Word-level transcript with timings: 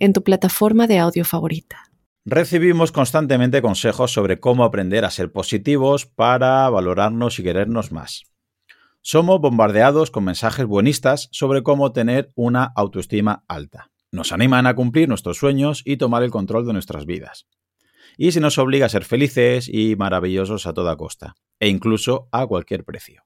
en 0.00 0.12
tu 0.12 0.24
plataforma 0.24 0.88
de 0.88 0.98
audio 0.98 1.24
favorita. 1.24 1.84
Recibimos 2.24 2.90
constantemente 2.90 3.62
consejos 3.62 4.12
sobre 4.12 4.40
cómo 4.40 4.64
aprender 4.64 5.04
a 5.04 5.10
ser 5.10 5.30
positivos 5.30 6.06
para 6.06 6.68
valorarnos 6.68 7.38
y 7.38 7.42
querernos 7.42 7.92
más. 7.92 8.24
Somos 9.02 9.40
bombardeados 9.40 10.10
con 10.10 10.24
mensajes 10.24 10.66
buenistas 10.66 11.28
sobre 11.32 11.62
cómo 11.62 11.92
tener 11.92 12.32
una 12.34 12.64
autoestima 12.76 13.44
alta. 13.48 13.90
Nos 14.12 14.32
animan 14.32 14.66
a 14.66 14.74
cumplir 14.74 15.08
nuestros 15.08 15.38
sueños 15.38 15.82
y 15.84 15.96
tomar 15.96 16.22
el 16.22 16.30
control 16.30 16.66
de 16.66 16.72
nuestras 16.72 17.06
vidas. 17.06 17.46
Y 18.18 18.32
se 18.32 18.40
nos 18.40 18.58
obliga 18.58 18.86
a 18.86 18.90
ser 18.90 19.04
felices 19.04 19.68
y 19.72 19.96
maravillosos 19.96 20.66
a 20.66 20.74
toda 20.74 20.96
costa, 20.96 21.36
e 21.58 21.68
incluso 21.68 22.28
a 22.32 22.46
cualquier 22.46 22.84
precio. 22.84 23.22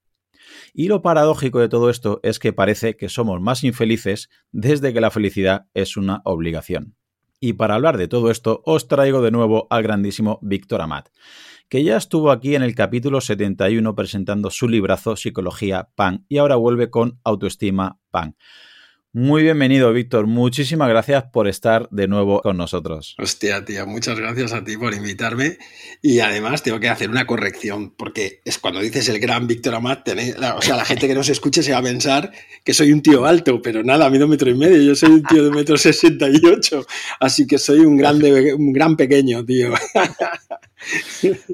Y 0.76 0.88
lo 0.88 1.02
paradójico 1.02 1.60
de 1.60 1.68
todo 1.68 1.88
esto 1.88 2.18
es 2.24 2.40
que 2.40 2.52
parece 2.52 2.96
que 2.96 3.08
somos 3.08 3.40
más 3.40 3.62
infelices 3.62 4.28
desde 4.50 4.92
que 4.92 5.00
la 5.00 5.12
felicidad 5.12 5.66
es 5.72 5.96
una 5.96 6.20
obligación. 6.24 6.96
Y 7.38 7.52
para 7.52 7.76
hablar 7.76 7.96
de 7.96 8.08
todo 8.08 8.28
esto, 8.28 8.60
os 8.64 8.88
traigo 8.88 9.22
de 9.22 9.30
nuevo 9.30 9.68
al 9.70 9.84
grandísimo 9.84 10.40
Víctor 10.42 10.80
Amat, 10.80 11.10
que 11.68 11.84
ya 11.84 11.96
estuvo 11.96 12.32
aquí 12.32 12.56
en 12.56 12.62
el 12.64 12.74
capítulo 12.74 13.20
71 13.20 13.94
presentando 13.94 14.50
su 14.50 14.68
librazo 14.68 15.14
Psicología 15.14 15.90
Pan 15.94 16.26
y 16.28 16.38
ahora 16.38 16.56
vuelve 16.56 16.90
con 16.90 17.20
Autoestima 17.22 18.00
Pan. 18.10 18.36
Muy 19.16 19.44
bienvenido, 19.44 19.92
Víctor. 19.92 20.26
Muchísimas 20.26 20.88
gracias 20.88 21.22
por 21.32 21.46
estar 21.46 21.88
de 21.92 22.08
nuevo 22.08 22.40
con 22.40 22.56
nosotros. 22.56 23.14
Hostia, 23.16 23.64
tío, 23.64 23.86
muchas 23.86 24.18
gracias 24.18 24.52
a 24.52 24.64
ti 24.64 24.76
por 24.76 24.92
invitarme. 24.92 25.56
Y 26.02 26.18
además 26.18 26.64
tengo 26.64 26.80
que 26.80 26.88
hacer 26.88 27.10
una 27.10 27.24
corrección, 27.24 27.94
porque 27.96 28.40
es 28.44 28.58
cuando 28.58 28.80
dices 28.80 29.08
el 29.08 29.20
gran 29.20 29.46
Víctor 29.46 29.76
Amat, 29.76 30.08
o 30.56 30.62
sea, 30.62 30.74
la 30.74 30.84
gente 30.84 31.06
que 31.06 31.14
nos 31.14 31.28
escuche 31.28 31.62
se 31.62 31.70
va 31.70 31.78
a 31.78 31.82
pensar 31.82 32.32
que 32.64 32.74
soy 32.74 32.90
un 32.90 33.02
tío 33.02 33.24
alto, 33.24 33.62
pero 33.62 33.84
nada, 33.84 34.10
mido 34.10 34.26
metro 34.26 34.50
y 34.50 34.54
medio, 34.54 34.82
yo 34.82 34.96
soy 34.96 35.10
un 35.10 35.22
tío 35.22 35.44
de 35.44 35.50
metro 35.52 35.76
sesenta 35.76 36.28
y 36.28 36.44
ocho, 36.44 36.84
así 37.20 37.46
que 37.46 37.58
soy 37.58 37.80
un, 37.86 37.96
grande, 37.96 38.52
un 38.52 38.72
gran 38.72 38.96
pequeño, 38.96 39.44
tío. 39.44 39.74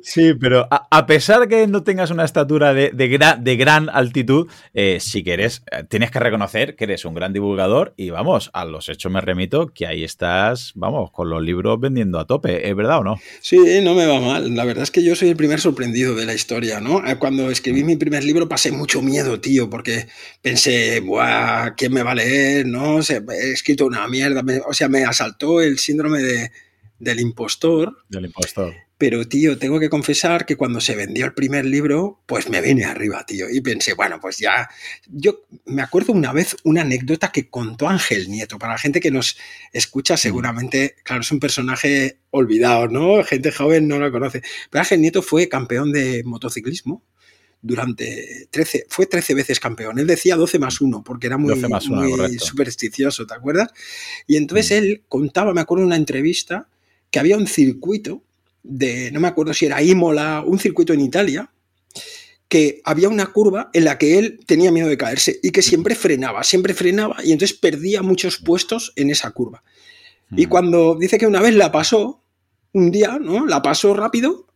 Sí, 0.03 0.35
pero 0.35 0.67
a, 0.71 1.07
pesar 1.07 1.41
de 1.41 1.49
que 1.49 1.67
no 1.67 1.83
tengas 1.83 2.11
una 2.11 2.25
estatura 2.25 2.75
de, 2.75 2.91
de, 2.93 3.57
gran 3.57 3.89
altitud, 3.89 4.49
eh, 4.75 4.99
si 5.01 5.23
quieres, 5.23 5.63
eh, 5.71 5.85
tienes 5.89 6.11
que 6.11 6.19
reconocer 6.19 6.77
que 6.77 6.85
eres 6.85 7.05
un 7.05 7.15
gran 7.15 7.33
divulgador 7.33 7.95
y 7.97 8.11
vamos, 8.11 8.51
a 8.53 8.65
los 8.65 8.89
hechos 8.89 9.11
me 9.13 9.21
remito 9.21 9.69
que 9.69 9.87
ahí 9.87 10.05
estás, 10.05 10.73
vamos, 10.75 11.11
con 11.13 11.31
los 11.31 11.43
libros 11.43 11.79
vendiendo 11.81 12.19
a 12.19 12.27
tope, 12.27 12.69
¿es 12.69 12.77
verdad 12.77 12.99
o 12.99 13.05
no? 13.05 13.17
Sí, 13.41 13.59
no 13.83 13.95
me 13.95 14.07
va 14.07 14.21
mal. 14.21 14.55
La 14.55 14.65
verdad 14.65 14.83
es 14.83 14.91
que 14.91 15.03
yo 15.03 15.15
soy 15.15 15.29
el 15.29 15.37
primer 15.37 15.61
sorprendido 15.61 16.15
de 16.15 16.27
la 16.27 16.35
historia, 16.35 16.81
¿no? 16.81 17.07
Eh, 17.07 17.17
cuando 17.17 17.51
escribí 17.51 17.85
mi 17.85 17.97
primer 17.97 18.25
libro 18.25 18.49
pasé 18.49 18.73
mucho 18.73 19.03
miedo, 19.03 19.41
tío, 19.41 19.71
porque 19.71 20.09
pensé, 20.43 21.01
Buah, 21.01 21.75
¿quién 21.77 21.93
me 21.93 22.03
va 22.03 22.13
a 22.13 22.17
leer? 22.17 22.67
¿No? 22.67 23.01
he 23.01 23.53
escrito 23.53 23.87
una 23.87 24.07
mierda, 24.09 24.43
o 24.67 24.73
sea, 24.73 24.89
me 24.89 25.05
asaltó 25.05 25.61
el 25.61 25.79
síndrome 25.79 26.21
de, 26.21 26.51
del 26.99 27.21
impostor. 27.21 27.97
Del 28.09 28.27
impostor. 28.27 28.75
Pero, 29.01 29.27
tío, 29.27 29.57
tengo 29.57 29.81
que 29.81 29.89
confesar 29.89 30.45
que 30.45 30.57
cuando 30.57 30.79
se 30.79 30.95
vendió 30.95 31.25
el 31.25 31.33
primer 31.33 31.65
libro, 31.65 32.21
pues 32.27 32.51
me 32.51 32.61
vine 32.61 32.85
arriba, 32.85 33.25
tío. 33.25 33.49
Y 33.49 33.63
pensé, 33.63 33.95
bueno, 33.95 34.21
pues 34.21 34.37
ya. 34.37 34.69
Yo 35.09 35.47
me 35.65 35.81
acuerdo 35.81 36.13
una 36.13 36.35
vez 36.35 36.55
una 36.65 36.83
anécdota 36.83 37.33
que 37.33 37.49
contó 37.49 37.89
Ángel 37.89 38.29
Nieto. 38.29 38.59
Para 38.59 38.75
la 38.75 38.79
gente 38.79 39.01
que 39.01 39.11
nos 39.11 39.39
escucha, 39.73 40.17
mm. 40.17 40.19
seguramente, 40.19 40.97
claro, 41.03 41.23
es 41.23 41.33
un 41.33 41.41
personaje 41.41 42.19
olvidado, 42.29 42.89
¿no? 42.89 43.25
Gente 43.25 43.53
joven 43.53 43.89
no 43.89 43.99
lo 43.99 44.13
conoce. 44.13 44.43
Pero 44.69 44.81
Ángel 44.81 45.01
Nieto 45.01 45.23
fue 45.23 45.49
campeón 45.49 45.93
de 45.93 46.23
motociclismo 46.23 47.03
durante 47.63 48.49
13, 48.51 48.85
fue 48.91 49.07
13 49.07 49.33
veces 49.33 49.61
campeón. 49.61 49.99
Él 49.99 50.09
decía 50.09 50.37
12 50.37 50.59
más 50.59 50.79
1 50.79 51.03
porque 51.05 51.29
era 51.29 51.39
muy, 51.39 51.55
muy 51.55 52.39
supersticioso, 52.39 53.27
¿te 53.27 53.33
acuerdas? 53.33 53.71
Y 54.27 54.37
entonces 54.37 54.71
mm. 54.71 54.75
él 54.75 55.05
contaba, 55.09 55.55
me 55.55 55.63
acuerdo 55.63 55.87
una 55.87 55.97
entrevista, 55.97 56.69
que 57.11 57.19
había 57.19 57.39
un 57.39 57.47
circuito 57.47 58.25
de, 58.63 59.11
no 59.13 59.21
me 59.21 59.29
acuerdo 59.29 59.55
si 59.55 59.67
era 59.67 59.83
Imola, 59.83 60.43
un 60.47 60.59
circuito 60.59 60.93
en 60.93 61.01
Italia, 61.01 61.51
que 62.49 62.81
había 62.85 63.09
una 63.09 63.27
curva 63.27 63.71
en 63.73 63.85
la 63.85 63.97
que 63.97 64.19
él 64.19 64.41
tenía 64.45 64.73
miedo 64.73 64.89
de 64.89 64.99
caerse 64.99 65.39
y 65.43 65.51
que 65.51 65.63
siempre 65.63 65.95
frenaba, 65.95 66.43
siempre 66.43 66.75
frenaba 66.75 67.17
y 67.23 67.33
entonces 67.33 67.57
perdía 67.57 68.03
muchos 68.03 68.39
puestos 68.39 68.93
en 68.97 69.11
esa 69.11 69.31
curva. 69.31 69.63
Y 70.37 70.47
cuando 70.47 70.97
dice 70.97 71.19
que 71.19 71.27
una 71.27 71.41
vez 71.41 71.55
la 71.55 71.73
pasó, 71.73 72.23
un 72.73 72.91
día, 72.91 73.19
¿no? 73.21 73.47
La 73.47 73.63
pasó 73.63 73.95
rápido 73.95 74.47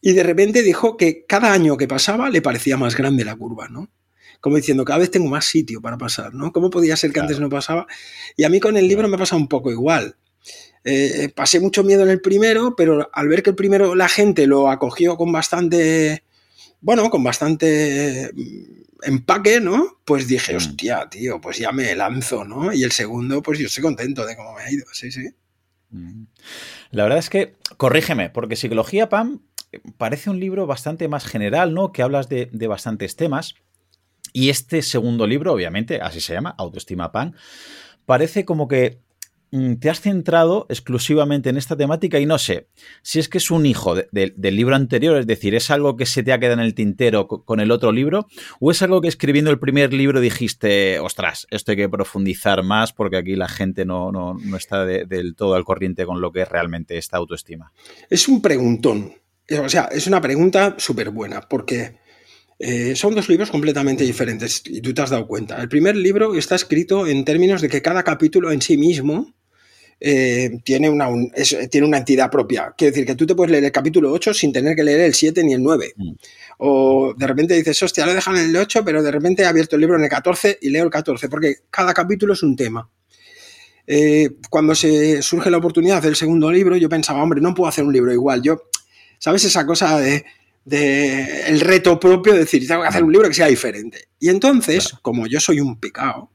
y 0.00 0.12
de 0.12 0.22
repente 0.22 0.62
dijo 0.62 0.96
que 0.96 1.24
cada 1.26 1.52
año 1.52 1.76
que 1.76 1.86
pasaba 1.86 2.30
le 2.30 2.42
parecía 2.42 2.76
más 2.76 2.96
grande 2.96 3.24
la 3.24 3.36
curva, 3.36 3.68
¿no? 3.68 3.90
Como 4.40 4.56
diciendo, 4.56 4.84
cada 4.84 5.00
vez 5.00 5.10
tengo 5.10 5.28
más 5.28 5.44
sitio 5.44 5.80
para 5.82 5.98
pasar, 5.98 6.34
¿no? 6.34 6.52
¿Cómo 6.52 6.70
podía 6.70 6.96
ser 6.96 7.12
que 7.12 7.20
antes 7.20 7.38
no 7.40 7.48
pasaba? 7.48 7.86
Y 8.36 8.44
a 8.44 8.48
mí 8.48 8.58
con 8.58 8.76
el 8.76 8.88
libro 8.88 9.06
me 9.08 9.18
pasa 9.18 9.36
un 9.36 9.48
poco 9.48 9.70
igual. 9.70 10.16
Eh, 10.82 11.30
pasé 11.34 11.60
mucho 11.60 11.84
miedo 11.84 12.02
en 12.04 12.10
el 12.10 12.20
primero, 12.20 12.74
pero 12.74 13.10
al 13.12 13.28
ver 13.28 13.42
que 13.42 13.50
el 13.50 13.56
primero 13.56 13.94
la 13.94 14.08
gente 14.08 14.46
lo 14.46 14.70
acogió 14.70 15.16
con 15.16 15.30
bastante, 15.30 16.24
bueno, 16.80 17.10
con 17.10 17.22
bastante 17.22 18.30
mm, 18.34 19.02
empaque, 19.02 19.60
¿no? 19.60 20.00
Pues 20.04 20.26
dije, 20.26 20.54
mm. 20.54 20.56
hostia, 20.56 21.08
tío, 21.10 21.40
pues 21.40 21.58
ya 21.58 21.70
me 21.72 21.94
lanzo, 21.94 22.44
¿no? 22.44 22.72
Y 22.72 22.82
el 22.82 22.92
segundo, 22.92 23.42
pues 23.42 23.58
yo 23.58 23.66
estoy 23.66 23.82
contento 23.82 24.24
de 24.24 24.36
cómo 24.36 24.54
me 24.54 24.62
ha 24.62 24.72
ido, 24.72 24.86
sí, 24.92 25.12
sí. 25.12 25.28
Mm. 25.90 26.24
La 26.92 27.02
verdad 27.02 27.18
es 27.18 27.28
que, 27.28 27.56
corrígeme, 27.76 28.30
porque 28.30 28.56
Psicología 28.56 29.10
PAM 29.10 29.42
parece 29.98 30.30
un 30.30 30.40
libro 30.40 30.66
bastante 30.66 31.08
más 31.08 31.26
general, 31.26 31.74
¿no? 31.74 31.92
Que 31.92 32.02
hablas 32.02 32.28
de, 32.30 32.48
de 32.52 32.66
bastantes 32.66 33.16
temas. 33.16 33.54
Y 34.32 34.48
este 34.48 34.80
segundo 34.80 35.26
libro, 35.26 35.52
obviamente, 35.52 36.00
así 36.00 36.20
se 36.20 36.32
llama, 36.32 36.54
Autoestima 36.56 37.12
PAN, 37.12 37.36
parece 38.06 38.44
como 38.44 38.66
que 38.66 39.00
te 39.80 39.90
has 39.90 40.00
centrado 40.00 40.66
exclusivamente 40.68 41.50
en 41.50 41.56
esta 41.56 41.76
temática 41.76 42.20
y 42.20 42.26
no 42.26 42.38
sé 42.38 42.68
si 43.02 43.18
es 43.18 43.28
que 43.28 43.38
es 43.38 43.50
un 43.50 43.66
hijo 43.66 43.96
del 43.96 44.56
libro 44.56 44.76
anterior, 44.76 45.18
es 45.18 45.26
decir, 45.26 45.54
es 45.54 45.70
algo 45.70 45.96
que 45.96 46.06
se 46.06 46.22
te 46.22 46.32
ha 46.32 46.38
quedado 46.38 46.60
en 46.60 46.66
el 46.66 46.74
tintero 46.74 47.26
con 47.26 47.58
el 47.58 47.72
otro 47.72 47.90
libro, 47.90 48.26
o 48.60 48.70
es 48.70 48.80
algo 48.82 49.00
que 49.00 49.08
escribiendo 49.08 49.50
el 49.50 49.58
primer 49.58 49.92
libro 49.92 50.20
dijiste, 50.20 51.00
ostras, 51.00 51.48
esto 51.50 51.72
hay 51.72 51.76
que 51.76 51.88
profundizar 51.88 52.62
más 52.62 52.92
porque 52.92 53.16
aquí 53.16 53.34
la 53.34 53.48
gente 53.48 53.84
no, 53.84 54.12
no, 54.12 54.38
está 54.56 54.84
del 54.84 55.34
todo 55.34 55.54
al 55.54 55.64
corriente 55.64 56.06
con 56.06 56.20
lo 56.20 56.30
que 56.30 56.42
es 56.42 56.48
realmente 56.48 56.96
esta 56.96 57.16
autoestima. 57.16 57.72
Es 58.08 58.28
un 58.28 58.40
preguntón, 58.40 59.12
o 59.50 59.68
sea, 59.68 59.88
es 59.90 60.06
una 60.06 60.20
pregunta 60.20 60.76
súper 60.78 61.10
buena 61.10 61.40
porque... 61.40 61.98
Eh, 62.62 62.94
son 62.94 63.14
dos 63.14 63.30
libros 63.30 63.50
completamente 63.50 64.04
diferentes 64.04 64.62
y 64.66 64.82
tú 64.82 64.92
te 64.92 65.00
has 65.00 65.08
dado 65.08 65.26
cuenta. 65.26 65.62
El 65.62 65.70
primer 65.70 65.96
libro 65.96 66.34
está 66.34 66.56
escrito 66.56 67.06
en 67.06 67.24
términos 67.24 67.62
de 67.62 67.70
que 67.70 67.80
cada 67.80 68.02
capítulo 68.02 68.52
en 68.52 68.60
sí 68.60 68.76
mismo 68.76 69.32
eh, 70.02 70.60
tiene, 70.64 70.88
una, 70.88 71.08
tiene 71.70 71.86
una 71.86 71.98
entidad 71.98 72.30
propia. 72.30 72.72
Quiere 72.76 72.92
decir 72.92 73.06
que 73.06 73.14
tú 73.14 73.26
te 73.26 73.34
puedes 73.34 73.50
leer 73.50 73.64
el 73.64 73.72
capítulo 73.72 74.10
8 74.10 74.32
sin 74.32 74.50
tener 74.50 74.74
que 74.74 74.82
leer 74.82 75.00
el 75.00 75.14
7 75.14 75.44
ni 75.44 75.52
el 75.52 75.62
9. 75.62 75.92
Mm. 75.94 76.12
O 76.58 77.14
de 77.14 77.26
repente 77.26 77.54
dices, 77.54 77.82
hostia, 77.82 78.06
lo 78.06 78.14
dejan 78.14 78.36
en 78.36 78.50
el 78.50 78.56
8, 78.56 78.82
pero 78.84 79.02
de 79.02 79.10
repente 79.10 79.42
he 79.42 79.46
abierto 79.46 79.76
el 79.76 79.80
libro 79.80 79.96
en 79.96 80.04
el 80.04 80.08
14 80.08 80.58
y 80.62 80.70
leo 80.70 80.84
el 80.84 80.90
14, 80.90 81.28
porque 81.28 81.56
cada 81.70 81.92
capítulo 81.92 82.32
es 82.32 82.42
un 82.42 82.56
tema. 82.56 82.88
Eh, 83.86 84.36
cuando 84.48 84.74
se 84.74 85.20
surge 85.20 85.50
la 85.50 85.58
oportunidad 85.58 86.02
del 86.02 86.16
segundo 86.16 86.50
libro, 86.50 86.76
yo 86.76 86.88
pensaba, 86.88 87.22
hombre, 87.22 87.40
no 87.40 87.54
puedo 87.54 87.68
hacer 87.68 87.84
un 87.84 87.92
libro 87.92 88.12
igual. 88.12 88.40
Yo, 88.40 88.62
¿sabes 89.18 89.44
esa 89.44 89.66
cosa 89.66 89.98
de, 89.98 90.24
el 91.46 91.60
reto 91.60 91.98
propio 91.98 92.32
de 92.32 92.40
decir, 92.40 92.66
tengo 92.66 92.82
que 92.82 92.88
hacer 92.88 93.04
un 93.04 93.12
libro 93.12 93.28
que 93.28 93.34
sea 93.34 93.48
diferente? 93.48 94.08
Y 94.18 94.28
entonces, 94.28 94.94
como 95.02 95.26
yo 95.26 95.40
soy 95.40 95.60
un 95.60 95.78
picado, 95.78 96.30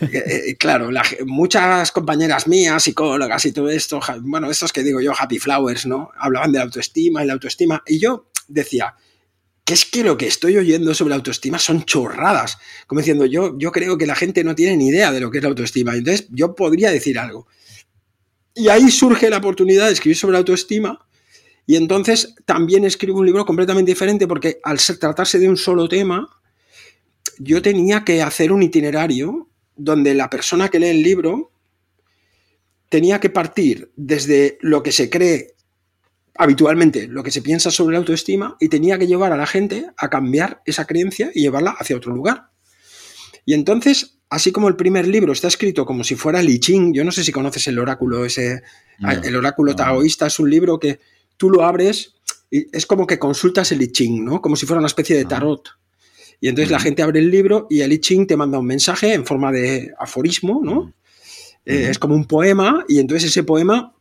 eh, 0.00 0.22
eh, 0.48 0.56
claro, 0.56 0.90
muchas 1.24 1.92
compañeras 1.92 2.46
mías, 2.46 2.82
psicólogas 2.82 3.44
y 3.46 3.52
todo 3.52 3.70
esto, 3.70 4.00
bueno, 4.20 4.50
estos 4.50 4.72
que 4.72 4.82
digo 4.82 5.00
yo, 5.00 5.12
happy 5.18 5.38
flowers, 5.38 5.86
¿no? 5.86 6.10
Hablaban 6.18 6.52
de 6.52 6.58
la 6.58 6.64
autoestima 6.64 7.22
y 7.22 7.26
la 7.26 7.34
autoestima. 7.34 7.82
Y 7.86 7.98
yo 7.98 8.30
decía, 8.48 8.94
que 9.66 9.74
es 9.74 9.84
que 9.84 10.04
lo 10.04 10.16
que 10.16 10.28
estoy 10.28 10.56
oyendo 10.56 10.94
sobre 10.94 11.10
la 11.10 11.16
autoestima 11.16 11.58
son 11.58 11.84
chorradas. 11.84 12.56
Como 12.86 13.00
diciendo, 13.00 13.26
yo, 13.26 13.58
yo 13.58 13.72
creo 13.72 13.98
que 13.98 14.06
la 14.06 14.14
gente 14.14 14.44
no 14.44 14.54
tiene 14.54 14.76
ni 14.76 14.88
idea 14.88 15.10
de 15.10 15.20
lo 15.20 15.30
que 15.30 15.38
es 15.38 15.42
la 15.42 15.50
autoestima. 15.50 15.94
Entonces, 15.96 16.28
yo 16.30 16.54
podría 16.54 16.92
decir 16.92 17.18
algo. 17.18 17.48
Y 18.54 18.68
ahí 18.68 18.90
surge 18.92 19.28
la 19.28 19.38
oportunidad 19.38 19.86
de 19.86 19.92
escribir 19.92 20.16
sobre 20.16 20.34
la 20.34 20.38
autoestima. 20.38 21.06
Y 21.66 21.74
entonces 21.74 22.36
también 22.44 22.84
escribo 22.84 23.18
un 23.18 23.26
libro 23.26 23.44
completamente 23.44 23.90
diferente 23.90 24.28
porque 24.28 24.60
al 24.62 24.78
tratarse 24.78 25.40
de 25.40 25.48
un 25.48 25.56
solo 25.56 25.88
tema, 25.88 26.28
yo 27.38 27.60
tenía 27.60 28.04
que 28.04 28.22
hacer 28.22 28.52
un 28.52 28.62
itinerario 28.62 29.48
donde 29.76 30.14
la 30.14 30.30
persona 30.30 30.68
que 30.68 30.78
lee 30.78 30.88
el 30.88 31.02
libro 31.02 31.52
tenía 32.88 33.20
que 33.20 33.30
partir 33.30 33.90
desde 33.96 34.58
lo 34.60 34.82
que 34.82 34.92
se 34.92 35.10
cree 35.10 35.54
habitualmente, 36.38 37.08
lo 37.08 37.22
que 37.22 37.30
se 37.30 37.42
piensa 37.42 37.70
sobre 37.70 37.94
la 37.94 37.98
autoestima, 37.98 38.56
y 38.60 38.68
tenía 38.68 38.98
que 38.98 39.06
llevar 39.06 39.32
a 39.32 39.36
la 39.36 39.46
gente 39.46 39.86
a 39.96 40.10
cambiar 40.10 40.62
esa 40.66 40.84
creencia 40.84 41.30
y 41.34 41.40
llevarla 41.40 41.70
hacia 41.78 41.96
otro 41.96 42.14
lugar. 42.14 42.50
Y 43.44 43.54
entonces, 43.54 44.18
así 44.28 44.52
como 44.52 44.68
el 44.68 44.76
primer 44.76 45.06
libro 45.06 45.32
está 45.32 45.48
escrito 45.48 45.86
como 45.86 46.04
si 46.04 46.14
fuera 46.14 46.40
el 46.40 46.50
I 46.50 46.58
Ching, 46.58 46.92
yo 46.92 47.04
no 47.04 47.12
sé 47.12 47.24
si 47.24 47.32
conoces 47.32 47.66
el 47.68 47.78
oráculo 47.78 48.24
ese, 48.24 48.62
el 49.24 49.36
oráculo 49.36 49.74
taoísta 49.74 50.26
es 50.26 50.38
un 50.38 50.50
libro 50.50 50.78
que 50.78 51.00
tú 51.36 51.50
lo 51.50 51.64
abres 51.64 52.14
y 52.50 52.66
es 52.76 52.86
como 52.86 53.06
que 53.06 53.18
consultas 53.18 53.72
el 53.72 53.82
I 53.82 53.92
Ching, 53.92 54.24
¿no? 54.24 54.42
Como 54.42 54.56
si 54.56 54.66
fuera 54.66 54.78
una 54.78 54.88
especie 54.88 55.16
de 55.16 55.24
tarot. 55.24 55.68
Y 56.40 56.48
entonces 56.48 56.70
la 56.70 56.80
gente 56.80 57.02
abre 57.02 57.20
el 57.20 57.30
libro 57.30 57.66
y 57.70 57.80
el 57.80 57.92
I 57.92 57.98
Ching 57.98 58.26
te 58.26 58.36
manda 58.36 58.58
un 58.58 58.66
mensaje 58.66 59.14
en 59.14 59.24
forma 59.24 59.52
de 59.52 59.92
aforismo, 59.98 60.60
¿no? 60.62 60.92
Eh, 61.64 61.88
es 61.90 61.98
como 61.98 62.14
un 62.14 62.26
poema 62.26 62.84
y 62.88 63.00
entonces 63.00 63.30
ese 63.30 63.42
poema 63.42 63.92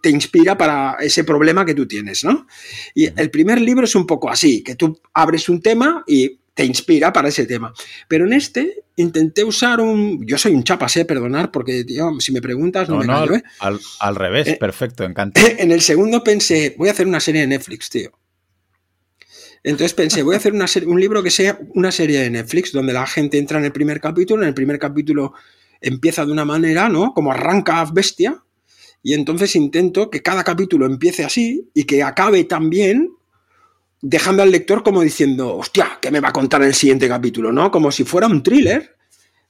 te 0.00 0.10
inspira 0.10 0.56
para 0.56 0.96
ese 1.00 1.24
problema 1.24 1.64
que 1.64 1.74
tú 1.74 1.86
tienes, 1.86 2.24
¿no? 2.24 2.46
Y 2.94 3.06
el 3.18 3.30
primer 3.30 3.60
libro 3.60 3.84
es 3.84 3.94
un 3.94 4.06
poco 4.06 4.30
así, 4.30 4.62
que 4.62 4.74
tú 4.74 5.00
abres 5.14 5.48
un 5.48 5.60
tema 5.60 6.04
y 6.06 6.38
te 6.54 6.64
inspira 6.64 7.12
para 7.12 7.28
ese 7.28 7.46
tema. 7.46 7.72
Pero 8.06 8.26
en 8.26 8.34
este 8.34 8.84
intenté 8.96 9.42
usar 9.44 9.80
un... 9.80 10.26
Yo 10.26 10.36
soy 10.36 10.52
un 10.54 10.62
chapas, 10.62 10.94
¿eh? 10.98 11.06
Perdonar, 11.06 11.50
porque, 11.50 11.84
tío, 11.84 12.20
si 12.20 12.32
me 12.32 12.42
preguntas 12.42 12.88
no, 12.88 12.98
me 12.98 13.06
no, 13.06 13.24
¿eh? 13.34 13.42
al, 13.60 14.14
revés, 14.14 14.48
eh, 14.48 14.56
perfecto, 14.60 15.04
encantado. 15.04 15.46
En 15.58 15.72
el 15.72 15.80
segundo 15.80 16.22
pensé, 16.22 16.74
voy 16.76 16.88
a 16.88 16.92
hacer 16.92 17.06
una 17.06 17.20
serie 17.20 17.42
de 17.42 17.46
Netflix, 17.46 17.88
tío. 17.88 18.10
Entonces 19.62 19.94
pensé, 19.94 20.22
voy 20.22 20.34
a 20.34 20.38
hacer 20.38 20.86
un 20.86 21.00
libro 21.00 21.22
que 21.22 21.30
sea 21.30 21.58
una 21.74 21.92
serie 21.92 22.20
de 22.20 22.30
Netflix, 22.30 22.72
donde 22.72 22.92
la 22.92 23.06
gente 23.06 23.38
entra 23.38 23.58
en 23.58 23.66
el 23.66 23.72
primer 23.72 24.00
capítulo, 24.00 24.42
en 24.42 24.48
el 24.48 24.54
primer 24.54 24.78
capítulo 24.78 25.34
empieza 25.80 26.24
de 26.24 26.32
una 26.32 26.44
manera, 26.44 26.88
¿no? 26.88 27.12
Como 27.14 27.32
arranca 27.32 27.84
bestia, 27.92 28.42
y 29.02 29.14
entonces 29.14 29.56
intento 29.56 30.10
que 30.10 30.22
cada 30.22 30.44
capítulo 30.44 30.86
empiece 30.86 31.24
así 31.24 31.70
y 31.74 31.84
que 31.84 32.02
acabe 32.02 32.44
también 32.44 33.10
dejando 34.02 34.42
al 34.42 34.50
lector 34.50 34.82
como 34.82 35.02
diciendo, 35.02 35.56
hostia, 35.56 35.98
¿qué 36.00 36.10
me 36.10 36.20
va 36.20 36.30
a 36.30 36.32
contar 36.32 36.62
en 36.62 36.68
el 36.68 36.74
siguiente 36.74 37.08
capítulo? 37.08 37.52
¿No? 37.52 37.70
Como 37.70 37.92
si 37.92 38.04
fuera 38.04 38.26
un 38.26 38.42
thriller, 38.42 38.96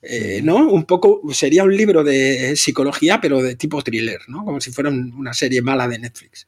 eh, 0.03 0.41
¿no? 0.43 0.69
Un 0.69 0.85
poco, 0.85 1.21
sería 1.33 1.65
un 1.65 1.77
libro 1.77 2.03
de 2.05 2.57
psicología, 2.57 3.21
pero 3.21 3.43
de 3.43 3.57
tipo 3.57 3.83
thriller, 3.83 4.21
¿no? 4.29 4.45
Como 4.45 4.61
si 4.61 4.71
fuera 4.71 4.91
una 4.91 5.35
serie 5.35 5.63
mala 5.63 5.87
de 5.89 5.99
Netflix. 5.99 6.47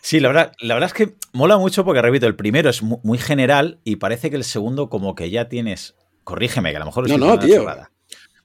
Sí, 0.00 0.20
la 0.20 0.28
verdad, 0.28 0.52
la 0.60 0.74
verdad 0.74 0.88
es 0.88 0.94
que 0.94 1.16
mola 1.32 1.58
mucho 1.58 1.84
porque, 1.84 2.02
repito, 2.02 2.26
el 2.26 2.36
primero 2.36 2.70
es 2.70 2.82
muy 2.82 3.18
general 3.18 3.80
y 3.84 3.96
parece 3.96 4.30
que 4.30 4.36
el 4.36 4.44
segundo 4.44 4.88
como 4.88 5.14
que 5.14 5.30
ya 5.30 5.48
tienes, 5.48 5.96
corrígeme, 6.24 6.70
que 6.70 6.76
a 6.76 6.80
lo 6.80 6.86
mejor 6.86 7.06
es 7.06 7.16
no, 7.16 7.26
no, 7.26 7.38
tío 7.38 7.64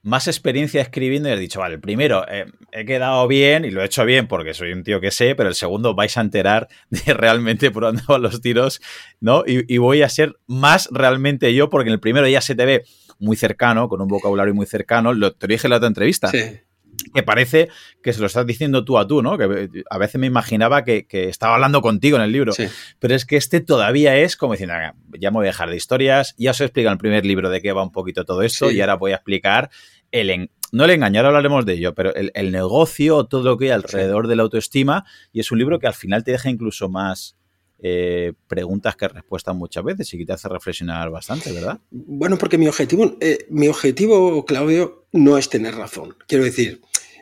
más 0.04 0.28
experiencia 0.28 0.82
escribiendo 0.82 1.30
y 1.30 1.34
has 1.34 1.40
dicho, 1.40 1.60
vale, 1.60 1.76
el 1.76 1.82
primero 1.82 2.26
eh, 2.28 2.46
he 2.72 2.86
quedado 2.86 3.28
bien 3.28 3.66
y 3.66 3.72
lo 3.72 3.82
he 3.82 3.86
hecho 3.86 4.04
bien 4.04 4.28
porque 4.28 4.54
soy 4.54 4.72
un 4.72 4.84
tío 4.84 5.00
que 5.00 5.12
sé, 5.12 5.36
pero 5.36 5.50
el 5.50 5.56
segundo 5.56 5.94
vais 5.94 6.18
a 6.18 6.22
enterar 6.22 6.68
de 6.90 7.02
realmente 7.14 7.72
por 7.72 7.84
dónde 7.84 8.02
van 8.08 8.22
los 8.22 8.42
tiros, 8.42 8.82
¿no? 9.20 9.44
Y, 9.46 9.78
voy 9.78 10.04
a 10.04 10.10
ser 10.10 10.36
más 10.48 10.90
realmente 10.92 11.54
yo 11.54 11.70
porque 11.70 11.90
en 11.90 11.94
el 11.94 12.00
primero 12.00 12.28
ya 12.28 12.42
se 12.42 12.56
te 12.56 12.66
ve 12.66 12.84
muy 13.20 13.36
cercano, 13.36 13.90
con 13.90 14.02
un 14.02 14.08
vocabulario 14.08 14.54
muy 14.54 14.66
cercano, 14.66 15.14
lo 15.14 15.34
te 15.34 15.48
dije 15.48 15.68
en 15.68 15.72
la 15.72 15.78
otra 15.78 15.88
entrevista. 15.88 16.28
Sí 16.30 16.62
que 17.04 17.24
parece 17.24 17.70
que 18.02 18.14
se 18.14 18.20
lo 18.20 18.28
estás 18.28 18.46
diciendo 18.46 18.84
tú 18.84 18.98
a 18.98 19.08
tú, 19.08 19.22
¿no? 19.22 19.38
Que 19.38 19.70
a 19.90 19.98
veces 19.98 20.20
me 20.20 20.28
imaginaba 20.28 20.84
que, 20.84 21.06
estaba 21.12 21.56
hablando 21.56 21.82
contigo 21.82 22.18
en 22.18 22.24
el 22.24 22.32
libro. 22.32 22.54
Pero 23.00 23.16
es 23.16 23.26
que 23.26 23.38
este 23.38 23.62
todavía 23.62 24.18
es 24.18 24.38
como 24.38 24.54
diciendo, 24.54 24.76
ya 25.20 25.32
me 25.32 25.38
voy 25.38 25.46
a 25.46 25.50
dejar 25.50 25.70
de 25.70 25.76
historias, 25.76 26.36
ya 26.38 26.52
os 26.52 26.62
he 26.62 26.66
explicado 26.66 26.92
en 26.92 26.98
el 26.98 27.00
primer 27.00 27.26
libro 27.26 27.50
de 27.50 27.62
qué 27.62 27.72
va 27.72 27.84
un 27.84 27.92
poquito 27.92 28.26
todo 28.26 28.42
esto 28.42 28.72
y 28.72 28.82
ahora 28.82 28.96
voy 28.96 29.12
a 29.12 29.16
explicar 29.16 29.70
el... 30.12 30.50
no 30.72 30.86
el 30.86 30.92
engaño, 30.92 31.20
ahora 31.20 31.30
hablaremos 31.30 31.66
de 31.66 31.74
ello, 31.74 31.94
pero 31.96 32.14
el, 32.14 32.52
negocio, 32.52 33.26
todo 33.26 33.44
lo 33.44 33.58
que 33.58 33.66
hay 33.66 33.72
alrededor 33.72 34.28
de 34.28 34.36
la 34.36 34.44
autoestima, 34.44 35.06
y 35.32 35.40
es 35.40 35.52
un 35.52 35.60
libro 35.60 35.80
que 35.80 35.88
al 35.88 35.94
final 35.94 36.24
te 36.24 36.32
deja 36.32 36.50
incluso 36.50 36.90
más, 36.90 37.38
eh, 37.84 38.34
preguntas 38.48 38.96
que 38.96 39.08
respuestas 39.08 39.56
muchas 39.56 39.84
veces 39.84 40.14
y 40.14 40.20
que 40.20 40.26
te 40.26 40.34
hace 40.34 40.48
reflexionar 40.48 41.10
bastante, 41.10 41.52
¿verdad? 41.52 41.80
Bueno, 41.90 42.38
porque 42.38 42.60
mi 42.60 42.68
objetivo, 42.68 43.18
eh, 43.20 43.48
mi 43.50 43.68
objetivo, 43.68 44.46
Claudio, 44.46 45.06
no 45.14 45.36
es 45.40 45.50
tener 45.50 45.74
razón. 45.74 46.16
Quiero 46.28 46.44
decir, 46.44 46.82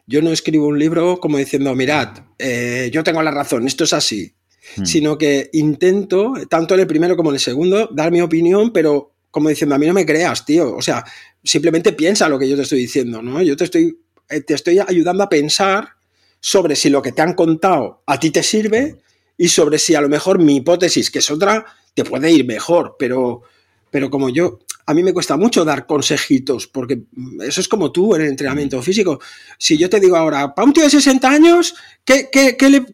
yo 0.10 0.24
no 0.24 0.32
escribo 0.32 0.66
un 0.66 0.80
libro 0.80 1.20
como 1.20 1.38
diciendo, 1.38 1.76
mirad, 1.76 2.10
eh, 2.40 2.90
yo 2.92 3.04
tengo 3.04 3.22
la 3.22 3.30
razón, 3.30 3.68
esto 3.68 3.84
es 3.84 3.94
así. 3.94 4.34
Hmm. 4.76 4.84
Sino 4.84 5.20
que 5.20 5.52
intento, 5.54 6.34
tanto 6.50 6.74
en 6.74 6.80
el 6.80 6.88
primero 6.88 7.16
como 7.16 7.30
en 7.30 7.36
el 7.36 7.40
segundo, 7.40 7.88
dar 7.92 8.12
mi 8.12 8.20
opinión, 8.20 8.74
pero 8.74 9.14
como 9.30 9.50
diciendo, 9.50 9.76
a 9.76 9.78
mí 9.78 9.86
no 9.86 9.94
me 9.94 10.08
creas, 10.08 10.46
tío. 10.46 10.76
O 10.76 10.82
sea, 10.82 11.06
simplemente 11.44 11.94
piensa 11.94 12.28
lo 12.28 12.40
que 12.40 12.50
yo 12.50 12.56
te 12.56 12.64
estoy 12.64 12.80
diciendo, 12.80 13.22
¿no? 13.22 13.40
Yo 13.44 13.56
te 13.56 13.66
estoy, 13.66 14.00
eh, 14.30 14.42
te 14.42 14.56
estoy 14.56 14.80
ayudando 14.80 15.24
a 15.24 15.30
pensar 15.30 15.90
sobre 16.40 16.76
si 16.76 16.90
lo 16.90 17.04
que 17.04 17.12
te 17.12 17.22
han 17.22 17.36
contado 17.36 18.02
a 18.08 18.20
ti 18.20 18.32
te 18.32 18.42
sirve 18.42 18.98
y 19.38 19.50
sobre 19.50 19.78
si 19.78 19.94
a 19.94 20.02
lo 20.02 20.10
mejor 20.10 20.40
mi 20.40 20.56
hipótesis, 20.56 21.12
que 21.12 21.20
es 21.20 21.30
otra, 21.30 21.68
te 21.94 22.04
puede 22.04 22.32
ir 22.32 22.48
mejor. 22.48 22.96
Pero, 22.98 23.44
pero 23.92 24.10
como 24.10 24.30
yo, 24.30 24.58
a 24.90 24.94
mí 24.96 25.04
me 25.04 25.14
cuesta 25.14 25.38
mucho 25.38 25.64
dar 25.64 25.86
consejitos, 25.86 26.66
porque 26.66 27.04
eso 27.42 27.62
es 27.62 27.68
como 27.68 27.92
tú 27.92 28.16
en 28.16 28.24
el 28.24 28.30
entrenamiento 28.30 28.82
físico. 28.82 29.20
Si 29.60 29.78
yo 29.78 29.88
te 29.88 30.00
digo 30.00 30.16
ahora, 30.16 30.56
para 30.56 30.66
un 30.66 30.74
tío 30.74 30.84
de 30.84 30.90
60 30.90 31.30
años, 31.30 31.76
¿qué, 32.04 32.28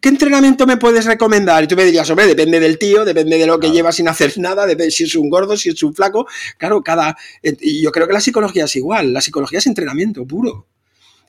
entrenamiento 0.02 0.66
me 0.66 0.76
puedes 0.76 1.06
recomendar? 1.06 1.64
Y 1.64 1.68
tú 1.68 1.74
me 1.74 1.86
dirías, 1.86 2.10
hombre, 2.10 2.26
depende 2.26 2.60
del 2.60 2.78
tío, 2.78 3.02
depende 3.02 3.38
de 3.38 3.46
lo 3.46 3.58
que 3.58 3.70
lleva 3.70 3.92
sin 3.92 4.08
hacer 4.08 4.36
nada, 4.36 4.66
depende 4.66 4.90
si 4.90 5.04
es 5.04 5.14
un 5.14 5.30
gordo, 5.30 5.56
si 5.56 5.70
es 5.70 5.82
un 5.82 5.94
flaco. 5.94 6.26
Claro, 6.58 6.82
cada. 6.82 7.16
Y 7.42 7.80
yo 7.80 7.90
creo 7.90 8.06
que 8.06 8.12
la 8.12 8.20
psicología 8.20 8.64
es 8.64 8.76
igual. 8.76 9.14
La 9.14 9.22
psicología 9.22 9.60
es 9.60 9.66
entrenamiento 9.66 10.26
puro. 10.26 10.66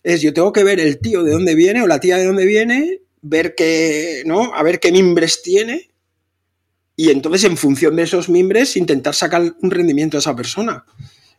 Es 0.04 0.22
yo 0.22 0.34
tengo 0.34 0.52
que 0.52 0.66
ver 0.66 0.81
el 0.81 1.00
tío 1.00 1.24
de 1.24 1.31
dónde 1.31 1.56
viene 1.56 1.81
o 1.81 1.88
la 1.88 2.02
tía 2.02 2.18
de 2.18 2.25
dónde 2.25 2.46
viene, 2.46 3.04
ver 3.22 3.56
qué, 3.56 4.24
¿no? 4.25 4.54
A 4.54 4.64
ver 4.64 4.81
qué 4.81 4.92
mimbres 4.92 5.42
tiene 5.42 5.92
y 7.00 7.12
entonces 7.12 7.44
en 7.44 7.56
función 7.56 7.96
de 7.96 8.04
esos 8.04 8.28
mimbres 8.28 8.76
intentar 8.76 9.14
sacar 9.14 9.54
un 9.62 9.72
rendimiento 9.72 10.18
a 10.18 10.20
esa 10.20 10.36
persona. 10.36 10.84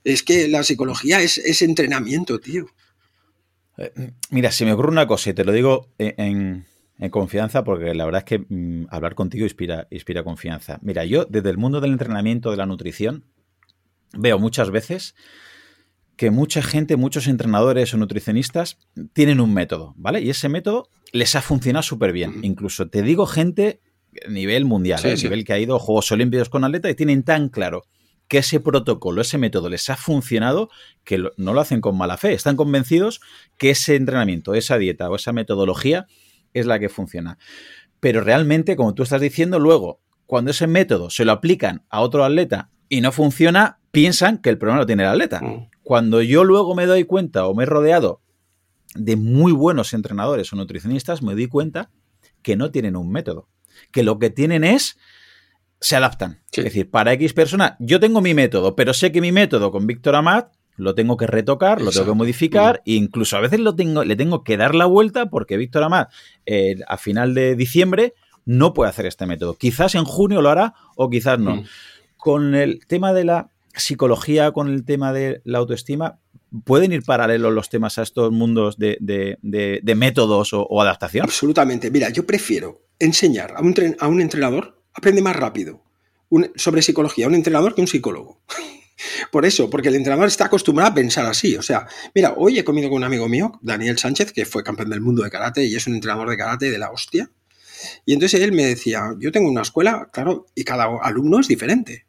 Es 0.05 0.23
que 0.23 0.47
la 0.47 0.63
psicología 0.63 1.21
es, 1.21 1.61
entrenamiento, 1.61 2.39
tío. 2.39 2.67
Eh, 3.77 4.13
mira, 4.31 4.53
si 4.53 4.65
me 4.65 4.73
ocurre 4.73 4.93
una 4.93 5.09
cosa 5.09 5.31
y 5.31 5.35
te 5.35 5.45
lo 5.45 5.51
digo 5.51 5.89
en, 5.99 6.65
confianza 7.11 7.65
porque 7.65 7.93
la 7.95 8.05
verdad 8.05 8.25
es 8.25 8.25
que 8.25 8.47
mm, 8.49 8.87
hablar 8.91 9.17
contigo 9.17 9.45
inspira, 9.45 9.89
inspira 9.91 10.23
confianza. 10.23 10.79
Mira, 10.81 11.05
yo 11.05 11.25
desde 11.25 11.51
el 11.51 11.59
mundo 11.59 11.81
del 11.81 11.91
entrenamiento, 11.91 12.53
de 12.53 12.57
la 12.57 12.67
nutrición, 12.67 13.25
veo 14.13 14.39
muchas 14.39 14.71
veces 14.71 15.17
que 16.17 16.31
mucha 16.31 16.63
gente, 16.63 16.97
muchos 16.97 17.27
entrenadores 17.27 17.93
o 17.95 17.97
nutricionistas 17.97 18.79
tienen 19.13 19.41
un 19.41 19.53
método, 19.55 19.95
¿vale? 19.97 20.21
Y 20.21 20.31
ese 20.31 20.49
método 20.49 20.89
les 21.13 21.35
ha 21.35 21.43
funcionado 21.43 21.83
súper 21.83 22.13
bien. 22.13 22.41
Incluso 22.43 22.89
te 22.89 23.03
digo 23.03 23.27
gente 23.27 23.81
nivel 24.29 24.65
mundial, 24.65 25.01
¿eh? 25.05 25.17
nivel 25.17 25.45
que 25.45 25.53
ha 25.53 25.59
ido 25.59 25.77
a 25.77 25.79
Juegos 25.79 26.11
Olímpicos 26.13 26.49
con 26.49 26.65
atleta 26.65 26.91
y 26.91 26.95
tienen 26.95 27.23
tan 27.23 27.49
claro 27.49 27.85
que 28.29 28.39
ese 28.39 28.61
protocolo, 28.61 29.23
ese 29.23 29.39
método 29.39 29.71
les 29.71 29.89
ha 29.89 29.97
funcionado 29.97 30.69
que 31.03 31.19
no 31.37 31.55
lo 31.55 31.61
hacen 31.61 31.81
con 31.81 31.97
mala 31.97 32.19
fe. 32.19 32.35
Están 32.35 32.57
convencidos 32.57 33.21
que 33.57 33.71
ese 33.71 33.97
entrenamiento, 33.97 34.55
esa 34.55 34.77
dieta 34.77 35.09
o 35.11 35.17
esa 35.17 35.33
metodología 35.33 36.07
es 36.53 36.67
la 36.67 36.79
que 36.79 36.91
funciona. 36.91 37.39
Pero 38.01 38.21
realmente, 38.21 38.77
como 38.77 38.95
tú 38.95 39.03
estás 39.03 39.23
diciendo, 39.23 39.59
luego, 39.59 40.01
cuando 40.27 40.51
ese 40.51 40.67
método 40.67 41.09
se 41.09 41.25
lo 41.25 41.33
aplican 41.33 41.85
a 41.89 42.01
otro 42.01 42.23
atleta 42.23 42.71
y 42.91 43.01
no 43.01 43.13
funciona, 43.13 43.81
piensan 43.91 44.39
que 44.39 44.51
el 44.51 44.59
problema 44.59 44.81
lo 44.81 44.87
tiene 44.87 45.05
el 45.05 45.09
atleta. 45.09 45.41
Mm. 45.41 45.71
Cuando 45.83 46.21
yo 46.21 46.45
luego 46.45 46.75
me 46.75 46.85
doy 46.85 47.05
cuenta 47.05 47.47
o 47.47 47.55
me 47.55 47.63
he 47.63 47.67
rodeado 47.67 48.21
de 48.95 49.17
muy 49.17 49.53
buenos 49.53 49.95
entrenadores 49.95 50.53
o 50.53 50.57
nutricionistas, 50.57 51.23
me 51.23 51.33
doy 51.33 51.49
cuenta 51.49 51.91
que 52.43 52.57
no 52.57 52.71
tienen 52.71 52.95
un 52.95 53.11
método 53.11 53.49
que 53.91 54.03
lo 54.03 54.19
que 54.19 54.31
tienen 54.31 54.65
es 54.65 54.99
se 55.81 55.97
adaptan. 55.97 56.41
Es 56.53 56.65
decir, 56.65 56.91
para 56.91 57.13
X 57.13 57.33
persona, 57.33 57.77
yo 57.79 58.01
tengo 58.01 58.21
mi 58.21 58.35
método, 58.35 58.75
pero 58.75 58.93
sé 58.95 59.13
que 59.13 59.21
mi 59.21 59.33
método 59.33 59.71
con 59.71 59.87
Víctor 59.87 60.17
Amat 60.17 60.53
lo 60.77 60.95
tengo 60.95 61.17
que 61.17 61.27
retocar, 61.27 61.81
lo 61.81 61.91
tengo 61.91 62.07
que 62.07 62.13
modificar, 62.13 62.83
e 62.87 62.93
incluso 62.93 63.37
a 63.37 63.41
veces 63.41 63.61
lo 63.61 63.75
tengo, 63.75 64.05
le 64.05 64.17
tengo 64.17 64.45
que 64.45 64.57
dar 64.57 64.75
la 64.75 64.87
vuelta 64.87 65.27
porque 65.27 65.57
Víctor 65.57 65.83
Amat 65.83 66.11
eh, 66.47 66.77
a 66.87 66.97
final 66.97 67.35
de 67.35 67.57
diciembre 67.57 68.15
no 68.45 68.73
puede 68.75 68.91
hacer 68.91 69.07
este 69.07 69.27
método. 69.27 69.55
Quizás 69.55 69.95
en 69.95 70.05
junio 70.05 70.41
lo 70.41 70.51
hará 70.51 70.75
o 70.97 71.11
quizás 71.11 71.39
no. 71.39 71.57
Mm. 71.57 71.65
Con 72.17 72.55
el 72.55 72.87
tema 72.87 73.13
de 73.13 73.25
la 73.25 73.51
psicología, 73.75 74.53
con 74.53 74.69
el 74.69 74.85
tema 74.85 75.13
de 75.13 75.43
la 75.45 75.59
autoestima, 75.59 76.19
¿pueden 76.65 76.93
ir 76.93 77.03
paralelos 77.03 77.53
los 77.53 77.69
temas 77.69 77.99
a 77.99 78.03
estos 78.03 78.33
mundos 78.33 78.79
de, 78.79 78.99
métodos 79.97 80.51
o 80.53 80.81
adaptación? 80.81 81.25
Absolutamente. 81.25 81.91
Mira, 81.91 82.09
yo 82.11 82.25
prefiero 82.25 82.88
enseñar 82.99 83.55
a 83.57 83.61
un, 83.61 83.75
a 83.99 84.09
un 84.09 84.21
entrenador, 84.21 84.83
aprende 84.95 85.23
más 85.23 85.37
rápido 85.37 85.83
sobre 86.57 86.83
psicología 86.83 87.27
un 87.27 87.35
entrenador 87.35 87.75
que 87.75 87.81
un 87.81 87.87
psicólogo. 87.87 88.41
Por 89.31 89.47
eso, 89.47 89.71
porque 89.71 89.89
el 89.89 89.95
entrenador 89.95 90.27
está 90.27 90.47
acostumbrado 90.47 90.91
a 90.91 90.95
pensar 90.95 91.25
así. 91.27 91.57
O 91.57 91.63
sea, 91.63 91.87
mira, 92.15 92.35
hoy 92.37 92.59
he 92.59 92.65
comido 92.65 92.89
con 92.89 92.99
un 92.99 93.05
amigo 93.05 93.29
mío, 93.29 93.59
Daniel 93.63 93.97
Sánchez, 93.97 94.33
que 94.33 94.45
fue 94.45 94.65
campeón 94.65 94.91
del 94.91 95.01
mundo 95.01 95.23
de 95.23 95.31
karate 95.31 95.65
y 95.65 95.77
es 95.77 95.87
un 95.87 95.95
entrenador 95.95 96.29
de 96.29 96.37
karate 96.37 96.71
de 96.71 96.79
la 96.79 96.91
hostia. 96.91 97.31
Y 98.05 98.13
entonces 98.13 98.41
él 98.41 98.51
me 98.51 98.65
decía, 98.65 99.15
yo 99.21 99.31
tengo 99.31 99.49
una 99.49 99.63
escuela, 99.63 100.09
claro, 100.13 100.47
y 100.55 100.65
cada 100.65 100.89
alumno 101.01 101.39
es 101.39 101.47
diferente. 101.47 102.07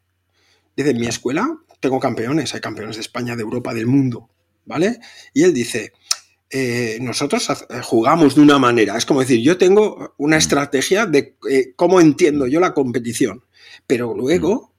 En 0.76 0.98
mi 0.98 1.06
escuela 1.06 1.58
tengo 1.78 2.00
campeones, 2.00 2.54
hay 2.54 2.60
campeones 2.60 2.96
de 2.96 3.02
España, 3.02 3.36
de 3.36 3.42
Europa, 3.42 3.72
del 3.72 3.86
mundo, 3.86 4.28
¿vale? 4.64 4.98
Y 5.32 5.44
él 5.44 5.54
dice, 5.54 5.92
eh, 6.52 6.98
nosotros 7.00 7.48
eh, 7.48 7.80
jugamos 7.82 8.34
de 8.34 8.40
una 8.40 8.58
manera. 8.58 8.96
Es 8.96 9.06
como 9.06 9.20
decir, 9.20 9.40
yo 9.40 9.56
tengo 9.56 10.14
una 10.18 10.36
mm. 10.36 10.38
estrategia 10.38 11.06
de 11.06 11.36
eh, 11.48 11.72
cómo 11.76 12.00
entiendo 12.00 12.48
yo 12.48 12.58
la 12.58 12.74
competición, 12.74 13.44
pero 13.86 14.14
luego 14.14 14.74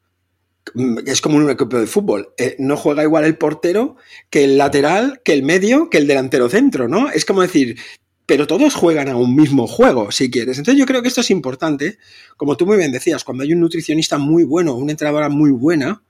mm, 0.73 0.99
es 1.05 1.21
como 1.21 1.37
un 1.37 1.49
equipo 1.49 1.79
de 1.79 1.87
fútbol. 1.87 2.33
no 2.59 2.75
juega 2.75 3.03
igual 3.03 3.23
el 3.23 3.37
portero 3.37 3.95
que 4.29 4.43
el 4.43 4.57
lateral, 4.57 5.21
que 5.23 5.31
el 5.33 5.43
medio, 5.43 5.89
que 5.89 5.97
el 5.97 6.07
delantero 6.07 6.49
centro, 6.49 6.89
¿no? 6.89 7.09
Es 7.09 7.23
como 7.23 7.41
decir, 7.41 7.77
pero 8.25 8.47
todos 8.47 8.75
juegan 8.75 9.07
a 9.07 9.15
un 9.15 9.35
mismo 9.35 9.65
juego, 9.65 10.11
si 10.11 10.29
quieres. 10.29 10.57
Entonces 10.57 10.79
yo 10.79 10.85
creo 10.85 11.01
que 11.01 11.07
esto 11.07 11.21
es 11.21 11.31
importante. 11.31 11.97
Como 12.35 12.57
tú 12.57 12.65
muy 12.65 12.77
bien 12.77 12.91
decías, 12.91 13.23
cuando 13.23 13.43
hay 13.43 13.53
un 13.53 13.61
nutricionista 13.61 14.17
muy 14.17 14.43
bueno, 14.43 14.75
una 14.75 14.91
entrenadora 14.91 15.29
muy 15.29 15.51
buena, 15.51 16.03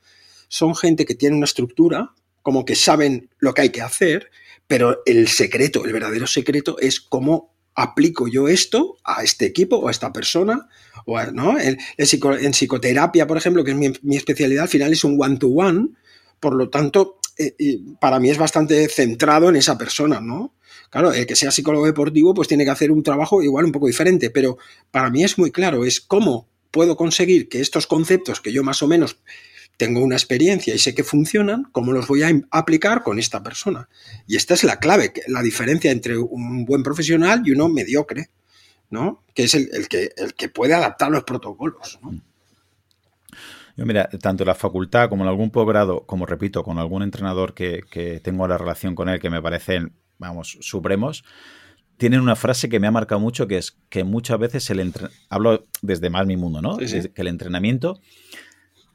son 0.47 0.75
gente 0.75 1.05
que 1.05 1.15
tiene 1.15 1.35
una 1.35 1.45
estructura, 1.45 2.13
como 2.41 2.65
que 2.65 2.75
saben 2.75 3.29
lo 3.39 3.53
que 3.53 3.61
hay 3.61 3.69
que 3.69 3.81
hacer, 3.81 4.31
pero 4.71 5.01
el 5.05 5.27
secreto, 5.27 5.83
el 5.83 5.91
verdadero 5.91 6.25
secreto 6.25 6.77
es 6.79 7.01
cómo 7.01 7.53
aplico 7.75 8.29
yo 8.29 8.47
esto 8.47 8.95
a 9.03 9.21
este 9.21 9.45
equipo 9.45 9.75
o 9.75 9.89
a 9.89 9.91
esta 9.91 10.13
persona. 10.13 10.69
O 11.05 11.21
¿no? 11.33 11.59
en, 11.59 11.77
psicoterapia, 12.53 13.27
por 13.27 13.35
ejemplo, 13.35 13.65
que 13.65 13.71
es 13.71 14.01
mi, 14.01 14.15
especialidad, 14.15 14.63
al 14.63 14.69
final 14.69 14.93
es 14.93 15.03
un 15.03 15.21
one-to-one, 15.21 15.89
por 16.39 16.55
lo 16.55 16.69
tanto, 16.69 17.17
eh, 17.37 17.53
para 17.99 18.21
mí 18.21 18.29
es 18.29 18.37
bastante 18.37 18.87
centrado 18.87 19.49
en 19.49 19.57
esa 19.57 19.77
persona, 19.77 20.21
¿no? 20.21 20.53
Claro, 20.89 21.11
el 21.11 21.25
que 21.25 21.35
sea 21.35 21.51
psicólogo 21.51 21.85
deportivo, 21.85 22.33
pues 22.33 22.47
tiene 22.47 22.63
que 22.63 22.71
hacer 22.71 22.93
un 22.93 23.03
trabajo 23.03 23.43
igual 23.43 23.65
un 23.65 23.73
poco 23.73 23.87
diferente, 23.87 24.29
pero 24.29 24.57
para 24.89 25.09
mí 25.09 25.25
es 25.25 25.37
muy 25.37 25.51
claro, 25.51 25.83
es 25.83 25.99
cómo 25.99 26.47
puedo 26.71 26.95
conseguir 26.95 27.49
que 27.49 27.59
estos 27.59 27.87
conceptos 27.87 28.39
que 28.39 28.53
yo 28.53 28.63
más 28.63 28.81
o 28.81 28.87
menos 28.87 29.17
tengo 29.81 30.03
una 30.03 30.15
experiencia 30.15 30.75
y 30.75 30.77
sé 30.77 30.93
que 30.93 31.03
funcionan, 31.03 31.63
¿cómo 31.71 31.91
los 31.91 32.07
voy 32.07 32.21
a 32.21 32.29
aplicar 32.51 33.01
con 33.01 33.17
esta 33.17 33.41
persona? 33.41 33.89
Y 34.27 34.35
esta 34.35 34.53
es 34.53 34.63
la 34.63 34.77
clave, 34.77 35.11
la 35.25 35.41
diferencia 35.41 35.89
entre 35.91 36.19
un 36.19 36.65
buen 36.65 36.83
profesional 36.83 37.41
y 37.43 37.49
uno 37.49 37.67
mediocre, 37.67 38.29
¿no? 38.91 39.23
Que 39.33 39.45
es 39.45 39.55
el, 39.55 39.87
que, 39.89 40.11
el 40.17 40.35
que 40.35 40.49
puede 40.49 40.75
adaptar 40.75 41.09
los 41.09 41.23
protocolos, 41.23 41.97
Yo, 43.75 43.87
mira, 43.87 44.07
tanto 44.21 44.43
en 44.43 44.49
la 44.49 44.53
facultad 44.53 45.09
como 45.09 45.23
en 45.23 45.29
algún 45.29 45.49
posgrado, 45.49 46.05
como 46.05 46.27
repito, 46.27 46.63
con 46.63 46.77
algún 46.77 47.01
entrenador 47.01 47.55
que, 47.55 47.81
que 47.89 48.19
tengo 48.19 48.47
la 48.47 48.59
relación 48.59 48.93
con 48.93 49.09
él 49.09 49.19
que 49.19 49.31
me 49.31 49.41
parecen, 49.41 49.93
vamos, 50.19 50.59
supremos, 50.61 51.23
tienen 51.97 52.21
una 52.21 52.35
frase 52.35 52.69
que 52.69 52.79
me 52.79 52.85
ha 52.85 52.91
marcado 52.91 53.19
mucho, 53.19 53.47
que 53.47 53.57
es 53.57 53.79
que 53.89 54.03
muchas 54.03 54.37
veces 54.37 54.69
el 54.69 54.79
entrenamiento, 54.79 55.25
hablo 55.29 55.65
desde 55.81 56.11
más 56.11 56.27
mi 56.27 56.37
mundo, 56.37 56.61
¿no? 56.61 56.77
Que 56.77 57.09
el 57.15 57.27
entrenamiento 57.27 57.99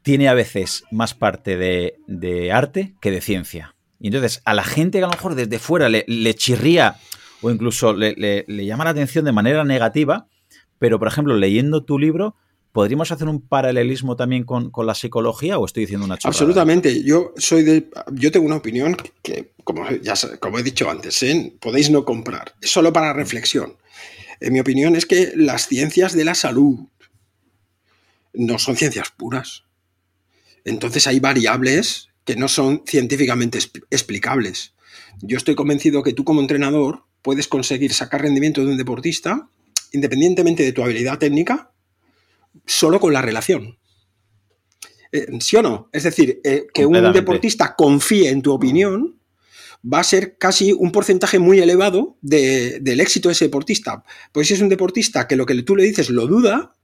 tiene 0.07 0.29
a 0.29 0.35
veces 0.35 0.85
más 0.93 1.15
parte 1.15 1.57
de, 1.57 2.53
arte 2.53 2.95
que 3.01 3.11
de 3.11 3.21
ciencia. 3.21 3.75
Y 3.99 4.07
entonces, 4.07 4.41
a 4.45 4.55
la 4.55 4.63
gente 4.63 4.99
que 4.99 5.05
a 5.05 5.09
lo 5.09 5.13
mejor 5.13 5.35
desde 5.35 5.59
fuera 5.59 5.89
le, 5.89 6.35
chirría 6.35 6.95
o 7.41 7.51
incluso 7.51 7.93
le, 7.93 8.45
llama 8.47 8.85
la 8.85 8.91
atención 8.91 9.25
de 9.25 9.33
manera 9.33 9.65
negativa, 9.65 10.29
pero 10.79 11.01
por 11.01 11.09
ejemplo, 11.09 11.37
leyendo 11.37 11.83
tu 11.83 11.99
libro, 11.99 12.37
¿podríamos 12.71 13.11
hacer 13.11 13.27
un 13.27 13.41
paralelismo 13.41 14.15
también 14.15 14.45
con, 14.45 14.71
la 14.87 14.95
psicología 14.95 15.59
o 15.59 15.67
estoy 15.67 15.83
diciendo 15.83 16.07
una 16.07 16.19
chorrada? 16.19 16.39
Absolutamente. 16.39 17.03
Yo 17.03 17.33
soy 17.37 17.65
de, 17.65 17.91
yo 18.13 18.31
tengo 18.31 18.47
una 18.47 18.55
opinión 18.55 18.97
que, 19.25 19.55
como, 19.65 19.91
ya, 19.91 20.15
como 20.39 20.61
he 20.61 20.63
dicho 20.63 20.89
antes, 20.89 21.21
¿eh? 21.25 21.57
podéis 21.61 21.91
no 21.91 22.05
comprar. 22.05 22.55
Es 22.61 22.71
solo 22.71 22.93
para 22.93 23.13
reflexión. 23.13 23.77
En 24.39 24.53
mi 24.53 24.61
opinión 24.61 24.95
es 24.95 25.05
que 25.05 25.33
las 25.35 25.67
ciencias 25.67 26.13
de 26.13 26.25
la 26.25 26.37
salud 26.37 26.79
no 28.35 28.61
son 28.61 28.77
ciencias 28.77 29.11
puras. 29.11 29.66
Entonces 30.67 31.07
hay 31.07 31.21
variables 31.21 32.09
que 32.25 32.37
no 32.37 32.49
son 32.49 32.83
científicamente 32.85 33.59
explicables. 33.91 34.75
Yo 35.23 35.39
estoy 35.39 35.55
convencido 35.55 36.03
que 36.03 36.13
tú 36.13 36.25
como 36.25 36.41
entrenador 36.41 37.05
puedes 37.23 37.49
conseguir 37.49 37.95
sacar 37.95 38.21
rendimiento 38.21 38.63
de 38.63 38.73
un 38.73 38.77
deportista 38.77 39.49
independientemente 39.93 40.63
de 40.63 40.73
tu 40.73 40.83
habilidad 40.83 41.19
técnica, 41.19 41.71
solo 42.67 43.01
con 43.01 43.13
la 43.13 43.23
relación. 43.23 43.79
Eh, 45.13 45.29
¿Sí 45.41 45.57
o 45.57 45.63
no? 45.63 45.89
Es 45.93 46.03
decir, 46.03 46.41
eh, 46.45 46.67
que 46.75 46.85
un 46.85 47.13
deportista 47.13 47.75
confíe 47.77 48.29
en 48.29 48.43
tu 48.43 48.53
opinión 48.53 49.21
va 49.83 50.01
a 50.01 50.05
ser 50.05 50.37
casi 50.37 50.73
un 50.73 50.91
porcentaje 50.91 51.39
muy 51.39 51.61
elevado 51.61 52.19
del 52.21 53.01
éxito 53.01 53.29
de 53.29 53.35
ese 53.35 53.45
deportista. 53.47 54.05
Pues 54.33 54.49
si 54.49 54.55
es 54.55 54.61
un 54.61 54.69
deportista 54.69 55.29
que 55.29 55.37
lo 55.37 55.47
que 55.47 55.63
tú 55.63 55.77
le 55.77 55.85
dices 55.85 56.11
lo 56.11 56.27
duda, 56.27 56.76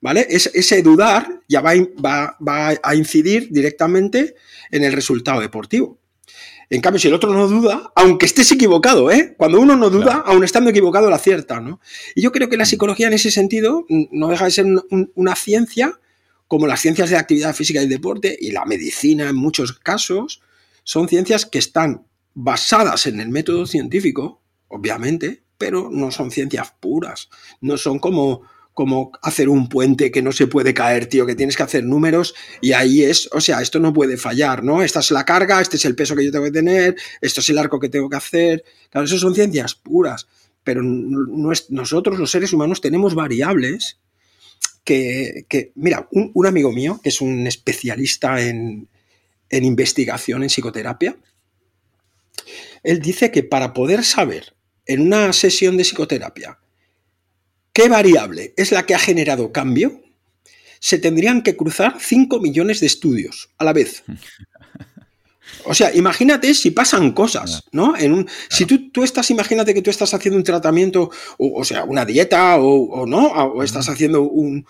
¿vale? 0.00 0.26
ese 0.28 0.82
dudar 0.82 1.40
ya 1.48 1.60
va, 1.60 1.74
va, 2.06 2.74
a 2.82 2.94
incidir 2.94 3.48
directamente 3.50 4.34
en 4.70 4.84
el 4.84 4.92
resultado 4.92 5.40
deportivo. 5.40 5.98
En 6.68 6.80
cambio, 6.80 6.98
si 6.98 7.06
el 7.06 7.14
otro 7.14 7.32
no 7.32 7.46
duda, 7.46 7.92
aunque 7.94 8.26
estés 8.26 8.50
equivocado, 8.50 9.12
¿eh? 9.12 9.34
Cuando 9.36 9.60
uno 9.60 9.76
no 9.76 9.88
duda, 9.88 10.24
aún 10.26 10.42
estando 10.42 10.70
equivocado, 10.70 11.08
la 11.08 11.16
acierta, 11.16 11.60
¿no? 11.60 11.80
Y 12.16 12.22
yo 12.22 12.32
creo 12.32 12.48
que 12.48 12.56
la 12.56 12.66
psicología 12.66 13.06
en 13.06 13.12
ese 13.12 13.30
sentido 13.30 13.86
no 13.88 14.28
deja 14.28 14.46
de 14.46 14.50
ser 14.50 14.66
una 15.14 15.36
ciencia 15.36 16.00
como 16.48 16.66
las 16.66 16.80
ciencias 16.80 17.10
de 17.10 17.16
actividad 17.16 17.54
física 17.54 17.82
y 17.82 17.88
deporte 17.88 18.36
y 18.38 18.52
la 18.52 18.64
medicina 18.64 19.28
en 19.28 19.36
muchos 19.36 19.72
casos, 19.72 20.42
son 20.84 21.08
ciencias 21.08 21.46
que 21.46 21.58
están 21.58 22.06
basadas 22.34 23.06
en 23.06 23.20
el 23.20 23.28
método 23.28 23.66
científico, 23.66 24.42
obviamente, 24.68 25.42
pero 25.58 25.88
no 25.90 26.10
son 26.10 26.30
ciencias 26.30 26.72
puras, 26.78 27.28
no 27.60 27.76
son 27.76 27.98
como 27.98 28.42
como 28.76 29.10
hacer 29.22 29.48
un 29.48 29.70
puente 29.70 30.10
que 30.10 30.20
no 30.20 30.32
se 30.32 30.48
puede 30.48 30.74
caer, 30.74 31.06
tío, 31.06 31.24
que 31.24 31.34
tienes 31.34 31.56
que 31.56 31.62
hacer 31.62 31.82
números 31.82 32.34
y 32.60 32.74
ahí 32.74 33.04
es, 33.04 33.26
o 33.32 33.40
sea, 33.40 33.62
esto 33.62 33.80
no 33.80 33.94
puede 33.94 34.18
fallar, 34.18 34.62
¿no? 34.62 34.82
Esta 34.82 35.00
es 35.00 35.10
la 35.12 35.24
carga, 35.24 35.62
este 35.62 35.78
es 35.78 35.86
el 35.86 35.96
peso 35.96 36.14
que 36.14 36.26
yo 36.26 36.30
tengo 36.30 36.44
que 36.44 36.50
tener, 36.50 36.94
esto 37.22 37.40
es 37.40 37.48
el 37.48 37.56
arco 37.56 37.80
que 37.80 37.88
tengo 37.88 38.10
que 38.10 38.18
hacer. 38.18 38.64
Claro, 38.90 39.06
eso 39.06 39.16
son 39.18 39.34
ciencias 39.34 39.76
puras, 39.76 40.26
pero 40.62 40.82
nosotros 40.82 42.18
los 42.18 42.30
seres 42.30 42.52
humanos 42.52 42.82
tenemos 42.82 43.14
variables 43.14 43.98
que, 44.84 45.72
mira, 45.74 46.06
un, 46.10 46.46
amigo 46.46 46.70
mío, 46.70 47.00
que 47.02 47.08
es 47.08 47.22
un 47.22 47.46
especialista 47.46 48.42
en, 48.42 48.88
en 49.48 49.64
investigación 49.64 50.42
en 50.42 50.50
psicoterapia, 50.50 51.16
él 52.82 53.00
dice 53.00 53.30
que 53.30 53.42
para 53.42 53.72
poder 53.72 54.04
saber 54.04 54.54
en 54.84 55.00
una 55.00 55.32
sesión 55.32 55.78
de 55.78 55.84
psicoterapia 55.84 56.58
¿Qué 57.76 57.90
variable 57.90 58.54
es 58.56 58.72
la 58.72 58.86
que 58.86 58.94
ha 58.94 58.98
generado 58.98 59.52
cambio? 59.52 60.00
Se 60.80 60.98
tendrían 60.98 61.42
que 61.42 61.56
cruzar 61.56 61.98
5 62.00 62.40
millones 62.40 62.80
de 62.80 62.86
estudios 62.86 63.50
a 63.58 63.64
la 63.64 63.74
vez. 63.74 64.02
O 65.66 65.74
sea, 65.74 65.94
imagínate 65.94 66.54
si 66.54 66.70
pasan 66.70 67.12
cosas, 67.12 67.64
¿no? 67.72 67.94
En 67.94 68.14
un, 68.14 68.30
Si 68.48 68.64
tú, 68.64 68.90
tú, 68.90 69.04
estás, 69.04 69.30
imagínate 69.30 69.74
que 69.74 69.82
tú 69.82 69.90
estás 69.90 70.14
haciendo 70.14 70.38
un 70.38 70.42
tratamiento, 70.42 71.10
o, 71.36 71.64
sea, 71.64 71.84
una 71.84 72.06
dieta, 72.06 72.56
o, 72.58 73.04
no, 73.04 73.26
o 73.26 73.62
estás 73.62 73.90
haciendo 73.90 74.22
un, 74.22 74.64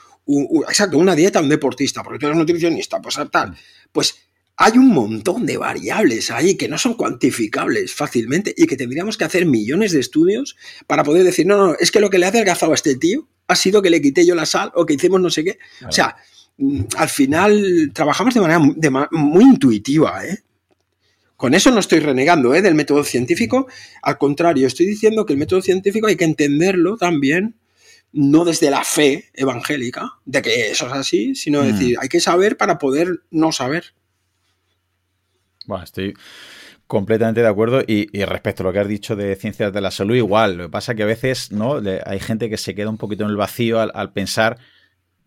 exacto, 0.69 0.99
una 0.99 1.15
dieta 1.15 1.39
a 1.39 1.43
un 1.43 1.49
deportista, 1.49 2.03
porque 2.03 2.19
tú 2.19 2.27
eres 2.27 2.37
nutricionista, 2.37 3.01
pues 3.01 3.21
tal. 3.31 3.57
Pues 3.93 4.17
hay 4.57 4.79
un 4.79 4.89
montón 4.89 5.45
de 5.45 5.59
variables 5.59 6.31
ahí 6.31 6.57
que 6.57 6.69
no 6.69 6.79
son 6.79 6.95
cuantificables 6.95 7.93
fácilmente 7.93 8.55
y 8.57 8.67
que 8.67 8.77
tendríamos 8.77 9.19
que 9.19 9.25
hacer 9.25 9.45
millones 9.45 9.93
de 9.93 10.01
estudios 10.01 10.57
para 10.87 11.05
poder 11.05 11.25
decir, 11.25 11.47
no, 11.47 11.57
no, 11.59 11.75
es 11.79 11.91
que 11.91 12.01
lo 12.01 12.09
que 12.09 12.19
le 12.19 12.27
ha 12.27 12.31
adelgazado 12.31 12.73
a 12.73 12.75
este 12.75 12.97
tío 12.97 13.29
ha 13.49 13.55
sido 13.55 13.83
que 13.83 13.91
le 13.91 14.01
quité 14.01 14.25
yo 14.25 14.35
la 14.35 14.47
sal 14.47 14.73
o 14.75 14.87
que 14.87 14.95
hicimos 14.95 15.21
no 15.21 15.31
sé 15.31 15.45
qué. 15.45 15.59
O 15.87 15.93
sea, 15.93 16.17
mm, 16.57 16.81
al 16.97 17.09
final 17.09 17.91
trabajamos 17.93 18.35
de 18.35 18.41
manera 18.41 19.09
muy 19.11 19.45
intuitiva, 19.45 20.25
¿eh? 20.25 20.39
Con 21.37 21.53
eso 21.53 21.71
no 21.71 21.81
estoy 21.81 22.01
renegando 22.01 22.55
¿eh? 22.55 22.63
del 22.63 22.75
método 22.75 23.05
científico, 23.05 23.67
al 24.01 24.17
contrario, 24.17 24.67
estoy 24.67 24.87
diciendo 24.87 25.27
que 25.27 25.35
el 25.35 25.39
método 25.39 25.61
científico 25.61 26.07
hay 26.07 26.17
que 26.17 26.25
entenderlo 26.25 26.97
también, 26.97 27.57
no 28.13 28.47
desde 28.47 28.71
la 28.71 28.85
fe 28.85 29.27
evangélica, 29.35 30.13
de 30.25 30.41
que 30.41 30.71
eso 30.71 30.87
es 30.87 30.93
así, 30.95 31.35
sino 31.35 31.63
mm. 31.63 31.67
decir, 31.67 31.97
hay 32.01 32.09
que 32.09 32.21
saber 32.21 32.57
para 32.57 32.79
poder 32.79 33.21
no 33.31 33.53
saber. 33.53 33.93
Bueno, 35.67 35.85
estoy 35.85 36.15
completamente 36.87 37.41
de 37.41 37.49
acuerdo 37.49 37.83
y, 37.87 38.07
respecto 38.25 38.63
a 38.63 38.67
lo 38.67 38.73
que 38.73 38.79
has 38.79 38.89
dicho 38.89 39.17
de 39.17 39.35
ciencias 39.37 39.73
de 39.73 39.81
la 39.81 39.91
salud, 39.91 40.15
igual. 40.15 40.57
Lo 40.57 40.65
que 40.65 40.71
pasa 40.71 40.93
es 40.93 40.97
que 40.97 41.03
a 41.03 41.07
veces 41.07 41.53
no 41.53 41.81
hay 42.05 42.21
gente 42.21 42.49
que 42.49 42.57
se 42.57 42.75
queda 42.75 42.91
un 42.91 42.99
poquito 42.99 43.25
en 43.25 43.31
el 43.31 43.37
vacío 43.37 43.81
al, 43.81 44.13
pensar 44.13 44.59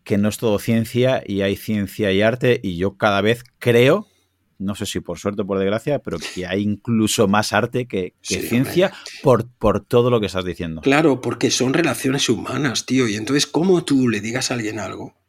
que 0.04 0.16
no 0.16 0.28
es 0.28 0.38
todo 0.38 0.58
ciencia 0.58 1.22
y 1.26 1.42
hay 1.42 1.56
ciencia 1.56 2.10
y 2.12 2.22
arte 2.22 2.58
y 2.62 2.76
yo 2.76 2.96
cada 2.96 3.20
vez 3.20 3.44
creo, 3.58 4.08
no 4.58 4.74
sé 4.74 4.86
si 4.86 5.00
por 5.00 5.18
suerte 5.18 5.42
o 5.42 5.46
por 5.46 5.58
desgracia, 5.58 5.98
pero 5.98 6.18
que 6.18 6.46
hay 6.46 6.62
incluso 6.62 7.28
más 7.28 7.52
arte 7.52 7.86
que, 7.86 8.14
ciencia 8.22 8.92
por, 9.22 9.46
por 9.46 9.84
todo 9.84 10.10
lo 10.10 10.18
que 10.20 10.26
estás 10.26 10.44
diciendo. 10.44 10.80
Claro, 10.80 11.20
porque 11.20 11.50
son 11.50 11.74
relaciones 11.74 12.28
humanas, 12.30 12.86
tío, 12.86 13.06
y 13.06 13.16
entonces 13.16 13.46
cómo 13.46 13.84
tú 13.84 14.08
le 14.08 14.20
digas 14.20 14.50
a 14.50 14.54
alguien 14.54 14.78
algo 14.78 15.19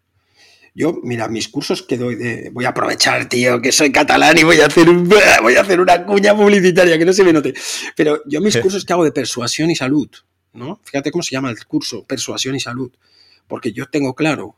yo, 0.73 0.99
mira, 1.03 1.27
mis 1.27 1.49
cursos 1.49 1.81
que 1.81 1.97
doy 1.97 2.15
de. 2.15 2.49
Voy 2.53 2.63
a 2.65 2.69
aprovechar, 2.69 3.27
tío, 3.27 3.61
que 3.61 3.71
soy 3.71 3.91
catalán 3.91 4.37
y 4.37 4.43
voy 4.43 4.61
a 4.61 4.67
hacer, 4.67 4.87
voy 5.41 5.55
a 5.55 5.61
hacer 5.61 5.81
una 5.81 6.05
cuña 6.05 6.35
publicitaria, 6.35 6.97
que 6.97 7.05
no 7.05 7.11
se 7.11 7.23
me 7.23 7.33
note. 7.33 7.53
Pero 7.95 8.21
yo 8.25 8.39
mis 8.39 8.57
cursos 8.61 8.85
que 8.85 8.93
hago 8.93 9.03
de 9.03 9.11
persuasión 9.11 9.69
y 9.69 9.75
salud, 9.75 10.09
¿no? 10.53 10.79
Fíjate 10.83 11.11
cómo 11.11 11.23
se 11.23 11.31
llama 11.31 11.49
el 11.49 11.65
curso, 11.65 12.05
persuasión 12.05 12.55
y 12.55 12.59
salud. 12.59 12.91
Porque 13.47 13.73
yo 13.73 13.87
tengo 13.87 14.15
claro 14.15 14.55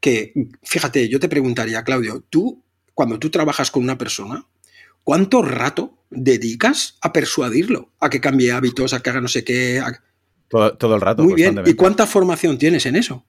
que, 0.00 0.32
fíjate, 0.64 1.08
yo 1.08 1.20
te 1.20 1.28
preguntaría, 1.28 1.84
Claudio, 1.84 2.24
tú, 2.28 2.64
cuando 2.94 3.20
tú 3.20 3.30
trabajas 3.30 3.70
con 3.70 3.84
una 3.84 3.96
persona, 3.96 4.46
¿cuánto 5.04 5.42
rato 5.42 5.98
dedicas 6.10 6.98
a 7.02 7.12
persuadirlo? 7.12 7.90
A 8.00 8.10
que 8.10 8.20
cambie 8.20 8.50
hábitos, 8.50 8.94
a 8.94 9.00
que 9.00 9.10
haga 9.10 9.20
no 9.20 9.28
sé 9.28 9.44
qué. 9.44 9.80
Todo, 10.48 10.94
el 10.96 11.00
rato. 11.00 11.22
Muy 11.22 11.34
bien. 11.34 11.62
¿Y 11.64 11.74
cuánta 11.74 12.04
formación 12.04 12.58
tienes 12.58 12.84
en 12.86 12.96
eso? 12.96 13.24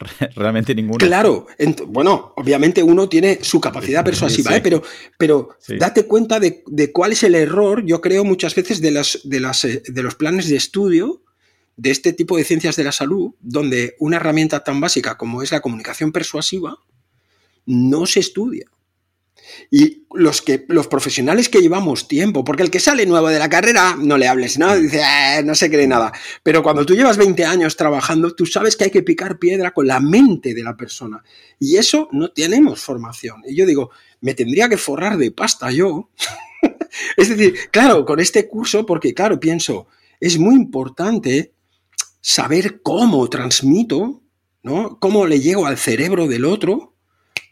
Realmente 0.34 0.74
ninguna. 0.74 1.06
Claro, 1.06 1.46
bueno, 1.86 2.32
obviamente 2.36 2.82
uno 2.82 3.08
tiene 3.08 3.38
su 3.42 3.60
capacidad 3.60 4.04
persuasiva, 4.04 4.56
¿eh? 4.56 4.60
pero, 4.60 4.82
pero 5.18 5.56
date 5.78 6.06
cuenta 6.06 6.40
de, 6.40 6.62
cuál 6.92 7.12
es 7.12 7.22
el 7.22 7.34
error, 7.34 7.84
yo 7.84 8.00
creo, 8.00 8.24
muchas 8.24 8.54
veces 8.54 8.80
de, 8.80 8.90
las, 8.90 9.20
de, 9.24 9.40
las, 9.40 9.64
eh, 9.64 9.82
de 9.86 10.02
los 10.02 10.14
planes 10.14 10.48
de 10.48 10.56
estudio 10.56 11.22
de 11.76 11.90
este 11.90 12.12
tipo 12.12 12.36
de 12.36 12.44
ciencias 12.44 12.76
de 12.76 12.84
la 12.84 12.92
salud, 12.92 13.32
donde 13.40 13.96
una 13.98 14.16
herramienta 14.16 14.62
tan 14.62 14.80
básica 14.80 15.16
como 15.16 15.42
es 15.42 15.50
la 15.50 15.60
comunicación 15.60 16.12
persuasiva 16.12 16.78
no 17.64 18.06
se 18.06 18.20
estudia. 18.20 18.66
Y 19.70 20.04
los, 20.14 20.42
que, 20.42 20.64
los 20.68 20.86
profesionales 20.86 21.48
que 21.48 21.60
llevamos 21.60 22.08
tiempo, 22.08 22.44
porque 22.44 22.62
el 22.62 22.70
que 22.70 22.80
sale 22.80 23.06
nuevo 23.06 23.28
de 23.28 23.38
la 23.38 23.48
carrera, 23.48 23.96
no 23.98 24.16
le 24.16 24.28
hables, 24.28 24.58
¿no? 24.58 24.76
Dice, 24.76 25.00
eh, 25.00 25.42
no 25.44 25.54
se 25.54 25.70
cree 25.70 25.86
nada. 25.86 26.12
Pero 26.42 26.62
cuando 26.62 26.84
tú 26.84 26.94
llevas 26.94 27.16
20 27.16 27.44
años 27.44 27.76
trabajando, 27.76 28.34
tú 28.34 28.46
sabes 28.46 28.76
que 28.76 28.84
hay 28.84 28.90
que 28.90 29.02
picar 29.02 29.38
piedra 29.38 29.72
con 29.72 29.86
la 29.86 30.00
mente 30.00 30.54
de 30.54 30.62
la 30.62 30.76
persona. 30.76 31.22
Y 31.58 31.76
eso 31.76 32.08
no 32.12 32.30
tenemos 32.32 32.80
formación. 32.80 33.42
Y 33.46 33.56
yo 33.56 33.66
digo, 33.66 33.90
me 34.20 34.34
tendría 34.34 34.68
que 34.68 34.76
forrar 34.76 35.16
de 35.16 35.30
pasta 35.30 35.70
yo. 35.70 36.10
es 37.16 37.28
decir, 37.28 37.54
claro, 37.70 38.04
con 38.04 38.20
este 38.20 38.48
curso, 38.48 38.86
porque 38.86 39.14
claro, 39.14 39.38
pienso, 39.38 39.86
es 40.18 40.38
muy 40.38 40.54
importante 40.54 41.54
saber 42.20 42.82
cómo 42.82 43.28
transmito, 43.28 44.22
¿no? 44.62 44.98
Cómo 44.98 45.26
le 45.26 45.40
llego 45.40 45.66
al 45.66 45.78
cerebro 45.78 46.26
del 46.26 46.44
otro 46.44 46.94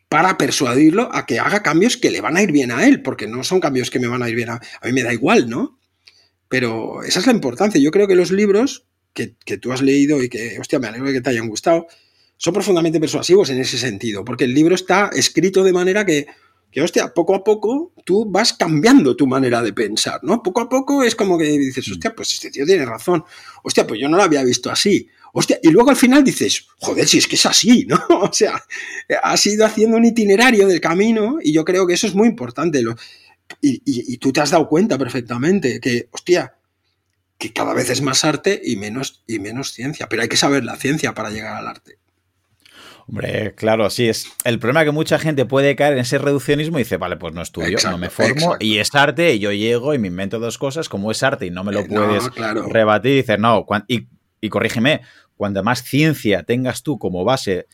para 0.09 0.39
persuadirlo 0.39 1.09
a 1.13 1.27
que 1.27 1.39
haga 1.39 1.63
cambios 1.63 1.97
que 1.97 2.11
le 2.11 2.21
van 2.21 2.37
a 2.37 2.43
ir 2.43 2.53
bien 2.53 2.71
a 2.71 2.87
él, 2.87 3.03
porque 3.03 3.27
no 3.27 3.45
son 3.45 3.61
cambios 3.61 3.91
que 3.91 3.99
me 3.99 4.07
van 4.07 4.23
a 4.23 4.29
ir 4.29 4.37
bien 4.37 4.51
a, 4.51 4.55
a 4.55 4.87
mí, 4.87 4.93
me 4.93 5.03
da 5.03 5.13
igual, 5.13 5.49
¿no? 5.49 5.79
Pero 6.49 7.03
esa 7.03 7.21
es 7.21 7.27
la 7.27 7.33
importancia. 7.33 7.81
Yo 7.81 7.91
creo 7.91 8.09
que 8.09 8.15
los 8.15 8.31
libros 8.31 8.89
que, 9.13 9.57
tú 9.59 9.73
has 9.73 9.83
leído 9.83 10.23
y 10.23 10.29
que, 10.29 10.59
hostia, 10.61 10.79
me 10.79 10.87
alegro 10.87 11.09
de 11.09 11.15
que 11.15 11.21
te 11.21 11.31
hayan 11.31 11.49
gustado, 11.49 11.87
son 12.37 12.55
profundamente 12.55 13.01
persuasivos 13.01 13.51
en 13.51 13.61
ese 13.61 13.79
sentido, 13.79 14.25
porque 14.25 14.45
el 14.45 14.55
libro 14.55 14.75
está 14.75 15.11
escrito 15.13 15.65
de 15.65 15.73
manera 15.73 16.07
que, 16.07 16.27
que, 16.71 16.83
hostia, 16.83 17.13
poco 17.13 17.35
a 17.35 17.43
poco 17.43 17.93
tú 18.05 18.31
vas 18.31 18.53
cambiando 18.53 19.17
tu 19.17 19.27
manera 19.27 19.61
de 19.61 19.73
pensar, 19.73 20.21
¿no? 20.23 20.43
Poco 20.43 20.61
a 20.61 20.69
poco 20.69 21.03
es 21.03 21.17
como 21.17 21.37
que 21.37 21.45
dices, 21.45 21.89
mm. 21.89 21.93
hostia, 21.93 22.15
pues 22.15 22.33
este 22.33 22.51
tío 22.51 22.65
tiene 22.65 22.87
razón, 22.87 23.25
hostia, 23.65 23.87
pues 23.87 24.01
yo 24.01 24.09
no 24.09 24.17
lo 24.17 24.23
había 24.23 24.45
visto 24.45 24.71
así, 24.71 25.09
Hostia, 25.33 25.59
y 25.63 25.71
luego 25.71 25.91
al 25.91 25.97
final 25.97 26.25
dices, 26.25 26.67
joder, 26.79 27.07
si 27.07 27.19
es 27.19 27.27
que 27.27 27.37
es 27.37 27.47
así, 27.47 27.87
¿no? 27.89 28.01
O 28.09 28.33
sea, 28.33 28.63
has 29.23 29.47
ido 29.47 29.65
haciendo 29.65 29.97
un 29.97 30.05
itinerario 30.05 30.67
del 30.67 30.81
camino 30.81 31.39
y 31.43 31.53
yo 31.53 31.65
creo 31.65 31.87
que 31.87 31.95
eso 31.95 32.07
es 32.07 32.15
muy 32.15 32.29
importante. 32.29 32.83
y, 33.61 34.17
tú 34.19 34.33
te 34.33 34.41
has 34.41 34.51
dado 34.51 34.69
cuenta 34.69 34.99
perfectamente 34.99 35.81
que, 35.81 36.09
hostia, 36.11 36.55
que 37.39 37.53
cada 37.53 37.73
vez 37.73 37.89
es 37.91 38.03
más 38.03 38.25
arte 38.25 38.61
y 38.63 38.77
menos, 38.77 39.23
y 39.27 39.39
menos 39.39 39.73
ciencia, 39.73 40.09
pero 40.09 40.23
hay 40.23 40.29
que 40.29 40.37
saber 40.37 40.65
la 40.65 40.77
ciencia 40.77 41.15
para 41.15 41.31
llegar 41.31 41.57
al 41.57 41.69
arte. 41.69 41.99
Hombre, 43.09 43.55
claro, 43.55 43.89
sí 43.89 44.07
es. 44.07 44.31
El 44.45 44.59
problema 44.59 44.83
es 44.83 44.87
que 44.87 44.93
mucha 44.93 45.19
gente 45.19 45.47
puede 45.47 45.75
caer 45.77 45.95
en 45.95 46.01
ese 46.01 46.19
reduccionismo 46.19 46.79
y 46.79 46.83
dice, 46.83 46.99
vale, 46.99 47.17
pues 47.17 47.33
no 47.33 47.41
estudio, 47.41 47.79
no 47.85 47.97
me 47.97 48.11
formo, 48.11 48.57
y 48.61 48.79
es 48.79 48.95
arte, 48.95 49.33
y 49.33 49.39
yo 49.39 49.51
llego 49.51 49.95
y 49.95 49.99
me 49.99 50.09
invento 50.09 50.39
dos 50.39 50.59
cosas, 50.59 50.91
como 50.91 51.11
es 51.11 51.23
arte 51.23 51.47
y 51.47 51.51
no 51.51 51.65
me 51.65 51.73
lo 51.73 51.81
eh, 51.81 51.87
puedes 51.89 52.29
rebatir, 52.71 53.13
y 53.13 53.17
dices, 53.17 53.39
no, 53.39 53.65
y 53.87 54.09
y 54.41 54.49
corrígeme, 54.49 55.03
cuando 55.37 55.63
más 55.63 55.83
ciencia 55.83 56.43
tengas 56.43 56.83
tú 56.83 56.99
como 56.99 57.25
base, 57.25 57.67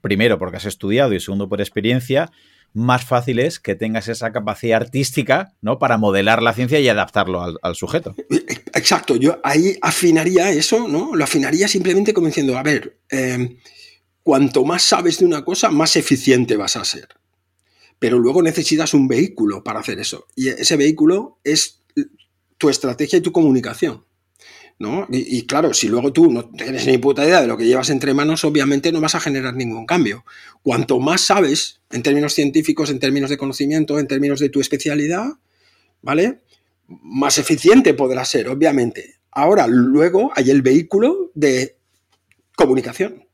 primero 0.00 0.38
porque 0.38 0.56
has 0.56 0.64
estudiado 0.64 1.12
y 1.12 1.20
segundo 1.20 1.48
por 1.48 1.60
experiencia, 1.60 2.30
más 2.74 3.04
fácil 3.04 3.38
es 3.38 3.58
que 3.58 3.74
tengas 3.74 4.08
esa 4.08 4.32
capacidad 4.32 4.80
artística, 4.82 5.54
¿no? 5.60 5.78
Para 5.78 5.98
modelar 5.98 6.42
la 6.42 6.52
ciencia 6.52 6.78
y 6.80 6.88
adaptarlo 6.88 7.42
al, 7.62 7.74
sujeto. 7.74 8.14
Exacto, 8.74 9.16
yo 9.16 9.40
ahí 9.42 9.76
afinaría 9.80 10.50
eso, 10.50 10.86
¿no? 10.86 11.14
Lo 11.14 11.24
afinaría 11.24 11.66
simplemente 11.66 12.12
como 12.12 12.26
diciendo, 12.26 12.58
a 12.58 12.62
ver, 12.62 13.00
em, 13.08 13.58
cuanto 14.22 14.64
más 14.64 14.82
sabes 14.82 15.18
de 15.18 15.24
una 15.24 15.44
cosa, 15.44 15.70
más 15.70 15.96
eficiente 15.96 16.56
vas 16.56 16.76
a 16.76 16.84
ser. 16.84 17.08
Pero 17.98 18.18
luego 18.18 18.42
necesitas 18.42 18.94
un 18.94 19.08
vehículo 19.08 19.64
para 19.64 19.80
hacer 19.80 19.98
eso. 19.98 20.26
Y 20.36 20.48
ese 20.48 20.76
vehículo 20.76 21.40
es 21.42 21.82
tu 22.58 22.68
estrategia 22.68 23.18
y 23.18 23.22
tu 23.22 23.32
comunicación. 23.32 24.04
Y, 25.10 25.44
claro, 25.46 25.74
si 25.74 25.88
luego 25.88 26.12
tú 26.12 26.30
no 26.30 26.50
tienes 26.50 26.86
ni 26.86 26.98
puta 26.98 27.24
idea 27.24 27.40
de 27.40 27.48
lo 27.48 27.56
que 27.56 27.66
llevas 27.66 27.90
entre 27.90 28.14
manos, 28.14 28.44
obviamente 28.44 28.92
no 28.92 29.00
vas 29.00 29.16
a 29.16 29.20
generar 29.20 29.54
ningún 29.54 29.86
cambio. 29.86 30.24
Cuanto 30.62 31.00
más 31.00 31.22
sabes, 31.22 31.80
en 31.90 32.04
términos 32.04 32.34
científicos, 32.34 32.90
en 32.90 33.00
términos 33.00 33.28
de 33.28 33.38
conocimiento, 33.38 33.98
en 33.98 34.06
términos 34.06 34.38
de 34.38 34.50
tu 34.50 34.60
especialidad, 34.60 35.26
¿vale? 36.00 36.42
Más 36.86 37.38
eficiente 37.38 37.92
podrá 37.94 38.24
ser, 38.24 38.48
obviamente. 38.48 39.16
Ahora, 39.32 39.66
luego 39.66 40.30
hay 40.36 40.50
el 40.50 40.62
vehículo 40.62 41.32
de 41.34 41.76
comunicación. 42.54 43.24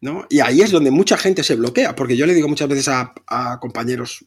¿no? 0.00 0.26
Y 0.30 0.40
ahí 0.40 0.62
es 0.62 0.70
donde 0.70 0.90
mucha 0.90 1.16
gente 1.16 1.44
se 1.44 1.54
bloquea, 1.54 1.94
porque 1.94 2.16
yo 2.16 2.26
le 2.26 2.34
digo 2.34 2.48
muchas 2.48 2.68
veces 2.68 2.88
a 2.88 3.58
compañeros 3.60 4.24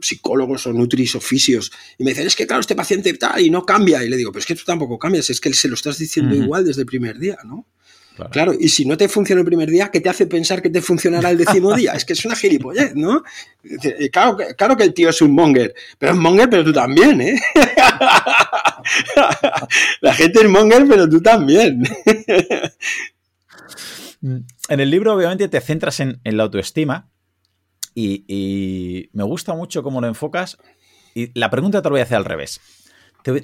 psicólogos 0.00 0.66
o 0.66 0.72
nutris 0.72 1.14
o 1.16 1.20
fisios, 1.20 1.72
y 1.98 2.04
me 2.04 2.10
dicen, 2.10 2.26
es 2.26 2.36
que 2.36 2.46
claro, 2.46 2.60
este 2.60 2.74
paciente 2.74 3.12
tal 3.14 3.40
y 3.40 3.50
no 3.50 3.64
cambia. 3.64 4.04
Y 4.04 4.08
le 4.08 4.16
digo, 4.16 4.32
pero 4.32 4.40
es 4.40 4.46
que 4.46 4.54
tú 4.54 4.64
tampoco 4.64 4.98
cambias, 4.98 5.30
es 5.30 5.40
que 5.40 5.52
se 5.52 5.68
lo 5.68 5.74
estás 5.74 5.98
diciendo 5.98 6.34
igual 6.34 6.64
desde 6.64 6.82
el 6.82 6.86
primer 6.86 7.18
día, 7.18 7.38
¿no? 7.44 7.66
Claro. 8.30 8.52
y 8.58 8.68
si 8.68 8.84
no 8.84 8.96
te 8.96 9.08
funciona 9.08 9.40
el 9.40 9.46
primer 9.46 9.68
día, 9.68 9.90
¿qué 9.90 10.00
te 10.00 10.08
hace 10.08 10.28
pensar 10.28 10.62
que 10.62 10.70
te 10.70 10.80
funcionará 10.80 11.30
el 11.30 11.38
décimo 11.38 11.74
día? 11.74 11.94
Es 11.94 12.04
que 12.04 12.12
es 12.12 12.24
una 12.24 12.36
gilipollez, 12.36 12.94
¿no? 12.94 13.24
Claro, 14.12 14.36
claro 14.56 14.76
que 14.76 14.84
el 14.84 14.94
tío 14.94 15.08
es 15.08 15.20
un 15.20 15.32
monger, 15.32 15.74
pero 15.98 16.12
es 16.12 16.18
monger, 16.18 16.48
pero 16.48 16.62
tú 16.62 16.72
también, 16.72 17.20
¿eh? 17.20 17.34
La 20.00 20.14
gente 20.14 20.42
es 20.42 20.48
monger, 20.48 20.86
pero 20.88 21.08
tú 21.08 21.20
también. 21.20 21.82
En 24.22 24.80
el 24.80 24.90
libro, 24.90 25.14
obviamente, 25.14 25.48
te 25.48 25.60
centras 25.60 25.98
en 25.98 26.20
la 26.22 26.44
autoestima, 26.44 27.10
y, 27.94 29.10
me 29.12 29.24
gusta 29.24 29.54
mucho 29.54 29.82
cómo 29.82 30.00
lo 30.00 30.06
enfocas. 30.06 30.58
Y 31.14 31.30
la 31.38 31.50
pregunta 31.50 31.80
te 31.80 31.86
la 31.86 31.90
voy 31.90 32.00
a 32.00 32.04
hacer 32.04 32.16
al 32.16 32.24
revés. 32.24 32.60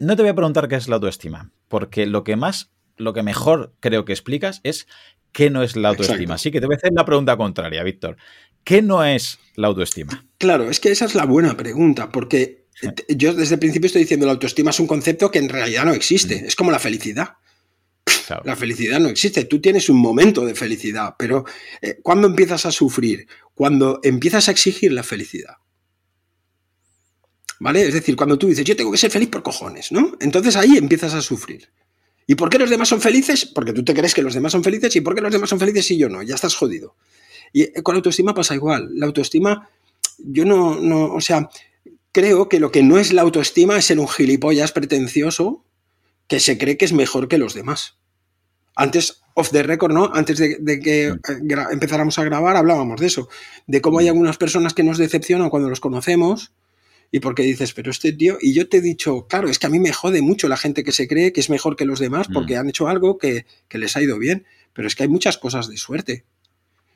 no 0.00 0.16
te 0.16 0.22
voy 0.22 0.30
a 0.30 0.34
preguntar 0.34 0.68
qué 0.68 0.76
es 0.76 0.88
la 0.88 0.96
autoestima, 0.96 1.52
porque 1.68 2.06
lo 2.06 2.24
que 2.24 2.36
más, 2.36 2.70
lo 2.96 3.12
que 3.12 3.22
mejor 3.22 3.74
creo 3.80 4.04
que 4.04 4.12
explicas 4.12 4.60
es 4.64 4.86
qué 5.32 5.50
no 5.50 5.62
es 5.62 5.76
la 5.76 5.90
autoestima. 5.90 6.34
Así 6.34 6.50
que 6.50 6.60
te 6.60 6.66
voy 6.66 6.74
a 6.74 6.78
hacer 6.78 6.92
la 6.94 7.04
pregunta 7.04 7.36
contraria, 7.36 7.82
Víctor. 7.82 8.16
¿Qué 8.64 8.82
no 8.82 9.04
es 9.04 9.38
la 9.54 9.68
autoestima? 9.68 10.26
Claro, 10.38 10.68
es 10.68 10.80
que 10.80 10.90
esa 10.90 11.04
es 11.04 11.14
la 11.14 11.24
buena 11.24 11.56
pregunta, 11.56 12.10
porque 12.10 12.66
yo 13.08 13.34
desde 13.34 13.54
el 13.54 13.60
principio 13.60 13.86
estoy 13.86 14.02
diciendo 14.02 14.26
la 14.26 14.32
autoestima 14.32 14.70
es 14.70 14.80
un 14.80 14.86
concepto 14.86 15.30
que 15.30 15.38
en 15.38 15.48
realidad 15.48 15.84
no 15.84 15.92
existe. 15.92 16.42
Mm. 16.42 16.46
Es 16.46 16.56
como 16.56 16.70
la 16.70 16.78
felicidad. 16.78 17.36
La 18.44 18.56
felicidad 18.56 19.00
no 19.00 19.08
existe. 19.08 19.44
Tú 19.44 19.60
tienes 19.60 19.88
un 19.88 19.98
momento 19.98 20.44
de 20.44 20.54
felicidad, 20.54 21.14
pero 21.18 21.44
eh, 21.82 21.98
¿cuándo 22.02 22.28
empiezas 22.28 22.64
a 22.66 22.70
sufrir? 22.70 23.26
Cuando 23.60 24.00
empiezas 24.02 24.48
a 24.48 24.52
exigir 24.52 24.90
la 24.90 25.02
felicidad. 25.02 25.56
¿Vale? 27.58 27.86
Es 27.86 27.92
decir, 27.92 28.16
cuando 28.16 28.38
tú 28.38 28.46
dices, 28.46 28.64
yo 28.64 28.74
tengo 28.74 28.90
que 28.90 28.96
ser 28.96 29.10
feliz 29.10 29.28
por 29.28 29.42
cojones, 29.42 29.92
¿no? 29.92 30.16
Entonces 30.18 30.56
ahí 30.56 30.78
empiezas 30.78 31.12
a 31.12 31.20
sufrir. 31.20 31.68
¿Y 32.26 32.36
por 32.36 32.48
qué 32.48 32.58
los 32.58 32.70
demás 32.70 32.88
son 32.88 33.02
felices? 33.02 33.44
Porque 33.44 33.74
tú 33.74 33.84
te 33.84 33.92
crees 33.92 34.14
que 34.14 34.22
los 34.22 34.32
demás 34.32 34.52
son 34.52 34.64
felices. 34.64 34.96
¿Y 34.96 35.02
por 35.02 35.14
qué 35.14 35.20
los 35.20 35.30
demás 35.30 35.50
son 35.50 35.60
felices 35.60 35.90
y 35.90 35.98
yo 35.98 36.08
no? 36.08 36.22
Ya 36.22 36.36
estás 36.36 36.54
jodido. 36.54 36.96
Y 37.52 37.64
eh, 37.64 37.82
con 37.82 37.94
la 37.94 37.98
autoestima 37.98 38.32
pasa 38.32 38.54
igual. 38.54 38.88
La 38.94 39.04
autoestima, 39.04 39.68
yo 40.16 40.46
no, 40.46 40.80
no, 40.80 41.12
o 41.12 41.20
sea, 41.20 41.50
creo 42.12 42.48
que 42.48 42.60
lo 42.60 42.72
que 42.72 42.82
no 42.82 42.98
es 42.98 43.12
la 43.12 43.20
autoestima 43.20 43.76
es 43.76 43.84
ser 43.84 43.98
un 43.98 44.08
gilipollas 44.08 44.72
pretencioso 44.72 45.66
que 46.28 46.40
se 46.40 46.56
cree 46.56 46.78
que 46.78 46.86
es 46.86 46.94
mejor 46.94 47.28
que 47.28 47.36
los 47.36 47.52
demás. 47.52 47.98
Antes, 48.74 49.19
off 49.34 49.50
the 49.50 49.62
record, 49.62 49.92
¿no? 49.92 50.10
Antes 50.12 50.38
de, 50.38 50.80
que 50.80 51.12
mm. 51.12 51.50
eh, 51.50 51.66
empezáramos 51.72 52.18
a 52.18 52.24
grabar, 52.24 52.56
hablábamos 52.56 53.00
de 53.00 53.06
eso, 53.06 53.28
de 53.66 53.80
cómo 53.80 53.98
hay 53.98 54.06
mm. 54.06 54.10
algunas 54.10 54.36
personas 54.36 54.74
que 54.74 54.82
nos 54.82 54.98
decepcionan 54.98 55.50
cuando 55.50 55.68
los 55.68 55.80
conocemos 55.80 56.52
y 57.12 57.20
porque 57.20 57.42
dices, 57.42 57.72
pero 57.72 57.90
este 57.90 58.12
tío, 58.12 58.38
y 58.40 58.54
yo 58.54 58.68
te 58.68 58.78
he 58.78 58.80
dicho, 58.80 59.26
claro, 59.26 59.48
es 59.48 59.58
que 59.58 59.66
a 59.66 59.70
mí 59.70 59.80
me 59.80 59.92
jode 59.92 60.22
mucho 60.22 60.48
la 60.48 60.56
gente 60.56 60.84
que 60.84 60.92
se 60.92 61.08
cree 61.08 61.32
que 61.32 61.40
es 61.40 61.50
mejor 61.50 61.74
que 61.76 61.84
los 61.84 61.98
demás 61.98 62.28
mm. 62.28 62.32
porque 62.32 62.56
han 62.56 62.68
hecho 62.68 62.88
algo 62.88 63.18
que, 63.18 63.46
les 63.70 63.96
ha 63.96 64.02
ido 64.02 64.18
bien, 64.18 64.46
pero 64.72 64.86
es 64.86 64.94
que 64.94 65.04
hay 65.04 65.08
muchas 65.08 65.38
cosas 65.38 65.68
de 65.68 65.76
suerte. 65.76 66.24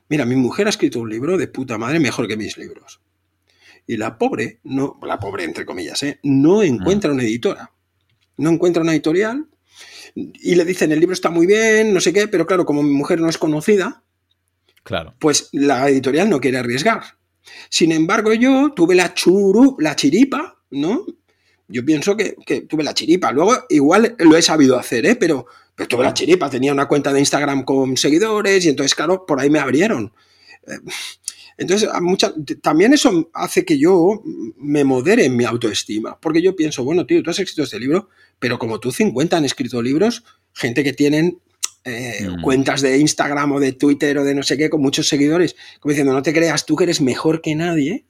Mira, 0.08 0.24
mi 0.24 0.36
mujer 0.36 0.66
ha 0.66 0.70
escrito 0.70 1.00
un 1.00 1.10
libro 1.10 1.36
de 1.36 1.48
puta 1.48 1.78
madre 1.78 1.98
mejor 1.98 2.28
que 2.28 2.36
mis 2.36 2.56
libros. 2.58 3.00
Y 3.86 3.96
la 3.96 4.16
pobre, 4.16 4.60
no, 4.64 4.98
la 5.02 5.18
pobre 5.18 5.44
entre 5.44 5.66
comillas, 5.66 6.02
¿eh? 6.02 6.20
no 6.22 6.62
encuentra 6.62 7.12
una 7.12 7.22
editora. 7.22 7.72
No 8.36 8.50
encuentra 8.50 8.82
una 8.82 8.92
editorial 8.92 9.46
y 10.14 10.54
le 10.54 10.64
dicen, 10.64 10.92
el 10.92 11.00
libro 11.00 11.12
está 11.12 11.30
muy 11.30 11.46
bien, 11.46 11.92
no 11.92 12.00
sé 12.00 12.12
qué, 12.12 12.28
pero 12.28 12.46
claro, 12.46 12.64
como 12.64 12.82
mi 12.82 12.92
mujer 12.92 13.20
no 13.20 13.28
es 13.28 13.38
conocida, 13.38 14.02
claro. 14.82 15.14
pues 15.18 15.48
la 15.52 15.88
editorial 15.88 16.30
no 16.30 16.40
quiere 16.40 16.58
arriesgar. 16.58 17.02
Sin 17.68 17.92
embargo, 17.92 18.32
yo 18.32 18.72
tuve 18.74 18.94
la 18.94 19.12
churu, 19.14 19.76
la 19.80 19.96
chiripa, 19.96 20.62
¿no? 20.70 21.04
Yo 21.66 21.84
pienso 21.84 22.16
que, 22.16 22.36
tuve 22.68 22.84
la 22.84 22.94
chiripa. 22.94 23.32
Luego, 23.32 23.54
igual 23.68 24.14
lo 24.18 24.36
he 24.36 24.42
sabido 24.42 24.78
hacer, 24.78 25.06
¿eh? 25.06 25.16
Pero, 25.16 25.46
pero 25.74 25.88
tuve 25.88 26.04
la 26.04 26.14
chiripa. 26.14 26.48
Tenía 26.48 26.72
una 26.72 26.86
cuenta 26.86 27.12
de 27.12 27.20
Instagram 27.20 27.64
con 27.64 27.96
seguidores 27.96 28.64
y 28.64 28.68
entonces, 28.68 28.94
claro, 28.94 29.26
por 29.26 29.40
ahí 29.40 29.50
me 29.50 29.58
abrieron. 29.58 30.12
Eh, 30.66 30.78
Entonces, 31.56 31.88
también 32.62 32.92
eso 32.92 33.30
hace 33.32 33.64
que 33.64 33.78
yo 33.78 34.22
me 34.56 34.84
modere 34.84 35.24
en 35.24 35.36
mi 35.36 35.44
autoestima, 35.44 36.18
porque 36.20 36.42
yo 36.42 36.56
pienso, 36.56 36.82
bueno, 36.84 37.06
tío, 37.06 37.22
tú 37.22 37.30
has 37.30 37.38
escrito 37.38 37.62
este 37.62 37.78
libro, 37.78 38.08
pero 38.38 38.58
como 38.58 38.80
tú 38.80 38.90
50 38.90 39.36
han 39.36 39.44
escrito 39.44 39.80
libros, 39.80 40.24
gente 40.52 40.82
que 40.82 40.92
tienen 40.92 41.38
eh, 41.84 42.28
mm. 42.28 42.42
cuentas 42.42 42.80
de 42.80 42.98
Instagram 42.98 43.52
o 43.52 43.60
de 43.60 43.72
Twitter 43.72 44.18
o 44.18 44.24
de 44.24 44.34
no 44.34 44.42
sé 44.42 44.56
qué, 44.56 44.68
con 44.68 44.80
muchos 44.80 45.06
seguidores, 45.06 45.54
como 45.80 45.90
diciendo, 45.90 46.12
no 46.12 46.22
te 46.22 46.32
creas 46.32 46.66
tú 46.66 46.76
que 46.76 46.84
eres 46.84 47.00
mejor 47.00 47.40
que 47.40 47.54
nadie, 47.54 48.04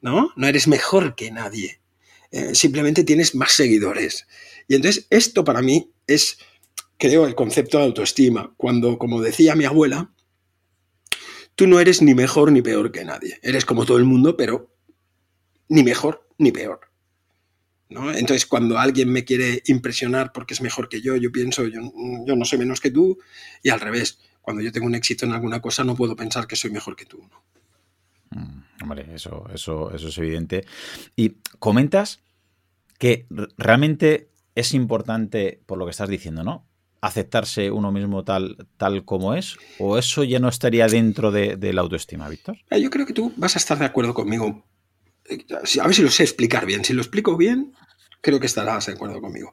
¿no? 0.00 0.32
No 0.36 0.46
eres 0.46 0.68
mejor 0.68 1.14
que 1.14 1.30
nadie, 1.30 1.80
eh, 2.32 2.54
simplemente 2.54 3.04
tienes 3.04 3.34
más 3.34 3.52
seguidores. 3.52 4.26
Y 4.68 4.74
entonces 4.74 5.06
esto 5.10 5.44
para 5.44 5.62
mí 5.62 5.90
es, 6.06 6.38
creo, 6.98 7.26
el 7.26 7.34
concepto 7.34 7.78
de 7.78 7.84
autoestima, 7.84 8.52
cuando, 8.56 8.98
como 8.98 9.22
decía 9.22 9.54
mi 9.54 9.64
abuela, 9.64 10.10
tú 11.56 11.66
no 11.66 11.80
eres 11.80 12.02
ni 12.02 12.14
mejor 12.14 12.52
ni 12.52 12.62
peor 12.62 12.92
que 12.92 13.04
nadie. 13.04 13.40
Eres 13.42 13.64
como 13.64 13.84
todo 13.84 13.96
el 13.96 14.04
mundo, 14.04 14.36
pero 14.36 14.70
ni 15.68 15.82
mejor 15.82 16.28
ni 16.38 16.52
peor. 16.52 16.80
¿no? 17.88 18.12
Entonces, 18.12 18.46
cuando 18.46 18.78
alguien 18.78 19.10
me 19.10 19.24
quiere 19.24 19.62
impresionar 19.66 20.32
porque 20.32 20.54
es 20.54 20.60
mejor 20.60 20.88
que 20.88 21.00
yo, 21.00 21.16
yo 21.16 21.32
pienso, 21.32 21.66
yo, 21.66 21.80
no 21.80 22.44
soy 22.44 22.58
menos 22.58 22.80
que 22.80 22.90
tú, 22.90 23.18
y 23.62 23.70
al 23.70 23.80
revés, 23.80 24.20
cuando 24.42 24.62
yo 24.62 24.70
tengo 24.70 24.86
un 24.86 24.94
éxito 24.94 25.24
en 25.24 25.32
alguna 25.32 25.60
cosa, 25.60 25.82
no 25.82 25.96
puedo 25.96 26.14
pensar 26.14 26.46
que 26.46 26.56
soy 26.56 26.70
mejor 26.70 26.94
que 26.94 27.06
tú. 27.06 27.28
Mm, 28.30 28.82
hombre, 28.82 29.06
eso, 29.14 29.48
eso, 29.52 29.92
eso 29.92 30.08
es 30.08 30.18
evidente. 30.18 30.66
Y 31.16 31.36
comentas 31.58 32.20
que 32.98 33.26
realmente 33.56 34.30
es 34.54 34.74
importante, 34.74 35.60
por 35.66 35.78
lo 35.78 35.86
que 35.86 35.90
estás 35.90 36.08
diciendo, 36.08 36.42
¿no? 36.42 36.66
Aceptarse 37.06 37.70
uno 37.70 37.92
mismo 37.92 38.24
tal, 38.24 38.56
tal 38.76 39.04
como 39.04 39.34
es? 39.34 39.56
¿O 39.78 39.98
eso 39.98 40.24
ya 40.24 40.38
no 40.38 40.48
estaría 40.48 40.86
dentro 40.86 41.30
de, 41.30 41.56
la 41.72 41.80
autoestima, 41.80 42.28
Víctor? 42.28 42.56
Eh, 42.70 42.80
yo 42.80 42.90
creo 42.90 43.06
que 43.06 43.12
tú 43.12 43.32
vas 43.36 43.56
a 43.56 43.58
estar 43.58 43.78
de 43.78 43.84
acuerdo 43.84 44.14
conmigo. 44.14 44.64
Eh, 45.28 45.44
a 45.80 45.86
ver 45.86 45.94
si 45.94 46.02
lo 46.02 46.10
sé 46.10 46.22
explicar 46.22 46.66
bien. 46.66 46.84
Si 46.84 46.92
lo 46.92 47.02
explico 47.02 47.36
bien, 47.36 47.74
creo 48.20 48.40
que 48.40 48.46
estarás 48.46 48.86
de 48.86 48.92
acuerdo 48.92 49.20
conmigo. 49.20 49.52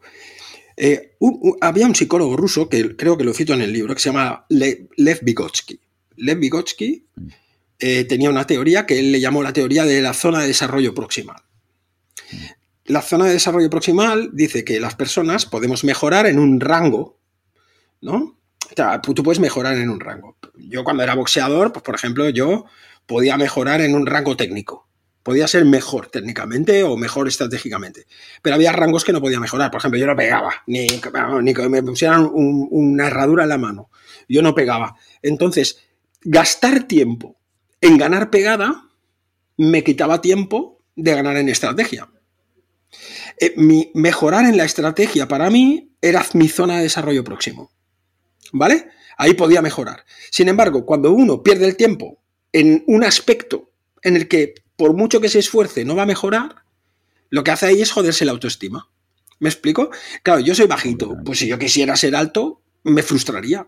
Eh, 0.75 1.17
había 1.61 1.85
un 1.85 1.95
psicólogo 1.95 2.35
ruso, 2.35 2.67
que 2.67 2.95
creo 2.95 3.17
que 3.17 3.23
lo 3.23 3.33
cito 3.33 3.53
en 3.53 3.61
el 3.61 3.71
libro, 3.71 3.93
que 3.93 4.01
se 4.01 4.09
llama 4.09 4.45
Lev 4.49 5.19
Vygotsky. 5.21 5.79
Lev 6.17 6.39
Vygotsky 6.39 7.07
mm. 7.15 7.27
tenía 8.07 8.29
una 8.29 8.47
teoría 8.47 8.85
que 8.85 8.99
él 8.99 9.11
le 9.11 9.19
llamó 9.19 9.43
la 9.43 9.53
teoría 9.53 9.85
de 9.85 10.01
la 10.01 10.13
zona 10.13 10.41
de 10.41 10.47
desarrollo 10.47 10.93
proximal. 10.93 11.41
Mm. 12.31 12.35
La 12.85 13.01
zona 13.01 13.25
de 13.25 13.33
desarrollo 13.33 13.69
proximal 13.69 14.31
dice 14.33 14.65
que 14.65 14.79
las 14.79 14.95
personas 14.95 15.45
podemos 15.45 15.85
mejorar 15.85 16.25
en 16.25 16.37
un 16.37 16.59
rango 16.59 17.17
¿no? 18.03 18.37
O 18.71 18.75
sea, 18.75 19.01
tú 19.01 19.23
puedes 19.23 19.39
mejorar 19.39 19.75
en 19.77 19.89
un 19.89 19.99
rango. 19.99 20.37
Yo 20.55 20.83
cuando 20.83 21.03
era 21.03 21.15
boxeador, 21.15 21.73
pues 21.73 21.83
por 21.83 21.95
ejemplo, 21.95 22.29
yo 22.29 22.65
podía 23.05 23.37
mejorar 23.37 23.81
en 23.81 23.95
un 23.95 24.05
rango 24.05 24.35
técnico. 24.35 24.87
Podía 25.21 25.47
ser 25.47 25.63
mejor 25.63 26.07
técnicamente 26.07 26.83
o 26.83 26.97
mejor 26.97 27.27
estratégicamente. 27.27 28.05
Pero 28.41 28.55
había 28.55 28.73
rangos 28.73 29.05
que 29.05 29.13
no 29.13 29.21
podía 29.21 29.39
mejorar. 29.39 29.71
Por 29.71 29.79
ejemplo, 29.79 29.99
yo 29.99 30.05
no 30.05 30.15
pegaba, 30.15 30.53
ni, 30.67 30.87
ni 31.41 31.53
que 31.53 31.69
me 31.69 31.83
pusieran 31.83 32.29
una 32.33 33.07
herradura 33.07 33.43
en 33.43 33.49
la 33.49 33.57
mano. 33.57 33.89
Yo 34.27 34.41
no 34.41 34.53
pegaba. 34.53 34.95
Entonces, 35.21 35.79
gastar 36.21 36.83
tiempo 36.83 37.37
en 37.79 37.97
ganar 37.97 38.29
pegada 38.29 38.89
me 39.57 39.83
quitaba 39.83 40.19
tiempo 40.19 40.83
de 40.95 41.13
ganar 41.13 41.37
en 41.37 41.49
estrategia. 41.49 42.09
Eh, 43.39 43.53
mi, 43.57 43.91
mejorar 43.93 44.45
en 44.45 44.57
la 44.57 44.65
estrategia 44.65 45.27
para 45.27 45.49
mí 45.49 45.95
era 46.01 46.25
mi 46.33 46.49
zona 46.49 46.77
de 46.77 46.83
desarrollo 46.83 47.23
próximo. 47.23 47.71
¿Vale? 48.53 48.87
Ahí 49.17 49.33
podía 49.33 49.61
mejorar. 49.61 50.05
Sin 50.31 50.47
embargo, 50.47 50.85
cuando 50.85 51.11
uno 51.11 51.43
pierde 51.43 51.65
el 51.65 51.75
tiempo 51.75 52.19
en 52.53 52.83
un 52.87 53.03
aspecto 53.03 53.71
en 54.01 54.15
el 54.15 54.27
que 54.29 54.53
por 54.77 54.93
mucho 54.93 55.19
que 55.19 55.29
se 55.29 55.39
esfuerce 55.39 55.83
no 55.83 55.95
va 55.95 56.03
a 56.03 56.07
mejorar, 56.07 56.63
lo 57.29 57.43
que 57.43 57.51
hace 57.51 57.65
ahí 57.65 57.81
es 57.81 57.91
joderse 57.91 58.25
la 58.25 58.31
autoestima. 58.31 58.89
¿Me 59.39 59.49
explico? 59.49 59.89
Claro, 60.21 60.39
yo 60.39 60.55
soy 60.55 60.67
bajito, 60.67 61.17
pues 61.25 61.39
si 61.39 61.47
yo 61.47 61.59
quisiera 61.59 61.95
ser 61.95 62.15
alto, 62.15 62.61
me 62.83 63.03
frustraría. 63.03 63.67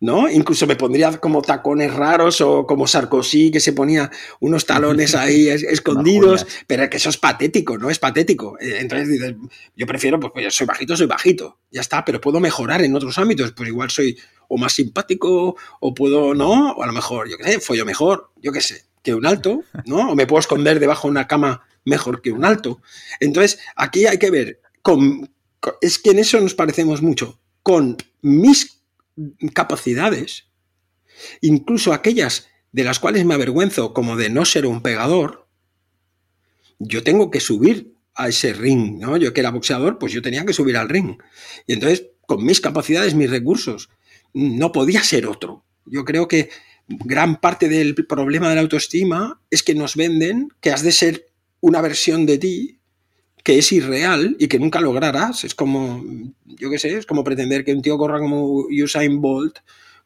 ¿No? 0.00 0.30
Incluso 0.30 0.66
me 0.66 0.76
pondría 0.76 1.12
como 1.18 1.42
tacones 1.42 1.92
raros 1.92 2.40
o 2.40 2.66
como 2.66 2.86
Sarkozy 2.86 3.50
que 3.50 3.60
se 3.60 3.72
ponía 3.72 4.10
unos 4.40 4.64
talones 4.64 5.14
ahí 5.14 5.48
escondidos, 5.48 6.46
pero 6.66 6.88
que 6.88 6.96
eso 6.96 7.10
es 7.10 7.18
patético, 7.18 7.78
¿no? 7.78 7.90
Es 7.90 7.98
patético. 7.98 8.58
Eh, 8.58 8.78
entonces 8.80 9.08
dices, 9.08 9.34
yo 9.76 9.86
prefiero, 9.86 10.18
pues, 10.18 10.32
pues 10.32 10.54
soy 10.54 10.66
bajito, 10.66 10.96
soy 10.96 11.06
bajito, 11.06 11.58
ya 11.70 11.82
está, 11.82 12.04
pero 12.04 12.20
puedo 12.20 12.40
mejorar 12.40 12.82
en 12.82 12.94
otros 12.96 13.18
ámbitos, 13.18 13.52
pues 13.52 13.68
igual 13.68 13.90
soy 13.90 14.18
o 14.48 14.56
más 14.56 14.72
simpático 14.72 15.56
o 15.80 15.94
puedo, 15.94 16.34
¿no? 16.34 16.72
O 16.72 16.82
a 16.82 16.86
lo 16.86 16.92
mejor, 16.92 17.28
yo 17.28 17.36
qué 17.36 17.44
sé, 17.44 17.60
follo 17.60 17.84
mejor, 17.84 18.32
yo 18.42 18.52
qué 18.52 18.60
sé, 18.60 18.84
que 19.02 19.14
un 19.14 19.26
alto, 19.26 19.62
¿no? 19.84 20.10
O 20.10 20.16
me 20.16 20.26
puedo 20.26 20.40
esconder 20.40 20.80
debajo 20.80 21.08
de 21.08 21.12
una 21.12 21.28
cama 21.28 21.62
mejor 21.84 22.22
que 22.22 22.32
un 22.32 22.44
alto. 22.44 22.80
Entonces, 23.20 23.60
aquí 23.76 24.06
hay 24.06 24.18
que 24.18 24.30
ver, 24.30 24.60
con, 24.82 25.30
es 25.80 25.98
que 25.98 26.10
en 26.10 26.18
eso 26.18 26.40
nos 26.40 26.54
parecemos 26.54 27.02
mucho, 27.02 27.38
con 27.62 27.96
mis 28.22 28.79
capacidades, 29.54 30.48
incluso 31.40 31.92
aquellas 31.92 32.48
de 32.72 32.84
las 32.84 32.98
cuales 32.98 33.24
me 33.24 33.34
avergüenzo, 33.34 33.92
como 33.92 34.16
de 34.16 34.30
no 34.30 34.44
ser 34.44 34.66
un 34.66 34.82
pegador, 34.82 35.48
yo 36.78 37.02
tengo 37.02 37.30
que 37.30 37.40
subir 37.40 37.94
a 38.14 38.28
ese 38.28 38.52
ring, 38.52 38.98
¿no? 38.98 39.16
Yo 39.16 39.32
que 39.32 39.40
era 39.40 39.50
boxeador, 39.50 39.98
pues 39.98 40.12
yo 40.12 40.22
tenía 40.22 40.44
que 40.44 40.52
subir 40.52 40.76
al 40.76 40.88
ring. 40.88 41.18
Y 41.66 41.74
entonces, 41.74 42.06
con 42.26 42.44
mis 42.44 42.60
capacidades, 42.60 43.14
mis 43.14 43.30
recursos, 43.30 43.90
no 44.32 44.72
podía 44.72 45.02
ser 45.02 45.26
otro. 45.26 45.64
Yo 45.84 46.04
creo 46.04 46.28
que 46.28 46.50
gran 46.88 47.40
parte 47.40 47.68
del 47.68 47.94
problema 47.94 48.48
de 48.48 48.56
la 48.56 48.60
autoestima 48.62 49.40
es 49.50 49.62
que 49.62 49.74
nos 49.74 49.96
venden 49.96 50.48
que 50.60 50.70
has 50.70 50.82
de 50.82 50.92
ser 50.92 51.26
una 51.60 51.80
versión 51.80 52.26
de 52.26 52.38
ti 52.38 52.79
que 53.42 53.58
es 53.58 53.72
irreal 53.72 54.36
y 54.38 54.48
que 54.48 54.58
nunca 54.58 54.80
lograrás. 54.80 55.44
Es 55.44 55.54
como, 55.54 56.04
yo 56.44 56.70
qué 56.70 56.78
sé, 56.78 56.96
es 56.96 57.06
como 57.06 57.24
pretender 57.24 57.64
que 57.64 57.72
un 57.72 57.82
tío 57.82 57.98
corra 57.98 58.18
como 58.18 58.66
Usain 58.68 59.20
Bolt, 59.20 59.58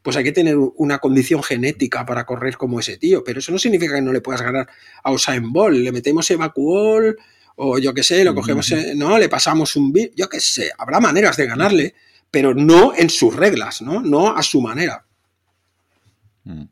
pues 0.02 0.16
hay 0.16 0.24
que 0.24 0.32
tener 0.32 0.56
una 0.76 0.98
condición 0.98 1.42
genética 1.42 2.04
para 2.04 2.26
correr 2.26 2.56
como 2.56 2.78
ese 2.78 2.98
tío, 2.98 3.24
pero 3.24 3.38
eso 3.38 3.52
no 3.52 3.58
significa 3.58 3.94
que 3.94 4.02
no 4.02 4.12
le 4.12 4.20
puedas 4.20 4.42
ganar 4.42 4.68
a 5.02 5.12
Usain 5.12 5.52
Bolt. 5.52 5.78
Le 5.78 5.92
metemos 5.92 6.30
evacuol 6.30 7.16
o 7.56 7.78
yo 7.78 7.94
qué 7.94 8.02
sé, 8.02 8.24
lo 8.24 8.34
cogemos, 8.34 8.72
no, 8.96 9.18
le 9.18 9.28
pasamos 9.28 9.76
un 9.76 9.92
bit, 9.92 10.12
yo 10.16 10.28
qué 10.28 10.40
sé, 10.40 10.70
habrá 10.76 11.00
maneras 11.00 11.36
de 11.36 11.46
ganarle, 11.46 11.94
pero 12.30 12.52
no 12.52 12.92
en 12.96 13.10
sus 13.10 13.34
reglas, 13.34 13.80
¿no? 13.80 14.00
No 14.00 14.36
a 14.36 14.42
su 14.42 14.60
manera. 14.60 15.06
Mm. 16.44 16.64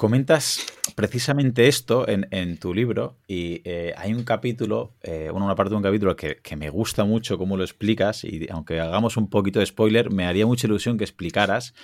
Comentas 0.00 0.64
precisamente 0.94 1.68
esto 1.68 2.06
en, 2.08 2.56
tu 2.56 2.72
libro 2.72 3.18
y 3.28 3.60
eh, 3.66 3.92
hay 3.98 4.14
un 4.14 4.24
capítulo, 4.24 4.94
eh, 5.02 5.30
una 5.30 5.54
parte 5.54 5.72
de 5.72 5.76
un 5.76 5.82
capítulo 5.82 6.16
que, 6.16 6.40
me 6.56 6.70
gusta 6.70 7.04
mucho 7.04 7.36
cómo 7.36 7.58
lo 7.58 7.64
explicas 7.64 8.24
y 8.24 8.48
aunque 8.50 8.80
hagamos 8.80 9.18
un 9.18 9.28
poquito 9.28 9.58
de 9.58 9.66
spoiler, 9.66 10.10
me 10.10 10.24
haría 10.24 10.46
mucha 10.46 10.66
ilusión 10.66 10.96
que 10.96 11.04
explicaras 11.04 11.74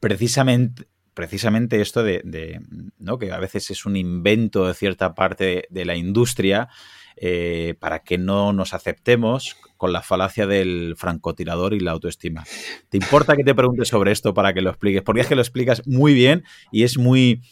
precisamente, 0.00 0.88
precisamente 1.14 1.80
esto 1.80 2.02
de, 2.02 2.60
¿no? 2.98 3.20
que 3.20 3.30
a 3.30 3.38
veces 3.38 3.70
es 3.70 3.86
un 3.86 3.96
invento 3.96 4.66
de 4.66 4.74
cierta 4.74 5.14
parte 5.14 5.68
de, 5.70 5.84
la 5.84 5.94
industria 5.94 6.70
eh, 7.16 7.76
para 7.78 8.00
que 8.00 8.18
no 8.18 8.52
nos 8.52 8.74
aceptemos 8.74 9.56
con 9.76 9.92
la 9.92 10.02
falacia 10.02 10.48
del 10.48 10.94
francotirador 10.96 11.74
y 11.74 11.80
la 11.80 11.92
autoestima. 11.92 12.44
¿Te 12.88 12.96
importa 12.96 13.36
que 13.36 13.44
te 13.44 13.54
pregunte 13.54 13.84
sobre 13.84 14.10
esto 14.10 14.34
para 14.34 14.52
que 14.52 14.60
lo 14.60 14.70
expliques? 14.70 15.02
Porque 15.02 15.20
es 15.20 15.26
que 15.28 15.36
lo 15.36 15.40
explicas 15.40 15.86
muy 15.86 16.14
bien 16.14 16.44
y 16.72 16.82
es 16.82 16.98
muy 16.98 17.42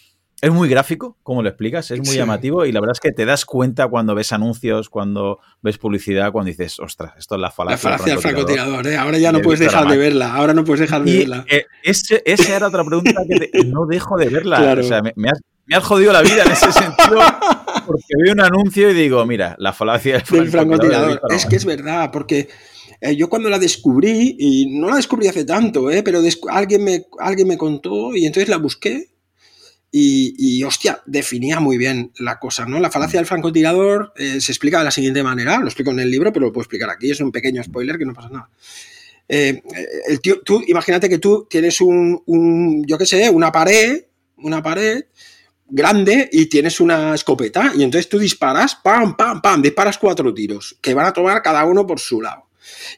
es 0.41 0.53
muy 0.53 0.69
gráfico, 0.69 1.17
como 1.23 1.43
lo 1.43 1.49
explicas, 1.49 1.91
es 1.91 1.99
muy 1.99 2.15
llamativo 2.15 2.65
y 2.65 2.71
la 2.71 2.81
verdad 2.81 2.95
es 2.95 3.01
que 3.01 3.11
te 3.11 3.25
das 3.25 3.45
cuenta 3.45 3.89
cuando 3.89 4.15
ves 4.15 4.33
anuncios, 4.33 4.89
cuando 4.89 5.41
ves 5.63 5.79
publicidad, 5.79 6.31
cuando 6.31 6.49
dices, 6.49 6.79
ostras, 6.79 7.15
esto 7.19 7.35
es 7.35 7.41
la 7.41 7.51
falacia. 7.51 7.91
La 7.91 7.97
falacia 7.97 8.13
del 8.13 8.23
francotirador, 8.23 8.87
¿eh? 8.87 8.97
ahora 8.97 9.19
ya 9.19 9.33
no 9.33 9.41
puedes 9.41 9.59
dejar 9.59 9.89
de 9.89 9.97
verla, 9.97 10.35
ahora 10.35 10.55
no 10.55 10.65
puedes 10.65 10.81
dejar 10.81 11.03
de 11.03 11.19
verla. 11.19 11.45
Eh, 11.51 11.65
esa 11.83 12.57
era 12.57 12.69
otra 12.69 12.85
pregunta 12.85 13.21
que 13.29 13.65
no 13.65 13.87
dejo 13.87 14.17
de 14.17 14.29
verla. 14.29 14.77
O 14.79 14.83
sea, 14.83 15.03
me, 15.03 15.31
has, 15.75 15.85
jodido 15.85 16.13
la 16.13 16.23
vida 16.23 16.45
en 16.45 16.53
ese 16.53 16.71
sentido 16.73 17.21
porque 17.87 18.15
veo 18.23 18.33
un 18.33 18.41
anuncio 18.41 18.91
y 18.91 18.95
digo, 18.95 19.25
mira, 19.27 19.57
la 19.59 19.73
falacia 19.73 20.23
del 20.31 20.49
francotirador. 20.51 21.21
es 21.31 21.47
que 21.47 21.57
es 21.57 21.65
verdad, 21.65 22.11
porque 22.13 22.49
eh, 23.01 23.17
yo 23.17 23.29
cuando 23.29 23.49
la 23.49 23.59
descubrí, 23.59 24.37
y 24.39 24.79
no 24.79 24.89
la 24.89 24.97
descubrí 24.97 25.27
hace 25.27 25.45
tanto, 25.45 25.91
¿eh? 25.91 26.05
pero 26.05 26.21
alguien, 26.51 26.85
me, 26.85 27.07
alguien 27.19 27.49
me 27.49 27.59
contó 27.59 28.15
y 28.15 28.25
entonces 28.25 28.49
la 28.49 28.59
busqué 28.59 29.18
y, 29.91 30.63
hostia, 30.65 31.03
definía 31.07 31.61
muy 31.61 31.79
bien 31.79 32.13
la 32.19 32.39
cosa, 32.39 32.67
¿no? 32.67 32.79
La 32.79 32.91
falacia 32.91 33.19
del 33.19 33.27
francotirador 33.27 34.13
eh, 34.17 34.41
se 34.41 34.53
explica 34.53 34.79
de 34.79 34.85
la 34.85 34.91
siguiente 34.91 35.23
manera, 35.23 35.59
lo 35.59 35.67
explico 35.67 35.91
en 35.91 36.01
el 36.01 36.11
libro, 36.11 36.33
pero 36.33 36.47
lo 36.47 36.53
puedo 36.53 36.63
explicar 36.63 36.91
aquí, 36.91 37.11
es 37.11 37.21
un 37.21 37.33
pequeño 37.33 37.63
spoiler 37.65 37.97
que 37.97 38.05
no 38.05 38.13
pasa 38.13 38.29
nada. 38.29 38.51
Eh, 39.29 39.63
el 40.09 40.21
tío, 40.21 40.41
tú, 40.43 40.63
imagínate 40.67 41.09
que 41.09 41.19
tú 41.19 41.47
tienes 41.49 41.81
un, 41.81 42.23
un 42.27 42.85
yo 42.87 42.99
qué 42.99 43.07
sé, 43.07 43.31
una 43.31 43.51
pared, 43.51 44.05
una 44.39 44.63
pared 44.63 45.05
grande 45.69 46.29
y 46.33 46.47
tienes 46.47 46.81
una 46.81 47.15
escopeta 47.15 47.73
y 47.77 47.83
entonces 47.83 48.09
tú 48.09 48.19
disparas, 48.19 48.75
pam, 48.75 49.17
pam, 49.17 49.43
pam, 49.43 49.61
disparas 49.61 49.99
cuatro 49.99 50.33
tiros 50.33 50.79
que 50.81 50.95
van 50.95 51.07
a 51.07 51.13
tomar 51.13 51.43
cada 51.43 51.65
uno 51.65 51.87
por 51.87 52.01
su 52.01 52.23
lado. 52.23 52.49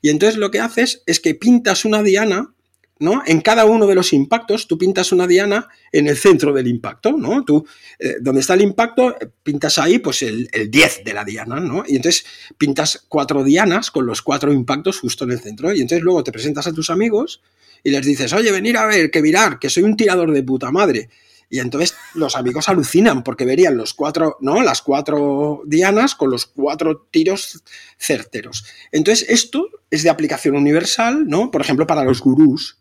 Y 0.02 0.10
entonces 0.10 0.38
lo 0.38 0.50
que 0.50 0.60
haces 0.60 1.02
es 1.06 1.20
que 1.20 1.34
pintas 1.34 1.84
una 1.84 2.02
diana 2.02 2.54
¿no? 3.00 3.22
En 3.26 3.40
cada 3.40 3.64
uno 3.64 3.86
de 3.86 3.94
los 3.94 4.12
impactos 4.12 4.68
tú 4.68 4.78
pintas 4.78 5.10
una 5.10 5.26
diana 5.26 5.68
en 5.90 6.06
el 6.06 6.16
centro 6.16 6.52
del 6.52 6.68
impacto, 6.68 7.12
¿no? 7.12 7.44
Tú, 7.44 7.66
eh, 7.98 8.16
donde 8.20 8.42
está 8.42 8.54
el 8.54 8.60
impacto, 8.60 9.16
pintas 9.42 9.78
ahí 9.78 9.98
pues 9.98 10.22
el, 10.22 10.48
el, 10.52 10.70
10 10.70 11.04
de 11.04 11.14
la 11.14 11.24
diana, 11.24 11.58
¿no? 11.58 11.82
Y 11.86 11.96
entonces 11.96 12.24
pintas 12.58 13.04
cuatro 13.08 13.42
dianas 13.42 13.90
con 13.90 14.06
los 14.06 14.22
cuatro 14.22 14.52
impactos 14.52 15.00
justo 15.00 15.24
en 15.24 15.32
el 15.32 15.40
centro. 15.40 15.72
Y 15.74 15.80
entonces 15.80 16.02
luego 16.02 16.22
te 16.22 16.30
presentas 16.30 16.66
a 16.66 16.72
tus 16.72 16.90
amigos 16.90 17.42
y 17.82 17.90
les 17.90 18.04
dices, 18.04 18.32
oye, 18.34 18.52
venir 18.52 18.76
a 18.76 18.86
ver, 18.86 19.10
que 19.10 19.22
mirar, 19.22 19.58
que 19.58 19.70
soy 19.70 19.82
un 19.82 19.96
tirador 19.96 20.30
de 20.32 20.42
puta 20.42 20.70
madre. 20.70 21.08
Y 21.52 21.58
entonces 21.58 21.96
los 22.14 22.36
amigos 22.36 22.68
alucinan 22.68 23.24
porque 23.24 23.44
verían 23.44 23.76
los 23.76 23.92
cuatro, 23.92 24.36
¿no? 24.40 24.62
Las 24.62 24.82
cuatro 24.82 25.62
dianas 25.66 26.14
con 26.14 26.30
los 26.30 26.46
cuatro 26.46 27.08
tiros 27.10 27.64
certeros. 27.98 28.64
Entonces, 28.92 29.28
esto 29.28 29.68
es 29.90 30.04
de 30.04 30.10
aplicación 30.10 30.54
universal, 30.54 31.26
¿no? 31.26 31.50
Por 31.50 31.60
ejemplo, 31.60 31.88
para 31.88 32.04
los 32.04 32.20
gurús. 32.20 32.79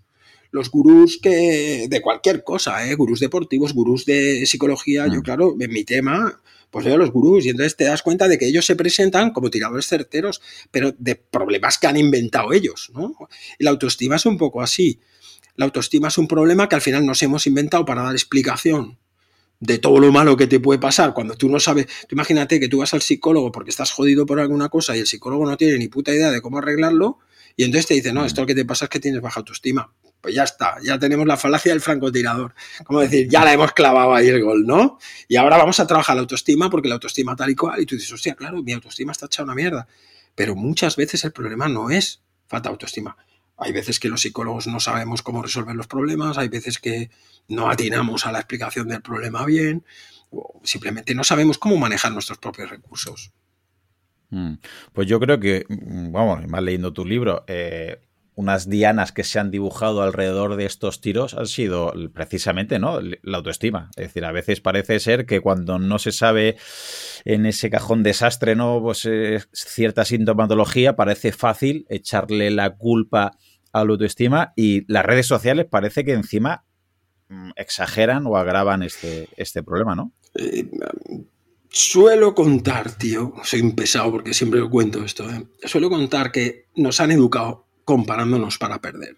Los 0.51 0.71
gurús 0.71 1.19
que. 1.21 1.87
de 1.89 2.01
cualquier 2.01 2.43
cosa, 2.43 2.87
¿eh? 2.87 2.95
Gurús 2.95 3.19
deportivos, 3.19 3.73
gurús 3.73 4.05
de 4.05 4.45
psicología. 4.45 5.07
Yo, 5.07 5.19
mm. 5.19 5.23
claro, 5.23 5.55
en 5.59 5.71
mi 5.71 5.83
tema, 5.83 6.41
pues 6.71 6.85
veo 6.85 6.97
los 6.97 7.11
gurús 7.11 7.45
y 7.45 7.49
entonces 7.49 7.75
te 7.75 7.85
das 7.85 8.01
cuenta 8.01 8.27
de 8.27 8.37
que 8.37 8.47
ellos 8.47 8.65
se 8.65 8.75
presentan 8.75 9.31
como 9.31 9.49
tiradores 9.49 9.87
certeros, 9.87 10.41
pero 10.71 10.93
de 10.97 11.15
problemas 11.15 11.77
que 11.77 11.87
han 11.87 11.97
inventado 11.97 12.53
ellos, 12.53 12.91
¿no? 12.93 13.15
Y 13.57 13.63
la 13.63 13.71
autoestima 13.71 14.15
es 14.15 14.25
un 14.25 14.37
poco 14.37 14.61
así. 14.61 14.99
La 15.55 15.65
autoestima 15.65 16.07
es 16.07 16.17
un 16.17 16.27
problema 16.27 16.69
que 16.69 16.75
al 16.75 16.81
final 16.81 17.05
nos 17.05 17.21
hemos 17.21 17.45
inventado 17.45 17.85
para 17.85 18.03
dar 18.03 18.13
explicación 18.13 18.97
de 19.59 19.77
todo 19.77 19.99
lo 19.99 20.11
malo 20.11 20.37
que 20.37 20.47
te 20.47 20.59
puede 20.59 20.79
pasar 20.79 21.13
cuando 21.13 21.35
tú 21.35 21.49
no 21.49 21.59
sabes. 21.59 21.87
Tú 22.07 22.15
imagínate 22.15 22.59
que 22.59 22.69
tú 22.69 22.79
vas 22.79 22.93
al 22.93 23.01
psicólogo 23.01 23.51
porque 23.51 23.69
estás 23.69 23.91
jodido 23.91 24.25
por 24.25 24.39
alguna 24.39 24.69
cosa 24.69 24.95
y 24.95 24.99
el 25.01 25.07
psicólogo 25.07 25.45
no 25.45 25.57
tiene 25.57 25.77
ni 25.77 25.87
puta 25.87 26.13
idea 26.13 26.31
de 26.31 26.41
cómo 26.41 26.59
arreglarlo 26.59 27.19
y 27.55 27.65
entonces 27.65 27.87
te 27.87 27.93
dice, 27.95 28.13
no, 28.13 28.25
esto 28.25 28.41
lo 28.41 28.47
que 28.47 28.55
te 28.55 28.63
pasa 28.63 28.85
es 28.85 28.89
que 28.89 28.99
tienes 28.99 29.21
baja 29.21 29.41
autoestima. 29.41 29.93
Pues 30.21 30.35
ya 30.35 30.43
está, 30.43 30.77
ya 30.83 30.99
tenemos 30.99 31.25
la 31.25 31.37
falacia 31.37 31.71
del 31.71 31.81
francotirador. 31.81 32.53
Como 32.83 32.99
decir, 32.99 33.29
ya 33.29 33.45
la 33.45 33.53
hemos 33.53 33.71
clavado 33.71 34.13
ahí 34.13 34.27
el 34.27 34.43
gol, 34.43 34.65
¿no? 34.65 34.99
Y 35.27 35.37
ahora 35.37 35.57
vamos 35.57 35.79
a 35.79 35.87
trabajar 35.87 36.15
la 36.15 36.21
autoestima 36.21 36.69
porque 36.69 36.89
la 36.89 36.95
autoestima 36.95 37.35
tal 37.35 37.51
y 37.51 37.55
cual. 37.55 37.81
Y 37.81 37.85
tú 37.85 37.95
dices, 37.95 38.11
hostia, 38.11 38.35
claro, 38.35 38.61
mi 38.61 38.73
autoestima 38.73 39.13
está 39.13 39.27
hecha 39.27 39.43
una 39.43 39.55
mierda. 39.55 39.87
Pero 40.35 40.55
muchas 40.55 40.95
veces 40.97 41.23
el 41.23 41.31
problema 41.31 41.69
no 41.69 41.89
es 41.89 42.21
falta 42.47 42.69
de 42.69 42.73
autoestima. 42.73 43.15
Hay 43.57 43.71
veces 43.71 43.99
que 43.99 44.09
los 44.09 44.21
psicólogos 44.21 44.67
no 44.67 44.79
sabemos 44.79 45.21
cómo 45.21 45.41
resolver 45.41 45.75
los 45.75 45.87
problemas, 45.87 46.37
hay 46.37 46.47
veces 46.47 46.79
que 46.79 47.09
no 47.47 47.69
atinamos 47.69 48.25
a 48.25 48.31
la 48.31 48.39
explicación 48.39 48.87
del 48.87 49.01
problema 49.01 49.45
bien, 49.45 49.85
o 50.31 50.61
simplemente 50.63 51.13
no 51.13 51.23
sabemos 51.23 51.57
cómo 51.57 51.75
manejar 51.77 52.13
nuestros 52.13 52.37
propios 52.37 52.69
recursos. 52.69 53.31
Mm. 54.29 54.53
Pues 54.93 55.07
yo 55.07 55.19
creo 55.19 55.39
que, 55.39 55.65
mm, 55.67 56.11
vamos, 56.11 56.47
más 56.47 56.63
leyendo 56.63 56.93
tu 56.93 57.05
libro, 57.05 57.43
eh, 57.47 57.99
unas 58.39 58.69
dianas 58.69 59.11
que 59.11 59.25
se 59.25 59.37
han 59.37 59.51
dibujado 59.51 60.01
alrededor 60.01 60.55
de 60.55 60.63
estos 60.63 61.01
tiros 61.01 61.33
han 61.33 61.47
sido 61.47 61.93
precisamente 62.13 62.79
¿no? 62.79 63.01
la 63.01 63.37
autoestima. 63.37 63.91
Es 63.97 64.07
decir, 64.07 64.23
a 64.23 64.31
veces 64.31 64.61
parece 64.61 65.01
ser 65.01 65.25
que 65.25 65.41
cuando 65.41 65.77
no 65.77 65.99
se 65.99 66.13
sabe 66.13 66.55
en 67.25 67.45
ese 67.45 67.69
cajón 67.69 68.01
desastre, 68.01 68.55
¿no? 68.55 68.79
Pues 68.81 69.05
eh, 69.05 69.41
cierta 69.51 70.05
sintomatología, 70.05 70.95
parece 70.95 71.33
fácil 71.33 71.85
echarle 71.89 72.49
la 72.49 72.77
culpa 72.77 73.37
a 73.73 73.83
la 73.83 73.91
autoestima 73.91 74.53
y 74.55 74.89
las 74.89 75.05
redes 75.05 75.27
sociales 75.27 75.65
parece 75.69 76.05
que 76.05 76.13
encima 76.13 76.63
mm, 77.27 77.51
exageran 77.57 78.25
o 78.25 78.37
agravan 78.37 78.83
este, 78.83 79.27
este 79.35 79.63
problema, 79.63 79.95
¿no? 79.95 80.13
Eh, 80.35 80.65
suelo 81.67 82.33
contar, 82.33 82.95
tío, 82.95 83.33
soy 83.43 83.59
un 83.59 83.75
pesado 83.75 84.11
porque 84.13 84.33
siempre 84.33 84.61
lo 84.61 84.69
cuento 84.69 85.03
esto, 85.03 85.29
¿eh? 85.29 85.45
suelo 85.65 85.89
contar 85.89 86.31
que 86.31 86.67
nos 86.75 87.01
han 87.01 87.11
educado 87.11 87.65
comparándonos 87.89 88.59
para 88.59 88.79
perder. 88.79 89.17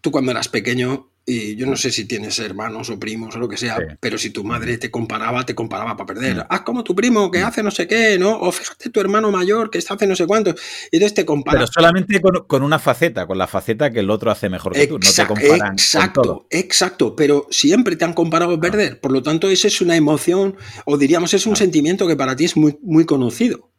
Tú 0.00 0.10
cuando 0.10 0.32
eras 0.32 0.48
pequeño 0.48 1.12
y 1.24 1.54
yo 1.54 1.66
no 1.66 1.76
sé 1.76 1.92
si 1.92 2.04
tienes 2.04 2.36
hermanos 2.40 2.90
o 2.90 2.98
primos 2.98 3.36
o 3.36 3.38
lo 3.38 3.48
que 3.48 3.56
sea, 3.56 3.78
pero 4.00 4.18
si 4.18 4.30
tu 4.30 4.42
madre 4.42 4.76
te 4.76 4.90
comparaba, 4.90 5.46
te 5.46 5.54
comparaba 5.54 5.96
para 5.96 6.06
perder. 6.08 6.38
Mm. 6.38 6.46
Ah, 6.50 6.64
como 6.64 6.82
tu 6.82 6.92
primo 6.96 7.30
que 7.30 7.38
mm. 7.38 7.46
hace 7.46 7.62
no 7.62 7.70
sé 7.70 7.86
qué, 7.86 8.18
¿no? 8.18 8.40
O 8.40 8.50
fíjate 8.50 8.90
tu 8.90 8.98
hermano 8.98 9.30
mayor 9.30 9.70
que 9.70 9.78
está 9.78 9.94
hace 9.94 10.08
no 10.08 10.16
sé 10.16 10.26
cuánto. 10.26 10.50
Y 10.90 10.96
entonces 10.96 11.14
te 11.14 11.24
compara. 11.24 11.60
Pero 11.60 11.70
solamente 11.72 12.20
con, 12.20 12.64
una 12.64 12.80
faceta, 12.80 13.24
con 13.28 13.38
la 13.38 13.46
faceta 13.46 13.92
que 13.92 14.00
el 14.00 14.10
otro 14.10 14.32
hace 14.32 14.48
mejor 14.48 14.72
que 14.72 14.88
tú. 14.88 14.98
No 14.98 15.12
te 15.12 15.26
comparan. 15.28 15.74
Exacto, 15.74 16.48
exacto. 16.50 17.14
Pero 17.14 17.46
siempre 17.50 17.94
te 17.94 18.04
han 18.04 18.14
comparado 18.14 18.54
a 18.54 18.60
perder. 18.60 18.98
Por 18.98 19.12
lo 19.12 19.22
tanto, 19.22 19.48
esa 19.48 19.68
es 19.68 19.80
una 19.80 19.94
emoción, 19.94 20.56
o 20.86 20.98
diríamos, 20.98 21.34
es 21.34 21.46
un 21.46 21.54
sentimiento 21.54 22.08
que 22.08 22.16
para 22.16 22.34
ti 22.34 22.46
es 22.46 22.56
muy, 22.56 22.76
muy 22.82 23.04
conocido 23.04 23.70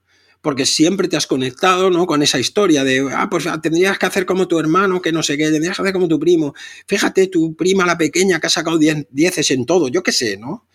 porque 0.45 0.67
siempre 0.67 1.07
te 1.07 1.17
has 1.17 1.25
conectado 1.25 1.89
¿no? 1.89 2.05
con 2.05 2.21
esa 2.21 2.37
historia 2.37 2.83
de, 2.83 3.03
ah, 3.11 3.27
pues 3.31 3.47
ah, 3.47 3.59
tendrías 3.59 3.97
que 3.97 4.05
hacer 4.05 4.27
como 4.27 4.47
tu 4.47 4.59
hermano, 4.59 5.01
que 5.01 5.11
no 5.11 5.23
sé 5.23 5.39
qué, 5.39 5.49
tendrías 5.49 5.75
que 5.75 5.81
hacer 5.81 5.91
como 5.91 6.07
tu 6.07 6.19
primo. 6.19 6.53
Fíjate, 6.87 7.25
tu 7.25 7.55
prima, 7.55 7.83
la 7.83 7.97
pequeña, 7.97 8.39
que 8.39 8.45
ha 8.45 8.49
sacado 8.51 8.77
dieces 8.77 9.49
en 9.49 9.65
todo, 9.65 9.87
yo 9.87 10.03
qué 10.03 10.11
sé, 10.11 10.37
¿no? 10.37 10.67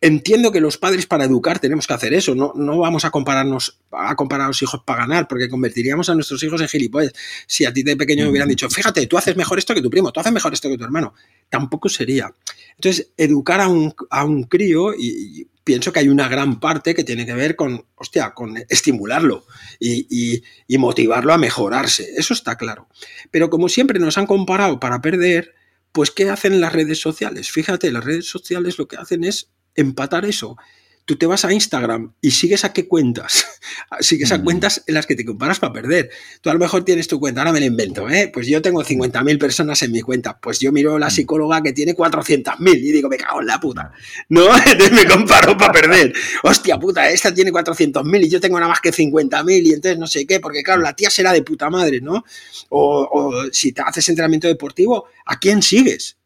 Entiendo 0.00 0.52
que 0.52 0.60
los 0.60 0.78
padres 0.78 1.06
para 1.06 1.24
educar 1.24 1.58
tenemos 1.58 1.88
que 1.88 1.94
hacer 1.94 2.14
eso, 2.14 2.36
no, 2.36 2.52
no 2.54 2.78
vamos 2.78 3.04
a 3.04 3.10
compararnos 3.10 3.80
a 3.90 4.14
comparar 4.14 4.44
a 4.44 4.48
los 4.48 4.62
hijos 4.62 4.80
para 4.86 5.00
ganar, 5.00 5.26
porque 5.26 5.48
convertiríamos 5.48 6.08
a 6.08 6.14
nuestros 6.14 6.40
hijos 6.44 6.60
en 6.60 6.68
gilipollas. 6.68 7.12
Si 7.48 7.64
a 7.64 7.72
ti 7.72 7.82
de 7.82 7.96
pequeño 7.96 8.26
me 8.26 8.30
hubieran 8.30 8.48
dicho, 8.48 8.70
fíjate, 8.70 9.08
tú 9.08 9.18
haces 9.18 9.34
mejor 9.34 9.58
esto 9.58 9.74
que 9.74 9.82
tu 9.82 9.90
primo, 9.90 10.12
tú 10.12 10.20
haces 10.20 10.32
mejor 10.32 10.52
esto 10.52 10.68
que 10.68 10.78
tu 10.78 10.84
hermano, 10.84 11.12
tampoco 11.48 11.88
sería. 11.88 12.32
Entonces, 12.76 13.10
educar 13.16 13.60
a 13.60 13.66
un, 13.66 13.92
a 14.10 14.24
un 14.24 14.44
crío 14.44 14.94
y, 14.94 15.48
pienso 15.64 15.92
que 15.92 16.00
hay 16.00 16.08
una 16.08 16.28
gran 16.28 16.60
parte 16.60 16.94
que 16.94 17.04
tiene 17.04 17.26
que 17.26 17.34
ver 17.34 17.56
con, 17.56 17.86
con 18.34 18.56
estimularlo 18.68 19.46
y, 19.78 20.42
motivarlo 20.78 21.32
a 21.32 21.38
mejorarse. 21.38 22.12
Eso 22.16 22.34
está 22.34 22.56
claro. 22.56 22.88
Pero 23.30 23.50
como 23.50 23.68
siempre 23.68 23.98
nos 23.98 24.18
han 24.18 24.26
comparado 24.26 24.80
para 24.80 25.00
perder, 25.00 25.54
pues 25.92 26.10
¿qué 26.10 26.28
hacen 26.28 26.60
las 26.60 26.72
redes 26.72 27.00
sociales? 27.00 27.50
Fíjate, 27.50 27.92
las 27.92 28.04
redes 28.04 28.26
sociales 28.26 28.78
lo 28.78 28.88
que 28.88 28.96
hacen 28.96 29.24
es 29.24 29.50
empatar 29.74 30.24
eso 30.24 30.56
tú 31.04 31.16
te 31.16 31.26
vas 31.26 31.44
a 31.44 31.52
Instagram 31.52 32.12
y 32.20 32.30
sigues 32.30 32.64
a 32.64 32.72
qué 32.72 32.86
cuentas. 32.86 33.46
sigues 34.00 34.30
a 34.32 34.38
mm. 34.38 34.44
cuentas 34.44 34.84
en 34.86 34.94
las 34.94 35.06
que 35.06 35.16
te 35.16 35.24
comparas 35.24 35.58
para 35.58 35.72
perder. 35.72 36.10
Tú 36.40 36.50
a 36.50 36.52
lo 36.52 36.58
mejor 36.58 36.84
tienes 36.84 37.08
tu 37.08 37.18
cuenta, 37.18 37.40
ahora 37.40 37.52
me 37.52 37.60
la 37.60 37.66
invento, 37.66 38.08
¿eh? 38.08 38.30
Pues 38.32 38.46
yo 38.46 38.62
tengo 38.62 38.82
50.000 38.82 39.38
personas 39.38 39.82
en 39.82 39.92
mi 39.92 40.00
cuenta. 40.00 40.38
Pues 40.38 40.60
yo 40.60 40.72
miro 40.72 40.96
a 40.96 40.98
la 40.98 41.08
mm. 41.08 41.10
psicóloga 41.10 41.62
que 41.62 41.72
tiene 41.72 41.94
400.000 41.94 42.76
y 42.76 42.92
digo, 42.92 43.08
me 43.08 43.16
cago 43.16 43.40
en 43.40 43.46
la 43.46 43.58
puta. 43.60 43.92
No, 44.28 44.46
entonces 44.66 44.92
me 44.92 45.04
comparo 45.04 45.56
para 45.56 45.72
perder. 45.72 46.12
Hostia 46.42 46.78
puta, 46.78 47.08
esta 47.10 47.32
tiene 47.34 47.52
400.000 47.52 48.24
y 48.24 48.28
yo 48.28 48.40
tengo 48.40 48.58
nada 48.58 48.70
más 48.70 48.80
que 48.80 48.92
50.000 48.92 49.62
y 49.62 49.72
entonces 49.72 49.98
no 49.98 50.06
sé 50.06 50.26
qué, 50.26 50.40
porque 50.40 50.62
claro, 50.62 50.82
la 50.82 50.94
tía 50.94 51.10
será 51.10 51.32
de 51.32 51.42
puta 51.42 51.70
madre, 51.70 52.00
¿no? 52.00 52.24
O, 52.68 53.08
o 53.10 53.52
si 53.52 53.72
te 53.72 53.82
haces 53.82 54.08
entrenamiento 54.08 54.48
deportivo, 54.48 55.06
¿a 55.26 55.38
quién 55.38 55.62
sigues? 55.62 56.16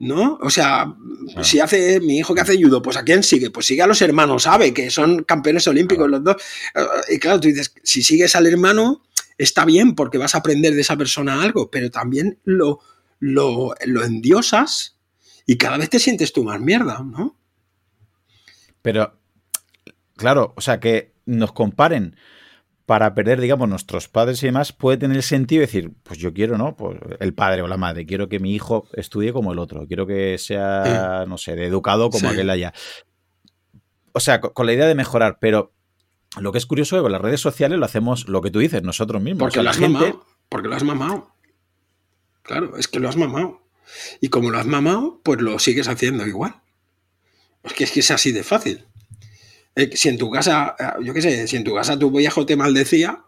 ¿No? 0.00 0.38
O 0.40 0.48
sea, 0.50 0.96
si 1.42 1.60
hace 1.60 2.00
mi 2.00 2.18
hijo 2.18 2.34
que 2.34 2.40
hace 2.40 2.60
judo, 2.60 2.80
pues 2.80 2.96
¿a 2.96 3.04
quién 3.04 3.22
sigue? 3.22 3.50
Pues 3.50 3.66
sigue 3.66 3.82
a 3.82 3.86
los 3.86 4.00
hermanos, 4.00 4.44
sabe 4.44 4.72
que 4.72 4.90
son 4.90 5.24
campeones 5.24 5.68
olímpicos 5.68 6.08
los 6.08 6.24
dos. 6.24 6.36
Y 7.10 7.18
claro, 7.18 7.38
tú 7.38 7.48
dices, 7.48 7.74
si 7.82 8.02
sigues 8.02 8.34
al 8.34 8.46
hermano, 8.46 9.02
está 9.36 9.66
bien 9.66 9.94
porque 9.94 10.18
vas 10.18 10.34
a 10.34 10.38
aprender 10.38 10.74
de 10.74 10.80
esa 10.80 10.96
persona 10.96 11.42
algo, 11.42 11.70
pero 11.70 11.90
también 11.90 12.38
lo, 12.44 12.80
lo, 13.18 13.74
lo 13.84 14.04
endiosas 14.04 14.96
y 15.46 15.58
cada 15.58 15.76
vez 15.76 15.90
te 15.90 15.98
sientes 15.98 16.32
tú 16.32 16.44
más 16.44 16.60
mierda, 16.60 17.02
¿no? 17.04 17.36
Pero, 18.80 19.18
claro, 20.16 20.54
o 20.56 20.62
sea, 20.62 20.80
que 20.80 21.12
nos 21.26 21.52
comparen 21.52 22.16
para 22.90 23.14
perder, 23.14 23.40
digamos, 23.40 23.68
nuestros 23.68 24.08
padres 24.08 24.42
y 24.42 24.46
demás, 24.46 24.72
puede 24.72 24.98
tener 24.98 25.22
sentido 25.22 25.60
decir, 25.60 25.92
pues 26.02 26.18
yo 26.18 26.34
quiero, 26.34 26.58
¿no? 26.58 26.74
Pues 26.74 26.98
el 27.20 27.34
padre 27.34 27.62
o 27.62 27.68
la 27.68 27.76
madre, 27.76 28.04
quiero 28.04 28.28
que 28.28 28.40
mi 28.40 28.52
hijo 28.52 28.88
estudie 28.94 29.32
como 29.32 29.52
el 29.52 29.60
otro, 29.60 29.86
quiero 29.86 30.08
que 30.08 30.38
sea, 30.38 31.24
no 31.28 31.38
sé, 31.38 31.52
educado 31.64 32.10
como 32.10 32.28
aquel 32.28 32.50
allá. 32.50 32.74
O 34.10 34.18
sea, 34.18 34.40
con, 34.40 34.66
la 34.66 34.72
idea 34.72 34.88
de 34.88 34.96
mejorar, 34.96 35.38
pero 35.40 35.72
lo 36.40 36.50
que 36.50 36.58
es 36.58 36.66
curioso 36.66 36.96
es 36.96 36.98
que 36.98 37.02
con 37.04 37.12
las 37.12 37.20
redes 37.20 37.40
sociales 37.40 37.78
lo 37.78 37.84
hacemos 37.84 38.28
lo 38.28 38.40
que 38.40 38.50
tú 38.50 38.58
dices, 38.58 38.82
nosotros 38.82 39.22
mismos. 39.22 39.38
Porque 39.38 39.62
lo 39.62 39.70
has 39.70 39.78
mamado. 39.78 40.26
Porque 40.48 40.66
lo 40.66 40.74
has 40.74 40.82
mamado. 40.82 41.32
Claro, 42.42 42.76
es 42.76 42.88
que 42.88 42.98
lo 42.98 43.08
has 43.08 43.16
mamado. 43.16 43.62
Y 44.20 44.30
como 44.30 44.50
lo 44.50 44.58
has 44.58 44.66
mamado, 44.66 45.20
pues 45.22 45.40
lo 45.40 45.60
sigues 45.60 45.86
haciendo 45.86 46.26
igual. 46.26 46.60
Es 47.62 47.72
que 47.72 47.84
es 47.84 47.92
que 47.92 48.00
es 48.00 48.10
así 48.10 48.32
de 48.32 48.42
fácil. 48.42 48.84
Eh, 49.76 49.96
si 49.96 50.08
en 50.08 50.18
tu 50.18 50.30
casa, 50.30 50.74
eh, 50.78 51.04
yo 51.04 51.14
qué 51.14 51.22
sé, 51.22 51.46
si 51.46 51.56
en 51.56 51.64
tu 51.64 51.74
casa 51.74 51.98
tu 51.98 52.10
viejo 52.10 52.44
te 52.46 52.56
maldecía, 52.56 53.24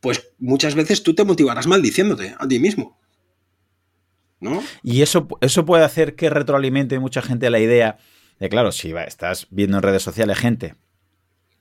pues 0.00 0.30
muchas 0.38 0.74
veces 0.74 1.02
tú 1.02 1.14
te 1.14 1.24
motivarás 1.24 1.66
maldiciéndote 1.66 2.34
a 2.38 2.46
ti 2.46 2.58
mismo. 2.58 2.98
¿No? 4.40 4.62
Y 4.82 5.02
eso, 5.02 5.26
eso 5.40 5.64
puede 5.64 5.84
hacer 5.84 6.16
que 6.16 6.28
retroalimente 6.28 6.98
mucha 6.98 7.22
gente 7.22 7.48
la 7.48 7.60
idea 7.60 7.98
de, 8.38 8.48
claro, 8.48 8.72
si 8.72 8.92
estás 8.92 9.46
viendo 9.50 9.78
en 9.78 9.82
redes 9.82 10.02
sociales 10.02 10.38
gente 10.38 10.74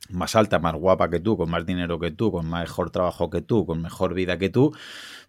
más 0.10 0.36
alta, 0.36 0.60
más 0.60 0.76
guapa 0.76 1.10
que 1.10 1.20
tú, 1.20 1.38
con 1.38 1.50
más 1.50 1.66
dinero 1.66 2.00
que 2.00 2.12
tú, 2.12 2.32
con 2.32 2.50
mejor 2.50 2.92
trabajo 2.92 3.30
que 3.30 3.42
tú, 3.42 3.66
con 3.66 3.82
mejor 3.82 4.14
vida 4.14 4.38
que 4.38 4.50
tú, 4.50 4.76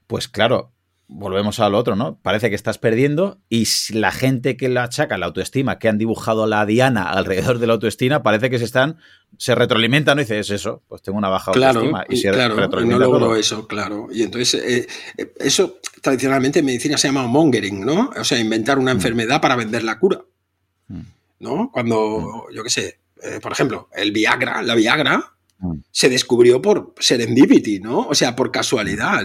pues 0.06 0.28
claro, 0.28 0.73
volvemos 1.06 1.60
al 1.60 1.74
otro, 1.74 1.96
¿no? 1.96 2.18
Parece 2.22 2.48
que 2.48 2.56
estás 2.56 2.78
perdiendo 2.78 3.38
y 3.48 3.66
la 3.90 4.10
gente 4.10 4.56
que 4.56 4.68
la 4.68 4.84
achaca 4.84 5.18
la 5.18 5.26
autoestima, 5.26 5.78
que 5.78 5.88
han 5.88 5.98
dibujado 5.98 6.46
la 6.46 6.64
diana 6.66 7.10
alrededor 7.10 7.58
de 7.58 7.66
la 7.66 7.74
autoestima, 7.74 8.22
parece 8.22 8.50
que 8.50 8.58
se 8.58 8.64
están, 8.64 8.98
se 9.38 9.54
retroalimentan 9.54 10.18
y 10.18 10.22
dices, 10.22 10.50
es 10.50 10.60
eso, 10.60 10.82
pues 10.88 11.02
tengo 11.02 11.18
una 11.18 11.28
baja 11.28 11.50
autoestima. 11.50 12.04
Y, 12.08 12.16
se 12.16 12.30
claro, 12.30 12.56
no 12.56 12.98
logro 12.98 13.36
eso, 13.36 13.66
claro. 13.66 14.08
Y 14.10 14.22
entonces, 14.22 14.62
eh, 14.62 14.86
eh, 15.18 15.32
eso 15.40 15.78
tradicionalmente 16.00 16.60
en 16.60 16.66
medicina 16.66 16.96
se 16.96 17.08
llama 17.08 17.26
mongering, 17.26 17.84
¿no? 17.84 18.10
O 18.16 18.24
sea, 18.24 18.38
inventar 18.38 18.78
una 18.78 18.92
mm. 18.92 18.96
enfermedad 18.96 19.40
para 19.40 19.56
vender 19.56 19.84
la 19.84 19.98
cura. 19.98 20.24
Mm. 20.88 21.00
¿No? 21.40 21.70
Cuando, 21.72 22.46
mm. 22.50 22.54
yo 22.54 22.62
qué 22.62 22.70
sé, 22.70 23.00
eh, 23.22 23.40
por 23.40 23.52
ejemplo, 23.52 23.88
el 23.94 24.12
Viagra, 24.12 24.62
la 24.62 24.74
Viagra, 24.74 25.34
se 25.90 26.08
descubrió 26.08 26.60
por 26.60 26.94
serendipity, 26.98 27.80
¿no? 27.80 28.00
O 28.08 28.14
sea, 28.14 28.36
por 28.36 28.50
casualidad. 28.50 29.24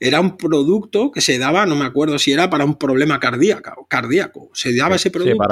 era 0.00 0.20
un 0.20 0.36
producto 0.36 1.10
que 1.12 1.20
se 1.20 1.38
daba, 1.38 1.66
no 1.66 1.76
me 1.76 1.84
acuerdo 1.84 2.18
si 2.18 2.32
era 2.32 2.50
para 2.50 2.64
un 2.64 2.76
problema 2.76 3.20
cardíaco. 3.20 3.86
cardíaco. 3.88 4.50
Se 4.54 4.74
daba 4.74 4.96
ese 4.96 5.10
producto. 5.10 5.46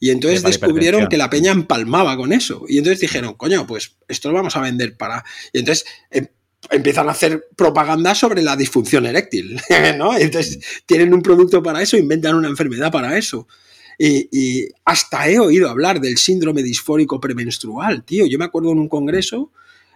y 0.00 0.10
entonces 0.10 0.42
descubrieron 0.42 1.06
que 1.06 1.16
la 1.16 1.30
peña 1.30 1.52
empalmaba 1.52 2.16
con 2.16 2.32
eso. 2.32 2.64
Y 2.68 2.78
entonces 2.78 3.00
dijeron, 3.00 3.34
coño, 3.34 3.66
pues 3.66 3.96
esto 4.08 4.28
lo 4.28 4.34
vamos 4.34 4.56
a 4.56 4.60
vender 4.60 4.96
para. 4.96 5.24
Y 5.52 5.60
entonces 5.60 5.86
em, 6.10 6.26
empiezan 6.70 7.08
a 7.08 7.12
hacer 7.12 7.48
propaganda 7.56 8.14
sobre 8.14 8.42
la 8.42 8.56
disfunción 8.56 9.06
eréctil, 9.06 9.60
¿no? 9.98 10.16
entonces 10.16 10.82
tienen 10.86 11.12
un 11.14 11.22
producto 11.22 11.62
para 11.62 11.82
eso, 11.82 11.96
inventan 11.96 12.34
una 12.34 12.48
enfermedad 12.48 12.90
para 12.90 13.16
eso. 13.16 13.46
Y, 13.98 14.68
hasta 14.84 15.28
he 15.28 15.38
oído 15.38 15.68
hablar 15.68 16.00
del 16.00 16.18
síndrome 16.18 16.62
disfórico 16.62 17.20
premenstrual, 17.20 18.04
tío. 18.04 18.26
Yo 18.26 18.38
me 18.38 18.44
acuerdo 18.44 18.72
en 18.72 18.78
un 18.78 18.88
congreso, 18.88 19.52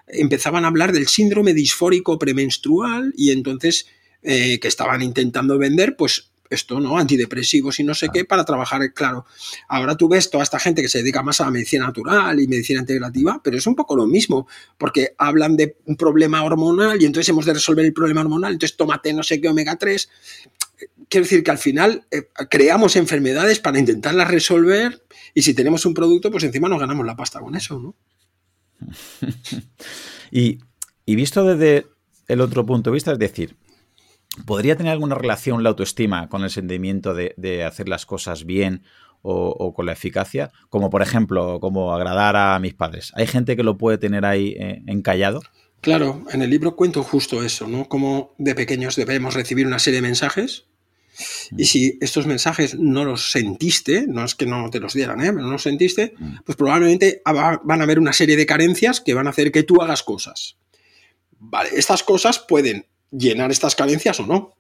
empezaban 0.07 0.65
a 0.65 0.69
hablar 0.69 0.93
del 0.93 1.09
síndrome 1.09 1.55
disfórico 1.55 2.19
premenstrual 2.19 3.13
y 3.17 3.31
entonces 3.31 3.87
eh, 4.23 4.59
que 4.61 4.69
estaban 4.69 5.03
intentando 5.03 5.59
vender, 5.59 5.97
pues 5.97 6.31
esto, 6.51 6.81
¿no? 6.81 6.99
Antidepresivos 6.99 7.79
y 7.81 7.85
no 7.85 7.95
sé 7.95 8.09
qué, 8.13 8.25
para 8.25 8.45
trabajar, 8.45 8.93
claro. 8.95 9.27
Ahora 9.69 9.97
tú 9.97 10.09
ves 10.09 10.31
toda 10.31 10.43
esta 10.43 10.59
gente 10.59 10.83
que 10.83 10.89
se 10.89 10.99
dedica 10.99 11.23
más 11.23 11.41
a 11.41 11.45
la 11.45 11.51
medicina 11.51 11.87
natural 11.87 12.41
y 12.41 12.49
medicina 12.49 12.81
integrativa, 12.81 13.41
pero 13.43 13.57
es 13.57 13.67
un 13.67 13.75
poco 13.75 13.97
lo 13.97 14.07
mismo, 14.07 14.49
porque 14.79 15.15
hablan 15.19 15.57
de 15.57 15.77
un 15.87 15.97
problema 15.97 16.43
hormonal 16.43 17.01
y 17.03 17.07
entonces 17.07 17.29
hemos 17.29 17.45
de 17.45 17.55
resolver 17.55 17.85
el 17.85 17.93
problema 17.93 18.23
hormonal, 18.23 18.55
entonces 18.55 18.77
tómate 18.77 19.13
no 19.13 19.23
sé 19.23 19.41
qué 19.41 19.49
omega 19.49 19.77
3 19.77 20.09
quiero 21.09 21.25
decir 21.25 21.43
que 21.43 21.51
al 21.51 21.59
final 21.59 22.07
eh, 22.11 22.29
creamos 22.51 22.97
enfermedades 22.97 23.61
para 23.61 23.79
intentarlas 23.79 24.31
resolver 24.31 25.03
y 25.35 25.43
si 25.43 25.55
tenemos 25.55 25.85
un 25.87 25.95
producto, 25.95 26.31
pues 26.31 26.45
encima 26.45 26.69
nos 26.69 26.81
ganamos 26.81 27.07
la 27.07 27.17
pasta 27.17 27.41
con 27.41 27.55
eso, 27.55 27.79
¿no? 27.79 27.95
y, 30.31 30.59
visto 31.07 31.45
desde 31.45 31.87
el 32.29 32.41
otro 32.41 32.65
punto 32.65 32.91
de 32.91 32.95
vista, 32.95 33.13
es 33.13 33.19
decir, 33.19 33.57
¿podría 34.47 34.77
tener 34.77 34.93
alguna 34.93 35.17
relación 35.17 35.63
la 35.63 35.71
autoestima 35.71 36.29
con 36.29 36.45
el 36.45 36.51
sentimiento 36.51 37.15
de, 37.15 37.65
hacer 37.65 37.89
las 37.89 38.07
cosas 38.07 38.45
bien 38.45 38.83
o, 39.23 39.75
con 39.75 39.87
la 39.87 39.93
eficacia? 39.93 40.53
Como 40.69 40.91
por 40.91 41.03
ejemplo, 41.03 41.59
como 41.61 41.93
agradar 41.93 42.37
a 42.37 42.59
mis 42.61 42.75
padres. 42.75 43.13
¿Hay 43.15 43.27
gente 43.27 43.57
que 43.57 43.65
lo 43.65 43.79
puede 43.79 43.99
tener 43.99 44.25
ahí 44.25 44.55
eh, 44.59 44.83
encallado? 44.87 45.41
Claro, 45.81 46.25
en 46.31 46.43
el 46.43 46.51
libro 46.51 46.77
cuento 46.77 47.03
justo 47.03 47.43
eso, 47.43 47.69
¿no? 47.69 47.89
Cómo 47.89 48.35
de 48.39 48.55
pequeños 48.55 48.97
debemos 48.97 49.35
recibir 49.35 49.67
una 49.67 49.79
serie 49.79 50.01
de 50.01 50.09
mensajes 50.09 50.67
y 51.57 51.65
si 51.65 51.99
estos 52.01 52.27
mensajes 52.27 52.79
no 52.79 53.05
los 53.05 53.31
sentiste, 53.31 54.07
no 54.07 54.25
es 54.25 54.35
que 54.35 54.47
no 54.47 54.71
te 54.71 54.81
los 54.81 54.95
dieran, 54.95 55.21
¿eh? 55.21 55.33
pero 55.33 55.43
no 55.43 55.53
los 55.53 55.63
sentiste, 55.63 56.15
mm. 56.19 56.37
pues 56.45 56.57
probablemente 56.57 57.23
van 57.25 57.81
a 57.81 57.85
haber 57.85 57.99
una 57.99 58.13
serie 58.13 58.37
de 58.37 58.47
carencias 58.47 59.01
que 59.01 59.15
van 59.15 59.27
a 59.27 59.31
hacer 59.31 59.51
que 59.53 59.63
tú 59.63 59.81
hagas 59.83 60.03
cosas. 60.03 60.57
Vale, 61.39 61.71
estas 61.75 62.03
cosas 62.03 62.39
pueden 62.39 62.87
llenar 63.11 63.51
estas 63.51 63.75
carencias 63.75 64.21
o 64.21 64.27
no. 64.27 64.55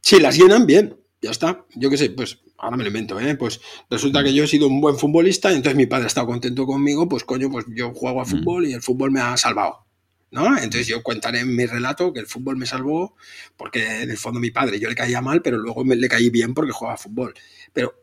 Si 0.00 0.18
las 0.18 0.36
llenan, 0.36 0.66
bien, 0.66 0.96
ya 1.20 1.30
está. 1.30 1.64
Yo 1.74 1.90
qué 1.90 1.96
sé, 1.96 2.10
pues 2.10 2.38
ahora 2.58 2.76
me 2.76 2.84
lo 2.84 2.88
invento, 2.88 3.18
¿eh? 3.20 3.34
Pues 3.36 3.60
resulta 3.88 4.22
que 4.22 4.32
yo 4.32 4.44
he 4.44 4.48
sido 4.48 4.66
un 4.68 4.80
buen 4.80 4.96
futbolista 4.96 5.50
y 5.52 5.56
entonces 5.56 5.76
mi 5.76 5.86
padre 5.86 6.04
ha 6.04 6.08
estado 6.08 6.26
contento 6.26 6.66
conmigo, 6.66 7.08
pues 7.08 7.24
coño, 7.24 7.50
pues 7.50 7.66
yo 7.68 7.92
juego 7.92 8.20
a 8.20 8.24
mm. 8.24 8.28
fútbol 8.28 8.66
y 8.66 8.72
el 8.72 8.82
fútbol 8.82 9.10
me 9.10 9.20
ha 9.20 9.36
salvado. 9.36 9.86
¿No? 10.30 10.56
Entonces 10.56 10.86
yo 10.86 11.02
contaré 11.02 11.40
en 11.40 11.54
mi 11.54 11.66
relato 11.66 12.12
que 12.12 12.20
el 12.20 12.26
fútbol 12.26 12.56
me 12.56 12.66
salvó 12.66 13.16
porque 13.56 14.02
en 14.02 14.10
el 14.10 14.18
fondo 14.18 14.40
mi 14.40 14.50
padre 14.50 14.78
yo 14.78 14.88
le 14.88 14.94
caía 14.94 15.20
mal, 15.20 15.42
pero 15.42 15.58
luego 15.58 15.84
me, 15.84 15.96
le 15.96 16.08
caí 16.08 16.30
bien 16.30 16.54
porque 16.54 16.72
jugaba 16.72 16.96
fútbol. 16.96 17.34
Pero 17.72 17.94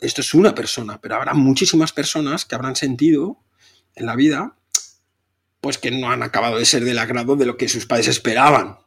esto 0.00 0.20
es 0.20 0.34
una 0.34 0.54
persona, 0.54 1.00
pero 1.00 1.16
habrá 1.16 1.34
muchísimas 1.34 1.92
personas 1.92 2.44
que 2.44 2.54
habrán 2.54 2.76
sentido 2.76 3.38
en 3.94 4.06
la 4.06 4.16
vida 4.16 4.56
pues 5.60 5.78
que 5.78 5.90
no 5.90 6.10
han 6.10 6.22
acabado 6.22 6.58
de 6.58 6.64
ser 6.64 6.84
del 6.84 6.98
agrado 6.98 7.34
de 7.34 7.46
lo 7.46 7.56
que 7.56 7.68
sus 7.68 7.86
padres 7.86 8.08
esperaban. 8.08 8.78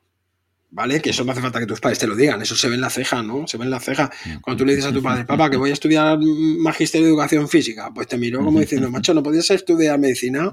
¿Vale? 0.72 1.02
Que 1.02 1.10
eso 1.10 1.24
no 1.24 1.32
hace 1.32 1.42
falta 1.42 1.60
que 1.60 1.66
tus 1.66 1.80
padres 1.80 2.00
te 2.00 2.08
lo 2.08 2.16
digan, 2.16 2.42
eso 2.42 2.56
se 2.56 2.70
ve 2.70 2.76
en 2.76 2.82
la 2.82 2.90
ceja, 2.90 3.24
¿no? 3.24 3.48
Se 3.48 3.58
ve 3.58 3.66
en 3.66 3.72
la 3.72 3.80
ceja. 3.80 4.12
Cuando 4.42 4.60
tú 4.60 4.66
le 4.66 4.76
dices 4.76 4.90
a 4.90 4.94
tu 4.94 5.02
padre, 5.02 5.26
papá, 5.26 5.50
que 5.50 5.58
voy 5.58 5.72
a 5.72 5.74
estudiar 5.74 6.20
magisterio 6.20 7.08
de 7.08 7.12
educación 7.12 7.50
física, 7.50 7.92
pues 7.94 8.08
te 8.08 8.18
miró 8.18 8.44
como 8.44 8.60
diciendo, 8.60 8.90
macho, 8.90 9.14
¿no 9.14 9.24
podías 9.24 9.50
estudiar 9.50 9.98
medicina? 10.00 10.52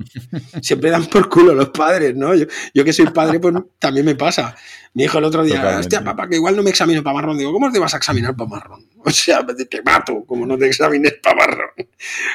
Siempre 0.62 0.90
dan 0.90 1.06
por 1.06 1.28
culo 1.28 1.54
los 1.54 1.70
padres, 1.70 2.14
¿no? 2.16 2.34
Yo, 2.34 2.84
que 2.84 2.92
soy 2.92 3.06
padre, 3.06 3.40
pues 3.40 3.54
también 3.78 4.06
me 4.06 4.14
pasa. 4.14 4.56
Mi 4.94 5.04
hijo 5.04 5.18
el 5.18 5.24
otro 5.24 5.44
día, 5.44 5.78
hostia, 5.78 6.02
papá, 6.02 6.28
que 6.28 6.36
igual 6.36 6.56
no 6.56 6.62
me 6.62 6.70
examino 6.70 7.02
para 7.02 7.14
marrón. 7.14 7.36
Digo, 7.36 7.52
¿cómo 7.52 7.70
te 7.70 7.78
vas 7.78 7.92
a 7.92 7.98
examinar 7.98 8.34
para 8.34 8.50
marrón? 8.50 8.86
O 9.06 9.10
sea, 9.10 9.46
te 9.46 9.82
mato, 9.82 10.24
como 10.26 10.44
no 10.46 10.58
te 10.58 10.66
examines 10.66 11.14
para 11.22 11.36
marrón. 11.36 11.70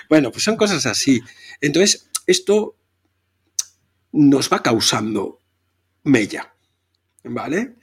Bueno, 0.08 0.32
pues 0.32 0.44
son 0.44 0.56
cosas 0.56 0.86
así. 0.86 1.20
Entonces, 1.60 2.10
esto 2.26 2.78
nos 4.14 4.50
va 4.50 4.62
causando 4.62 5.42
mella. 6.04 6.54
¿Vale? 7.24 7.76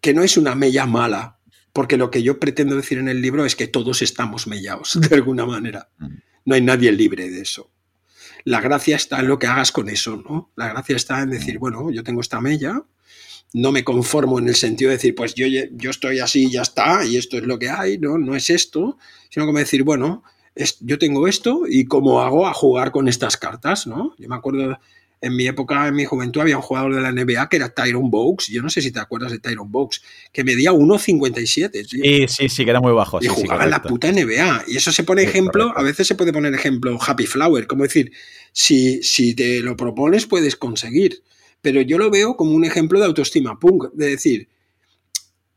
Que 0.00 0.14
no 0.14 0.22
es 0.22 0.36
una 0.36 0.54
mella 0.54 0.86
mala, 0.86 1.38
porque 1.72 1.96
lo 1.96 2.10
que 2.10 2.22
yo 2.22 2.40
pretendo 2.40 2.76
decir 2.76 2.98
en 2.98 3.08
el 3.08 3.20
libro 3.20 3.44
es 3.44 3.56
que 3.56 3.68
todos 3.68 4.02
estamos 4.02 4.46
mellados, 4.46 4.98
de 5.00 5.14
alguna 5.14 5.46
manera. 5.46 5.90
Mm. 5.98 6.06
No 6.44 6.54
hay 6.54 6.60
nadie 6.62 6.92
libre 6.92 7.30
de 7.30 7.42
eso. 7.42 7.70
La 8.44 8.60
gracia 8.60 8.96
está 8.96 9.20
en 9.20 9.28
lo 9.28 9.38
que 9.38 9.46
hagas 9.46 9.72
con 9.72 9.88
eso, 9.88 10.16
¿no? 10.16 10.52
La 10.56 10.68
gracia 10.68 10.96
está 10.96 11.20
en 11.22 11.30
decir, 11.30 11.56
mm. 11.56 11.60
bueno, 11.60 11.90
yo 11.90 12.02
tengo 12.02 12.20
esta 12.20 12.40
mella, 12.40 12.82
no 13.54 13.72
me 13.72 13.84
conformo 13.84 14.38
en 14.38 14.48
el 14.48 14.54
sentido 14.54 14.90
de 14.90 14.96
decir, 14.96 15.14
pues 15.14 15.34
yo, 15.34 15.46
yo 15.46 15.90
estoy 15.90 16.20
así 16.20 16.46
y 16.46 16.50
ya 16.50 16.62
está, 16.62 17.04
y 17.04 17.16
esto 17.16 17.38
es 17.38 17.44
lo 17.44 17.58
que 17.58 17.70
hay, 17.70 17.98
¿no? 17.98 18.18
No 18.18 18.36
es 18.36 18.50
esto, 18.50 18.98
sino 19.30 19.46
como 19.46 19.58
decir, 19.58 19.84
bueno, 19.84 20.22
yo 20.80 20.98
tengo 20.98 21.28
esto 21.28 21.62
y 21.68 21.84
cómo 21.84 22.20
hago 22.20 22.46
a 22.46 22.52
jugar 22.52 22.90
con 22.90 23.08
estas 23.08 23.36
cartas, 23.36 23.86
¿no? 23.86 24.14
Yo 24.18 24.28
me 24.28 24.36
acuerdo 24.36 24.78
en 25.20 25.36
mi 25.36 25.46
época, 25.46 25.88
en 25.88 25.94
mi 25.94 26.04
juventud, 26.04 26.40
había 26.40 26.56
un 26.56 26.62
jugador 26.62 26.94
de 26.94 27.00
la 27.00 27.12
NBA 27.12 27.48
que 27.48 27.56
era 27.56 27.68
Tyron 27.70 28.10
Box. 28.10 28.48
Yo 28.48 28.62
no 28.62 28.70
sé 28.70 28.80
si 28.82 28.92
te 28.92 29.00
acuerdas 29.00 29.32
de 29.32 29.38
Tyron 29.38 29.70
Box, 29.70 30.02
que 30.32 30.44
medía 30.44 30.72
1,57. 30.72 31.86
Sí, 31.86 32.26
sí, 32.28 32.48
sí, 32.48 32.64
que 32.64 32.70
era 32.70 32.80
muy 32.80 32.92
bajo. 32.92 33.18
Y 33.20 33.26
jugaba 33.26 33.64
en 33.64 33.70
la 33.70 33.82
puta 33.82 34.10
NBA. 34.12 34.64
Y 34.68 34.76
eso 34.76 34.92
se 34.92 35.02
pone 35.02 35.22
ejemplo, 35.22 35.72
a 35.76 35.82
veces 35.82 36.06
se 36.06 36.14
puede 36.14 36.32
poner 36.32 36.54
ejemplo 36.54 36.98
Happy 37.04 37.26
Flower, 37.26 37.66
como 37.66 37.82
decir, 37.82 38.12
si, 38.52 39.02
si 39.02 39.34
te 39.34 39.60
lo 39.60 39.76
propones, 39.76 40.26
puedes 40.26 40.56
conseguir. 40.56 41.22
Pero 41.60 41.80
yo 41.80 41.98
lo 41.98 42.10
veo 42.10 42.36
como 42.36 42.52
un 42.52 42.64
ejemplo 42.64 43.00
de 43.00 43.06
autoestima 43.06 43.58
punk, 43.58 43.92
de 43.94 44.10
decir, 44.10 44.48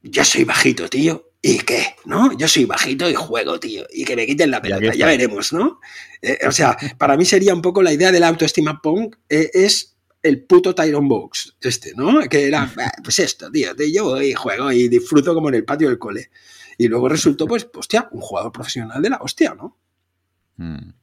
yo 0.01 0.25
soy 0.25 0.43
bajito, 0.43 0.89
tío, 0.89 1.30
¿Y 1.41 1.59
qué? 1.59 1.95
¿No? 2.05 2.37
Yo 2.37 2.47
soy 2.47 2.65
bajito 2.65 3.09
y 3.09 3.15
juego, 3.15 3.59
tío. 3.59 3.85
Y 3.91 4.05
que 4.05 4.15
me 4.15 4.27
quiten 4.27 4.51
la 4.51 4.61
pelota, 4.61 4.93
ya, 4.93 5.07
veremos, 5.07 5.51
¿no? 5.53 5.79
Eh, 6.21 6.37
o 6.47 6.51
sea, 6.51 6.77
para 6.99 7.17
mí 7.17 7.25
sería 7.25 7.53
un 7.53 7.63
poco 7.63 7.81
la 7.81 7.91
idea 7.91 8.11
de 8.11 8.19
la 8.19 8.27
autoestima 8.27 8.79
punk, 8.79 9.15
eh, 9.27 9.49
es 9.53 9.97
el 10.21 10.43
puto 10.43 10.75
Tyron 10.75 11.07
Box, 11.07 11.55
este, 11.61 11.93
¿no? 11.95 12.19
Que 12.29 12.47
era, 12.47 12.71
pues 13.03 13.17
esto, 13.17 13.51
tío, 13.51 13.71
yo 13.91 14.05
voy 14.05 14.27
y 14.27 14.33
juego 14.33 14.71
y 14.71 14.87
disfruto 14.87 15.33
como 15.33 15.49
en 15.49 15.55
el 15.55 15.65
patio 15.65 15.89
del 15.89 15.97
cole. 15.97 16.29
Y 16.77 16.87
luego 16.87 17.09
resultó, 17.09 17.47
pues, 17.47 17.67
hostia, 17.73 18.07
un 18.11 18.21
jugador 18.21 18.51
profesional 18.51 19.01
de 19.01 19.09
la 19.09 19.17
hostia, 19.17 19.55
¿no? 19.55 19.77
Mm. 20.57 20.93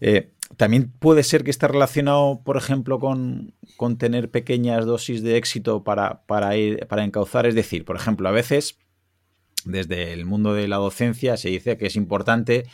Eh, 0.00 0.30
también 0.56 0.92
puede 0.98 1.24
ser 1.24 1.42
que 1.42 1.50
esté 1.50 1.66
relacionado, 1.66 2.42
por 2.44 2.56
ejemplo, 2.56 3.00
con, 3.00 3.54
tener 3.98 4.30
pequeñas 4.30 4.86
dosis 4.86 5.22
de 5.22 5.36
éxito 5.36 5.82
para, 5.82 6.22
para, 6.26 6.56
ir, 6.56 6.86
para 6.86 7.04
encauzar. 7.04 7.46
Es 7.46 7.54
decir, 7.54 7.84
por 7.84 7.96
ejemplo, 7.96 8.28
a 8.28 8.32
veces 8.32 8.78
desde 9.64 10.12
el 10.12 10.24
mundo 10.24 10.54
de 10.54 10.68
la 10.68 10.76
docencia 10.76 11.36
se 11.36 11.48
dice 11.48 11.76
que 11.76 11.86
es 11.86 11.96
importante 11.96 12.66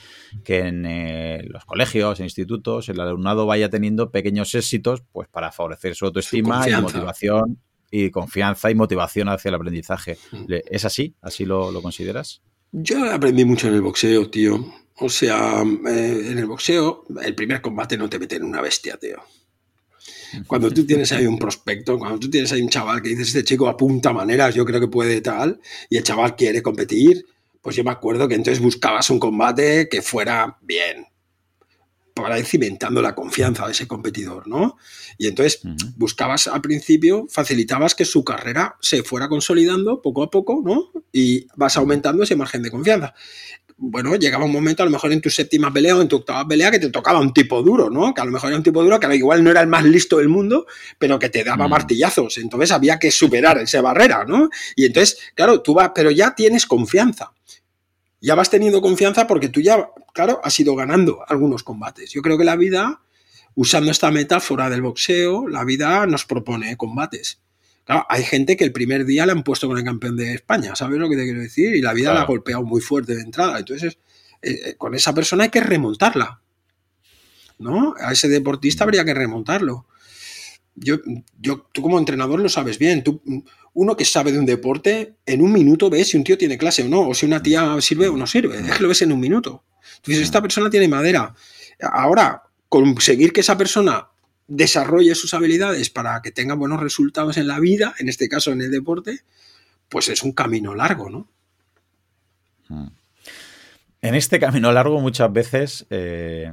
que 0.45 0.61
en 0.61 0.87
eh, 0.87 1.43
los 1.49 1.65
colegios, 1.65 2.21
en 2.21 2.27
institutos, 2.27 2.89
el 2.89 3.01
alumnado 3.01 3.47
vaya 3.47 3.69
teniendo 3.71 4.11
pequeños 4.11 4.55
éxitos 4.55 5.03
pues 5.13 5.29
para 5.29 5.53
favorecer 5.53 5.95
su 5.95 6.07
autoestima 6.07 6.69
y 6.69 6.73
motivación 6.81 7.59
y 7.91 8.11
confianza 8.11 8.71
y 8.71 8.75
motivación 8.75 9.29
hacia 9.29 9.51
el 9.51 9.55
aprendizaje. 9.55 10.19
Mm. 10.33 10.45
¿Es 10.71 10.85
así? 10.85 11.15
¿Así 11.21 11.45
lo, 11.45 11.81
consideras? 11.83 12.43
Yo 12.73 13.11
aprendí 13.11 13.45
mucho 13.45 13.69
en 13.69 13.75
el 13.75 13.83
boxeo, 13.83 14.29
tío. 14.29 14.65
O 14.99 15.09
sea, 15.09 15.63
eh, 15.63 16.29
en 16.31 16.39
el 16.39 16.47
boxeo, 16.47 17.05
el 17.23 17.35
primer 17.35 17.61
combate 17.61 17.97
no 17.97 18.09
te 18.09 18.19
mete 18.19 18.37
en 18.37 18.45
una 18.45 18.61
bestia, 18.61 18.97
tío. 18.97 19.19
Cuando 20.47 20.71
tú 20.71 20.87
tienes 20.87 21.13
ahí 21.13 21.27
un 21.27 21.39
prospecto, 21.39 21.99
cuando 21.99 22.19
tú 22.19 22.31
tienes 22.31 22.53
ahí 22.53 22.63
un 22.63 22.69
chaval 22.69 23.03
que 23.03 23.11
dices, 23.11 23.29
este 23.29 23.45
chico 23.45 23.69
apunta 23.69 24.13
maneras, 24.13 24.55
yo 24.55 24.65
creo 24.65 24.81
que 24.81 24.89
puede 24.89 25.21
tal, 25.21 25.61
y 25.91 25.97
el 25.97 26.03
chaval 26.03 26.37
quiere 26.37 26.63
competir, 26.63 27.25
pues 27.63 27.77
yo 27.77 27.85
me 27.85 27.91
acuerdo 27.91 28.29
que 28.29 28.35
entonces 28.35 28.63
buscabas 28.63 29.11
un 29.11 29.19
combate 29.19 29.89
que 29.89 30.03
fuera 30.03 30.59
bien. 30.63 31.07
para 32.17 32.39
ir 32.39 32.47
cimentando 32.47 33.03
la 33.03 33.15
confianza 33.15 33.67
de 33.67 33.73
ese 33.73 33.87
competidor, 33.87 34.49
¿no? 34.49 34.79
Y 35.19 35.27
entonces 35.27 35.61
buscabas 35.97 36.47
al 36.47 36.63
principio, 36.63 37.27
facilitabas 37.29 37.95
que 37.95 38.07
su 38.07 38.25
carrera 38.25 38.77
se 38.81 39.03
fuera 39.03 39.29
consolidando 39.29 40.01
poco 40.01 40.23
a 40.23 40.31
poco, 40.31 40.63
¿no? 40.65 40.91
Y 41.13 41.47
vas 41.57 41.77
aumentando 41.77 42.23
ese 42.23 42.35
margen 42.35 42.63
de 42.63 42.71
confianza. 42.71 43.15
Bueno, 43.79 44.17
llegaba 44.17 44.47
un 44.47 44.53
momento, 44.53 44.83
a 44.83 44.87
lo 44.87 44.93
mejor 44.93 45.13
en 45.13 45.21
tu 45.21 45.29
séptima 45.29 45.71
pelea 45.71 45.97
o 45.97 46.01
en 46.01 46.09
tu 46.09 46.17
octava 46.17 46.49
pelea, 46.49 46.71
que 46.71 46.79
te 46.79 46.89
tocaba 46.89 47.21
un 47.21 47.35
tipo 47.35 47.63
duro, 47.63 47.91
¿no? 47.91 48.15
Que 48.15 48.23
a 48.23 48.25
lo 48.25 48.31
mejor 48.31 48.49
era 48.49 48.57
un 48.57 48.63
tipo 48.63 48.83
duro 48.83 48.99
que 48.99 49.15
igual 49.15 49.45
no 49.45 49.51
era 49.51 49.61
el 49.61 49.67
más 49.67 49.85
listo 49.85 50.17
del 50.17 50.29
mundo, 50.29 50.67
pero 50.99 51.19
que 51.19 51.29
te 51.29 51.45
daba 51.45 51.69
martillazos. 51.69 52.39
Entonces 52.39 52.73
había 52.73 52.99
que 52.99 53.11
superar 53.11 53.59
esa 53.59 53.83
barrera, 53.83 54.25
¿no? 54.27 54.49
Y 54.77 54.87
entonces, 54.87 55.19
claro, 55.35 55.61
tú 55.61 55.75
vas, 55.75 55.93
pero 55.95 56.11
ya 56.11 56.35
tienes 56.35 56.65
confianza 56.65 57.33
ya 58.21 58.35
vas 58.35 58.51
teniendo 58.51 58.81
confianza 58.81 59.27
porque 59.27 59.49
tú 59.49 59.61
ya, 59.61 59.89
claro, 60.13 60.41
has 60.43 60.59
ido 60.59 60.75
ganando 60.75 61.21
algunos 61.29 61.63
combates. 61.63 62.11
Yo 62.13 62.23
creo 62.23 62.39
que 62.39 62.45
la 62.45 62.57
vida, 62.57 63.03
usando 63.55 63.91
esta 63.91 64.11
metáfora 64.11 64.69
del 64.71 64.83
boxeo, 64.83 65.49
la 65.49 65.65
vida 65.65 66.07
nos 66.07 66.25
propone 66.25 66.77
combates. 66.77 67.41
Claro, 67.87 68.05
hay 68.09 68.25
gente 68.25 68.57
que 68.57 68.65
el 68.65 68.73
primer 68.73 69.05
día 69.05 69.25
le 69.27 69.33
han 69.33 69.45
puesto 69.45 69.69
con 69.69 69.79
el 69.79 69.85
campeón 69.85 70.17
de 70.17 70.35
España, 70.35 70.75
¿sabes 70.75 70.99
lo 70.99 71.09
que 71.09 71.15
te 71.15 71.23
quiero 71.23 71.41
decir? 71.41 71.77
Y 71.77 71.81
la 71.81 71.93
vida 71.93 72.13
la 72.13 72.23
ha 72.23 72.27
golpeado 72.27 72.65
muy 72.65 72.81
fuerte 72.81 73.15
de 73.15 73.23
entrada. 73.23 73.61
Entonces, 73.61 73.99
eh, 74.43 74.59
eh, 74.65 74.75
con 74.77 74.97
esa 74.97 75.15
persona 75.15 75.45
hay 75.45 75.51
que 75.51 75.61
remontarla. 75.61 76.43
¿No? 77.59 77.95
A 78.01 78.13
ese 78.13 78.29
deportista 78.29 78.83
habría 78.83 79.05
que 79.05 79.15
remontarlo. 79.15 79.87
Yo, 80.75 80.97
yo, 81.41 81.69
tú 81.73 81.81
como 81.81 81.99
entrenador 81.99 82.41
lo 82.41 82.49
sabes 82.49 82.77
bien. 82.79 83.05
Tú, 83.05 83.23
uno 83.73 83.97
que 83.97 84.05
sabe 84.05 84.33
de 84.33 84.41
un 84.41 84.47
deporte, 84.47 85.15
en 85.25 85.41
un 85.41 85.53
minuto 85.53 85.89
ves 85.89 86.09
si 86.09 86.17
un 86.17 86.25
tío 86.25 86.37
tiene 86.37 86.59
clase 86.59 86.83
o 86.83 86.89
no, 86.89 87.09
o 87.09 87.15
si 87.15 87.25
una 87.25 87.41
tía 87.41 87.81
sirve 87.81 88.09
o 88.09 88.17
no 88.17 88.27
sirve. 88.27 88.59
Es 88.59 88.77
que 88.77 88.83
lo 88.83 88.89
ves 88.89 89.03
en 89.03 89.13
un 89.13 89.21
minuto. 89.21 89.63
Entonces, 89.99 90.25
esta 90.25 90.43
persona 90.43 90.69
tiene 90.69 90.89
madera. 90.89 91.33
Ahora, 91.81 92.43
conseguir 92.69 93.33
que 93.33 93.41
esa 93.41 93.57
persona 93.57 94.09
desarrolle 94.49 95.15
sus 95.15 95.35
habilidades 95.35 95.91
para 95.91 96.21
que 96.23 96.31
tenga 96.31 96.55
buenos 96.55 96.81
resultados 96.81 97.37
en 97.37 97.49
la 97.49 97.59
vida, 97.61 97.95
en 97.99 98.09
este 98.09 98.29
caso 98.29 98.53
en 98.53 98.61
el 98.61 98.71
deporte, 98.71 99.21
pues 99.89 100.09
es 100.09 100.23
un 100.23 100.33
camino 100.33 100.75
largo, 100.75 101.11
¿no? 101.11 101.29
Hmm. 102.69 102.89
En 104.03 104.15
este 104.15 104.39
camino 104.39 104.73
largo 104.73 105.01
muchas 105.01 105.33
veces, 105.33 105.87
eh, 105.91 106.53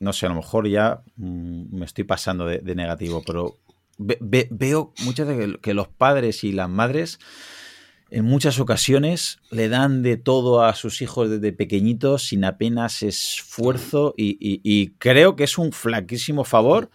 no 0.00 0.12
sé, 0.12 0.26
a 0.26 0.28
lo 0.28 0.34
mejor 0.34 0.68
ya 0.68 1.02
mm, 1.16 1.76
me 1.76 1.86
estoy 1.86 2.04
pasando 2.04 2.46
de 2.46 2.74
negativo, 2.74 3.22
pero 3.26 3.56
veo 3.98 4.92
muchas 5.04 5.26
veces 5.26 5.56
que 5.62 5.74
los 5.74 5.88
padres 5.88 6.44
y 6.44 6.52
las 6.52 6.68
madres 6.68 7.18
en 8.10 8.24
muchas 8.24 8.60
ocasiones 8.60 9.38
le 9.50 9.68
dan 9.68 10.02
de 10.02 10.16
todo 10.16 10.62
a 10.62 10.74
sus 10.74 11.02
hijos 11.02 11.28
desde 11.28 11.52
pequeñitos 11.52 12.28
sin 12.28 12.44
apenas 12.44 13.02
esfuerzo 13.02 14.14
y, 14.16 14.90
creo 14.98 15.36
que 15.36 15.44
es 15.44 15.58
un 15.58 15.72
flaquísimo 15.72 16.44
favor. 16.44 16.90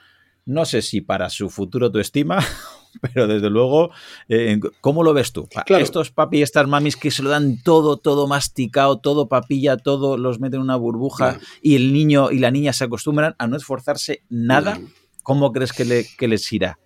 No 0.46 0.66
sé 0.66 0.82
si 0.82 1.02
para 1.02 1.30
su 1.30 1.50
futuro 1.50 1.88
autoestima, 1.88 2.40
pero 3.02 3.28
desde 3.28 3.50
luego, 3.50 3.92
eh, 4.28 4.60
¿cómo 4.80 5.04
lo 5.04 5.14
ves 5.14 5.32
tú? 5.34 5.48
Estos 5.68 6.12
papi 6.12 6.40
y 6.40 6.42
estas 6.42 6.68
mamis 6.68 6.96
que 6.96 7.12
se 7.12 7.22
lo 7.22 7.30
dan 7.30 7.62
todo, 7.62 7.98
todo 7.98 8.28
masticado, 8.28 9.00
todo 9.00 9.28
papilla, 9.28 9.78
todo 9.78 10.18
los 10.18 10.40
meten 10.40 10.58
en 10.58 10.64
una 10.64 10.78
burbuja 10.78 11.40
y 11.62 11.76
el 11.76 11.94
niño 11.94 12.32
y 12.32 12.40
la 12.40 12.52
niña 12.52 12.74
se 12.74 12.86
acostumbran 12.86 13.36
a 13.38 13.48
no 13.48 13.56
esforzarse 13.56 14.24
nada, 14.30 14.80
¿cómo 15.22 15.52
crees 15.52 15.74
que, 15.74 15.86
le, 15.86 16.08
que 16.18 16.28
les 16.28 16.52
irá? 16.52 16.80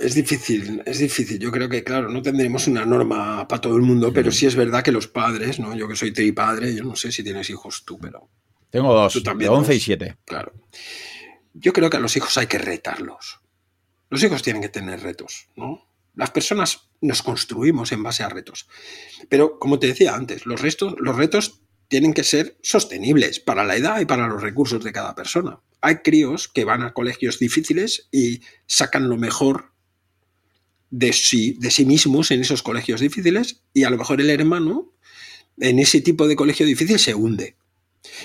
Es 0.00 0.14
difícil, 0.14 0.82
es 0.86 0.98
difícil. 0.98 1.38
Yo 1.38 1.50
creo 1.50 1.68
que, 1.68 1.84
claro, 1.84 2.08
no 2.08 2.22
tendremos 2.22 2.66
una 2.66 2.86
norma 2.86 3.46
para 3.46 3.60
todo 3.60 3.76
el 3.76 3.82
mundo, 3.82 4.12
pero 4.12 4.32
sí 4.32 4.46
es 4.46 4.56
verdad 4.56 4.82
que 4.82 4.92
los 4.92 5.08
padres, 5.08 5.60
¿no? 5.60 5.76
Yo 5.76 5.86
que 5.88 5.96
soy 5.96 6.12
padre, 6.32 6.74
yo 6.74 6.84
no 6.84 6.96
sé 6.96 7.12
si 7.12 7.22
tienes 7.22 7.50
hijos 7.50 7.84
tú, 7.84 7.98
pero... 7.98 8.30
Tengo 8.70 8.94
dos, 8.94 9.22
también, 9.22 9.50
de 9.50 9.58
11 9.58 9.74
y 9.74 9.80
7. 9.80 10.16
Claro. 10.24 10.52
Yo 11.52 11.72
creo 11.72 11.90
que 11.90 11.98
a 11.98 12.00
los 12.00 12.16
hijos 12.16 12.38
hay 12.38 12.46
que 12.46 12.58
retarlos. 12.58 13.40
Los 14.08 14.22
hijos 14.22 14.42
tienen 14.42 14.62
que 14.62 14.68
tener 14.68 15.02
retos, 15.02 15.48
¿no? 15.56 15.86
Las 16.14 16.30
personas 16.30 16.90
nos 17.00 17.22
construimos 17.22 17.92
en 17.92 18.02
base 18.02 18.22
a 18.22 18.28
retos. 18.28 18.68
Pero, 19.28 19.58
como 19.58 19.78
te 19.78 19.88
decía 19.88 20.14
antes, 20.14 20.46
los, 20.46 20.60
restos, 20.60 20.94
los 20.98 21.16
retos 21.16 21.60
tienen 21.88 22.14
que 22.14 22.24
ser 22.24 22.56
sostenibles 22.62 23.40
para 23.40 23.64
la 23.64 23.76
edad 23.76 24.00
y 24.00 24.06
para 24.06 24.28
los 24.28 24.40
recursos 24.42 24.82
de 24.82 24.92
cada 24.92 25.14
persona. 25.14 25.60
Hay 25.80 25.96
críos 25.96 26.48
que 26.48 26.64
van 26.64 26.82
a 26.82 26.92
colegios 26.92 27.38
difíciles 27.38 28.08
y 28.12 28.40
sacan 28.66 29.08
lo 29.08 29.16
mejor 29.16 29.72
de 30.90 31.12
sí, 31.12 31.56
de 31.60 31.70
sí 31.70 31.84
mismos 31.86 32.30
en 32.30 32.40
esos 32.40 32.62
colegios 32.62 33.00
difíciles 33.00 33.62
y 33.72 33.84
a 33.84 33.90
lo 33.90 33.96
mejor 33.96 34.20
el 34.20 34.30
hermano 34.30 34.92
en 35.58 35.78
ese 35.78 36.00
tipo 36.00 36.26
de 36.26 36.36
colegio 36.36 36.66
difícil 36.66 36.98
se 36.98 37.14
hunde. 37.14 37.56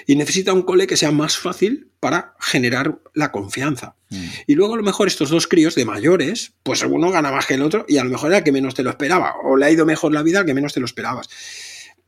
Y 0.08 0.16
necesita 0.16 0.54
un 0.54 0.64
cole 0.64 0.88
que 0.88 0.98
sea 0.98 1.12
más 1.12 1.38
fácil 1.38 1.92
para 2.00 2.34
generar 2.40 3.00
la 3.14 3.32
confianza. 3.32 3.96
Mm. 4.10 4.26
Y 4.48 4.56
luego 4.56 4.76
a 4.76 4.78
lo 4.78 4.84
mejor 4.84 5.08
estos 5.08 5.30
dos 5.30 5.48
críos 5.48 5.76
de 5.76 5.86
mayores, 5.86 6.54
pues 6.64 6.82
uno 6.84 7.12
gana 7.12 7.32
más 7.32 7.46
que 7.46 7.56
el 7.56 7.62
otro 7.62 7.86
y 7.88 7.98
a 7.98 8.04
lo 8.04 8.10
mejor 8.10 8.30
era 8.30 8.38
el 8.38 8.44
que 8.44 8.52
menos 8.52 8.74
te 8.74 8.84
lo 8.84 8.90
esperaba, 8.90 9.36
o 9.44 9.58
le 9.58 9.66
ha 9.66 9.72
ido 9.72 9.86
mejor 9.86 10.14
la 10.14 10.24
vida 10.24 10.40
al 10.40 10.46
que 10.46 10.54
menos 10.54 10.74
te 10.74 10.80
lo 10.80 10.86
esperabas. 10.86 11.28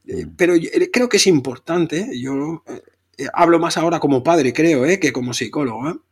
Eh, 0.07 0.25
mm. 0.25 0.35
pero 0.37 0.55
eh, 0.55 0.89
creo 0.91 1.09
que 1.09 1.17
es 1.17 1.27
importante, 1.27 2.09
yo 2.17 2.63
eh, 3.17 3.27
hablo 3.33 3.59
más 3.59 3.77
ahora 3.77 3.99
como 3.99 4.23
padre, 4.23 4.53
creo, 4.53 4.85
que 4.99 5.11
como 5.11 5.33
psicólogo, 5.33 6.03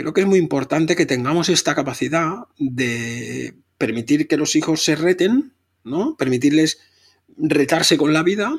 creo 0.00 0.14
que 0.14 0.22
es 0.22 0.26
muy 0.26 0.38
importante 0.38 0.96
que 0.96 1.04
tengamos 1.04 1.50
esta 1.50 1.74
capacidad 1.74 2.46
de 2.58 3.54
permitir 3.76 4.26
que 4.28 4.38
los 4.38 4.56
hijos 4.56 4.82
se 4.82 4.96
reten, 4.96 5.52
¿no? 5.84 6.16
Permitirles 6.16 6.80
retarse 7.36 7.98
con 7.98 8.14
la 8.14 8.22
vida, 8.22 8.50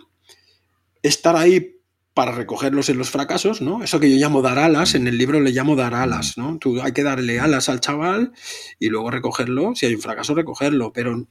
estar 1.02 1.36
ahí 1.36 1.80
para 2.14 2.32
recogerlos 2.32 2.89
en 2.89 3.00
los 3.00 3.10
fracasos, 3.10 3.60
¿no? 3.60 3.84
Eso 3.84 4.00
que 4.00 4.12
yo 4.12 4.18
llamo 4.18 4.44
dar 4.44 4.60
alas, 4.60 4.94
en 4.94 5.08
el 5.08 5.18
libro 5.18 5.39
le 5.39 5.52
llamo 5.52 5.76
dar 5.76 5.96
alas, 5.96 6.38
¿no? 6.38 6.60
Tú 6.60 6.80
hay 6.80 6.92
que 6.92 7.04
darle 7.04 7.39
alas 7.39 7.70
al 7.70 7.80
chaval 7.80 8.34
y 8.78 8.89
luego 8.89 9.10
recogerlo, 9.10 9.74
si 9.74 9.88
hay 9.88 9.96
un 9.96 10.02
fracaso, 10.02 10.36
recogerlo, 10.36 10.94
pero 10.94 11.28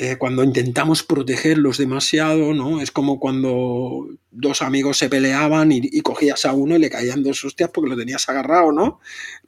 eh, 0.00 0.16
cuando 0.16 0.44
intentamos 0.44 1.02
protegerlos 1.02 1.76
demasiado, 1.76 2.54
¿no? 2.54 2.80
Es 2.80 2.92
como 2.92 3.18
cuando 3.18 4.06
dos 4.30 4.62
amigos 4.62 4.96
se 4.96 5.08
peleaban 5.08 5.72
y, 5.72 6.00
cogías 6.02 6.44
a 6.44 6.52
uno 6.52 6.76
y 6.76 6.78
le 6.78 6.88
caían 6.88 7.24
dos 7.24 7.44
hostias 7.44 7.70
porque 7.74 7.90
lo 7.90 7.96
tenías 7.96 8.28
agarrado, 8.28 8.70
¿no? 8.70 9.00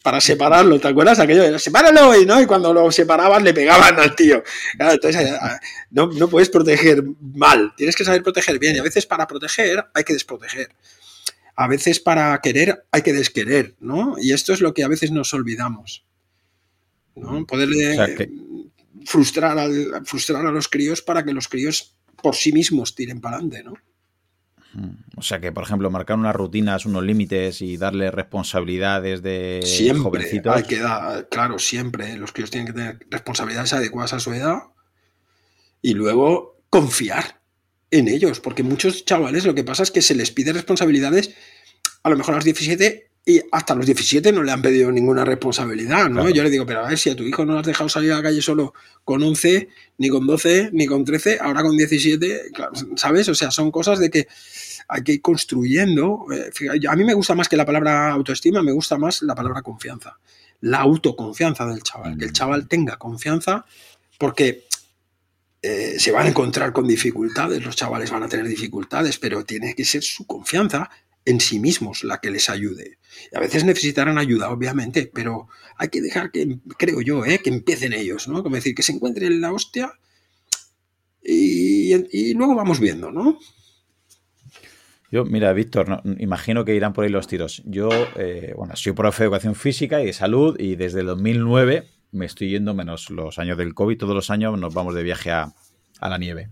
Para 0.03 0.21
separarlo, 0.21 0.81
¿te 0.81 0.89
acuerdas? 0.89 1.21
Aquello 1.21 1.45
de 1.45 1.57
sepáralo 1.61 2.21
y 2.21 2.27
no, 2.27 2.43
y 2.43 2.47
cuando 2.47 2.73
lo 2.73 2.91
separaban 2.91 3.45
le 3.45 3.55
pegaban 3.55 3.97
al 4.01 4.17
tío. 4.17 4.43
entonces 4.77 5.31
eh, 5.31 5.39
no, 5.93 6.09
no 6.09 6.29
puedes 6.29 6.49
proteger 6.49 7.05
mal, 7.21 7.73
tienes 7.77 7.95
que 7.95 8.05
saber 8.05 8.25
proteger 8.25 8.59
bien. 8.59 8.75
Y 8.75 8.81
a 8.81 8.83
veces 8.83 9.07
para 9.07 9.29
proteger 9.29 9.87
hay 9.95 10.03
que 10.03 10.15
desproteger. 10.15 10.75
A 11.55 11.69
veces 11.69 12.01
para 12.01 12.37
querer 12.41 12.87
hay 12.91 13.03
que 13.03 13.13
desquerer, 13.13 13.77
¿no? 13.79 14.17
Y 14.21 14.33
esto 14.33 14.53
es 14.53 14.61
lo 14.61 14.75
que 14.75 14.83
a 14.83 14.89
veces 14.89 15.13
nos 15.13 15.33
olvidamos. 15.33 16.03
¿no? 17.15 17.47
Poderle 17.47 17.97
frustrar, 19.05 19.59
al, 19.59 20.05
frustrar 20.05 20.47
a 20.47 20.51
los 20.51 20.69
críos 20.69 21.03
para 21.03 21.25
que 21.25 21.33
los 21.33 21.49
críos 21.49 21.97
por 22.23 22.35
sí 22.35 22.53
mismos 22.53 22.95
tiren 22.95 23.21
para 23.21 23.37
adelante, 23.37 23.65
¿no? 23.65 23.75
O 25.17 25.23
sea 25.23 25.41
que, 25.41 25.51
por 25.51 25.65
ejemplo, 25.65 25.91
marcar 25.91 26.17
unas 26.17 26.35
rutinas, 26.35 26.87
unos 26.87 27.03
límites 27.03 27.61
y 27.61 27.77
darle 27.77 28.11
responsabilidades 28.11 29.21
de 29.21 29.61
siempre 29.65 30.03
jovencitos. 30.03 30.57
Hay 30.57 30.63
que 30.63 30.79
dar, 30.79 31.29
claro, 31.29 31.59
siempre. 31.59 32.17
Los 32.17 32.33
críos 32.33 32.51
tienen 32.51 32.69
que 32.69 32.73
tener 32.73 33.07
responsabilidades 33.11 33.73
adecuadas 33.73 34.13
a 34.13 34.21
su 34.21 34.33
edad 34.33 34.59
y 35.83 35.95
luego 35.95 36.63
confiar 36.71 37.41
en 37.91 38.07
ellos, 38.07 38.39
porque 38.39 38.63
muchos 38.63 39.05
chavales 39.05 39.45
lo 39.45 39.55
que 39.55 39.65
pasa 39.65 39.83
es 39.83 39.91
que 39.91 40.03
se 40.03 40.15
les 40.15 40.31
pide 40.31 40.53
responsabilidades 40.53 41.35
a 42.05 42.11
lo 42.11 42.17
mejor 42.17 42.35
a 42.35 42.37
los 42.37 42.45
17 42.45 43.10
y 43.25 43.41
hasta 43.53 43.75
los 43.75 43.85
17 43.85 44.33
no 44.33 44.43
le 44.43 44.51
han 44.51 44.62
pedido 44.62 44.91
ninguna 44.91 45.25
responsabilidad, 45.25 46.09
¿no? 46.09 46.29
Yo 46.31 46.43
le 46.43 46.51
digo, 46.51 46.64
pero 46.64 46.85
a 46.85 46.89
ver, 46.89 46.99
si 46.99 47.11
a 47.11 47.16
tu 47.16 47.23
hijo 47.23 47.45
no 47.45 47.53
lo 47.53 47.59
has 47.59 47.66
dejado 47.66 47.89
salir 47.89 48.12
a 48.12 48.16
la 48.16 48.23
calle 48.23 48.41
solo 48.41 48.73
con 49.05 49.23
11, 49.23 49.68
ni 49.99 50.09
con 50.09 50.27
12, 50.27 50.71
ni 50.73 50.87
con 50.87 51.05
13, 51.05 51.39
ahora 51.41 51.62
con 51.62 51.77
17, 51.77 52.51
¿sabes? 52.97 53.29
O 53.29 53.35
sea, 53.35 53.51
son 53.51 53.71
cosas 53.71 53.99
de 53.99 54.11
que 54.11 54.27
hay 54.89 55.03
que 55.05 55.12
ir 55.12 55.23
construyendo. 55.23 56.27
Eh, 56.33 56.81
a 56.89 56.97
mí 56.97 57.05
me 57.05 57.14
gusta 57.14 57.35
más 57.35 57.49
que 57.49 57.57
la 57.57 57.66
palabra 57.66 58.11
autoestima, 58.11 58.62
me 58.62 58.73
gusta 58.73 58.97
más 58.97 59.21
la 59.23 59.35
palabra 59.35 59.61
confianza. 59.61 60.18
La 60.62 60.79
autoconfianza 60.79 61.66
del 61.66 61.83
chaval, 61.83 62.16
que 62.16 62.25
el 62.25 62.33
chaval 62.33 62.68
tenga 62.68 62.97
confianza, 62.97 63.66
porque 64.18 64.64
eh, 65.61 65.97
se 65.99 66.11
van 66.11 66.25
a 66.25 66.31
encontrar 66.31 66.73
con 66.73 66.89
dificultades, 66.89 67.62
los 67.62 67.77
chavales 67.77 68.11
van 68.11 68.23
a 68.23 68.29
tener 68.29 68.49
dificultades, 68.49 69.18
pero 69.18 69.45
tiene 69.45 69.75
que 69.75 69.85
ser 69.85 70.03
su 70.03 70.27
confianza 70.27 70.91
en 71.25 71.41
sí 71.41 71.59
mismos 71.59 72.05
la 72.05 72.18
que 72.18 72.31
les 72.31 72.49
ayude. 72.49 72.99
A 73.35 73.41
veces 73.41 73.64
necesitarán 73.64 74.18
ayuda, 74.18 74.51
obviamente, 74.51 75.11
pero 75.12 75.49
hay 75.77 75.89
que 75.89 76.01
dejar 76.01 76.31
que, 76.31 76.59
creo 76.79 77.01
yo, 77.01 77.25
¿eh? 77.25 77.41
que 77.43 77.51
empiecen 77.51 77.93
ellos, 77.93 78.29
¿no? 78.29 78.43
Como 78.43 78.57
decir, 78.57 78.75
que 78.75 78.83
se 78.83 78.93
encuentren 78.93 79.41
la 79.41 79.53
hostia 79.53 79.93
y, 81.23 82.35
luego 82.35 82.55
vamos 82.55 82.81
viendo, 82.81 83.11
¿no? 83.11 83.39
Yo, 85.12 85.25
mira, 85.25 85.53
Víctor, 85.53 86.03
imagino 86.18 86.64
que 86.64 86.75
irán 86.75 86.93
por 86.93 87.05
ahí 87.05 87.11
los 87.11 87.27
tiros. 87.27 87.62
Yo, 87.66 87.89
eh, 88.16 88.55
bueno, 88.57 88.77
soy 88.77 88.93
profe 88.93 89.25
de 89.25 89.27
educación 89.27 89.57
física 89.57 90.01
y 90.01 90.07
de 90.07 90.12
salud 90.12 90.59
y 90.59 90.77
desde 90.77 91.01
el 91.01 91.07
2009 91.07 91.89
me 92.12 92.27
estoy 92.27 92.51
yendo, 92.51 92.75
menos 92.75 93.11
los 93.11 93.39
años 93.39 93.59
del 93.59 93.75
COVID, 93.75 93.99
todos 93.99 94.14
los 94.14 94.31
años 94.31 94.59
nos 94.59 94.73
vamos 94.73 94.95
de 94.95 95.03
viaje 95.03 95.33
a, 95.33 95.53
a 96.01 96.09
la 96.09 96.18
nieve. 96.18 96.51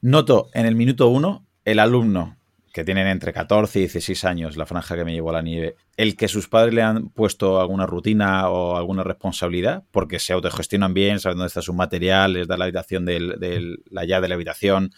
Noto 0.00 0.50
en 0.54 0.66
el 0.66 0.74
minuto 0.74 1.08
uno 1.08 1.46
el 1.64 1.78
alumno 1.78 2.36
que 2.74 2.82
tienen 2.82 3.06
entre 3.06 3.32
14 3.32 3.78
y 3.78 3.82
16 3.82 4.24
años, 4.24 4.56
la 4.56 4.66
franja 4.66 4.96
que 4.96 5.04
me 5.04 5.12
llevó 5.12 5.30
a 5.30 5.34
la 5.34 5.42
nieve, 5.42 5.76
el 5.96 6.16
que 6.16 6.26
sus 6.26 6.48
padres 6.48 6.74
le 6.74 6.82
han 6.82 7.08
puesto 7.08 7.60
alguna 7.60 7.86
rutina 7.86 8.48
o 8.48 8.76
alguna 8.76 9.04
responsabilidad, 9.04 9.84
porque 9.92 10.18
se 10.18 10.32
autogestionan 10.32 10.92
bien, 10.92 11.20
saben 11.20 11.38
dónde 11.38 11.46
está 11.46 11.62
su 11.62 11.72
material, 11.72 12.32
les 12.32 12.48
da 12.48 12.56
la 12.56 12.64
habitación 12.64 13.04
del, 13.04 13.78
la 13.88 14.04
llave 14.04 14.22
de 14.22 14.28
la 14.28 14.34
habitación, 14.34 14.90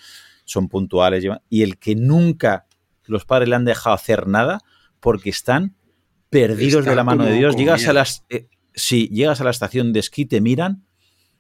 son 0.47 0.71
puntuales, 0.71 1.23
y 1.51 1.63
el 1.65 1.77
que 1.77 1.95
nunca 1.95 2.65
los 3.05 3.27
padres 3.27 3.51
le 3.51 3.57
han 3.57 3.67
dejado 3.67 3.95
hacer 3.95 4.27
nada 4.27 4.63
porque 4.99 5.29
están 5.29 5.77
perdidos 6.31 6.83
de 6.87 6.97
la 6.97 7.05
mano 7.05 7.27
de 7.27 7.35
Dios. 7.35 7.57
Llegas 7.57 7.87
a 7.89 7.93
las, 7.93 8.25
eh, 8.31 8.49
si 8.75 9.09
llegas 9.09 9.43
a 9.43 9.45
la 9.45 9.51
estación 9.51 9.93
de 9.93 10.01
esquí, 10.01 10.25
te 10.25 10.41
miran 10.41 10.86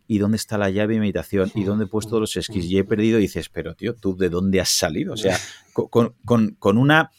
y 0.08 0.18
dónde 0.18 0.36
está 0.36 0.58
la 0.58 0.70
llave 0.70 0.94
de 0.94 1.00
meditación 1.00 1.50
y 1.54 1.64
dónde 1.64 1.84
he 1.84 1.88
puesto 1.88 2.20
los 2.20 2.36
esquís 2.36 2.66
y 2.66 2.78
he 2.78 2.84
perdido 2.84 3.18
y 3.18 3.22
dices, 3.22 3.48
pero 3.48 3.74
tío, 3.74 3.94
¿tú 3.94 4.16
de 4.16 4.28
dónde 4.28 4.60
has 4.60 4.70
salido? 4.70 5.14
O 5.14 5.16
sea, 5.16 5.38
con, 5.72 6.14
una 6.62 7.10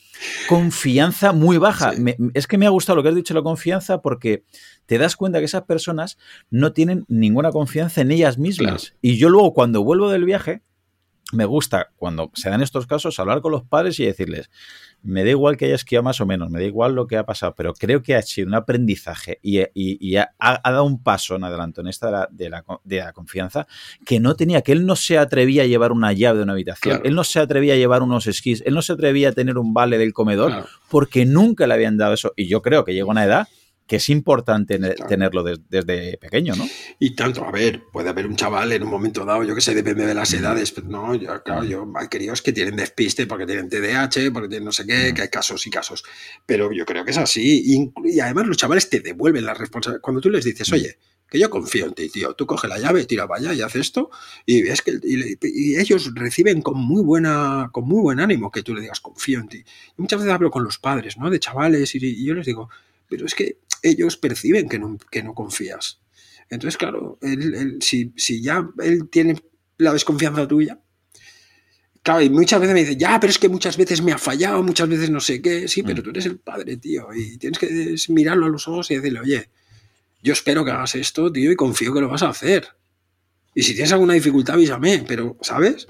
confianza 0.47 1.33
muy 1.33 1.57
baja. 1.57 1.91
es 2.33 2.47
que 2.47 2.57
me 2.57 2.65
ha 2.65 2.69
gustado 2.69 2.97
lo 2.97 3.03
que 3.03 3.09
has 3.09 3.15
dicho, 3.15 3.33
la 3.33 3.41
confianza, 3.41 4.01
porque 4.01 4.43
te 4.85 4.97
das 4.97 5.15
cuenta 5.15 5.39
que 5.39 5.45
esas 5.45 5.63
personas 5.63 6.17
no 6.49 6.73
tienen 6.73 7.05
ninguna 7.07 7.51
confianza 7.51 8.01
en 8.01 8.11
ellas 8.11 8.37
mismas. 8.37 8.93
Y 9.01 9.17
yo 9.17 9.29
luego 9.29 9.53
cuando 9.53 9.83
vuelvo 9.83 10.09
del 10.09 10.25
viaje, 10.25 10.63
me 11.33 11.45
gusta 11.45 11.89
cuando 11.97 12.31
se 12.33 12.49
dan 12.49 12.61
estos 12.61 12.87
casos 12.87 13.19
hablar 13.19 13.41
con 13.41 13.51
los 13.51 13.63
padres 13.63 13.99
y 13.99 14.05
decirles, 14.05 14.49
me 15.03 15.23
da 15.23 15.29
igual 15.29 15.57
que 15.57 15.65
haya 15.65 15.75
esquiado 15.75 16.03
más 16.03 16.19
o 16.21 16.25
menos, 16.25 16.49
me 16.49 16.59
da 16.59 16.65
igual 16.65 16.93
lo 16.93 17.07
que 17.07 17.17
ha 17.17 17.25
pasado, 17.25 17.53
pero 17.55 17.73
creo 17.73 18.01
que 18.01 18.15
ha 18.15 18.21
sido 18.21 18.47
un 18.47 18.55
aprendizaje 18.55 19.39
y, 19.41 19.59
ha, 20.15 20.31
dado 20.63 20.83
un 20.83 21.01
paso 21.01 21.35
en 21.35 21.43
adelanto 21.43 21.81
en 21.81 21.87
esta 21.87 22.27
de 22.29 22.49
la, 22.49 22.63
de 22.83 22.97
la, 22.97 23.13
confianza 23.13 23.67
que 24.05 24.19
no 24.19 24.35
tenía, 24.35 24.61
que 24.61 24.73
él 24.73 24.85
no 24.85 24.95
se 24.95 25.17
atrevía 25.17 25.63
a 25.63 25.65
llevar 25.65 25.91
una 25.91 26.13
llave 26.13 26.37
de 26.37 26.43
una 26.43 26.53
habitación, 26.53 27.01
él 27.03 27.15
no 27.15 27.23
se 27.23 27.39
atrevía 27.39 27.73
a 27.73 27.77
llevar 27.77 28.01
unos 28.01 28.27
esquís, 28.27 28.63
él 28.65 28.73
no 28.73 28.81
se 28.81 28.93
atrevía 28.93 29.29
a 29.29 29.31
tener 29.31 29.57
un 29.57 29.73
vale 29.73 29.97
del 29.97 30.13
comedor 30.13 30.67
porque 30.89 31.25
nunca 31.25 31.67
le 31.67 31.73
habían 31.73 31.97
dado 31.97 32.13
eso. 32.13 32.33
Y 32.35 32.47
yo 32.47 32.61
creo 32.61 32.83
que 32.83 32.93
llegó 32.93 33.11
una 33.11 33.23
edad 33.23 33.47
que 33.87 33.95
es 33.95 34.09
importante 34.09 34.77
tenerlo 35.07 35.43
desde 35.43 36.17
pequeño, 36.17 36.55
¿no? 36.55 36.67
Y 36.99 37.15
tanto, 37.15 37.45
a 37.45 37.51
ver, 37.51 37.83
puede 37.91 38.09
haber 38.09 38.27
un 38.27 38.35
chaval 38.35 38.73
en 38.73 38.83
un 38.83 38.89
momento 38.89 39.23
dado, 39.23 39.43
yo 39.43 39.55
que 39.55 39.61
sé, 39.61 39.73
depende 39.73 40.05
de 40.05 40.13
las 40.13 40.33
edades, 40.33 40.71
pero 40.73 40.87
no, 40.87 41.15
yo, 41.15 41.41
claro, 41.41 41.63
yo 41.63 41.91
hay 41.95 42.07
críos 42.07 42.41
que 42.41 42.51
tienen 42.51 42.75
despiste 42.75 43.25
porque 43.25 43.45
tienen 43.45 43.69
TDAH, 43.69 44.31
porque 44.33 44.49
tienen 44.49 44.65
no 44.65 44.73
sé 44.73 44.85
qué, 44.85 45.13
que 45.13 45.21
hay 45.21 45.29
casos 45.29 45.65
y 45.65 45.69
casos, 45.69 46.03
pero 46.45 46.71
yo 46.73 46.85
creo 46.85 47.05
que 47.05 47.11
es 47.11 47.17
así, 47.17 47.91
y, 48.05 48.19
además 48.19 48.47
los 48.47 48.57
chavales 48.57 48.89
te 48.89 48.99
devuelven 48.99 49.45
la 49.45 49.53
responsabilidad, 49.53 50.01
cuando 50.01 50.19
tú 50.19 50.29
les 50.29 50.43
dices, 50.43 50.71
oye, 50.73 50.97
que 51.29 51.39
yo 51.39 51.49
confío 51.49 51.85
en 51.87 51.93
ti, 51.93 52.09
tío. 52.09 52.33
Tú 52.35 52.45
coge 52.45 52.69
la 52.69 52.79
llave, 52.79 53.03
tira 53.05 53.27
allá 53.29 53.53
y 53.53 53.61
haces 53.61 53.81
esto. 53.81 54.09
Y 54.45 54.63
ves 54.63 54.81
que 54.81 54.97
y, 55.03 55.75
ellos 55.75 56.13
reciben 56.15 56.61
con 56.61 56.77
muy 56.77 57.03
buena, 57.03 57.69
con 57.73 57.85
muy 57.85 58.01
buen 58.01 58.21
ánimo 58.21 58.49
que 58.49 58.63
tú 58.63 58.73
le 58.73 58.79
digas 58.79 59.01
confío 59.01 59.39
en 59.39 59.49
ti. 59.49 59.57
Y 59.57 60.01
muchas 60.01 60.19
veces 60.19 60.33
hablo 60.33 60.49
con 60.49 60.63
los 60.63 60.77
padres, 60.77 61.17
¿no? 61.17 61.29
De 61.29 61.37
chavales, 61.39 61.93
y 61.95 62.23
yo 62.23 62.33
les 62.33 62.45
digo, 62.45 62.69
pero 63.09 63.25
es 63.25 63.35
que 63.35 63.57
ellos 63.81 64.17
perciben 64.17 64.69
que 64.69 64.79
no, 64.79 64.97
que 65.11 65.23
no 65.23 65.33
confías. 65.33 65.99
Entonces, 66.49 66.77
claro, 66.77 67.19
si, 67.81 68.41
ya 68.41 68.67
él 68.81 69.09
tiene 69.09 69.41
la 69.77 69.93
desconfianza 69.93 70.47
tuya, 70.47 70.79
claro, 72.01 72.21
y 72.21 72.29
muchas 72.29 72.61
veces 72.61 72.73
me 72.73 72.79
dice, 72.81 72.95
ya, 72.95 73.19
pero 73.19 73.31
es 73.31 73.37
que 73.37 73.49
muchas 73.49 73.75
veces 73.75 74.01
me 74.01 74.13
ha 74.13 74.17
fallado, 74.17 74.63
muchas 74.63 74.87
veces 74.87 75.09
no 75.09 75.19
sé 75.19 75.41
qué, 75.41 75.67
sí, 75.67 75.83
pero 75.83 76.01
mm. 76.01 76.03
tú 76.03 76.09
eres 76.11 76.25
el 76.25 76.39
padre, 76.39 76.77
tío, 76.77 77.09
y 77.13 77.37
tienes 77.37 77.59
que 77.59 77.95
mirarlo 78.09 78.45
a 78.45 78.49
los 78.49 78.67
ojos 78.67 78.89
y 78.91 78.95
decirle, 78.95 79.19
oye, 79.19 79.49
yo 80.23 80.33
espero 80.33 80.63
que 80.63 80.71
hagas 80.71 80.95
esto, 80.95 81.31
tío, 81.31 81.51
y 81.51 81.55
confío 81.55 81.93
que 81.93 82.01
lo 82.01 82.07
vas 82.07 82.23
a 82.23 82.29
hacer. 82.29 82.69
Y 83.53 83.63
si 83.63 83.73
tienes 83.73 83.91
alguna 83.91 84.13
dificultad, 84.13 84.55
avísame, 84.55 85.03
pero, 85.07 85.37
¿sabes? 85.41 85.87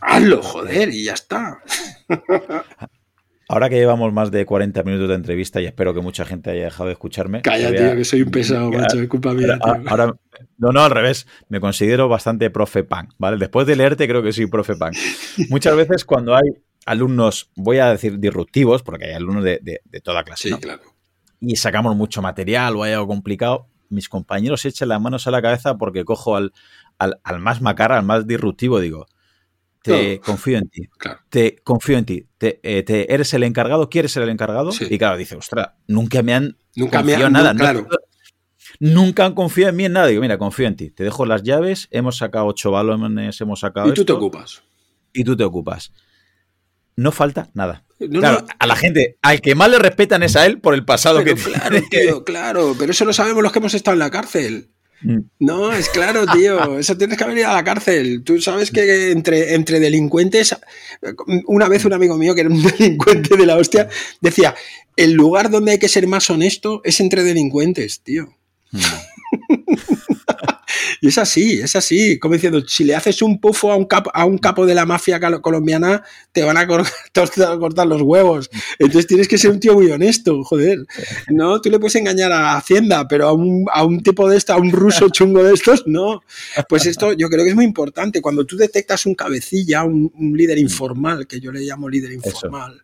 Hazlo, 0.00 0.42
joder, 0.42 0.88
y 0.92 1.04
ya 1.04 1.12
está. 1.12 1.62
Ahora 3.50 3.68
que 3.68 3.74
llevamos 3.74 4.12
más 4.12 4.30
de 4.30 4.46
40 4.46 4.84
minutos 4.84 5.08
de 5.08 5.16
entrevista 5.16 5.60
y 5.60 5.66
espero 5.66 5.92
que 5.92 6.00
mucha 6.00 6.24
gente 6.24 6.50
haya 6.50 6.66
dejado 6.66 6.86
de 6.86 6.92
escucharme. 6.92 7.42
Calla, 7.42 7.72
tío, 7.74 7.96
que 7.96 8.04
soy 8.04 8.22
un 8.22 8.30
pesado, 8.30 8.70
macho, 8.70 9.00
es 9.00 9.08
culpa 9.08 9.34
mía. 9.34 9.58
Ahora, 9.88 10.14
no, 10.56 10.70
no, 10.70 10.80
al 10.80 10.92
revés. 10.92 11.26
Me 11.48 11.58
considero 11.58 12.08
bastante 12.08 12.48
profe 12.50 12.84
pan, 12.84 13.08
¿vale? 13.18 13.38
Después 13.38 13.66
de 13.66 13.74
leerte, 13.74 14.06
creo 14.06 14.22
que 14.22 14.32
soy 14.32 14.46
profe 14.46 14.76
pan. 14.76 14.92
Muchas 15.48 15.74
veces 15.74 16.04
cuando 16.04 16.36
hay 16.36 16.48
alumnos, 16.86 17.50
voy 17.56 17.78
a 17.78 17.90
decir 17.90 18.20
disruptivos, 18.20 18.84
porque 18.84 19.06
hay 19.06 19.14
alumnos 19.14 19.42
de, 19.42 19.80
toda 20.04 20.22
clase. 20.22 20.50
Sí, 20.50 20.54
claro. 20.54 20.82
Y 21.40 21.56
sacamos 21.56 21.96
mucho 21.96 22.22
material 22.22 22.76
o 22.76 22.84
hay 22.84 22.92
algo 22.92 23.08
complicado, 23.08 23.66
mis 23.88 24.08
compañeros 24.08 24.64
echan 24.64 24.90
las 24.90 25.00
manos 25.00 25.26
a 25.26 25.32
la 25.32 25.42
cabeza 25.42 25.76
porque 25.76 26.04
cojo 26.04 26.36
al, 26.36 26.52
al, 26.98 27.18
al 27.24 27.40
más 27.40 27.60
macara, 27.60 27.98
al 27.98 28.04
más 28.04 28.28
disruptivo, 28.28 28.78
digo 28.78 29.08
te 29.82 30.20
confío 30.20 30.58
en 30.58 30.68
ti. 30.68 30.82
Te 31.28 31.56
confío 31.62 31.98
en 31.98 32.04
ti. 32.04 32.26
Te, 32.38 32.60
eh, 32.62 33.06
eres 33.08 33.32
el 33.34 33.42
encargado, 33.44 33.88
quieres 33.88 34.12
ser 34.12 34.22
el 34.22 34.28
encargado. 34.28 34.70
Y 34.78 34.98
claro, 34.98 35.16
dice, 35.16 35.36
ostras, 35.36 35.70
nunca 35.86 36.22
me 36.22 36.34
han 36.34 36.56
nunca 36.74 36.98
confiado 36.98 37.26
en 37.26 37.32
nada. 37.32 37.54
claro. 37.54 37.86
Nunca 38.78 39.26
han 39.26 39.34
confiado 39.34 39.70
en 39.70 39.76
mí 39.76 39.84
en 39.84 39.92
nada. 39.92 40.06
Digo, 40.06 40.22
mira, 40.22 40.38
confío 40.38 40.66
en 40.66 40.76
ti. 40.76 40.90
Te 40.90 41.04
dejo 41.04 41.26
las 41.26 41.42
llaves, 41.42 41.88
hemos 41.90 42.16
sacado 42.16 42.46
ocho 42.46 42.70
balones, 42.70 43.40
hemos 43.40 43.60
sacado. 43.60 43.88
Y 43.88 43.94
tú 43.94 44.04
te 44.04 44.12
ocupas. 44.12 44.62
Y 45.12 45.24
tú 45.24 45.36
te 45.36 45.44
ocupas. 45.44 45.92
No 46.96 47.12
falta 47.12 47.50
nada. 47.54 47.84
claro, 47.98 48.46
a 48.58 48.66
la 48.66 48.76
gente, 48.76 49.18
al 49.22 49.40
que 49.40 49.54
más 49.54 49.70
le 49.70 49.78
respetan 49.78 50.22
es 50.22 50.36
a 50.36 50.46
él 50.46 50.60
por 50.60 50.74
el 50.74 50.84
pasado 50.84 51.24
que 51.24 51.34
claro, 51.34 51.78
Tío, 51.90 52.24
claro, 52.24 52.74
pero 52.78 52.92
eso 52.92 53.04
lo 53.04 53.12
sabemos 53.12 53.42
los 53.42 53.52
que 53.52 53.58
hemos 53.58 53.74
estado 53.74 53.94
en 53.94 54.00
la 54.00 54.10
cárcel. 54.10 54.70
Mm. 55.02 55.18
No, 55.38 55.72
es 55.72 55.88
claro, 55.88 56.26
tío. 56.26 56.78
Eso 56.78 56.96
tienes 56.96 57.16
que 57.16 57.24
venir 57.24 57.46
a 57.46 57.54
la 57.54 57.64
cárcel. 57.64 58.22
Tú 58.24 58.40
sabes 58.40 58.70
que 58.70 59.12
entre, 59.12 59.54
entre 59.54 59.80
delincuentes, 59.80 60.54
una 61.46 61.68
vez 61.68 61.84
un 61.84 61.92
amigo 61.92 62.16
mío 62.16 62.34
que 62.34 62.42
era 62.42 62.50
un 62.50 62.62
delincuente 62.78 63.36
de 63.36 63.46
la 63.46 63.56
hostia 63.56 63.88
decía: 64.20 64.54
el 64.96 65.12
lugar 65.12 65.50
donde 65.50 65.72
hay 65.72 65.78
que 65.78 65.88
ser 65.88 66.06
más 66.06 66.28
honesto 66.30 66.82
es 66.84 67.00
entre 67.00 67.22
delincuentes, 67.22 68.00
tío. 68.00 68.34
Mm. 68.72 68.78
Y 71.00 71.08
es 71.08 71.18
así, 71.18 71.60
es 71.60 71.74
así. 71.76 72.18
Como 72.18 72.34
diciendo, 72.34 72.60
si 72.66 72.84
le 72.84 72.94
haces 72.94 73.22
un 73.22 73.40
pufo 73.40 73.72
a 73.72 73.76
un, 73.76 73.86
capo, 73.86 74.10
a 74.12 74.24
un 74.24 74.38
capo 74.38 74.66
de 74.66 74.74
la 74.74 74.84
mafia 74.84 75.20
colombiana, 75.40 76.02
te 76.32 76.42
van 76.42 76.56
a 76.56 76.66
cortar, 76.66 77.86
los 77.86 78.02
huevos. 78.02 78.50
Entonces 78.78 79.06
tienes 79.06 79.28
que 79.28 79.38
ser 79.38 79.50
un 79.50 79.60
tío 79.60 79.74
muy 79.74 79.90
honesto, 79.90 80.42
joder. 80.44 80.78
No, 81.28 81.60
tú 81.60 81.70
le 81.70 81.78
puedes 81.78 81.96
engañar 81.96 82.32
a 82.32 82.56
Hacienda, 82.56 83.08
pero 83.08 83.28
a 83.28 83.32
un, 83.32 83.64
a 83.72 83.84
un 83.84 84.02
tipo 84.02 84.28
de 84.28 84.36
esto, 84.36 84.52
a 84.52 84.56
un 84.56 84.70
ruso 84.70 85.08
chungo 85.10 85.42
de 85.42 85.54
estos, 85.54 85.84
no. 85.86 86.20
Pues 86.68 86.86
esto 86.86 87.12
yo 87.12 87.28
creo 87.28 87.44
que 87.44 87.50
es 87.50 87.56
muy 87.56 87.64
importante. 87.64 88.20
Cuando 88.20 88.44
tú 88.44 88.56
detectas 88.56 89.06
un 89.06 89.14
cabecilla, 89.14 89.84
un, 89.84 90.10
líder 90.36 90.58
mm. 90.58 90.60
informal, 90.60 91.26
que 91.26 91.40
yo 91.40 91.50
le 91.52 91.60
llamo 91.60 91.88
líder 91.88 92.12
informal, 92.12 92.82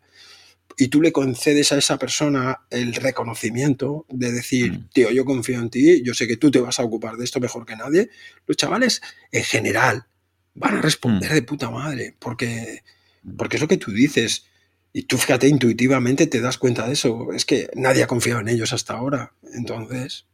y 0.76 0.88
tú 0.88 1.00
le 1.00 1.12
concedes 1.12 1.72
a 1.72 1.78
esa 1.78 1.98
persona 1.98 2.60
el 2.70 2.94
reconocimiento 2.94 4.04
de 4.10 4.32
decir, 4.32 4.72
mm. 4.72 4.88
tío, 4.92 5.10
yo 5.10 5.24
confío 5.24 5.58
en 5.58 5.70
ti, 5.70 6.02
yo 6.02 6.12
sé 6.12 6.26
que 6.26 6.36
tú 6.36 6.50
te 6.50 6.60
vas 6.60 6.78
a 6.78 6.84
ocupar 6.84 7.16
de 7.16 7.24
esto 7.24 7.40
mejor 7.40 7.64
que 7.64 7.76
nadie, 7.76 8.10
los 8.46 8.56
chavales 8.56 9.00
en 9.32 9.44
general 9.44 10.06
van 10.54 10.76
a 10.76 10.82
responder 10.82 11.30
mm. 11.30 11.34
de 11.34 11.42
puta 11.42 11.70
madre, 11.70 12.14
porque, 12.18 12.82
mm. 13.22 13.36
porque 13.36 13.56
es 13.56 13.62
lo 13.62 13.68
que 13.68 13.78
tú 13.78 13.90
dices. 13.90 14.44
Y 14.92 15.02
tú 15.02 15.18
fíjate, 15.18 15.48
intuitivamente 15.48 16.26
te 16.26 16.40
das 16.40 16.56
cuenta 16.56 16.86
de 16.86 16.94
eso. 16.94 17.32
Es 17.32 17.44
que 17.44 17.68
nadie 17.74 18.02
ha 18.02 18.06
confiado 18.06 18.40
en 18.40 18.48
ellos 18.48 18.72
hasta 18.72 18.94
ahora. 18.94 19.32
Entonces... 19.54 20.26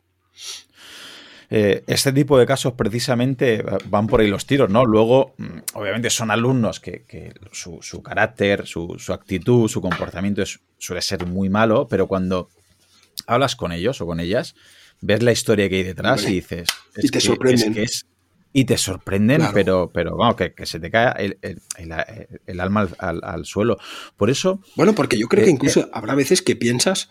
Eh, 1.55 1.85
este 1.87 2.15
tipo 2.15 2.39
de 2.39 2.47
casos 2.47 2.73
precisamente 2.73 3.57
eh, 3.57 3.65
van 3.91 4.07
por 4.07 4.23
ahí 4.23 4.29
los 4.29 4.47
tiros, 4.47 4.71
¿no? 4.71 4.87
Luego, 4.87 5.35
mm, 5.37 5.59
obviamente 5.75 6.09
son 6.09 6.31
alumnos 6.31 6.81
que, 6.81 7.05
su, 7.53 8.03
carácter, 8.03 8.67
su, 8.67 8.97
actitud, 9.13 9.69
su 9.69 9.83
comportamiento 9.83 10.43
suele 10.79 11.03
ser 11.03 11.27
muy 11.27 11.51
malo, 11.51 11.87
pero 11.89 12.09
cuando 12.09 12.49
hablas 13.27 13.55
con 13.55 13.71
ellos 13.71 14.01
o 14.01 14.07
con 14.07 14.19
ellas, 14.19 14.55
ves 15.03 15.23
la 15.23 15.31
historia 15.31 15.69
que 15.69 15.77
hay 15.77 15.83
detrás 15.83 16.27
y 16.27 16.37
dices... 16.37 16.69
y 16.97 17.11
te 17.11 17.21
sorprenden. 17.21 17.85
y 18.55 18.65
te 18.65 18.79
sorprenden, 18.79 19.43
pero, 19.53 19.91
pero 19.93 20.17
vamos, 20.17 20.37
que, 20.37 20.55
se 20.65 20.81
te 20.81 20.91
cae 20.91 21.37
el, 21.43 22.61
alma 22.61 22.89
al, 22.99 23.45
suelo. 23.45 23.77
Por 24.17 24.31
eso... 24.31 24.63
Bueno, 24.75 24.95
porque 24.95 25.19
yo 25.19 25.29
creo 25.29 25.45
que 25.45 25.51
eh, 25.51 25.53
incluso 25.53 25.91
habrá 25.93 26.15
veces 26.15 26.41
que 26.41 26.57
piensas 26.57 27.11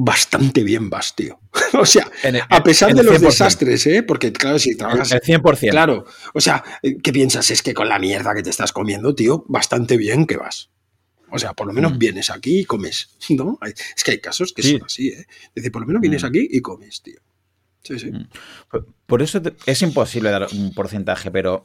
bastante 0.00 0.62
bien 0.62 0.90
vas, 0.90 1.16
tío. 1.16 1.40
o 1.72 1.84
sea, 1.84 2.08
a 2.48 2.62
pesar 2.62 2.94
de 2.94 3.02
los 3.02 3.20
desastres, 3.20 3.84
¿eh? 3.88 4.04
Porque, 4.04 4.32
claro, 4.32 4.58
si 4.58 4.76
trabajas. 4.76 5.10
El 5.10 5.20
100%. 5.20 5.70
Claro. 5.70 6.06
O 6.34 6.40
sea, 6.40 6.62
¿qué 7.02 7.12
piensas? 7.12 7.50
Es 7.50 7.62
que 7.62 7.74
con 7.74 7.88
la 7.88 7.98
mierda 7.98 8.32
que 8.32 8.44
te 8.44 8.50
estás 8.50 8.72
comiendo, 8.72 9.16
tío, 9.16 9.44
bastante 9.48 9.96
bien 9.96 10.26
que 10.26 10.36
vas. 10.36 10.70
O 11.30 11.38
sea, 11.38 11.52
por 11.52 11.66
lo 11.66 11.72
menos 11.72 11.94
mm. 11.94 11.98
vienes 11.98 12.30
aquí 12.30 12.60
y 12.60 12.64
comes, 12.64 13.10
¿no? 13.30 13.58
Es 13.62 14.04
que 14.04 14.12
hay 14.12 14.20
casos 14.20 14.52
que 14.52 14.62
son 14.62 14.84
así, 14.84 15.08
¿eh? 15.08 15.26
Es 15.28 15.54
decir, 15.56 15.72
por 15.72 15.82
lo 15.82 15.88
menos 15.88 16.00
vienes 16.00 16.22
mm. 16.22 16.26
aquí 16.26 16.48
y 16.48 16.60
comes, 16.60 17.02
tío. 17.02 17.20
Sí, 17.82 17.98
sí. 17.98 18.12
Mm. 18.12 18.28
Por 19.04 19.20
eso 19.20 19.42
es 19.66 19.82
imposible 19.82 20.30
dar 20.30 20.46
un 20.52 20.72
porcentaje, 20.74 21.32
pero 21.32 21.64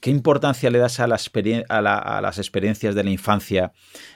¿qué 0.00 0.10
importancia 0.10 0.70
le 0.70 0.78
das 0.78 1.00
a, 1.00 1.06
las 1.06 1.26
experiencias 1.26 2.94
de 2.94 3.04
la 3.04 3.10
infancia 3.10 3.72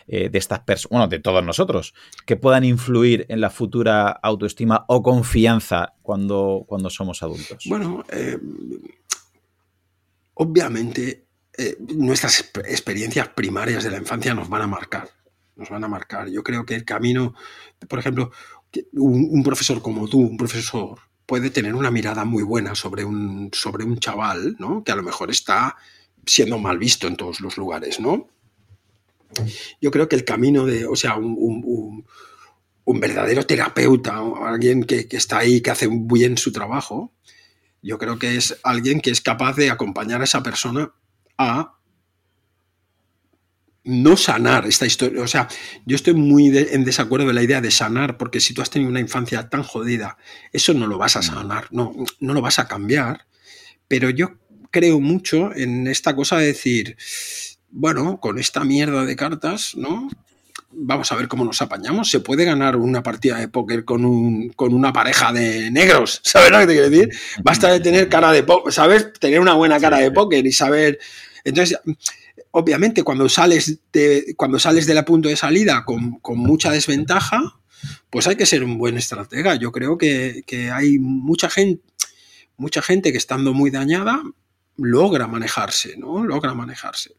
eh, 0.06 0.28
de 0.28 0.38
estas 0.38 0.60
personas, 0.60 0.90
bueno, 0.90 1.08
de 1.08 1.18
todos 1.18 1.44
nosotros, 1.44 1.94
que 2.26 2.36
puedan 2.36 2.64
influir 2.64 3.26
en 3.28 3.40
la 3.40 3.50
futura 3.50 4.08
autoestima 4.10 4.84
o 4.88 5.02
confianza 5.02 5.94
cuando, 6.02 6.64
cuando 6.66 6.90
somos 6.90 7.22
adultos? 7.22 7.64
Bueno, 7.66 8.04
eh, 8.10 8.38
obviamente 10.34 11.28
eh, 11.60 11.76
nuestras 11.80 12.52
experiencias 12.68 13.28
primarias 13.30 13.82
de 13.82 13.90
la 13.90 13.98
infancia 13.98 14.32
nos 14.32 14.48
van 14.48 14.62
a 14.62 14.66
marcar. 14.68 15.08
Nos 15.56 15.68
van 15.70 15.82
a 15.82 15.88
marcar. 15.88 16.28
Yo 16.28 16.44
creo 16.44 16.64
que 16.64 16.76
el 16.76 16.84
camino, 16.84 17.34
por 17.88 17.98
ejemplo, 17.98 18.30
un, 18.92 19.42
profesor 19.42 19.82
como 19.82 20.06
tú, 20.06 20.20
un 20.20 20.36
profesor, 20.36 21.00
puede 21.28 21.50
tener 21.50 21.74
una 21.74 21.90
mirada 21.90 22.24
muy 22.24 22.42
buena 22.42 22.74
sobre 22.74 23.04
un, 23.04 23.50
sobre 23.52 23.84
un 23.84 23.98
chaval, 23.98 24.56
¿no? 24.58 24.82
Que 24.82 24.92
a 24.92 24.96
lo 24.96 25.02
mejor 25.02 25.30
está 25.30 25.76
siendo 26.24 26.58
mal 26.58 26.78
visto 26.78 27.06
en 27.06 27.16
todos 27.16 27.40
los 27.40 27.58
lugares, 27.58 28.00
¿no? 28.00 28.28
Yo 29.78 29.90
creo 29.90 30.08
que 30.08 30.16
el 30.16 30.24
camino 30.24 30.64
de, 30.64 30.86
o 30.86 30.96
sea, 30.96 31.16
un, 31.16 32.02
verdadero 32.86 33.44
terapeuta, 33.44 34.22
alguien 34.42 34.84
que, 34.84 35.06
que, 35.06 35.18
está 35.18 35.40
ahí, 35.40 35.60
que 35.60 35.70
hace 35.70 35.86
bien 35.92 36.38
su 36.38 36.50
trabajo, 36.50 37.12
yo 37.82 37.98
creo 37.98 38.18
que 38.18 38.36
es 38.36 38.58
alguien 38.62 39.02
que 39.02 39.10
es 39.10 39.20
capaz 39.20 39.54
de 39.56 39.68
acompañar 39.68 40.22
a 40.22 40.24
esa 40.24 40.42
persona 40.42 40.92
a 41.36 41.77
no 43.88 44.18
sanar 44.18 44.66
esta 44.66 44.84
historia. 44.84 45.22
O 45.22 45.26
sea, 45.26 45.48
yo 45.86 45.96
estoy 45.96 46.12
muy 46.12 46.56
en 46.56 46.84
desacuerdo 46.84 47.26
de 47.26 47.32
la 47.32 47.42
idea 47.42 47.62
de 47.62 47.70
sanar, 47.70 48.18
porque 48.18 48.38
si 48.38 48.52
tú 48.52 48.60
has 48.60 48.68
tenido 48.68 48.90
una 48.90 49.00
infancia 49.00 49.48
tan 49.48 49.62
jodida, 49.62 50.18
eso 50.52 50.74
no 50.74 50.86
lo 50.86 50.98
vas 50.98 51.16
a 51.16 51.22
sanar, 51.22 51.68
no, 51.70 51.94
no 52.20 52.34
lo 52.34 52.42
vas 52.42 52.58
a 52.58 52.68
cambiar. 52.68 53.26
Pero 53.88 54.10
yo 54.10 54.34
creo 54.70 55.00
mucho 55.00 55.54
en 55.56 55.86
esta 55.86 56.14
cosa 56.14 56.36
de 56.36 56.48
decir, 56.48 56.98
bueno, 57.70 58.20
con 58.20 58.38
esta 58.38 58.62
mierda 58.62 59.06
de 59.06 59.16
cartas, 59.16 59.74
¿no? 59.74 60.10
Vamos 60.70 61.10
a 61.10 61.16
ver 61.16 61.26
cómo 61.26 61.46
nos 61.46 61.62
apañamos. 61.62 62.10
Se 62.10 62.20
puede 62.20 62.44
ganar 62.44 62.76
una 62.76 63.02
partida 63.02 63.38
de 63.38 63.48
póker 63.48 63.86
con, 63.86 64.04
un, 64.04 64.50
con 64.50 64.74
una 64.74 64.92
pareja 64.92 65.32
de 65.32 65.70
negros, 65.70 66.20
¿sabes 66.24 66.50
lo 66.50 66.58
que 66.58 66.66
te 66.66 66.72
quiero 66.74 66.90
decir? 66.90 67.08
Basta 67.42 67.72
de 67.72 67.80
tener 67.80 68.10
cara 68.10 68.32
de 68.32 68.42
póker, 68.42 68.70
¿sabes? 68.70 69.14
Tener 69.14 69.40
una 69.40 69.54
buena 69.54 69.80
cara 69.80 69.98
de 69.98 70.10
póker 70.10 70.46
y 70.46 70.52
saber... 70.52 70.98
Entonces, 71.44 71.78
obviamente, 72.50 73.02
cuando 73.02 73.28
sales 73.28 73.80
de, 73.92 74.34
cuando 74.36 74.58
sales 74.58 74.86
del 74.86 75.04
punto 75.04 75.28
de 75.28 75.36
salida 75.36 75.84
con, 75.84 76.20
mucha 76.36 76.70
desventaja, 76.70 77.60
pues 78.10 78.26
hay 78.26 78.36
que 78.36 78.46
ser 78.46 78.64
un 78.64 78.78
buen 78.78 78.96
estratega. 78.96 79.54
Yo 79.56 79.72
creo 79.72 79.98
que, 79.98 80.44
hay 80.72 80.98
mucha 80.98 81.48
gente, 81.50 81.82
mucha 82.56 82.82
gente 82.82 83.12
que 83.12 83.18
estando 83.18 83.52
muy 83.54 83.70
dañada 83.70 84.22
logra 84.76 85.26
manejarse, 85.26 85.96
¿no? 85.96 86.24
Logra 86.24 86.54
manejarse. 86.54 87.14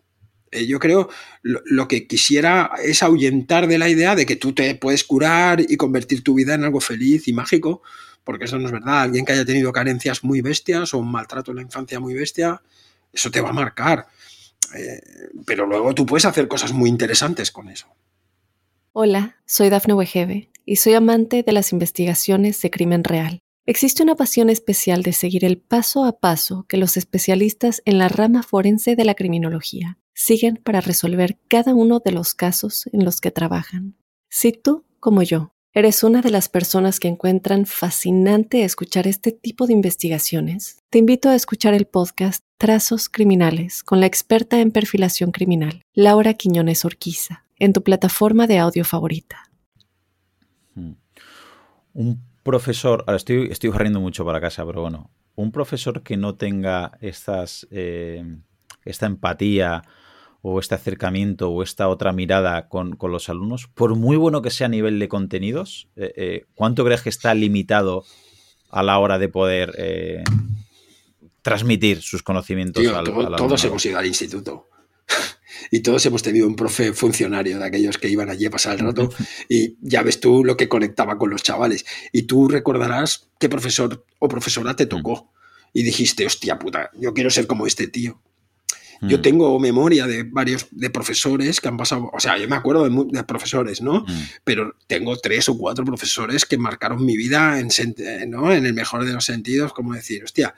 Eh, 0.52 0.66
yo 0.66 0.80
creo 0.80 1.10
lo, 1.44 1.62
lo, 1.66 1.88
que 1.88 2.08
quisiera 2.08 2.72
es 2.84 3.04
ahuyentar 3.04 3.68
de 3.68 3.78
la 3.78 3.88
idea 3.88 4.16
de 4.16 4.26
que 4.26 4.36
tú 4.36 4.54
te 4.54 4.74
puedes 4.74 5.04
curar 5.04 5.62
y 5.62 5.78
convertir 5.78 6.24
tu 6.24 6.34
vida 6.34 6.56
en 6.56 6.64
algo 6.64 6.82
feliz 6.82 7.28
y 7.28 7.34
mágico, 7.34 7.84
porque 8.24 8.46
eso 8.46 8.58
no 8.58 8.66
es 8.66 8.72
verdad. 8.72 9.02
Alguien 9.02 9.26
que 9.26 9.34
haya 9.34 9.46
tenido 9.46 9.72
carencias 9.72 10.24
muy 10.24 10.42
bestias 10.42 10.94
o 10.94 10.98
un 10.98 11.12
maltrato 11.12 11.52
en 11.52 11.58
la 11.58 11.64
infancia 11.64 12.00
muy 12.00 12.14
bestia, 12.14 12.62
eso 13.12 13.32
te 13.32 13.42
va 13.42 13.50
a 13.50 13.54
marcar. 13.54 14.08
Eh, 14.76 15.02
pero 15.46 15.66
luego 15.66 15.96
tú 15.96 16.06
puedes 16.06 16.26
hacer 16.26 16.48
cosas 16.48 16.74
muy 16.74 16.90
interesantes 16.90 17.52
con 17.52 17.70
eso. 17.70 17.88
Hola, 18.94 19.38
soy 19.46 19.70
Dafne 19.70 19.94
Wegebe 19.94 20.52
y 20.66 20.76
soy 20.78 20.94
amante 20.94 21.44
de 21.44 21.52
las 21.52 21.72
investigaciones 21.72 22.62
de 22.62 22.70
crimen 22.70 23.04
real. 23.04 23.40
Existe 23.66 24.02
una 24.02 24.16
pasión 24.16 24.50
especial 24.50 25.04
de 25.04 25.14
seguir 25.14 25.46
el 25.46 25.60
paso 25.60 26.06
a 26.06 26.20
paso 26.20 26.66
que 26.68 26.78
los 26.78 26.98
especialistas 26.98 27.82
en 27.86 28.00
la 28.00 28.10
rama 28.10 28.42
forense 28.42 28.96
de 28.96 29.06
la 29.06 29.14
criminología 29.14 30.00
siguen 30.16 30.58
para 30.58 30.82
resolver 30.82 31.40
cada 31.48 31.74
uno 31.74 32.00
de 32.04 32.12
los 32.12 32.34
casos 32.34 32.90
en 32.92 33.06
los 33.06 33.22
que 33.22 33.32
trabajan. 33.32 33.96
Si 34.28 34.52
tú, 34.52 34.86
como 35.00 35.22
yo, 35.24 35.54
¿Eres 35.72 36.04
una 36.04 36.24
de 36.24 36.32
las 36.32 36.50
personas 36.50 37.00
que 37.00 37.08
encuentran 37.08 37.68
fascinante 37.68 38.64
escuchar 38.64 39.06
este 39.06 39.32
tipo 39.32 39.68
de 39.68 39.74
investigaciones? 39.74 40.80
Te 40.90 40.98
invito 40.98 41.30
a 41.30 41.36
escuchar 41.36 41.76
el 41.76 41.86
podcast 41.86 42.44
Trazos 42.58 43.08
Criminales 43.08 43.84
con 43.84 44.00
la 44.00 44.08
experta 44.08 44.60
en 44.62 44.72
perfilación 44.72 45.32
criminal, 45.32 45.84
Laura 45.94 46.34
Quiñones 46.34 46.86
Orquiza, 46.86 47.46
en 47.60 47.74
tu 47.74 47.84
plataforma 47.84 48.48
de 48.48 48.58
audio 48.58 48.84
favorita. 48.84 49.52
Hmm. 50.74 50.94
Un 51.94 52.20
profesor, 52.42 53.04
ahora 53.06 53.18
estoy, 53.18 53.50
estoy 53.52 53.70
barriendo 53.70 54.00
mucho 54.00 54.26
para 54.26 54.42
casa, 54.42 54.66
pero 54.66 54.82
bueno, 54.82 55.12
un 55.36 55.52
profesor 55.52 56.02
que 56.02 56.18
no 56.18 56.34
tenga 56.34 56.98
estas, 57.00 57.68
eh, 57.70 58.26
esta 58.86 59.06
empatía 59.06 59.84
o 60.42 60.60
este 60.60 60.76
acercamiento 60.76 61.50
o 61.50 61.64
esta 61.64 61.90
otra 61.90 62.14
mirada 62.14 62.70
con, 62.70 62.98
los 63.00 63.30
alumnos, 63.30 63.68
por 63.68 63.96
muy 63.96 64.18
bueno 64.18 64.42
que 64.42 64.52
sea 64.52 64.68
a 64.68 64.70
nivel 64.70 65.00
de 65.00 65.10
contenidos, 65.10 65.90
eh, 65.96 66.14
eh, 66.16 66.46
¿cuánto 66.56 66.86
crees 66.86 67.02
que 67.02 67.10
está 67.10 67.34
limitado 67.34 68.06
a 68.70 68.84
la 68.84 69.00
hora 69.00 69.18
de 69.18 69.30
poder 69.30 69.74
eh, 69.78 70.24
transmitir 71.42 72.02
sus 72.02 72.24
conocimientos 72.24 72.86
al, 72.88 73.06
Todos 73.36 73.64
hemos 73.66 73.86
ido 73.86 73.98
al 73.98 74.06
instituto. 74.06 74.70
y 75.72 75.80
todos 75.82 76.06
hemos 76.06 76.22
tenido 76.22 76.48
un 76.48 76.56
profe 76.56 76.94
funcionario 76.94 77.58
de 77.58 77.66
aquellos 77.66 77.98
que 77.98 78.10
iban 78.10 78.30
allí 78.30 78.46
a 78.46 78.52
pasar 78.52 78.80
el 78.80 78.86
rato 78.86 79.10
y 79.50 79.76
ya 79.82 80.04
ves 80.04 80.20
tú 80.20 80.44
lo 80.44 80.56
que 80.56 80.70
conectaba 80.70 81.18
con 81.18 81.30
los 81.30 81.44
chavales. 81.44 81.86
Y 82.12 82.24
tú 82.24 82.48
recordarás 82.48 83.30
qué 83.40 83.50
profesor 83.50 84.06
o 84.20 84.28
profesora 84.28 84.76
te 84.76 84.86
tocó 84.86 85.32
y 85.74 85.84
dijiste, 85.84 86.26
hostia 86.26 86.60
puta, 86.60 86.92
yo 87.00 87.14
quiero 87.14 87.30
ser 87.30 87.48
como 87.48 87.68
este 87.68 87.88
tío. 87.88 88.22
Yo 89.02 89.20
mm. 89.20 89.22
tengo 89.22 89.60
memoria 89.60 90.08
de 90.08 90.24
varios 90.24 90.68
de 90.72 90.90
profesores 90.90 91.62
que 91.62 91.68
han 91.68 91.78
pasado, 91.78 92.10
o 92.14 92.20
sea, 92.20 92.38
yo 92.38 92.48
me 92.50 92.56
acuerdo 92.56 92.90
de, 92.90 93.24
profesores, 93.24 93.82
¿no? 93.82 94.02
Mm. 94.02 94.24
Pero 94.44 94.76
tengo 94.88 95.18
tres 95.18 95.48
o 95.50 95.58
cuatro 95.58 95.86
profesores 95.86 96.46
que 96.46 96.58
marcaron 96.58 97.06
mi 97.06 97.16
vida 97.16 97.60
en, 97.60 97.70
¿no? 98.30 98.52
en 98.52 98.66
el 98.66 98.74
mejor 98.74 99.06
de 99.06 99.14
los 99.14 99.26
sentidos, 99.26 99.74
como 99.74 99.94
decir, 99.94 100.24
hostia, 100.24 100.54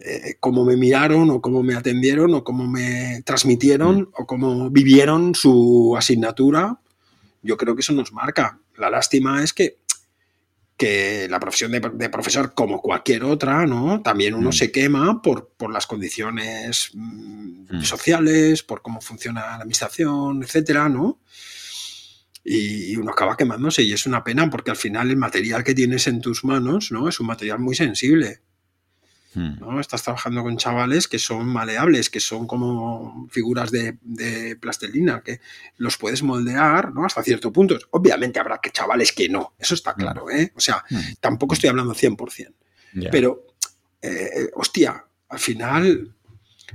eh, 0.00 0.36
cómo 0.38 0.64
me 0.64 0.76
miraron 0.76 1.30
o 1.30 1.40
cómo 1.40 1.62
me 1.62 1.74
atendieron 1.74 2.34
o 2.34 2.44
cómo 2.44 2.66
me 2.66 3.22
transmitieron 3.24 4.00
mm. 4.00 4.08
o 4.18 4.26
cómo 4.26 4.70
vivieron 4.70 5.34
su 5.34 5.94
asignatura, 5.96 6.78
yo 7.42 7.56
creo 7.56 7.74
que 7.74 7.80
eso 7.80 7.92
nos 7.92 8.12
marca. 8.12 8.60
La 8.76 8.90
lástima 8.90 9.42
es 9.42 9.52
que 9.52 9.79
que 10.80 11.28
la 11.28 11.38
profesión 11.38 11.72
de, 11.72 12.08
profesor, 12.08 12.54
como 12.54 12.80
cualquier 12.80 13.24
otra, 13.24 13.66
¿no? 13.66 14.00
También 14.00 14.32
uno 14.32 14.48
mm. 14.48 14.52
se 14.54 14.72
quema 14.72 15.20
por, 15.20 15.50
por 15.54 15.70
las 15.70 15.86
condiciones 15.86 16.92
mm, 16.94 17.76
mm. 17.76 17.82
sociales, 17.82 18.62
por 18.62 18.80
cómo 18.80 19.02
funciona 19.02 19.42
la 19.42 19.56
administración, 19.56 20.42
etcétera, 20.42 20.88
¿no? 20.88 21.20
Y, 22.42 22.96
uno 22.96 23.10
acaba 23.10 23.36
quemándose 23.36 23.82
y 23.82 23.92
es 23.92 24.06
una 24.06 24.24
pena 24.24 24.48
porque 24.48 24.70
al 24.70 24.78
final 24.78 25.10
el 25.10 25.18
material 25.18 25.64
que 25.64 25.74
tienes 25.74 26.06
en 26.06 26.22
tus 26.22 26.44
manos, 26.44 26.90
¿no? 26.90 27.10
Es 27.10 27.20
un 27.20 27.26
material 27.26 27.58
muy 27.58 27.74
sensible. 27.74 28.40
Hmm. 29.34 29.60
¿no? 29.60 29.80
Estás 29.80 30.02
trabajando 30.02 30.42
con 30.42 30.56
chavales 30.56 31.06
que 31.06 31.18
son 31.18 31.46
maleables, 31.46 32.10
que 32.10 32.20
son 32.20 32.46
como 32.46 33.28
figuras 33.30 33.70
de, 33.70 33.96
plastelina, 34.60 35.22
que 35.22 35.40
los 35.76 35.96
puedes 35.96 36.22
moldear 36.22 36.92
¿no? 36.92 37.04
hasta 37.04 37.22
cierto 37.22 37.52
punto. 37.52 37.78
Obviamente 37.90 38.40
habrá 38.40 38.58
que 38.58 38.70
chavales 38.70 39.12
que 39.12 39.28
no, 39.28 39.54
eso 39.58 39.74
está 39.74 39.94
claro. 39.94 40.30
¿eh? 40.30 40.52
O 40.56 40.60
sea, 40.60 40.84
hmm. 40.90 41.14
tampoco 41.20 41.54
estoy 41.54 41.70
hablando 41.70 41.94
100%. 41.94 42.54
Pero, 43.12 43.46
eh, 44.02 44.50
hostia, 44.54 45.04
al 45.28 45.38
final 45.38 46.12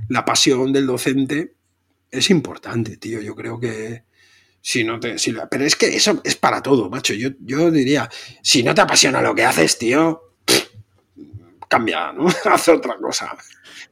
la 0.08 0.24
pasión 0.24 0.72
del 0.72 0.86
docente 0.86 1.56
es 2.10 2.30
importante, 2.30 2.96
tío. 2.96 3.20
Yo 3.20 3.34
creo 3.34 3.60
que, 3.60 4.04
si 4.60 4.84
no 4.84 4.98
te. 4.98 5.16
pero 5.50 5.64
es 5.64 5.76
que 5.76 5.94
eso 5.94 6.20
es 6.24 6.36
para 6.36 6.62
todo, 6.62 6.88
macho. 6.90 7.14
Yo, 7.14 7.30
yo 7.40 7.70
diría, 7.70 8.10
si 8.42 8.62
no 8.62 8.74
te 8.74 8.80
apasiona 8.80 9.20
lo 9.20 9.34
que 9.34 9.44
haces, 9.44 9.78
tío, 9.78 10.25
cambia, 11.68 12.12
¿no? 12.12 12.26
Hace 12.52 12.72
otra 12.72 12.96
cosa. 12.96 13.36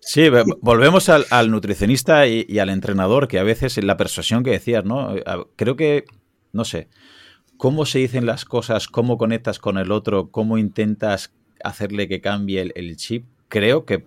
Sí, 0.01 0.29
volvemos 0.61 1.09
al, 1.09 1.51
nutricionista 1.51 2.27
y, 2.27 2.59
al 2.59 2.69
entrenador, 2.69 3.29
que 3.29 3.39
a 3.39 3.43
veces 3.43 3.83
la 3.83 3.97
persuasión 3.97 4.45
que 4.45 4.51
decías, 4.51 4.85
¿no? 4.85 5.15
Creo 5.57 5.77
que, 5.77 6.05
no 6.53 6.65
sé, 6.65 6.89
cómo 7.57 7.87
se 7.87 8.01
dicen 8.01 8.27
las 8.27 8.45
cosas, 8.45 8.89
cómo 8.89 9.17
conectas 9.17 9.59
con 9.59 9.79
el 9.79 9.93
otro, 9.93 10.31
cómo 10.31 10.59
intentas 10.59 11.33
hacerle 11.63 12.09
que 12.09 12.21
cambie 12.21 12.73
el, 12.75 12.97
chip, 12.97 13.27
creo 13.49 13.85
que, 13.87 14.05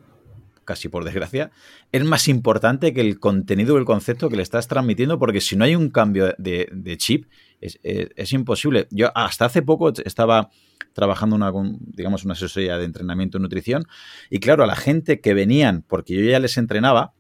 casi 0.66 0.90
por 0.90 1.04
desgracia, 1.04 1.52
es 1.92 2.04
más 2.04 2.28
importante 2.28 2.94
que 2.94 3.02
el 3.02 3.20
contenido 3.20 3.76
o 3.76 3.78
el 3.78 3.86
concepto 3.86 4.30
que 4.30 4.36
le 4.36 4.44
estás 4.44 4.68
transmitiendo, 4.68 5.18
porque 5.18 5.42
si 5.42 5.56
no 5.56 5.64
hay 5.64 5.76
un 5.76 5.90
cambio 5.90 6.36
de, 6.38 6.96
chip, 6.98 7.26
es, 7.62 7.80
es, 7.84 8.34
imposible. 8.34 8.88
Yo 8.92 9.12
hasta 9.16 9.46
hace 9.46 9.62
poco 9.62 9.92
estaba 10.06 10.50
trabajando 10.94 11.36
una, 11.36 11.52
digamos, 11.80 12.24
una 12.26 12.34
asesoría 12.34 12.78
de 12.78 12.86
entrenamiento 12.86 13.38
y 13.38 13.42
nutrición. 13.42 13.84
Y 14.30 14.40
claro, 14.40 14.64
a 14.64 14.68
la 14.68 14.76
gente 14.76 15.22
que 15.22 15.34
venían, 15.34 15.84
porque 15.88 16.16
yo 16.16 16.22
ya 16.24 16.40
les 16.40 16.58
entrenaba, 16.58 17.14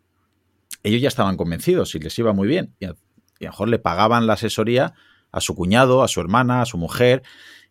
ellos 0.83 1.01
ya 1.01 1.07
estaban 1.07 1.37
convencidos 1.37 1.93
y 1.95 1.99
les 1.99 2.17
iba 2.17 2.33
muy 2.33 2.47
bien. 2.47 2.75
Y 2.79 2.85
a, 2.85 2.89
lo 2.89 2.95
mejor 3.39 3.69
le 3.69 3.79
pagaban 3.79 4.27
la 4.27 4.33
asesoría 4.33 4.93
a 5.31 5.41
su 5.41 5.55
cuñado, 5.55 6.03
a 6.03 6.07
su 6.07 6.21
hermana, 6.21 6.61
a 6.61 6.65
su 6.65 6.77
mujer, 6.77 7.23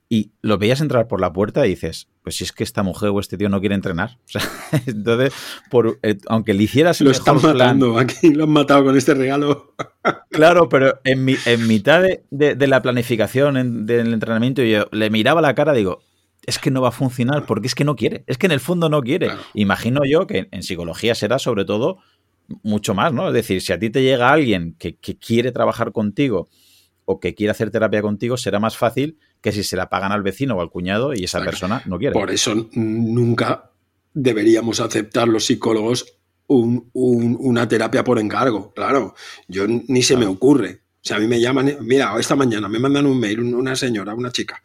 y 0.08 0.32
lo 0.40 0.56
veías 0.58 0.80
entrar 0.80 1.08
por 1.08 1.20
la 1.20 1.32
puerta 1.32 1.66
y 1.66 1.70
dices, 1.70 2.08
pues 2.22 2.36
si 2.36 2.44
es 2.44 2.52
que 2.52 2.62
esta 2.62 2.82
mujer 2.82 3.10
o 3.10 3.18
este 3.18 3.36
tío 3.36 3.48
no 3.48 3.60
quiere 3.60 3.74
entrenar. 3.74 4.18
entonces, 4.86 5.34
por, 5.70 5.98
eh, 6.02 6.18
aunque 6.28 6.54
le 6.54 6.62
hicieras... 6.62 7.00
Lo 7.00 7.10
están 7.10 7.42
matando, 7.42 7.98
aquí 7.98 8.30
lo 8.32 8.44
han 8.44 8.50
matado 8.50 8.84
con 8.84 8.96
este 8.96 9.14
regalo. 9.14 9.74
claro, 10.30 10.68
pero 10.68 11.00
en, 11.04 11.28
en 11.28 11.66
mitad 11.66 12.02
de, 12.30 12.66
la 12.66 12.82
planificación 12.82 13.86
del 13.86 14.12
entrenamiento 14.12 14.62
yo 14.62 14.86
le 14.92 15.10
miraba 15.10 15.40
la 15.40 15.54
cara 15.54 15.74
y 15.74 15.78
digo, 15.78 16.00
es 16.46 16.58
que 16.58 16.70
no 16.70 16.80
va 16.80 16.88
a 16.88 16.92
funcionar 16.92 17.44
porque 17.44 17.66
es 17.66 17.74
que 17.74 17.84
no 17.84 17.96
quiere, 17.96 18.24
es 18.26 18.38
que 18.38 18.46
en 18.46 18.52
el 18.52 18.60
fondo 18.60 18.88
no 18.88 19.02
quiere. 19.02 19.30
Imagino 19.54 20.02
yo 20.08 20.26
que 20.26 20.48
en 20.50 20.62
psicología 20.62 21.14
será 21.14 21.38
sobre 21.38 21.64
todo 21.64 21.98
mucho 22.62 22.94
más, 22.94 23.12
¿no? 23.12 23.28
Es 23.28 23.34
decir, 23.34 23.60
si 23.60 23.72
a 23.72 23.78
ti 23.78 23.90
te 23.90 24.02
llega 24.02 24.30
alguien 24.30 24.76
que, 24.78 24.96
quiere 24.96 25.52
trabajar 25.52 25.92
contigo 25.92 26.48
o 27.04 27.20
que 27.20 27.34
quiere 27.34 27.50
hacer 27.50 27.70
terapia 27.70 28.02
contigo, 28.02 28.36
será 28.36 28.60
más 28.60 28.76
fácil 28.76 29.18
que 29.40 29.52
si 29.52 29.62
se 29.62 29.76
la 29.76 29.88
pagan 29.88 30.12
al 30.12 30.22
vecino 30.22 30.56
o 30.56 30.60
al 30.60 30.70
cuñado 30.70 31.14
y 31.14 31.24
esa 31.24 31.40
persona 31.40 31.82
no 31.86 31.98
quiere. 31.98 32.12
Por 32.12 32.30
eso 32.30 32.68
nunca 32.72 33.70
deberíamos 34.12 34.80
aceptar 34.80 35.28
los 35.28 35.44
psicólogos 35.44 36.16
una 36.48 37.68
terapia 37.68 38.04
por 38.04 38.18
encargo. 38.18 38.72
Claro, 38.72 39.14
yo 39.48 39.66
ni 39.66 40.02
se 40.02 40.16
me 40.16 40.26
ocurre. 40.26 40.82
O 41.06 41.08
sea, 41.08 41.18
a 41.18 41.20
mí 41.20 41.28
me 41.28 41.40
llaman, 41.40 41.76
mira, 41.82 42.12
esta 42.18 42.34
mañana 42.34 42.68
me 42.68 42.80
mandan 42.80 43.06
un 43.06 43.20
mail, 43.20 43.38
una 43.40 43.76
señora, 43.76 44.12
una 44.12 44.32
chica. 44.32 44.60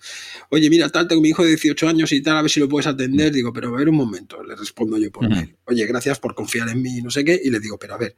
Oye, 0.50 0.72
mira, 0.72 0.90
tal, 0.90 1.08
tengo 1.08 1.22
mi 1.22 1.30
hijo 1.30 1.44
de 1.44 1.50
18 1.50 1.88
años 1.88 2.12
y 2.12 2.24
tal, 2.24 2.38
a 2.38 2.42
ver 2.42 2.50
si 2.50 2.60
lo 2.60 2.68
puedes 2.68 2.88
atender. 2.88 3.32
Mm. 3.32 3.36
Digo, 3.36 3.54
pero 3.54 3.68
a 3.70 3.78
ver 3.78 3.90
un 3.90 3.96
momento, 3.96 4.44
le 4.44 4.56
respondo 4.56 4.98
yo 4.98 5.12
por 5.12 5.30
mail. 5.30 5.56
Oye, 5.66 5.86
gracias 5.86 6.20
por 6.20 6.34
confiar 6.34 6.70
en 6.70 6.82
mí, 6.82 7.00
no 7.02 7.12
sé 7.12 7.24
qué. 7.24 7.40
Y 7.44 7.52
le 7.52 7.60
digo, 7.60 7.78
pero 7.78 7.94
a 7.94 7.98
ver, 7.98 8.16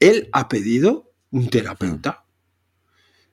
él 0.00 0.28
ha 0.32 0.48
pedido 0.48 1.12
un 1.30 1.48
terapeuta. 1.48 2.24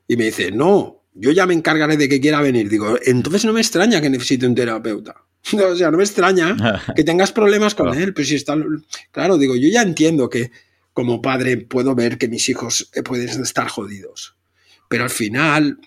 Y 0.08 0.18
me 0.18 0.26
dice, 0.26 0.52
no, 0.52 0.97
yo 1.20 1.32
ya 1.32 1.46
me 1.46 1.54
encargaré 1.54 1.98
de 1.98 2.08
que 2.08 2.22
quiera 2.22 2.42
venir. 2.42 2.70
Digo, 2.70 2.98
entonces 3.04 3.46
no 3.46 3.54
me 3.54 3.62
extraña 3.62 4.02
que 4.02 4.10
necesite 4.10 4.46
un 4.46 4.56
terapeuta. 4.56 5.24
o 5.54 5.76
sea, 5.76 5.92
no 5.92 5.98
me 5.98 6.04
extraña 6.04 6.56
que 6.96 7.04
tengas 7.04 7.32
problemas 7.32 7.76
con 7.76 7.94
él. 7.98 8.14
Pues 8.14 8.28
si 8.28 8.36
está. 8.36 8.56
Claro, 9.12 9.38
digo, 9.38 9.56
yo 9.56 9.70
ya 9.70 9.82
entiendo 9.82 10.30
que 10.30 10.52
como 10.94 11.22
padre 11.22 11.58
puedo 11.58 11.94
ver 11.96 12.18
que 12.18 12.28
mis 12.28 12.50
hijos 12.50 12.90
eh, 12.94 13.04
pueden 13.04 13.30
estar 13.42 13.68
jodidos. 13.68 14.36
Pero 14.90 15.04
al 15.04 15.10
final 15.10 15.80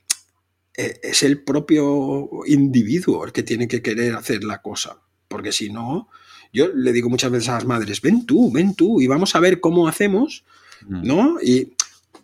eh, 0.77 1.01
es 1.03 1.23
el 1.23 1.43
propio 1.43 2.29
individuo 2.47 3.25
el 3.25 3.33
que 3.33 3.43
tiene 3.43 3.67
que 3.67 3.83
querer 3.83 4.15
hacer 4.15 4.45
la 4.45 4.63
cosa. 4.63 4.99
Porque 5.27 5.53
si 5.53 5.71
no, 5.71 6.09
yo 6.53 6.69
le 6.75 6.93
digo 6.93 7.09
muchas 7.09 7.31
veces 7.31 7.49
a 7.49 7.55
las 7.55 7.65
madres, 7.65 8.01
ven 8.01 8.27
tú, 8.27 8.51
ven 8.51 8.75
tú 8.75 9.01
y 9.01 9.07
vamos 9.07 9.35
a 9.35 9.41
ver 9.41 9.61
cómo 9.61 9.89
hacemos, 9.89 10.45
mm. 10.87 11.07
¿no? 11.07 11.41
Y 11.43 11.75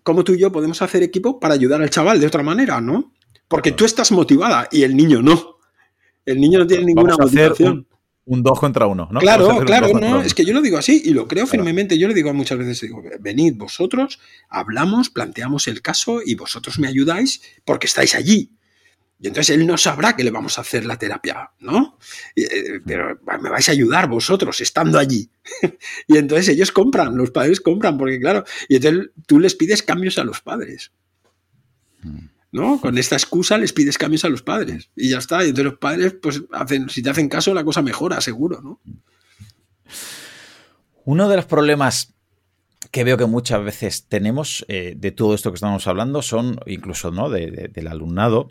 cómo 0.06 0.22
tú 0.22 0.34
y 0.34 0.38
yo 0.38 0.52
podemos 0.52 0.80
hacer 0.82 1.02
equipo 1.02 1.40
para 1.40 1.54
ayudar 1.54 1.82
al 1.82 1.90
chaval 1.90 2.20
de 2.20 2.28
otra 2.28 2.44
manera, 2.44 2.80
¿no? 2.80 3.12
Porque 3.48 3.72
tú 3.72 3.84
estás 3.84 4.12
motivada 4.12 4.68
y 4.70 4.84
el 4.84 4.96
niño 4.96 5.20
no. 5.20 5.56
El 6.24 6.40
niño 6.40 6.60
no 6.60 6.66
tiene 6.68 6.84
ninguna 6.84 7.16
motivación 7.18 7.88
un 8.24 8.42
dos 8.42 8.58
contra 8.58 8.86
uno, 8.86 9.08
¿no? 9.10 9.18
Claro, 9.18 9.58
claro, 9.64 9.88
no, 9.98 10.20
es 10.20 10.32
que 10.34 10.44
yo 10.44 10.54
lo 10.54 10.60
digo 10.60 10.78
así 10.78 11.02
y 11.04 11.10
lo 11.10 11.26
creo 11.26 11.46
firmemente. 11.46 11.98
Yo 11.98 12.06
le 12.06 12.14
digo 12.14 12.32
muchas 12.34 12.56
veces, 12.58 12.80
digo, 12.80 13.02
venid 13.20 13.56
vosotros, 13.56 14.20
hablamos, 14.48 15.10
planteamos 15.10 15.66
el 15.66 15.82
caso 15.82 16.20
y 16.24 16.36
vosotros 16.36 16.78
me 16.78 16.86
ayudáis 16.86 17.42
porque 17.64 17.86
estáis 17.86 18.14
allí. 18.14 18.52
Y 19.18 19.28
entonces 19.28 19.56
él 19.56 19.66
no 19.66 19.78
sabrá 19.78 20.14
que 20.14 20.24
le 20.24 20.30
vamos 20.30 20.58
a 20.58 20.60
hacer 20.60 20.84
la 20.84 20.98
terapia, 20.98 21.50
¿no? 21.60 21.98
Eh, 22.34 22.80
pero 22.84 23.18
me 23.40 23.48
vais 23.48 23.68
a 23.68 23.72
ayudar 23.72 24.08
vosotros 24.08 24.60
estando 24.60 24.98
allí. 24.98 25.30
y 26.06 26.18
entonces 26.18 26.48
ellos 26.48 26.70
compran, 26.70 27.16
los 27.16 27.30
padres 27.30 27.60
compran, 27.60 27.96
porque 27.96 28.20
claro, 28.20 28.44
y 28.68 28.76
entonces 28.76 29.10
tú 29.26 29.40
les 29.40 29.54
pides 29.54 29.82
cambios 29.82 30.18
a 30.18 30.24
los 30.24 30.42
padres. 30.42 30.92
Mm. 32.02 32.26
¿no? 32.52 32.80
Con 32.80 32.96
esta 32.96 33.16
excusa 33.16 33.58
les 33.58 33.72
pides 33.72 33.98
cambios 33.98 34.24
a 34.24 34.28
los 34.28 34.42
padres 34.42 34.90
y 34.96 35.10
ya 35.10 35.18
está. 35.18 35.44
Y 35.44 35.48
entonces 35.48 35.72
los 35.72 35.78
padres, 35.78 36.14
pues, 36.20 36.42
hacen, 36.52 36.88
si 36.88 37.02
te 37.02 37.10
hacen 37.10 37.28
caso, 37.28 37.52
la 37.54 37.64
cosa 37.64 37.82
mejora, 37.82 38.20
seguro, 38.20 38.60
¿no? 38.62 38.80
Uno 41.04 41.28
de 41.28 41.36
los 41.36 41.44
problemas 41.44 42.14
que 42.90 43.04
veo 43.04 43.16
que 43.16 43.26
muchas 43.26 43.62
veces 43.62 44.06
tenemos 44.08 44.64
eh, 44.68 44.94
de 44.96 45.12
todo 45.12 45.34
esto 45.34 45.50
que 45.50 45.56
estamos 45.56 45.86
hablando 45.86 46.22
son, 46.22 46.58
incluso, 46.66 47.10
¿no? 47.10 47.30
del 47.30 47.86
alumnado, 47.88 48.50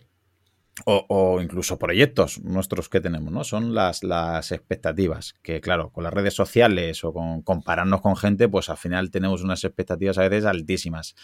o, 0.84 1.40
incluso 1.42 1.80
proyectos 1.80 2.42
nuestros 2.42 2.90
que 2.90 3.00
tenemos, 3.00 3.32
¿no? 3.32 3.44
Son 3.44 3.74
las, 3.74 4.04
las, 4.04 4.52
expectativas, 4.52 5.34
que 5.42 5.62
claro, 5.62 5.90
con 5.90 6.04
las 6.04 6.14
redes 6.14 6.34
sociales 6.34 7.04
o 7.06 7.14
con 7.14 7.42
compararnos 7.42 8.02
con 8.02 8.18
gente, 8.18 8.50
pues 8.50 8.70
al 8.70 8.78
final 8.78 9.10
tenemos 9.10 9.42
unas 9.42 9.64
expectativas 9.64 10.18
a 10.18 10.28
veces 10.28 10.46
altísimas. 10.46 11.16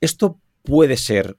Esto 0.00 0.40
puede 0.62 0.96
ser 0.96 1.36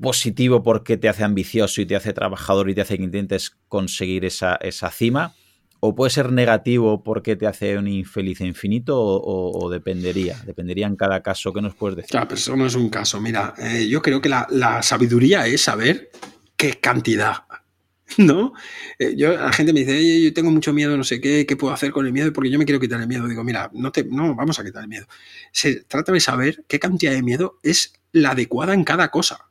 positivo 0.00 0.62
porque 0.62 0.96
te 0.96 1.08
hace 1.08 1.24
ambicioso 1.24 1.80
y 1.80 1.86
te 1.86 1.96
hace 1.96 2.12
trabajador 2.12 2.70
y 2.70 2.74
te 2.74 2.80
hace 2.80 2.96
que 2.96 3.04
intentes 3.04 3.56
conseguir 3.68 4.24
esa, 4.24 4.58
cima? 4.90 5.34
¿O 5.82 5.94
puede 5.94 6.10
ser 6.10 6.30
negativo 6.30 7.02
porque 7.02 7.36
te 7.36 7.46
hace 7.46 7.78
un 7.78 7.88
infeliz 7.88 8.42
infinito? 8.42 8.98
O, 9.00 9.70
dependería? 9.70 10.38
Dependería 10.44 10.86
en 10.86 10.96
cada 10.96 11.22
caso. 11.22 11.54
¿Qué 11.54 11.62
nos 11.62 11.74
puedes 11.74 11.96
decir? 11.96 12.10
Claro, 12.10 12.28
pero 12.28 12.38
eso 12.38 12.54
no 12.54 12.66
es 12.66 12.74
un 12.74 12.90
caso. 12.90 13.18
Mira, 13.18 13.54
eh, 13.56 13.88
yo 13.88 14.02
creo 14.02 14.20
que 14.20 14.28
la, 14.28 14.82
sabiduría 14.82 15.46
es 15.46 15.62
saber 15.62 16.10
qué 16.56 16.74
cantidad. 16.74 17.44
¿No? 18.18 18.52
Eh, 18.98 19.14
yo, 19.16 19.32
la 19.32 19.52
gente 19.52 19.72
me 19.72 19.80
dice, 19.80 20.22
yo 20.22 20.34
tengo 20.34 20.50
mucho 20.50 20.74
miedo, 20.74 20.96
no 20.96 21.04
sé 21.04 21.20
qué, 21.20 21.46
qué 21.46 21.56
puedo 21.56 21.72
hacer 21.72 21.92
con 21.92 22.04
el 22.04 22.12
miedo, 22.12 22.30
porque 22.32 22.50
yo 22.50 22.58
me 22.58 22.66
quiero 22.66 22.80
quitar 22.80 23.00
el 23.00 23.08
miedo. 23.08 23.26
Digo, 23.26 23.42
mira, 23.42 23.70
no, 23.72 23.90
te, 23.90 24.04
no 24.04 24.34
vamos 24.34 24.58
a 24.58 24.64
quitar 24.64 24.82
el 24.82 24.88
miedo. 24.88 25.06
Se 25.50 25.76
trata 25.84 26.12
de 26.12 26.20
saber 26.20 26.64
qué 26.68 26.78
cantidad 26.78 27.12
de 27.12 27.22
miedo 27.22 27.58
es 27.62 27.94
la 28.12 28.32
adecuada 28.32 28.74
en 28.74 28.84
cada 28.84 29.10
cosa. 29.10 29.49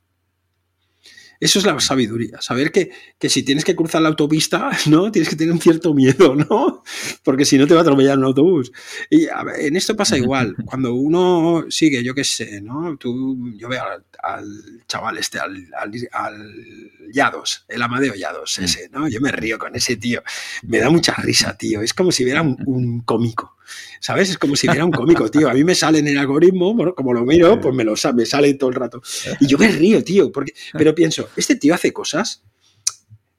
Eso 1.39 1.59
es 1.59 1.65
la 1.65 1.79
sabiduría, 1.79 2.41
saber 2.41 2.71
que, 2.71 2.91
si 3.29 3.43
tienes 3.43 3.63
que 3.63 3.75
cruzar 3.75 4.01
la 4.01 4.09
autopista, 4.09 4.71
¿no? 4.87 5.11
Tienes 5.11 5.29
que 5.29 5.35
tener 5.35 5.53
un 5.53 5.61
cierto 5.61 5.93
miedo, 5.93 6.35
¿no? 6.49 6.83
Porque 7.23 7.45
si 7.45 7.57
no 7.57 7.65
te 7.65 7.73
va 7.73 7.79
a 7.81 7.83
atropellar 7.83 8.17
un 8.17 8.25
autobús. 8.25 8.71
Y 9.09 9.27
en 9.59 9.75
esto 9.75 9.95
pasa 9.95 10.17
igual. 10.17 10.55
Cuando 10.65 10.93
uno 10.93 11.65
sigue, 11.69 12.03
yo 12.03 12.13
qué 12.13 12.23
sé, 12.23 12.61
¿no? 12.61 12.97
Tú, 12.97 13.53
yo 13.55 13.69
veo 13.69 13.83
al, 14.21 14.53
chaval 14.87 15.17
este, 15.17 15.39
al, 15.39 15.67
al, 16.11 16.91
Yados, 17.11 17.65
el 17.69 17.81
Amadeo 17.81 18.15
Yados, 18.15 18.59
mm. 18.59 18.63
ese, 18.63 18.89
¿no? 18.89 19.07
Yo 19.07 19.21
me 19.21 19.31
río 19.31 19.57
con 19.57 19.75
ese 19.75 19.95
tío. 19.95 20.21
Me 20.63 20.79
da 20.79 20.89
mucha 20.89 21.13
risa, 21.13 21.57
tío. 21.57 21.81
Es 21.81 21.93
como 21.93 22.11
si 22.11 22.25
viera 22.25 22.41
un 22.41 23.01
cómico. 23.01 23.59
¿Sabes? 23.99 24.29
Es 24.29 24.37
como 24.37 24.55
si 24.55 24.67
fuera 24.67 24.85
un 24.85 24.91
cómico, 24.91 25.29
tío. 25.29 25.49
A 25.49 25.53
mí 25.53 25.63
me 25.63 25.75
sale 25.75 25.99
en 25.99 26.07
el 26.07 26.17
algoritmo, 26.17 26.93
como 26.95 27.13
lo 27.13 27.25
miro, 27.25 27.59
pues 27.59 27.75
me 27.75 27.83
lo 27.83 27.93
me 28.13 28.25
sale 28.25 28.53
todo 28.53 28.69
el 28.69 28.75
rato. 28.75 29.01
Y 29.39 29.47
yo 29.47 29.57
me 29.57 29.67
río, 29.67 30.03
tío, 30.03 30.31
porque, 30.31 30.53
pero 30.73 30.95
pienso, 30.95 31.28
este 31.35 31.55
tío 31.55 31.73
hace 31.73 31.93
cosas 31.93 32.43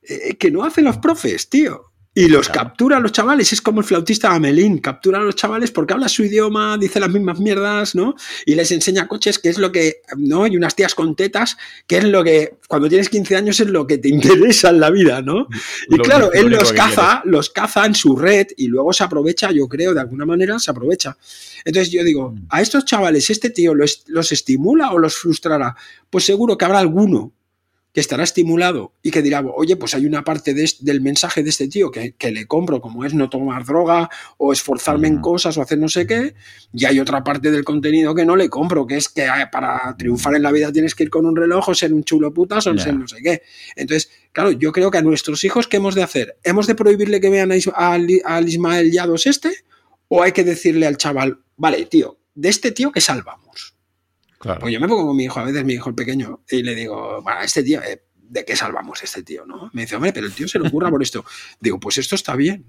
eh, 0.03 0.37
que 0.37 0.51
no 0.51 0.65
hacen 0.65 0.85
los 0.85 0.99
profes, 0.99 1.49
tío. 1.49 1.91
Y 2.13 2.27
los 2.27 2.49
captura 2.49 2.97
a 2.97 3.01
los 3.01 3.13
chavales, 3.13 3.53
es 3.53 3.63
como 3.63 3.81
el 3.81 3.87
flautista 3.87 4.35
Amelín, 4.35 4.79
captura 4.79 5.19
a 5.19 5.23
los 5.23 5.37
chavales 5.37 5.71
porque 5.71 5.95
habla 5.95 6.09
su 6.09 6.25
idioma, 6.25 6.77
dice 6.77 6.99
las 6.99 7.09
mismas 7.09 7.39
mierdas, 7.39 7.95
¿no? 7.95 8.17
Y 8.45 8.57
les 8.57 8.73
enseña 8.73 9.07
coches, 9.07 9.39
que 9.39 9.49
es 9.49 9.59
lo 9.59 9.71
que, 9.71 10.03
¿no? 10.17 10.49
Y 10.49 10.57
unas 10.57 10.75
tías 10.75 10.97
con 10.97 11.15
tetas, 11.15 11.57
que 11.87 11.99
es 11.99 12.05
lo 12.05 12.25
que, 12.25 12.57
cuando 12.67 12.89
tienes 12.89 13.09
15 13.11 13.37
años 13.37 13.61
es 13.61 13.69
lo 13.69 13.87
que 13.87 13.99
te 13.99 14.09
interesa 14.11 14.71
en 14.71 14.81
la 14.81 14.91
vida, 14.91 15.23
¿no? 15.23 15.47
Y 15.89 15.99
claro, 15.99 16.33
él 16.33 16.49
los 16.49 16.73
caza, 16.73 17.23
los 17.27 17.49
caza 17.51 17.87
en 17.87 17.95
su 17.95 18.17
red 18.17 18.49
y 18.57 18.67
luego 18.67 18.93
se 18.93 19.05
aprovecha, 19.05 19.53
yo 19.53 19.69
creo, 19.69 19.95
de 19.95 20.01
alguna 20.01 20.27
manera 20.27 20.59
se 20.59 20.73
aprovecha. 20.73 21.17
Entonces 21.65 21.93
yo 21.93 22.03
digo, 22.03 22.33
mm. 22.33 22.47
a 22.51 22.61
estos 22.61 22.87
chavales, 22.87 23.31
¿este 23.31 23.51
tío 23.51 23.73
los, 23.73 24.03
los 24.09 24.33
estimula 24.33 24.91
o 24.91 24.99
los 24.99 25.15
frustrará? 25.15 25.77
Pues 26.11 26.25
seguro 26.25 26.59
que 26.59 26.65
habrá 26.65 26.81
alguno 26.81 27.33
que 27.93 28.01
estará 28.01 28.23
estimulado 28.23 28.95
y 29.03 29.11
que 29.11 29.21
dirá, 29.21 29.41
oye, 29.41 29.77
pues 29.77 29.95
hay 29.95 30.07
una 30.07 30.23
parte 30.23 30.55
del 30.55 31.01
mensaje 31.01 31.43
de 31.43 31.51
este 31.51 31.69
tío 31.69 31.91
que, 31.91 32.15
le 32.31 32.47
compro, 32.47 32.81
como 32.81 33.05
es 33.05 33.15
no 33.15 33.29
tomar 33.29 33.65
droga 33.65 34.09
o 34.39 34.53
esforzarme 34.53 35.09
en 35.09 35.21
cosas 35.21 35.57
o 35.57 35.63
hacer 35.63 35.79
no 35.79 35.89
sé 35.89 36.07
qué, 36.07 36.35
y 36.73 36.85
hay 36.85 37.01
otra 37.01 37.25
parte 37.25 37.51
del 37.51 37.65
contenido 37.65 38.15
que 38.15 38.25
no 38.25 38.37
le 38.37 38.49
compro, 38.49 38.87
que 38.87 38.97
es 38.97 39.09
que 39.09 39.27
para 39.51 39.97
triunfar 39.99 40.37
en 40.37 40.43
la 40.43 40.53
vida 40.53 40.73
tienes 40.73 40.95
que 40.95 41.05
ir 41.05 41.11
con 41.11 41.27
un 41.27 41.35
reloj 41.35 41.69
o 41.69 41.75
ser 41.75 41.93
un 41.93 42.05
chulo 42.05 42.33
putas 42.33 42.67
o 42.67 42.79
ser 42.79 42.95
no 42.95 43.09
sé 43.09 43.19
qué. 43.23 43.43
Entonces, 43.75 44.11
claro, 44.33 44.53
yo 44.53 44.71
creo 44.73 44.91
que 44.91 44.99
a 44.99 45.03
nuestros 45.03 45.43
hijos, 45.43 45.67
¿qué 45.67 45.79
hemos 45.79 45.95
de 45.95 46.05
hacer? 46.05 46.39
¿Hemos 46.45 46.67
de 46.69 46.77
prohibirle 46.77 47.21
que 47.21 47.31
vean 47.31 47.51
al 47.75 48.49
Ismael 48.49 48.93
Yados 48.93 49.27
este? 49.27 49.51
¿O 50.09 50.23
hay 50.23 50.33
que 50.33 50.45
decirle 50.45 50.87
al 50.87 50.97
chaval, 50.97 51.41
vale, 51.57 51.87
tío, 51.87 52.19
de 52.35 52.49
este 52.49 52.71
tío 52.71 52.93
que 52.93 53.01
salvamos? 53.01 53.80
Pues 54.41 54.73
yo 54.73 54.81
me 54.81 54.89
pongo 54.89 55.07
con 55.09 55.17
mi 55.17 55.25
hijo, 55.25 55.39
a 55.39 55.45
veces 55.45 55.65
mi 55.65 55.75
hijo 55.75 55.91
el 55.91 55.95
pequeño, 55.95 56.43
y 56.51 56.63
le 56.63 56.75
digo, 56.75 57.21
bueno, 57.23 57.41
este 57.43 57.63
tío, 57.63 57.83
eh, 57.83 58.03
¿de 58.17 58.45
qué 58.45 58.57
salvamos 58.57 59.03
este 59.03 59.23
tío? 59.23 59.45
¿no? 59.45 59.71
Me 59.75 59.83
dice, 59.83 59.97
hombre, 59.97 60.13
pero 60.15 60.27
el 60.27 60.33
tío 60.33 60.49
se 60.49 60.59
le 60.59 60.69
ocurra 60.69 60.89
por 60.89 61.03
esto. 61.03 61.25
Digo, 61.61 61.79
pues 61.79 61.99
esto 61.99 62.15
está 62.15 62.37
bien. 62.37 62.65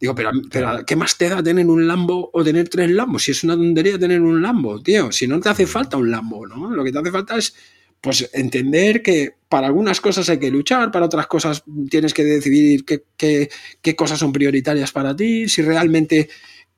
Digo, 0.00 0.14
pero, 0.14 0.30
pero 0.50 0.84
¿qué 0.84 0.96
más 0.96 1.16
te 1.16 1.28
da 1.28 1.42
tener 1.42 1.66
un 1.66 1.86
Lambo 1.86 2.28
o 2.32 2.44
tener 2.44 2.68
tres 2.68 2.90
Lambos? 2.90 3.22
Si 3.22 3.30
es 3.30 3.44
una 3.44 3.54
tontería 3.54 3.98
tener 3.98 4.20
un 4.20 4.42
Lambo, 4.42 4.82
tío. 4.82 5.12
Si 5.12 5.26
no 5.28 5.40
te 5.40 5.48
hace 5.48 5.66
falta 5.66 5.96
un 5.96 6.10
Lambo, 6.10 6.46
¿no? 6.46 6.70
Lo 6.70 6.82
que 6.84 6.92
te 6.92 6.98
hace 6.98 7.10
falta 7.12 7.36
es, 7.36 7.54
pues, 8.00 8.28
entender 8.34 9.00
que 9.00 9.36
para 9.48 9.68
algunas 9.68 10.00
cosas 10.00 10.28
hay 10.28 10.38
que 10.38 10.50
luchar, 10.50 10.90
para 10.90 11.06
otras 11.06 11.28
cosas 11.28 11.62
tienes 11.88 12.12
que 12.12 12.24
decidir 12.24 12.84
qué, 12.84 13.04
qué, 13.16 13.48
qué 13.80 13.94
cosas 13.94 14.18
son 14.18 14.32
prioritarias 14.32 14.90
para 14.90 15.14
ti, 15.14 15.48
si 15.48 15.62
realmente 15.62 16.28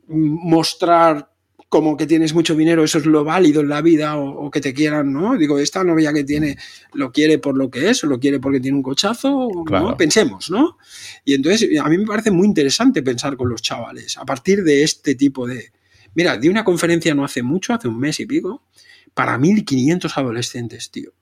mostrar 0.07 1.31
como 1.69 1.99
que 1.99 2.07
tienes 2.07 2.33
mucho 2.33 2.55
dinero, 2.55 2.83
eso 2.83 2.99
es 2.99 3.05
lo 3.05 3.25
válido 3.25 3.61
en 3.61 3.69
la 3.69 3.83
vida, 3.83 4.17
o, 4.17 4.51
que 4.51 4.61
te 4.61 4.73
quieran, 4.73 5.13
¿no? 5.13 5.37
Digo, 5.37 5.59
esta 5.59 5.85
novia 5.85 6.13
que 6.13 6.25
tiene 6.25 6.57
lo 6.95 7.13
quiere 7.13 7.39
por 7.39 7.57
lo 7.57 7.71
que 7.71 7.91
es, 7.91 8.03
o 8.05 8.07
lo 8.07 8.19
quiere 8.19 8.41
porque 8.41 8.61
tiene 8.61 8.77
un 8.77 8.83
cochazo, 8.83 9.49
¿no? 9.71 9.97
Pensemos, 9.97 10.51
¿no? 10.51 10.79
Y 11.25 11.35
entonces 11.35 11.79
a 11.79 11.89
mí 11.89 11.99
me 11.99 12.07
parece 12.07 12.31
muy 12.31 12.47
interesante 12.47 13.03
pensar 13.03 13.37
con 13.37 13.51
los 13.51 13.61
chavales, 13.61 14.17
a 14.17 14.25
partir 14.25 14.65
de 14.65 14.83
este 14.83 15.15
tipo 15.15 15.47
de... 15.47 15.73
Mira, 16.15 16.39
di 16.39 16.49
una 16.49 16.65
conferencia 16.65 17.15
no 17.15 17.25
hace 17.25 17.43
mucho, 17.43 17.75
hace 17.75 17.87
un 17.87 17.99
mes 17.99 18.19
y 18.21 18.27
pico, 18.27 18.65
para 19.13 19.39
1.500 19.39 20.13
adolescentes, 20.17 20.91
tío 20.91 21.13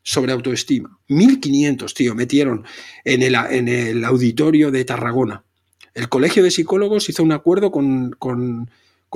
sobre 0.00 0.32
autoestima. 0.32 0.98
1.500, 1.10 1.92
tío, 1.92 2.14
metieron 2.14 2.64
en 3.04 3.22
el, 3.22 3.34
en 3.34 3.68
el, 3.68 4.02
auditorio 4.06 4.70
de 4.70 4.82
Tarragona. 4.86 5.44
El 5.92 6.08
Colegio 6.08 6.42
de 6.42 6.50
Psicólogos 6.50 7.10
hizo 7.10 7.22
un 7.22 7.32
acuerdo 7.32 7.70
con, 7.70 8.12
con 8.18 8.70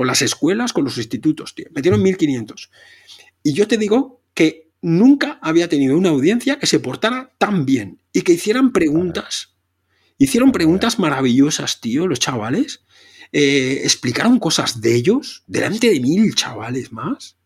las 0.07 0.22
escuelas, 0.22 0.72
con 0.72 0.84
los 0.84 0.97
institutos, 0.99 1.55
tío. 1.55 1.66
Metieron 1.72 2.03
1.500. 2.03 2.68
Y 3.43 3.53
yo 3.53 3.66
te 3.68 3.76
digo 3.78 4.22
que 4.34 4.70
nunca 4.80 5.38
había 5.43 5.68
tenido 5.68 5.97
una 5.97 6.09
audiencia 6.11 6.59
que 6.59 6.66
se 6.66 6.80
portara 6.80 7.32
tan 7.38 7.64
bien 7.66 8.01
y 8.12 8.22
que 8.22 8.32
hicieran 8.32 8.72
preguntas. 8.72 9.55
Hicieron 10.18 10.53
preguntas 10.53 10.99
maravillosas, 10.99 11.80
tío, 11.80 12.07
los 12.07 12.20
chavales. 12.20 12.82
Eh, 13.32 13.80
explicaron 13.84 14.38
cosas 14.38 14.80
de 14.80 14.95
ellos 14.95 15.43
delante 15.47 15.90
de 15.90 16.01
mil 16.01 16.34
chavales 16.34 16.93
más. 16.93 17.36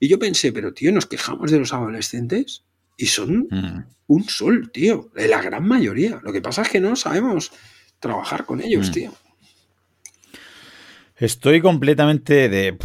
Y 0.00 0.08
yo 0.08 0.18
pensé, 0.18 0.52
pero 0.52 0.72
tío, 0.72 0.92
nos 0.92 1.06
quejamos 1.06 1.50
de 1.50 1.58
los 1.58 1.72
adolescentes 1.72 2.64
y 2.96 3.06
son 3.06 3.48
Mm. 3.50 3.84
un 4.06 4.28
sol, 4.28 4.70
tío. 4.72 5.10
La 5.14 5.42
gran 5.42 5.66
mayoría. 5.66 6.20
Lo 6.22 6.32
que 6.32 6.40
pasa 6.40 6.62
es 6.62 6.68
que 6.68 6.80
no 6.80 6.94
sabemos 6.96 7.50
trabajar 7.98 8.46
con 8.46 8.60
ellos, 8.60 8.90
Mm. 8.90 8.92
tío. 8.92 9.14
Estoy 11.18 11.60
completamente 11.60 12.48
de, 12.48 12.78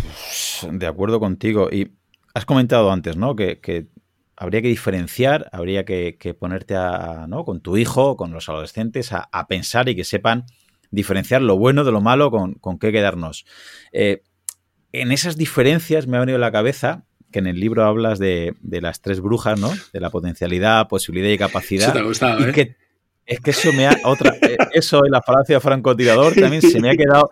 de 0.71 0.87
acuerdo 0.87 1.19
contigo. 1.19 1.69
Y 1.71 1.91
has 2.33 2.45
comentado 2.45 2.91
antes, 2.91 3.15
¿no? 3.15 3.35
Que, 3.35 3.59
que 3.59 3.87
habría 4.35 4.61
que 4.61 4.67
diferenciar, 4.67 5.49
habría 5.51 5.85
que, 5.85 6.17
que 6.19 6.33
ponerte 6.33 6.75
a, 6.75 7.27
¿no? 7.27 7.45
con 7.45 7.61
tu 7.61 7.77
hijo, 7.77 8.17
con 8.17 8.31
los 8.31 8.49
adolescentes, 8.49 9.13
a, 9.13 9.29
a 9.31 9.47
pensar 9.47 9.87
y 9.89 9.95
que 9.95 10.03
sepan 10.03 10.45
diferenciar 10.89 11.41
lo 11.41 11.57
bueno 11.57 11.83
de 11.83 11.91
lo 11.91 12.01
malo 12.01 12.31
con, 12.31 12.55
con 12.55 12.79
qué 12.79 12.91
quedarnos. 12.91 13.45
Eh, 13.91 14.23
en 14.91 15.11
esas 15.11 15.37
diferencias 15.37 16.07
me 16.07 16.17
ha 16.17 16.19
venido 16.19 16.37
a 16.37 16.41
la 16.41 16.51
cabeza 16.51 17.05
que 17.31 17.39
en 17.39 17.47
el 17.47 17.59
libro 17.59 17.83
hablas 17.83 18.19
de, 18.19 18.55
de 18.61 18.79
las 18.79 19.01
tres 19.01 19.19
brujas, 19.19 19.59
¿no? 19.59 19.71
De 19.91 19.99
la 19.99 20.11
potencialidad, 20.11 20.87
posibilidad 20.87 21.29
y 21.29 21.37
capacidad. 21.37 21.85
Eso 21.85 21.93
te 21.93 21.99
ha 21.99 22.03
gustado, 22.03 22.39
y 22.39 22.49
¿eh? 22.49 22.51
que 22.53 22.75
es 23.25 23.39
que 23.39 23.51
eso 23.51 23.71
me 23.73 23.87
ha 23.87 23.97
otra 24.03 24.35
eh, 24.41 24.57
eso 24.73 25.01
y 25.05 25.09
la 25.09 25.21
falacia 25.21 25.59
francotirador 25.59 26.33
también 26.33 26.61
se 26.61 26.79
me 26.81 26.89
ha 26.89 26.95
quedado 26.95 27.29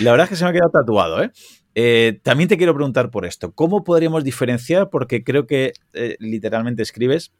la 0.00 0.10
verdad 0.10 0.24
es 0.24 0.30
que 0.30 0.36
se 0.36 0.44
me 0.44 0.50
ha 0.50 0.52
quedado 0.52 0.70
tatuado 0.70 1.22
¿eh? 1.22 1.30
Eh, 1.74 2.20
también 2.22 2.48
te 2.48 2.56
quiero 2.58 2.74
preguntar 2.74 3.10
por 3.10 3.24
esto 3.24 3.52
cómo 3.52 3.82
podríamos 3.84 4.24
diferenciar 4.24 4.90
porque 4.90 5.24
creo 5.24 5.46
que 5.46 5.72
eh, 5.94 6.16
literalmente 6.18 6.82
escribes 6.82 7.32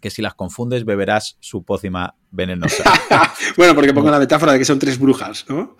que 0.00 0.10
si 0.10 0.20
las 0.20 0.34
confundes 0.34 0.84
beberás 0.84 1.36
su 1.40 1.64
pócima 1.64 2.16
venenosa 2.30 2.84
bueno, 3.56 3.74
porque 3.74 3.94
pongo 3.94 4.10
la 4.10 4.18
metáfora 4.18 4.52
de 4.52 4.58
que 4.58 4.64
son 4.64 4.78
tres 4.78 4.98
brujas, 4.98 5.46
¿no? 5.48 5.76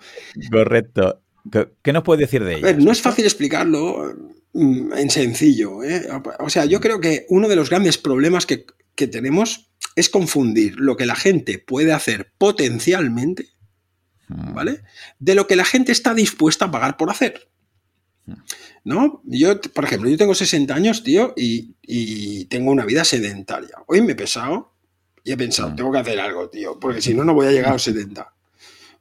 correcto 0.51 1.21
¿Qué, 1.51 1.67
qué 1.81 1.93
nos 1.93 2.03
puedes 2.03 2.21
decir 2.21 2.43
de 2.43 2.55
A 2.55 2.59
ver, 2.59 2.75
ellas? 2.75 2.83
no 2.83 2.91
es 2.91 3.01
fácil 3.01 3.25
explicarlo 3.25 4.13
mm, 4.53 4.93
en 4.93 5.09
sencillo. 5.09 5.83
¿eh? 5.83 6.07
O 6.39 6.49
sea, 6.49 6.65
yo 6.65 6.79
creo 6.79 6.99
que 6.99 7.25
uno 7.29 7.47
de 7.47 7.55
los 7.55 7.69
grandes 7.69 7.97
problemas 7.97 8.45
que, 8.45 8.65
que 8.95 9.07
tenemos 9.07 9.69
es 9.95 10.09
confundir 10.09 10.75
lo 10.77 10.97
que 10.97 11.05
la 11.05 11.15
gente 11.15 11.59
puede 11.59 11.93
hacer 11.93 12.33
potencialmente, 12.37 13.49
¿vale? 14.27 14.81
De 15.19 15.35
lo 15.35 15.47
que 15.47 15.55
la 15.55 15.65
gente 15.65 15.91
está 15.91 16.13
dispuesta 16.13 16.65
a 16.65 16.71
pagar 16.71 16.97
por 16.97 17.09
hacer. 17.09 17.47
¿No? 18.83 19.21
Yo, 19.25 19.59
por 19.61 19.83
ejemplo, 19.85 20.09
yo 20.09 20.17
tengo 20.17 20.33
60 20.35 20.73
años, 20.73 21.03
tío, 21.03 21.33
y, 21.35 21.75
y 21.81 22.45
tengo 22.45 22.71
una 22.71 22.85
vida 22.85 23.03
sedentaria. 23.03 23.75
Hoy 23.87 24.01
me 24.01 24.13
he 24.13 24.15
pesado 24.15 24.73
y 25.23 25.31
he 25.31 25.37
pensado, 25.37 25.69
Mm. 25.71 25.75
tengo 25.75 25.91
que 25.91 25.97
hacer 25.99 26.19
algo, 26.19 26.49
tío, 26.49 26.79
porque 26.79 27.01
si 27.01 27.13
no, 27.13 27.23
no 27.23 27.33
voy 27.33 27.47
a 27.47 27.51
llegar 27.51 27.69
a 27.69 27.73
los 27.73 27.83
70. 27.83 28.31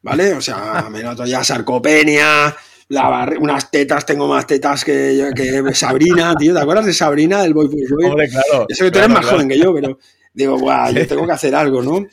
¿Vale? 0.03 0.35
O 0.35 0.41
sea, 0.41 0.89
me 0.91 1.03
noto 1.03 1.25
ya 1.27 1.43
sarcopenia, 1.45 2.55
la 2.89 3.35
unas 3.39 3.70
tetas, 3.70 4.05
tengo 4.05 4.29
más 4.29 4.47
tetas 4.47 4.85
que, 4.85 5.31
que 5.35 5.75
Sabrina, 5.75 6.35
tío. 6.37 6.55
¿Te 6.55 6.61
acuerdas 6.61 6.87
de 6.87 6.93
Sabrina 6.93 7.43
del 7.43 7.55
Boy 7.55 7.68
Boy 7.68 7.85
Boy? 7.91 8.05
Hombre, 8.07 8.29
claro, 8.29 8.66
Eso 8.68 8.85
que 8.85 8.91
tú 8.91 8.99
claro, 8.99 9.05
eres 9.07 9.09
más 9.14 9.20
claro. 9.20 9.37
joven 9.37 9.49
que 9.49 9.59
yo, 9.59 9.75
pero 9.75 9.99
digo, 10.35 10.59
guau, 10.59 10.93
yo 10.95 11.07
tengo 11.09 11.27
que 11.27 11.33
hacer 11.33 11.55
algo, 11.55 11.83
¿no? 11.83 12.07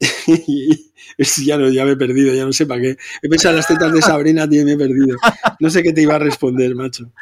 Y 1.18 1.44
ya, 1.44 1.58
no, 1.58 1.68
ya 1.70 1.84
me 1.84 1.92
he 1.92 1.96
perdido, 1.96 2.32
ya 2.34 2.44
no 2.46 2.52
sé 2.52 2.64
para 2.64 2.80
qué. 2.80 2.96
He 3.22 3.28
pensado 3.28 3.50
en 3.52 3.56
las 3.56 3.66
tetas 3.66 3.92
de 3.92 4.00
Sabrina, 4.00 4.48
tío, 4.48 4.62
y 4.62 4.64
me 4.64 4.72
he 4.72 4.76
perdido. 4.78 5.16
No 5.60 5.68
sé 5.68 5.82
qué 5.82 5.92
te 5.92 6.00
iba 6.02 6.14
a 6.14 6.18
responder, 6.18 6.74
macho. 6.74 7.12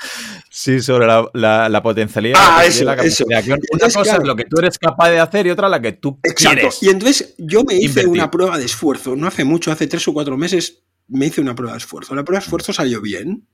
Sí, 0.49 0.81
sobre 0.81 1.07
la, 1.07 1.29
la- 1.35 1.69
la 1.69 1.83
potencialidad. 1.83 2.39
Ah, 2.41 2.59
la 2.61 2.67
eso, 2.67 2.85
la 2.85 2.95
eso. 2.95 3.25
Una 3.27 3.39
Entonces, 3.41 3.95
cosa 3.95 4.03
claro. 4.03 4.23
es 4.23 4.29
lo 4.29 4.37
que 4.37 4.45
tú 4.45 4.59
eres 4.61 4.79
capaz 4.79 5.11
de 5.11 5.19
hacer 5.19 5.47
y 5.47 5.51
otra 5.51 5.69
la 5.69 5.81
que 5.81 5.93
tú 5.93 6.19
Exacto. 6.23 6.59
quieres. 6.59 6.83
Y 6.83 6.89
entonces 6.91 7.35
yo 7.39 7.65
me 7.65 7.75
hice 7.75 7.87
Invertir. 7.87 8.09
una 8.13 8.31
prueba 8.31 8.59
de 8.59 8.67
esfuerzo. 8.67 9.17
No 9.17 9.27
hace 9.27 9.45
mucho, 9.45 9.73
hace 9.73 9.87
tres 9.89 10.07
o 10.07 10.13
cuatro 10.13 10.37
meses, 10.37 10.83
me 11.09 11.27
hice 11.27 11.41
una 11.41 11.55
prueba 11.55 11.73
de 11.73 11.79
esfuerzo. 11.79 12.15
La 12.15 12.25
prueba 12.25 12.41
de 12.41 12.45
esfuerzo 12.45 12.73
salió 12.73 13.01
bien. 13.01 13.47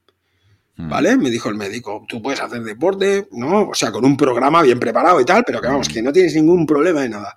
Mm. 0.79 0.89
¿Vale? 0.91 1.17
Me 1.17 1.31
dijo 1.31 1.49
el 1.49 1.55
médico, 1.57 2.05
tú 2.07 2.21
puedes 2.21 2.41
hacer 2.41 2.63
deporte, 2.63 3.29
¿no? 3.33 3.69
O 3.71 3.75
sea, 3.75 3.91
con 3.91 4.05
un 4.05 4.15
programa 4.17 4.61
bien 4.63 4.79
preparado 4.79 5.19
y 5.21 5.25
tal, 5.25 5.43
pero 5.47 5.61
que 5.61 5.69
vamos, 5.69 5.89
que 5.89 6.03
no 6.03 6.13
tienes 6.13 6.35
ningún 6.35 6.67
problema 6.67 7.01
de 7.01 7.09
nada. 7.09 7.37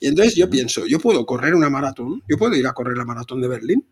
Y 0.00 0.08
entonces 0.08 0.34
yo 0.34 0.50
pienso, 0.50 0.86
yo 0.86 0.98
puedo 0.98 1.24
correr 1.24 1.54
una 1.54 1.70
maratón, 1.70 2.22
yo 2.28 2.36
puedo 2.36 2.56
ir 2.56 2.66
a 2.66 2.72
correr 2.72 2.96
la 2.96 3.04
maratón 3.04 3.40
de 3.40 3.46
Berlín. 3.48 3.86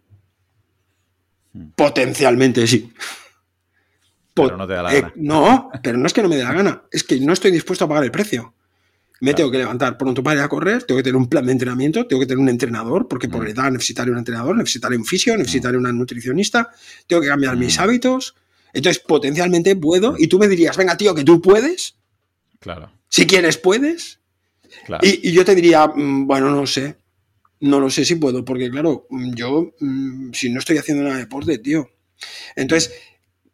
Mm. 1.53 1.69
Potencialmente 1.77 2.67
sí. 2.67 2.93
Pero 4.35 4.57
no 4.57 4.67
te 4.67 4.75
da 4.75 4.83
la 4.83 4.95
eh, 4.95 5.01
gana. 5.01 5.13
no, 5.17 5.71
pero 5.83 5.99
no 5.99 6.07
es 6.07 6.13
que 6.13 6.23
no 6.23 6.29
me 6.29 6.37
dé 6.37 6.45
la 6.45 6.53
gana, 6.53 6.83
es 6.93 7.03
que 7.05 7.19
no 7.21 7.33
estoy 7.33 7.51
dispuesto 7.51 7.85
a 7.85 7.89
pagar 7.89 8.05
el 8.05 8.11
precio. 8.11 8.55
Me 9.21 9.31
Claro. 9.31 9.37
tengo 9.37 9.51
que 9.51 9.59
levantar 9.59 9.99
pronto 9.99 10.23
para 10.23 10.39
ir 10.39 10.43
a 10.45 10.49
correr, 10.49 10.85
tengo 10.85 10.99
que 10.99 11.03
tener 11.03 11.17
un 11.17 11.29
plan 11.29 11.45
de 11.45 11.51
entrenamiento, 11.53 12.07
tengo 12.07 12.21
que 12.21 12.27
tener 12.27 12.39
un 12.39 12.49
entrenador, 12.49 13.09
porque 13.09 13.29
por 13.29 13.43
Mm. 13.45 13.49
edad 13.49 13.71
necesitaré 13.73 14.13
un 14.13 14.19
entrenador, 14.19 14.57
necesitaré 14.57 14.97
un 14.97 15.05
fisio, 15.05 15.37
necesitaré 15.37 15.77
una 15.77 15.93
nutricionista, 15.93 16.71
tengo 17.09 17.23
que 17.23 17.29
cambiar 17.29 17.57
mis 17.57 17.79
Mm. 17.79 17.81
hábitos. 17.83 18.35
Entonces, 18.73 19.03
potencialmente 19.07 19.75
puedo, 19.77 20.15
y 20.19 20.27
tú 20.29 20.39
me 20.39 20.49
dirías, 20.49 20.77
venga, 20.77 20.97
tío, 20.97 21.15
que 21.15 21.25
tú 21.25 21.41
puedes, 21.41 21.95
Claro, 22.61 22.91
si 23.09 23.27
quieres, 23.27 23.57
puedes. 23.57 24.19
claro. 24.85 25.07
Y, 25.07 25.29
y 25.29 25.33
yo 25.33 25.45
te 25.45 25.55
diría, 25.55 25.87
mm, 25.87 26.27
bueno, 26.27 26.51
no 26.51 26.67
sé, 26.67 26.97
no 27.61 27.81
lo 27.81 27.91
sé 27.91 28.05
si 28.05 28.17
puedo, 28.17 28.45
porque 28.45 28.71
claro, 28.71 29.07
mm, 29.11 29.35
yo, 29.35 29.73
mm, 29.81 30.33
si 30.33 30.51
no 30.51 30.59
estoy 30.59 30.79
haciendo 30.79 31.05
nada 31.05 31.17
de 31.17 31.23
deporte, 31.23 31.59
tío. 31.59 31.89
Entonces, 32.57 32.93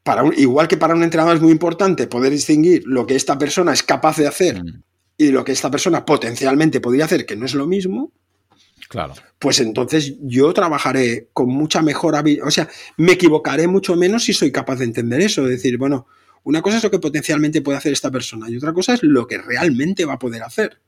para 0.03 0.23
un- 0.23 0.35
igual 0.37 0.69
que 0.69 0.77
para 0.77 0.95
un 0.95 1.03
entrenador 1.03 1.37
es 1.37 1.43
muy 1.43 1.53
importante 1.53 2.07
poder 2.07 2.33
distinguir 2.33 2.83
lo 2.87 3.07
que 3.07 3.15
esta 3.15 3.39
persona 3.39 3.73
es 3.73 3.83
capaz 3.83 4.17
de 4.19 4.27
hacer 4.27 4.63
Mm, 4.63 4.83
y 5.17 5.29
lo 5.29 5.45
que 5.45 5.53
esta 5.53 5.71
persona 5.71 6.05
potencialmente 6.05 6.81
podría 6.81 7.05
hacer, 7.05 7.25
que 7.25 7.37
no 7.37 7.47
es 7.47 7.55
lo 7.55 7.67
mismo, 7.67 8.11
Claro. 8.95 9.15
pues 9.41 9.59
entonces 9.59 10.15
yo 10.23 10.53
trabajaré 10.55 11.29
con 11.33 11.49
mucha 11.49 11.83
mejor 11.83 12.15
habilidad. 12.15 12.47
O 12.47 12.51
sea, 12.53 12.69
me 12.97 13.13
equivocaré 13.13 13.67
mucho 13.67 13.97
menos 13.97 14.23
si 14.25 14.33
soy 14.33 14.53
capaz 14.53 14.77
de 14.77 14.85
entender 14.85 15.21
eso. 15.21 15.43
De 15.45 15.51
decir, 15.51 15.77
bueno, 15.79 16.07
una 16.45 16.63
cosa 16.63 16.77
es 16.77 16.85
lo 16.85 16.91
que 16.93 17.01
potencialmente 17.01 17.61
puede 17.61 17.77
hacer 17.79 17.93
esta 17.93 18.11
persona 18.13 18.49
y 18.49 18.57
otra 18.57 18.73
cosa 18.73 18.95
es 18.95 19.03
lo 19.03 19.27
que 19.27 19.39
realmente 19.39 20.05
va 20.05 20.13
a 20.15 20.19
poder 20.21 20.45
hacer. 20.45 20.79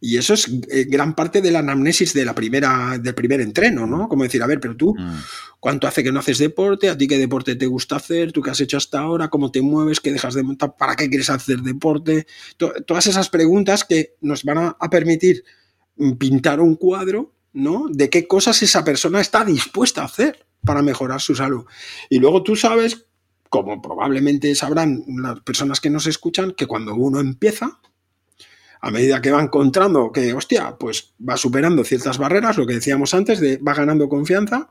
Y 0.00 0.16
eso 0.16 0.34
es 0.34 0.46
eh, 0.70 0.84
gran 0.88 1.14
parte 1.16 1.40
de 1.42 1.50
la 1.50 1.58
anamnesis 1.58 2.14
de 2.14 2.24
la 2.24 2.32
primera, 2.34 2.98
del 3.00 3.14
primer 3.16 3.40
entreno, 3.40 3.84
¿no? 3.84 4.08
Como 4.08 4.22
decir, 4.22 4.40
a 4.42 4.46
ver, 4.46 4.60
pero 4.60 4.76
tú, 4.76 4.94
Mm, 4.96 5.16
¿cuánto 5.58 5.88
hace 5.88 6.04
que 6.04 6.12
no 6.12 6.20
haces 6.20 6.38
deporte? 6.38 6.88
¿A 6.88 6.96
ti 6.96 7.08
qué 7.08 7.18
deporte 7.18 7.56
te 7.56 7.66
gusta 7.66 7.96
hacer? 7.96 8.30
¿Tú 8.30 8.40
qué 8.40 8.50
has 8.50 8.60
hecho 8.60 8.76
hasta 8.76 9.00
ahora? 9.00 9.28
¿Cómo 9.28 9.50
te 9.50 9.60
mueves? 9.60 9.98
¿Qué 10.00 10.12
dejas 10.12 10.34
de 10.34 10.44
montar? 10.44 10.76
¿Para 10.78 10.94
qué 10.94 11.08
quieres 11.08 11.30
hacer 11.30 11.58
deporte? 11.62 12.26
To- 12.58 12.74
todas 12.86 13.08
esas 13.08 13.28
preguntas 13.28 13.82
que 13.84 14.14
nos 14.20 14.44
van 14.44 14.58
a, 14.58 14.76
a 14.78 14.88
permitir 14.88 15.42
pintar 16.18 16.60
un 16.60 16.76
cuadro, 16.76 17.32
¿no? 17.52 17.86
De 17.90 18.10
qué 18.10 18.26
cosas 18.26 18.62
esa 18.62 18.84
persona 18.84 19.20
está 19.20 19.44
dispuesta 19.44 20.02
a 20.02 20.06
hacer 20.06 20.46
para 20.64 20.82
mejorar 20.82 21.20
su 21.20 21.34
salud. 21.34 21.64
Y 22.08 22.18
luego 22.18 22.42
tú 22.42 22.56
sabes, 22.56 23.06
como 23.48 23.80
probablemente 23.80 24.54
sabrán 24.54 25.04
las 25.06 25.40
personas 25.40 25.80
que 25.80 25.90
nos 25.90 26.06
escuchan, 26.06 26.52
que 26.52 26.66
cuando 26.66 26.94
uno 26.94 27.20
empieza, 27.20 27.80
a 28.80 28.90
medida 28.90 29.20
que 29.20 29.30
va 29.30 29.42
encontrando 29.42 30.12
que, 30.12 30.32
hostia, 30.34 30.76
pues 30.78 31.14
va 31.26 31.36
superando 31.36 31.82
ciertas 31.84 32.18
barreras, 32.18 32.56
lo 32.56 32.66
que 32.66 32.74
decíamos 32.74 33.12
antes, 33.14 33.40
de 33.40 33.56
va 33.56 33.74
ganando 33.74 34.08
confianza, 34.08 34.70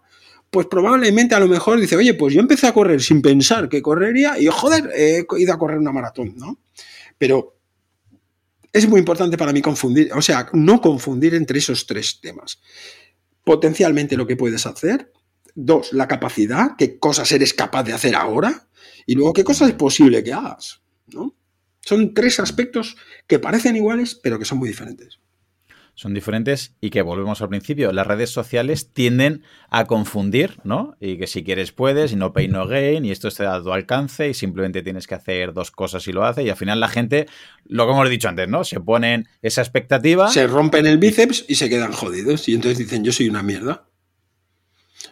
pues 0.49 0.67
probablemente 0.67 1.35
a 1.35 1.39
lo 1.39 1.47
mejor 1.47 1.79
dice, 1.79 1.97
oye, 1.97 2.13
pues 2.13 2.33
yo 2.33 2.39
empecé 2.39 2.67
a 2.67 2.73
correr 2.73 3.01
sin 3.01 3.21
pensar 3.21 3.67
que 3.67 3.81
correría 3.81 4.39
y, 4.39 4.47
joder, 4.47 4.89
he 4.95 5.25
ido 5.37 5.53
a 5.53 5.59
correr 5.59 5.77
una 5.77 5.91
maratón, 5.91 6.35
¿no? 6.37 6.57
Pero 7.17 7.56
es 8.77 8.89
muy 8.89 8.99
importante 8.99 9.37
para 9.37 9.53
mí 9.53 9.61
confundir, 9.61 10.11
o 10.13 10.21
sea, 10.21 10.49
no 10.53 10.81
confundir 10.81 11.35
entre 11.35 11.59
esos 11.59 11.85
tres 11.85 12.19
temas. 12.21 12.59
Potencialmente 13.43 14.17
lo 14.17 14.27
que 14.27 14.35
puedes 14.35 14.65
hacer. 14.65 15.11
Dos, 15.55 15.93
la 15.93 16.07
capacidad, 16.07 16.75
qué 16.77 16.99
cosas 16.99 17.31
eres 17.31 17.53
capaz 17.53 17.83
de 17.83 17.93
hacer 17.93 18.15
ahora. 18.15 18.67
Y 19.05 19.15
luego, 19.15 19.33
qué 19.33 19.43
cosas 19.43 19.69
es 19.69 19.75
posible 19.75 20.23
que 20.23 20.33
hagas, 20.33 20.81
¿no? 21.07 21.35
Son 21.81 22.13
tres 22.13 22.39
aspectos 22.39 22.97
que 23.27 23.39
parecen 23.39 23.75
iguales, 23.75 24.15
pero 24.15 24.37
que 24.37 24.45
son 24.45 24.57
muy 24.57 24.67
diferentes. 24.67 25.19
Son 25.97 26.13
diferentes 26.13 26.75
y 26.79 26.91
que 26.91 27.01
volvemos 27.01 27.41
al 27.41 27.49
principio. 27.49 27.91
Las 27.91 28.05
redes 28.05 28.29
sociales 28.29 28.91
tienden 28.93 29.41
a 29.71 29.85
confundir, 29.85 30.59
¿no? 30.63 30.95
Y 30.99 31.17
que 31.17 31.25
si 31.25 31.43
quieres 31.43 31.71
puedes, 31.71 32.11
y 32.11 32.15
no 32.15 32.33
pay 32.33 32.47
no 32.47 32.67
gain, 32.67 33.03
y 33.03 33.09
esto 33.09 33.27
está 33.27 33.55
a 33.55 33.63
tu 33.63 33.73
alcance, 33.73 34.29
y 34.29 34.35
simplemente 34.35 34.83
tienes 34.83 35.07
que 35.07 35.15
hacer 35.15 35.53
dos 35.53 35.71
cosas 35.71 36.07
y 36.07 36.13
lo 36.13 36.23
hace. 36.23 36.43
Y 36.43 36.51
al 36.51 36.55
final 36.55 36.79
la 36.79 36.87
gente, 36.87 37.25
lo 37.65 37.87
que 37.87 37.93
hemos 37.93 38.09
dicho 38.11 38.29
antes, 38.29 38.47
¿no? 38.47 38.63
Se 38.63 38.79
ponen 38.79 39.27
esa 39.41 39.61
expectativa. 39.61 40.29
Se 40.29 40.45
rompen 40.45 40.85
el 40.85 40.99
bíceps 40.99 41.45
y 41.47 41.55
se 41.55 41.67
quedan 41.67 41.93
jodidos. 41.93 42.47
Y 42.47 42.53
entonces 42.53 42.77
dicen, 42.77 43.03
yo 43.03 43.11
soy 43.11 43.27
una 43.27 43.41
mierda. 43.41 43.87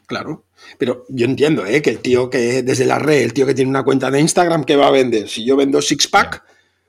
Claro. 0.06 0.46
Pero 0.78 1.08
yo 1.10 1.26
entiendo, 1.26 1.66
¿eh? 1.66 1.82
Que 1.82 1.90
el 1.90 1.98
tío 1.98 2.30
que 2.30 2.62
desde 2.62 2.86
la 2.86 3.00
red, 3.00 3.24
el 3.24 3.34
tío 3.34 3.48
que 3.48 3.56
tiene 3.56 3.72
una 3.72 3.82
cuenta 3.82 4.12
de 4.12 4.22
Instagram, 4.22 4.64
¿qué 4.64 4.76
va 4.76 4.90
a 4.90 4.92
vender? 4.92 5.30
Si 5.30 5.44
yo 5.44 5.56
vendo 5.56 5.82
six 5.82 6.08
pack, 6.08 6.44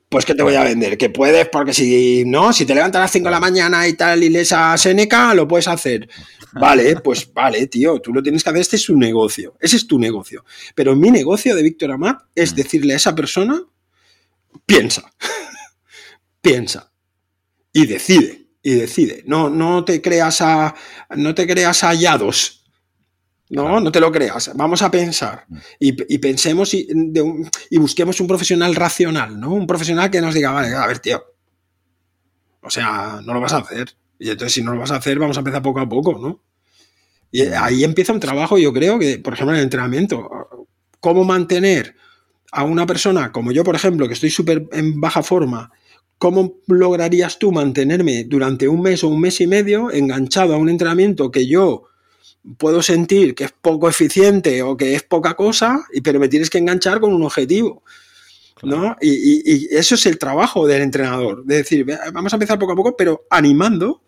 pues 0.09 0.25
¿qué 0.25 0.35
te 0.35 0.43
voy 0.43 0.55
a 0.55 0.63
vender? 0.65 0.97
Que 0.97 1.11
puedes, 1.11 1.49
porque 1.49 1.73
si 1.75 2.25
no, 2.27 2.53
si 2.53 2.65
te 2.65 2.75
levantas 2.75 3.01
a 3.01 3.03
las 3.03 3.13
5 3.13 3.25
de 3.27 3.31
la 3.31 3.41
mañana 3.41 3.87
y 3.89 3.95
tal 3.95 4.23
y 4.23 4.31
lees 4.31 4.53
a 4.53 4.77
Seneca, 4.79 5.35
lo 5.35 5.49
puedes 5.49 5.69
hacer. 5.69 6.09
Vale, 6.53 6.97
pues 7.05 7.33
vale, 7.33 7.67
tío, 7.67 8.01
tú 8.01 8.13
lo 8.13 8.23
tienes 8.23 8.43
que 8.45 8.51
hacer, 8.51 8.63
este 8.63 8.77
es 8.77 8.83
su 8.83 8.97
negocio, 8.97 9.57
ese 9.61 9.77
es 9.77 9.87
tu 9.87 9.99
negocio. 9.99 10.45
Pero 10.75 10.95
mi 10.95 11.11
negocio 11.11 11.55
de 11.57 11.63
Víctor 11.63 11.91
Amat 11.93 12.23
es 12.35 12.53
Mm. 12.53 12.57
decirle 12.57 12.93
a 12.95 12.97
esa 12.97 13.15
persona, 13.15 13.61
piensa, 14.65 15.13
piensa 16.41 16.93
y 17.73 17.87
decide, 17.87 18.47
y 18.63 18.75
decide. 18.75 19.23
No, 19.27 19.51
no 19.51 19.85
te 19.85 20.01
creas 20.01 20.41
a, 20.41 20.75
no 21.17 21.35
te 21.35 21.47
creas 21.47 21.83
a 21.85 21.89
hallados. 21.91 22.56
No, 23.49 23.63
Claro. 23.63 23.81
no 23.81 23.93
te 23.93 24.01
lo 24.01 24.11
creas. 24.11 24.51
Vamos 24.57 24.83
a 24.83 24.91
pensar 24.91 25.45
Mm. 25.49 25.57
y, 25.81 26.15
y 26.15 26.19
pensemos 26.19 26.75
y, 26.75 26.89
de 26.93 27.23
un- 27.23 27.49
y 27.71 27.79
busquemos 27.79 28.19
un 28.21 28.27
profesional 28.27 28.75
racional, 28.75 29.39
¿no? 29.39 29.53
Un 29.53 29.67
profesional 29.67 30.11
que 30.11 30.21
nos 30.21 30.35
diga, 30.35 30.51
vale, 30.51 30.75
a 30.75 30.87
ver, 30.87 30.99
tío. 30.99 31.23
O 32.61 32.71
sea, 32.71 33.21
no 33.25 33.35
lo 33.35 33.41
vas 33.41 33.53
a 33.53 33.59
hacer. 33.59 33.91
Y 34.19 34.31
entonces, 34.31 34.53
si 34.55 34.63
no 34.63 34.73
lo 34.73 34.81
vas 34.81 34.91
a 34.91 34.97
hacer, 34.97 35.19
vamos 35.19 35.37
a 35.37 35.41
empezar 35.41 35.63
poco 35.63 35.81
a 35.81 35.89
poco, 35.89 36.19
¿no? 36.19 36.43
Y 37.31 37.43
Mm. 37.43 37.53
ahí 37.59 37.85
empieza 37.85 38.13
un 38.13 38.21
trabajo, 38.21 38.59
yo 38.59 38.73
creo, 38.73 38.99
que, 38.99 39.19
por 39.19 39.35
ejemplo, 39.35 39.53
en 39.55 39.59
el 39.59 39.65
entrenamiento. 39.65 40.29
¿Cómo 41.01 41.25
mantener 41.25 41.95
a 42.51 42.65
una 42.65 42.87
persona 42.87 43.31
como 43.31 43.53
yo, 43.53 43.63
por 43.63 43.77
ejemplo, 43.77 44.09
que 44.09 44.15
estoy 44.15 44.31
súper 44.31 44.67
en 44.73 45.01
baja 45.01 45.23
forma? 45.23 45.71
¿Cómo 46.19 46.55
lograrías 46.67 47.39
tú 47.39 47.53
mantenerme 47.53 48.25
durante 48.25 48.67
un 48.67 48.81
mes 48.81 49.05
o 49.05 49.09
un 49.09 49.21
mes 49.21 49.41
y 49.41 49.47
medio 49.47 49.91
enganchado 49.93 50.55
a 50.55 50.57
un 50.57 50.69
entrenamiento 50.71 51.31
que 51.31 51.47
yo 51.47 51.85
puedo 52.59 52.83
sentir 52.83 53.35
que 53.35 53.45
es 53.45 53.53
poco 53.53 53.89
eficiente 53.89 54.63
o 54.63 54.77
que 54.77 54.95
es 54.95 55.03
poca 55.03 55.35
cosa, 55.35 55.85
pero 56.05 56.21
me 56.21 56.29
tienes 56.29 56.51
que 56.51 56.59
enganchar 56.59 57.01
con 57.01 57.13
un 57.13 57.23
objetivo? 57.25 57.83
¿no? 58.63 58.97
Y, 59.03 59.11
y- 59.11 59.43
y 59.45 59.69
eso 59.77 59.97
es 59.97 60.07
el 60.07 60.19
trabajo 60.19 60.67
del 60.67 60.81
entrenador, 60.83 61.45
de 61.45 61.57
decir, 61.57 61.85
"Ve, 61.85 61.99
vamos 62.13 62.33
a 62.33 62.37
empezar 62.37 62.59
poco 62.59 62.73
a 62.73 62.77
poco, 62.77 62.97
pero 62.97 63.27
animando 63.29 64.03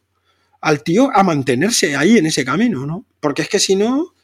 al 0.63 0.83
tío 0.83 1.11
a 1.15 1.23
mantenerse 1.23 1.95
ahí 1.97 2.17
en 2.19 2.27
ese 2.27 2.45
camino, 2.45 2.87
¿no? 2.87 3.05
Porque 3.21 3.43
es 3.43 3.49
que 3.49 3.59
si 3.59 3.77
no, 3.77 4.15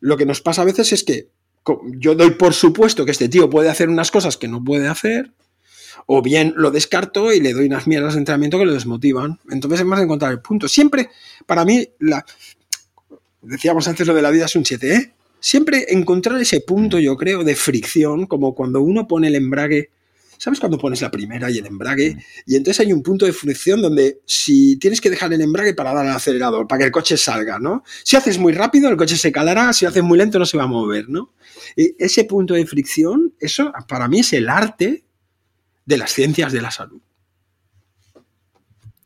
lo 0.00 0.16
que 0.16 0.26
nos 0.26 0.40
pasa 0.40 0.62
a 0.62 0.64
veces 0.66 0.92
es 0.92 1.04
que 1.04 1.28
yo 1.96 2.16
doy 2.16 2.32
por 2.32 2.54
supuesto 2.54 3.04
que 3.04 3.12
este 3.12 3.28
tío 3.28 3.48
puede 3.48 3.70
hacer 3.70 3.88
unas 3.88 4.10
cosas 4.10 4.36
que 4.36 4.48
no 4.48 4.62
puede 4.64 4.88
hacer, 4.88 5.32
o 6.06 6.22
bien 6.22 6.54
lo 6.56 6.72
descarto 6.72 7.32
y 7.32 7.40
le 7.40 7.52
doy 7.52 7.66
unas 7.66 7.86
mierdas 7.86 8.14
de 8.14 8.18
entrenamiento 8.18 8.58
que 8.58 8.64
lo 8.66 8.72
desmotivan. 8.74 9.38
Entonces 9.48 9.80
hemos 9.80 9.98
de 9.98 10.04
encontrar 10.04 10.32
el 10.32 10.40
punto. 10.40 10.66
Siempre, 10.66 11.08
para 11.46 11.64
mí, 11.64 11.88
la, 12.00 12.24
decíamos 13.42 13.86
antes 13.88 14.06
lo 14.06 14.14
de 14.14 14.22
la 14.22 14.30
vida 14.30 14.46
es 14.46 14.56
un 14.56 14.64
7, 14.64 14.94
¿eh? 14.94 15.12
Siempre 15.40 15.86
encontrar 15.88 16.40
ese 16.40 16.60
punto, 16.60 16.98
yo 17.00 17.16
creo, 17.16 17.42
de 17.42 17.56
fricción, 17.56 18.26
como 18.26 18.54
cuando 18.54 18.80
uno 18.80 19.08
pone 19.08 19.26
el 19.26 19.34
embrague. 19.34 19.90
¿Sabes 20.38 20.60
cuando 20.60 20.78
pones 20.78 21.00
la 21.02 21.10
primera 21.10 21.50
y 21.50 21.58
el 21.58 21.66
embrague? 21.66 22.16
Y 22.46 22.56
entonces 22.56 22.80
hay 22.80 22.92
un 22.92 23.02
punto 23.02 23.26
de 23.26 23.32
fricción 23.32 23.82
donde 23.82 24.20
si 24.24 24.76
tienes 24.76 25.00
que 25.00 25.10
dejar 25.10 25.32
el 25.32 25.40
embrague 25.40 25.74
para 25.74 25.92
dar 25.92 26.06
al 26.06 26.16
acelerador, 26.16 26.66
para 26.66 26.80
que 26.80 26.84
el 26.86 26.92
coche 26.92 27.16
salga, 27.16 27.58
¿no? 27.58 27.82
Si 28.04 28.16
haces 28.16 28.38
muy 28.38 28.52
rápido, 28.52 28.88
el 28.88 28.96
coche 28.96 29.16
se 29.16 29.30
calará, 29.30 29.72
si 29.72 29.86
haces 29.86 30.02
muy 30.02 30.18
lento, 30.18 30.38
no 30.38 30.46
se 30.46 30.56
va 30.56 30.64
a 30.64 30.68
mover, 30.68 31.08
¿no? 31.08 31.32
Y 31.76 31.94
ese 31.98 32.24
punto 32.24 32.54
de 32.54 32.66
fricción, 32.66 33.34
eso 33.40 33.72
para 33.88 34.08
mí 34.08 34.20
es 34.20 34.32
el 34.32 34.48
arte 34.48 35.04
de 35.84 35.96
las 35.96 36.12
ciencias 36.12 36.52
de 36.52 36.62
la 36.62 36.70
salud. 36.70 37.00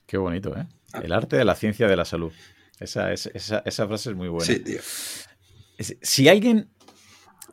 Qué 0.06 0.18
bonito, 0.18 0.56
¿eh? 0.56 0.66
Ah. 0.92 1.00
El 1.02 1.12
arte 1.12 1.36
de 1.36 1.44
la 1.44 1.54
ciencia 1.54 1.88
de 1.88 1.96
la 1.96 2.04
salud. 2.04 2.32
Esa, 2.80 3.12
es- 3.12 3.30
esa, 3.34 3.62
esa 3.64 3.86
frase 3.86 4.10
es 4.10 4.16
muy 4.16 4.28
buena. 4.28 4.44
Sí, 4.44 4.58
tío. 4.60 4.80
Si 6.02 6.28
alguien 6.28 6.70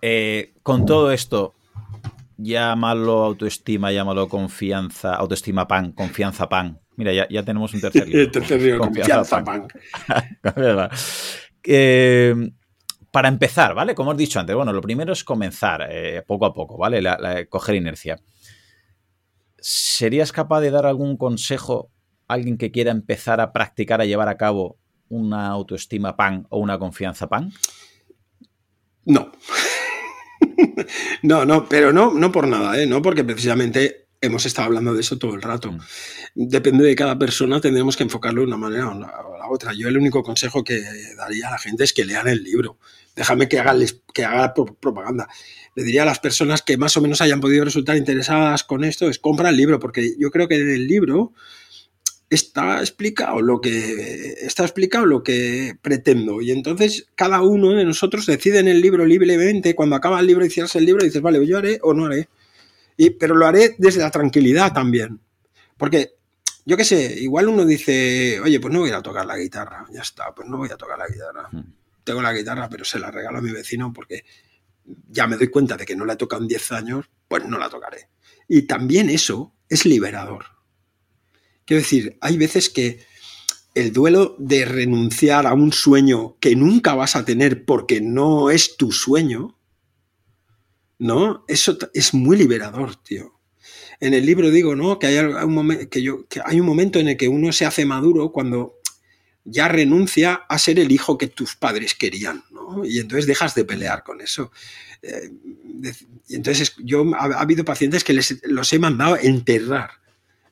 eh, 0.02 0.54
con 0.64 0.86
todo 0.86 1.12
esto, 1.12 1.54
llámalo 2.38 3.24
autoestima, 3.24 3.92
llámalo 3.92 4.28
confianza, 4.28 5.16
autoestima 5.16 5.68
pan, 5.68 5.92
confianza 5.94 6.48
pan. 6.50 6.80
Mira, 6.96 7.12
ya, 7.14 7.28
ya 7.30 7.44
tenemos 7.44 7.74
un 7.74 7.82
tercer 7.82 8.06
libro. 8.08 8.22
El 8.22 8.32
tercer 8.32 8.62
libro, 8.62 8.80
confianza, 8.80 9.44
pan. 9.44 9.68
Eh, 11.66 12.36
para 13.12 13.30
empezar, 13.30 13.74
¿vale? 13.74 13.96
Como 13.96 14.10
os 14.12 14.16
he 14.16 14.20
dicho 14.20 14.40
antes, 14.40 14.54
bueno, 14.56 14.74
lo 14.74 14.82
primero 14.82 15.14
es 15.14 15.24
comenzar 15.24 15.88
eh, 15.90 16.22
poco 16.28 16.46
a 16.46 16.54
poco, 16.54 16.78
¿vale? 16.78 17.02
La- 17.02 17.18
la- 17.18 17.46
coger 17.46 17.76
inercia. 17.76 18.20
¿Serías 19.60 20.32
capaz 20.32 20.60
de 20.62 20.72
dar 20.72 20.86
algún 20.86 21.16
consejo 21.18 21.90
a 22.28 22.34
alguien 22.34 22.58
que 22.58 22.72
quiera 22.72 22.92
empezar 22.92 23.40
a 23.40 23.54
practicar, 23.54 24.02
a 24.02 24.06
llevar 24.06 24.28
a 24.28 24.36
cabo 24.38 24.78
una 25.16 25.48
autoestima 25.48 26.16
pan 26.16 26.46
o 26.50 26.60
una 26.60 26.78
confianza 26.80 27.28
pan? 27.28 27.52
No. 29.06 29.32
no, 31.24 31.46
no, 31.46 31.68
pero 31.68 31.92
no, 31.94 32.14
no 32.14 32.32
por 32.32 32.48
nada, 32.48 32.80
¿eh? 32.82 32.86
No 32.86 33.02
porque 33.02 33.24
precisamente 33.24 34.08
hemos 34.22 34.46
estado 34.46 34.68
hablando 34.68 34.94
de 34.94 35.02
eso 35.02 35.18
todo 35.18 35.36
el 35.36 35.42
rato. 35.42 35.72
Mm. 35.72 35.80
Depende 36.36 36.84
de 36.86 36.96
cada 36.96 37.18
persona, 37.20 37.60
tendremos 37.62 37.98
que 37.98 38.04
enfocarlo 38.04 38.42
de 38.42 38.48
una 38.48 38.58
manera 38.58 38.90
o 38.90 39.00
la, 39.00 39.08
o 39.28 39.38
la 39.38 39.50
otra. 39.50 39.74
Yo 39.74 39.88
el 39.88 39.98
único 39.98 40.24
consejo 40.24 40.64
que 40.64 40.82
daría 41.18 41.50
a 41.50 41.52
la 41.52 41.60
gente 41.60 41.84
es 41.84 41.94
que 41.94 42.06
lean 42.06 42.28
el 42.28 42.44
libro. 42.44 42.78
Déjame 43.16 43.48
que 43.48 43.60
haga, 43.60 43.76
que 44.14 44.26
haga 44.26 44.54
pro- 44.54 44.76
propaganda. 44.80 45.28
Le 45.76 45.84
diría 45.84 46.04
a 46.04 46.06
las 46.06 46.20
personas 46.20 46.62
que 46.62 46.78
más 46.78 46.96
o 46.98 47.02
menos 47.02 47.22
hayan 47.22 47.42
podido 47.42 47.66
resultar 47.66 47.98
interesadas 47.98 48.64
con 48.64 48.84
esto, 48.84 49.10
es 49.10 49.20
compra 49.20 49.50
el 49.50 49.58
libro, 49.58 49.80
porque 49.80 50.16
yo 50.18 50.32
creo 50.32 50.48
que 50.48 50.56
en 50.56 50.70
el 50.70 50.88
libro 50.88 51.34
está 52.34 52.80
explicado 52.80 53.42
lo 53.42 53.62
que 53.62 54.34
está 54.42 54.64
explicado 54.64 55.06
lo 55.06 55.24
que 55.24 55.78
pretendo. 55.82 56.42
Y 56.42 56.52
entonces 56.52 57.08
cada 57.16 57.42
uno 57.42 57.72
de 57.72 57.86
nosotros 57.86 58.26
decide 58.26 58.60
en 58.60 58.68
el 58.68 58.82
libro 58.82 59.06
libremente 59.06 59.76
cuando 59.76 59.96
acaba 59.96 60.20
el 60.20 60.28
libro 60.28 60.46
y 60.46 60.50
cierras 60.50 60.76
el 60.76 60.86
libro 60.86 61.04
dices 61.04 61.22
vale 61.22 61.46
yo 61.46 61.58
haré 61.58 61.80
o 61.84 61.94
no 61.94 62.06
haré 62.06 62.30
y, 62.98 63.12
pero 63.12 63.36
lo 63.36 63.46
haré 63.46 63.76
desde 63.78 64.02
la 64.02 64.12
tranquilidad 64.12 64.74
también. 64.74 65.20
Porque 65.78 66.14
yo 66.66 66.78
qué 66.78 66.86
sé 66.86 67.16
igual 67.20 67.50
uno 67.50 67.66
dice 67.66 68.40
oye 68.42 68.60
pues 68.60 68.74
no 68.74 68.80
voy 68.80 68.92
a 68.92 69.02
tocar 69.02 69.26
la 69.26 69.38
guitarra 69.38 69.86
ya 69.92 70.02
está 70.02 70.34
pues 70.34 70.48
no 70.48 70.58
voy 70.58 70.70
a 70.72 70.78
tocar 70.78 70.98
la 70.98 71.08
guitarra 71.08 71.50
Mm. 71.52 71.74
tengo 72.04 72.22
la 72.22 72.34
guitarra 72.34 72.70
pero 72.70 72.86
se 72.86 73.00
la 73.00 73.12
regalo 73.12 73.40
a 73.40 73.42
mi 73.42 73.52
vecino 73.52 73.92
porque 73.94 74.24
ya 75.10 75.28
me 75.28 75.36
doy 75.36 75.50
cuenta 75.50 75.76
de 75.78 75.86
que 75.86 75.96
no 75.96 76.06
la 76.06 76.14
he 76.14 76.16
tocado 76.16 76.42
en 76.42 76.48
10 76.48 76.72
años 76.72 77.10
pues 77.28 77.46
no 77.46 77.58
la 77.58 77.70
tocaré. 77.70 78.10
Y 78.48 78.64
también 78.64 79.10
eso 79.10 79.54
es 79.70 79.86
liberador 79.86 80.53
Quiero 81.66 81.82
decir, 81.82 82.18
hay 82.22 82.38
veces 82.38 82.70
que 82.70 83.00
el 83.74 83.92
duelo 83.92 84.36
de 84.38 84.66
renunciar 84.66 85.48
a 85.48 85.54
un 85.54 85.72
sueño 85.74 86.38
que 86.40 86.56
nunca 86.56 86.94
vas 86.94 87.16
a 87.16 87.26
tener 87.26 87.66
porque 87.66 88.02
no 88.02 88.50
es 88.50 88.78
tu 88.78 88.92
sueño, 88.92 89.58
¿no? 91.00 91.44
Eso 91.48 91.78
es 91.94 92.14
muy 92.14 92.38
liberador, 92.38 92.96
tío. 92.98 93.40
En 94.00 94.14
el 94.14 94.26
libro 94.26 94.52
digo, 94.52 94.76
¿no? 94.76 95.00
Que 95.00 95.08
hay, 95.08 95.18
un 95.18 95.88
que 95.90 96.02
yo, 96.02 96.26
hay 96.46 96.60
un 96.60 96.66
momento 96.66 97.00
en 97.00 97.08
el 97.10 97.18
que 97.18 97.28
uno 97.28 97.52
se 97.52 97.66
hace 97.66 97.86
maduro 97.86 98.32
cuando 98.32 98.76
ya 99.46 99.68
renuncia 99.68 100.34
a 100.48 100.58
ser 100.58 100.80
el 100.80 100.92
hijo 100.92 101.18
que 101.18 101.28
tus 101.28 101.56
padres 101.56 101.96
querían, 101.96 102.44
¿no? 102.52 102.86
Y 102.86 103.00
entonces 103.00 103.26
dejas 103.26 103.56
de 103.56 103.66
pelear 103.66 104.04
con 104.04 104.22
eso. 104.22 104.52
Eh, 105.02 105.32
y 106.28 106.36
entonces 106.36 106.76
yo 106.78 107.04
ha, 107.16 107.26
ha 107.26 107.42
habido 107.42 107.66
pacientes 107.66 108.04
que 108.04 108.14
les, 108.14 108.42
los 108.46 108.72
he 108.72 108.80
mandado 108.80 109.18
enterrar. 109.18 110.03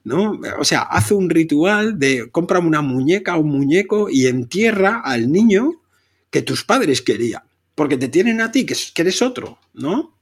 ¿No? 0.03 0.39
O 0.59 0.63
sea, 0.63 0.81
hace 0.81 1.13
un 1.13 1.29
ritual 1.29 1.99
de 1.99 2.29
compra 2.31 2.59
una 2.59 2.81
muñeca 2.81 3.35
o 3.35 3.41
un 3.41 3.49
muñeco 3.51 4.09
y 4.09 4.27
entierra 4.27 5.01
al 5.03 5.31
niño 5.31 5.81
que 6.29 6.41
tus 6.41 6.63
padres 6.63 7.01
querían, 7.01 7.43
porque 7.75 7.97
te 7.97 8.07
tienen 8.07 8.41
a 8.41 8.51
ti, 8.51 8.65
que, 8.65 8.73
es- 8.73 8.91
que 8.91 9.01
eres 9.03 9.21
otro, 9.21 9.57
¿no? 9.73 10.15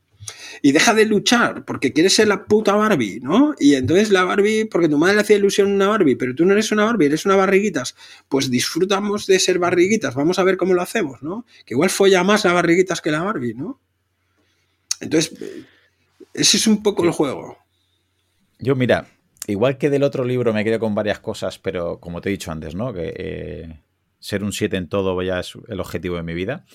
Y 0.62 0.74
deja 0.74 0.94
de 0.94 1.06
luchar 1.06 1.64
porque 1.66 1.94
quieres 1.94 2.14
ser 2.14 2.28
la 2.28 2.46
puta 2.46 2.76
Barbie, 2.76 3.20
¿no? 3.22 3.56
Y 3.60 3.76
entonces 3.76 4.10
la 4.12 4.26
Barbie, 4.26 4.66
porque 4.66 4.90
tu 4.90 4.98
madre 4.98 5.16
le 5.16 5.22
hacía 5.22 5.38
ilusión 5.38 5.72
una 5.72 5.88
Barbie, 5.88 6.16
pero 6.18 6.36
tú 6.36 6.46
no 6.46 6.52
eres 6.54 6.72
una 6.72 6.84
Barbie, 6.86 7.06
eres 7.06 7.26
una 7.26 7.36
barriguitas, 7.38 7.96
pues 8.28 8.52
disfrutamos 8.52 9.26
de 9.28 9.40
ser 9.40 9.58
barriguitas, 9.60 10.16
vamos 10.16 10.38
a 10.38 10.44
ver 10.44 10.58
cómo 10.58 10.74
lo 10.74 10.82
hacemos, 10.82 11.24
¿no? 11.24 11.46
Que 11.66 11.74
igual 11.76 11.90
folla 11.90 12.24
más 12.24 12.44
la 12.44 12.54
barriguitas 12.54 13.00
que 13.02 13.12
la 13.12 13.24
Barbie, 13.24 13.54
¿no? 13.54 13.80
Entonces, 15.00 15.32
eh, 15.42 15.64
ese 16.34 16.58
es 16.58 16.68
un 16.68 16.84
poco 16.84 17.06
el 17.06 17.12
juego. 17.12 17.58
Yo, 18.60 18.76
mira, 18.76 19.08
igual 19.50 19.78
que 19.78 19.90
del 19.90 20.04
otro 20.04 20.24
libro 20.24 20.54
me 20.54 20.64
quedo 20.64 20.80
con 20.80 20.96
varias 20.96 21.20
cosas, 21.20 21.60
pero 21.60 22.00
como 22.00 22.22
te 22.22 22.30
he 22.30 22.32
dicho 22.32 22.52
antes, 22.52 22.76
¿no? 22.76 22.94
Que 22.94 23.14
eh, 23.16 23.80
ser 24.20 24.44
un 24.44 24.54
7 24.54 24.78
en 24.78 24.88
todo 24.88 25.22
ya 25.22 25.40
es 25.40 25.54
el 25.68 25.80
objetivo 25.80 26.18
de 26.18 26.24
mi 26.24 26.34
vida. 26.34 26.66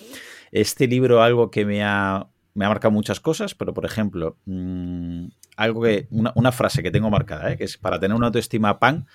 Este 0.51 0.87
libro, 0.87 1.21
algo 1.21 1.51
que 1.51 1.65
me 1.65 1.83
ha, 1.83 2.27
me 2.53 2.65
ha 2.65 2.69
marcado 2.69 2.91
muchas 2.91 3.19
cosas, 3.19 3.55
pero 3.55 3.73
por 3.73 3.85
ejemplo, 3.85 4.37
mmm, 4.45 5.27
algo 5.57 5.83
que, 5.83 6.07
una, 6.09 6.33
una, 6.35 6.51
frase 6.51 6.83
que 6.83 6.91
tengo 6.91 7.09
marcada, 7.09 7.51
¿eh? 7.51 7.57
que 7.57 7.63
es 7.63 7.77
para 7.77 7.99
tener 7.99 8.15
una 8.15 8.27
autoestima 8.27 8.79
pan, 8.79 9.07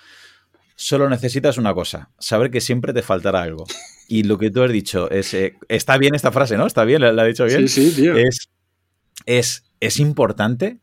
solo 0.75 1.09
necesitas 1.09 1.57
una 1.57 1.73
cosa, 1.73 2.09
saber 2.17 2.49
que 2.49 2.61
siempre 2.61 2.93
te 2.93 3.01
faltará 3.01 3.43
algo. 3.43 3.65
Y 4.07 4.23
lo 4.23 4.37
que 4.37 4.49
tú 4.49 4.63
has 4.63 4.71
dicho 4.71 5.09
es, 5.09 5.33
eh, 5.33 5.55
está 5.69 5.97
bien 5.97 6.15
esta 6.15 6.31
frase, 6.31 6.57
¿no? 6.57 6.65
Está 6.65 6.83
bien, 6.83 7.01
la, 7.01 7.13
la 7.13 7.21
ha 7.21 7.25
dicho 7.25 7.45
bien. 7.45 7.67
Sí, 7.67 7.91
sí, 7.91 8.01
tío. 8.01 8.15
Es, 8.15 8.49
es, 9.25 9.63
es 9.79 9.99
importante 9.99 10.79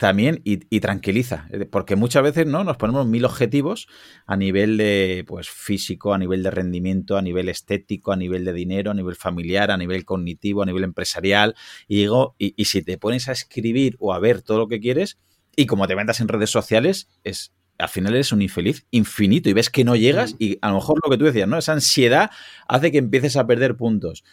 también 0.00 0.40
y, 0.44 0.60
y, 0.74 0.80
tranquiliza, 0.80 1.46
porque 1.70 1.94
muchas 1.94 2.22
veces 2.22 2.46
no 2.46 2.64
nos 2.64 2.78
ponemos 2.78 3.06
mil 3.06 3.26
objetivos 3.26 3.86
a 4.24 4.34
nivel 4.34 4.78
de 4.78 5.26
pues 5.28 5.50
físico, 5.50 6.14
a 6.14 6.18
nivel 6.18 6.42
de 6.42 6.50
rendimiento, 6.50 7.18
a 7.18 7.22
nivel 7.22 7.50
estético, 7.50 8.10
a 8.10 8.16
nivel 8.16 8.46
de 8.46 8.54
dinero, 8.54 8.92
a 8.92 8.94
nivel 8.94 9.14
familiar, 9.14 9.70
a 9.70 9.76
nivel 9.76 10.06
cognitivo, 10.06 10.62
a 10.62 10.66
nivel 10.66 10.84
empresarial 10.84 11.54
y 11.86 11.96
digo 11.96 12.34
y, 12.38 12.54
y 12.56 12.64
si 12.64 12.80
te 12.80 12.96
pones 12.96 13.28
a 13.28 13.32
escribir 13.32 13.96
o 13.98 14.14
a 14.14 14.18
ver 14.18 14.40
todo 14.40 14.56
lo 14.56 14.68
que 14.68 14.80
quieres 14.80 15.18
y 15.54 15.66
como 15.66 15.86
te 15.86 15.94
vendas 15.94 16.20
en 16.20 16.28
redes 16.28 16.48
sociales 16.48 17.10
es 17.22 17.52
al 17.76 17.90
final 17.90 18.14
eres 18.14 18.32
un 18.32 18.40
infeliz 18.40 18.86
infinito 18.90 19.50
y 19.50 19.52
ves 19.52 19.68
que 19.68 19.84
no 19.84 19.96
llegas 19.96 20.34
y 20.38 20.56
a 20.62 20.68
lo 20.70 20.76
mejor 20.76 20.98
lo 21.04 21.10
que 21.10 21.18
tú 21.18 21.26
decías, 21.26 21.46
¿no? 21.46 21.58
Esa 21.58 21.74
ansiedad 21.74 22.30
hace 22.68 22.90
que 22.90 22.98
empieces 22.98 23.36
a 23.36 23.46
perder 23.46 23.76
puntos. 23.76 24.24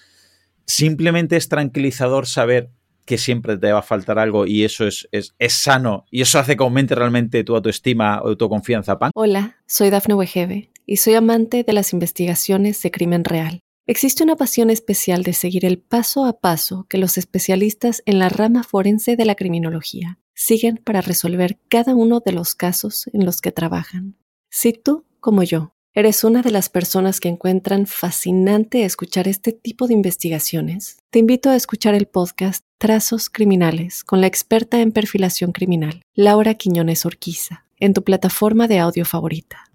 Simplemente 0.65 1.35
es 1.35 1.49
tranquilizador 1.49 2.25
saber 2.25 2.69
que 3.07 3.17
siempre 3.17 3.57
te 3.57 3.71
va 3.71 3.79
a 3.79 3.83
faltar 3.83 4.19
algo 4.19 4.45
y 4.45 4.65
eso 4.65 4.85
es, 4.85 5.07
es, 5.11 5.33
sano 5.53 6.05
y 6.11 6.21
eso 6.21 6.37
hace 6.37 6.57
que 6.57 6.63
aumente 6.63 6.93
realmente 6.93 7.43
tu 7.45 7.55
autoestima 7.55 8.21
o 8.21 8.35
tu 8.37 8.49
confianza, 8.49 8.99
Pan. 8.99 9.11
Hola, 9.15 9.55
soy 9.65 9.89
Dafne 9.89 10.13
Wegebe 10.13 10.71
y 10.85 10.97
soy 10.97 11.15
amante 11.15 11.63
de 11.63 11.73
las 11.73 11.93
investigaciones 11.93 12.81
de 12.83 12.91
crimen 12.91 13.23
real. 13.23 13.61
Existe 13.87 14.23
una 14.23 14.35
pasión 14.35 14.69
especial 14.69 15.23
de 15.23 15.31
seguir 15.31 15.63
el 15.63 15.79
paso 15.79 16.25
a 16.25 16.41
paso 16.41 16.85
que 16.89 16.97
los 16.97 17.17
especialistas 17.17 18.03
en 18.05 18.19
la 18.19 18.27
rama 18.27 18.63
forense 18.63 19.15
de 19.15 19.23
la 19.23 19.35
criminología 19.35 20.19
siguen 20.35 20.75
para 20.83 20.99
resolver 20.99 21.57
cada 21.69 21.95
uno 21.95 22.19
de 22.19 22.33
los 22.33 22.55
casos 22.55 23.09
en 23.13 23.25
los 23.25 23.39
que 23.39 23.53
trabajan. 23.53 24.17
Si 24.49 24.73
tú, 24.73 25.05
como 25.21 25.43
yo, 25.43 25.76
¿Eres 25.97 26.23
una 26.23 26.43
de 26.43 26.51
las 26.51 26.69
personas 26.69 27.19
que 27.19 27.27
encuentran 27.27 27.87
fascinante 27.87 28.85
escuchar 28.85 29.27
este 29.27 29.51
tipo 29.51 29.87
de 29.87 29.95
investigaciones? 29.95 30.99
Te 31.09 31.17
invito 31.17 31.49
a 31.49 31.55
escuchar 31.55 31.95
el 31.95 32.05
podcast 32.05 32.63
Trazos 32.77 33.31
Criminales 33.31 34.03
con 34.03 34.21
la 34.21 34.27
experta 34.27 34.79
en 34.79 34.91
perfilación 34.91 35.53
criminal, 35.53 36.03
Laura 36.13 36.53
Quiñones 36.53 37.03
Orquiza, 37.07 37.65
en 37.79 37.95
tu 37.95 38.03
plataforma 38.03 38.67
de 38.67 38.77
audio 38.77 39.05
favorita. 39.05 39.71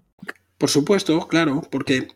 Por 0.57 0.69
supuesto, 0.69 1.27
claro, 1.27 1.61
porque, 1.69 2.07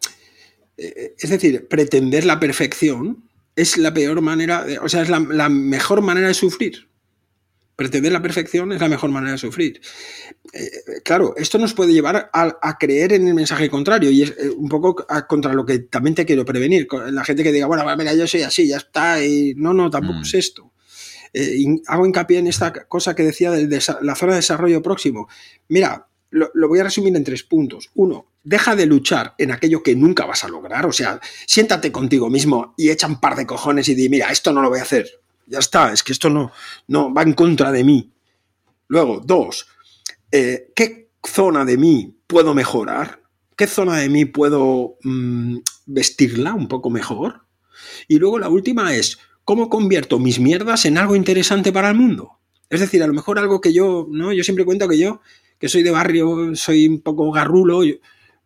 eh, 0.78 1.14
es 1.20 1.30
decir, 1.30 1.68
pretender 1.68 2.24
la 2.24 2.40
perfección 2.40 3.26
es 3.58 3.76
la 3.76 3.94
peor 3.94 4.22
manera, 4.22 4.66
o 4.84 4.88
sea, 4.88 5.02
es 5.02 5.10
la 5.10 5.50
mejor 5.50 6.02
manera 6.02 6.30
de 6.30 6.34
sufrir 6.34 6.88
pretender 7.78 8.12
la 8.12 8.24
perfección 8.24 8.74
es 8.74 8.82
la 8.82 8.90
mejor 8.90 9.12
manera 9.12 9.34
de 9.34 9.38
sufrir. 9.38 9.80
Eh, 10.52 10.70
claro, 11.06 11.36
esto 11.38 11.60
nos 11.60 11.76
puede 11.76 11.94
llevar 11.94 12.30
a, 12.34 12.78
creer 12.80 13.14
en 13.14 13.28
el 13.28 13.36
mensaje 13.36 13.70
contrario 13.70 14.10
y 14.10 14.24
es 14.24 14.32
eh, 14.32 14.50
un 14.50 14.68
poco 14.68 15.06
contra 15.30 15.54
lo 15.54 15.64
que 15.64 15.80
también 15.80 16.16
te 16.16 16.26
quiero 16.26 16.44
prevenir. 16.44 16.88
La 17.12 17.24
gente 17.24 17.44
que 17.44 17.52
diga, 17.52 17.68
bueno, 17.68 17.86
mira, 17.96 18.16
yo 18.16 18.28
soy 18.28 18.42
así, 18.42 18.68
ya 18.68 18.78
está, 18.78 19.24
y 19.24 19.54
no, 19.56 19.74
no, 19.74 19.92
tampoco 19.92 20.20
mm. 20.20 20.24
es 20.24 20.34
esto. 20.34 20.74
Eh, 21.34 21.66
hago 21.86 22.08
hincapié 22.08 22.40
en 22.40 22.48
esta 22.48 22.74
cosa 22.74 23.16
que 23.16 23.24
decía 23.24 23.52
de, 23.52 23.68
la 24.02 24.16
zona 24.16 24.32
de 24.32 24.38
desarrollo 24.38 24.82
próximo. 24.82 25.30
Mira, 25.68 26.08
lo, 26.32 26.50
lo, 26.56 26.68
voy 26.68 26.80
a 26.80 26.84
resumir 26.84 27.16
en 27.16 27.24
tres 27.24 27.44
puntos. 27.44 27.92
Uno, 27.94 28.32
deja 28.44 28.76
de 28.76 28.88
luchar 28.88 29.36
en 29.38 29.52
aquello 29.52 29.84
que 29.84 29.96
nunca 29.96 30.26
vas 30.26 30.44
a 30.44 30.48
lograr. 30.48 30.88
O 30.88 30.92
sea, 30.92 31.22
siéntate 31.46 31.92
contigo 31.92 32.28
mismo 32.32 32.74
y 32.76 32.90
echa 32.90 33.06
un 33.06 33.20
par 33.20 33.36
de 33.36 33.46
cojones 33.46 33.88
y 33.88 33.94
di, 33.94 34.10
mira, 34.10 34.32
esto 34.32 34.52
no 34.52 34.64
lo 34.64 34.70
voy 34.70 34.80
a 34.80 34.84
hacer 34.84 35.22
ya 35.48 35.60
está, 35.60 35.92
es 35.92 36.04
que 36.04 36.14
esto 36.14 36.30
no, 36.30 36.52
no 36.88 37.14
va 37.14 37.24
en 37.24 37.34
contra 37.34 37.72
de 37.72 37.84
mí. 37.84 38.12
Luego, 38.88 39.22
dos, 39.24 39.68
eh, 40.32 40.72
¿qué 40.76 41.10
zona 41.26 41.66
de 41.66 41.78
mí 41.78 42.16
puedo 42.28 42.54
mejorar? 42.54 43.22
¿Qué 43.56 43.68
zona 43.68 43.98
de 43.98 44.10
mí 44.10 44.26
puedo 44.26 44.98
mm, 45.04 45.58
vestirla 45.88 46.54
un 46.54 46.68
poco 46.68 46.90
mejor? 46.90 47.46
Y 48.08 48.18
luego 48.18 48.40
la 48.40 48.50
última 48.50 48.94
es, 48.96 49.18
¿cómo 49.44 49.70
convierto 49.70 50.20
mis 50.20 50.40
mierdas 50.40 50.86
en 50.86 50.98
algo 50.98 51.16
interesante 51.16 51.72
para 51.72 51.90
el 51.90 51.96
mundo? 51.96 52.40
Es 52.70 52.82
decir, 52.82 53.02
a 53.02 53.08
lo 53.08 53.14
mejor 53.14 53.40
algo 53.40 53.62
que 53.62 53.74
yo, 53.74 54.08
¿no? 54.12 54.34
Yo 54.34 54.44
siempre 54.44 54.66
cuento 54.66 54.88
que 54.88 54.98
yo, 54.98 55.22
que 55.58 55.70
soy 55.70 55.84
de 55.84 55.92
barrio, 55.92 56.56
soy 56.56 56.88
un 56.88 57.02
poco 57.02 57.32
garrulo, 57.32 57.82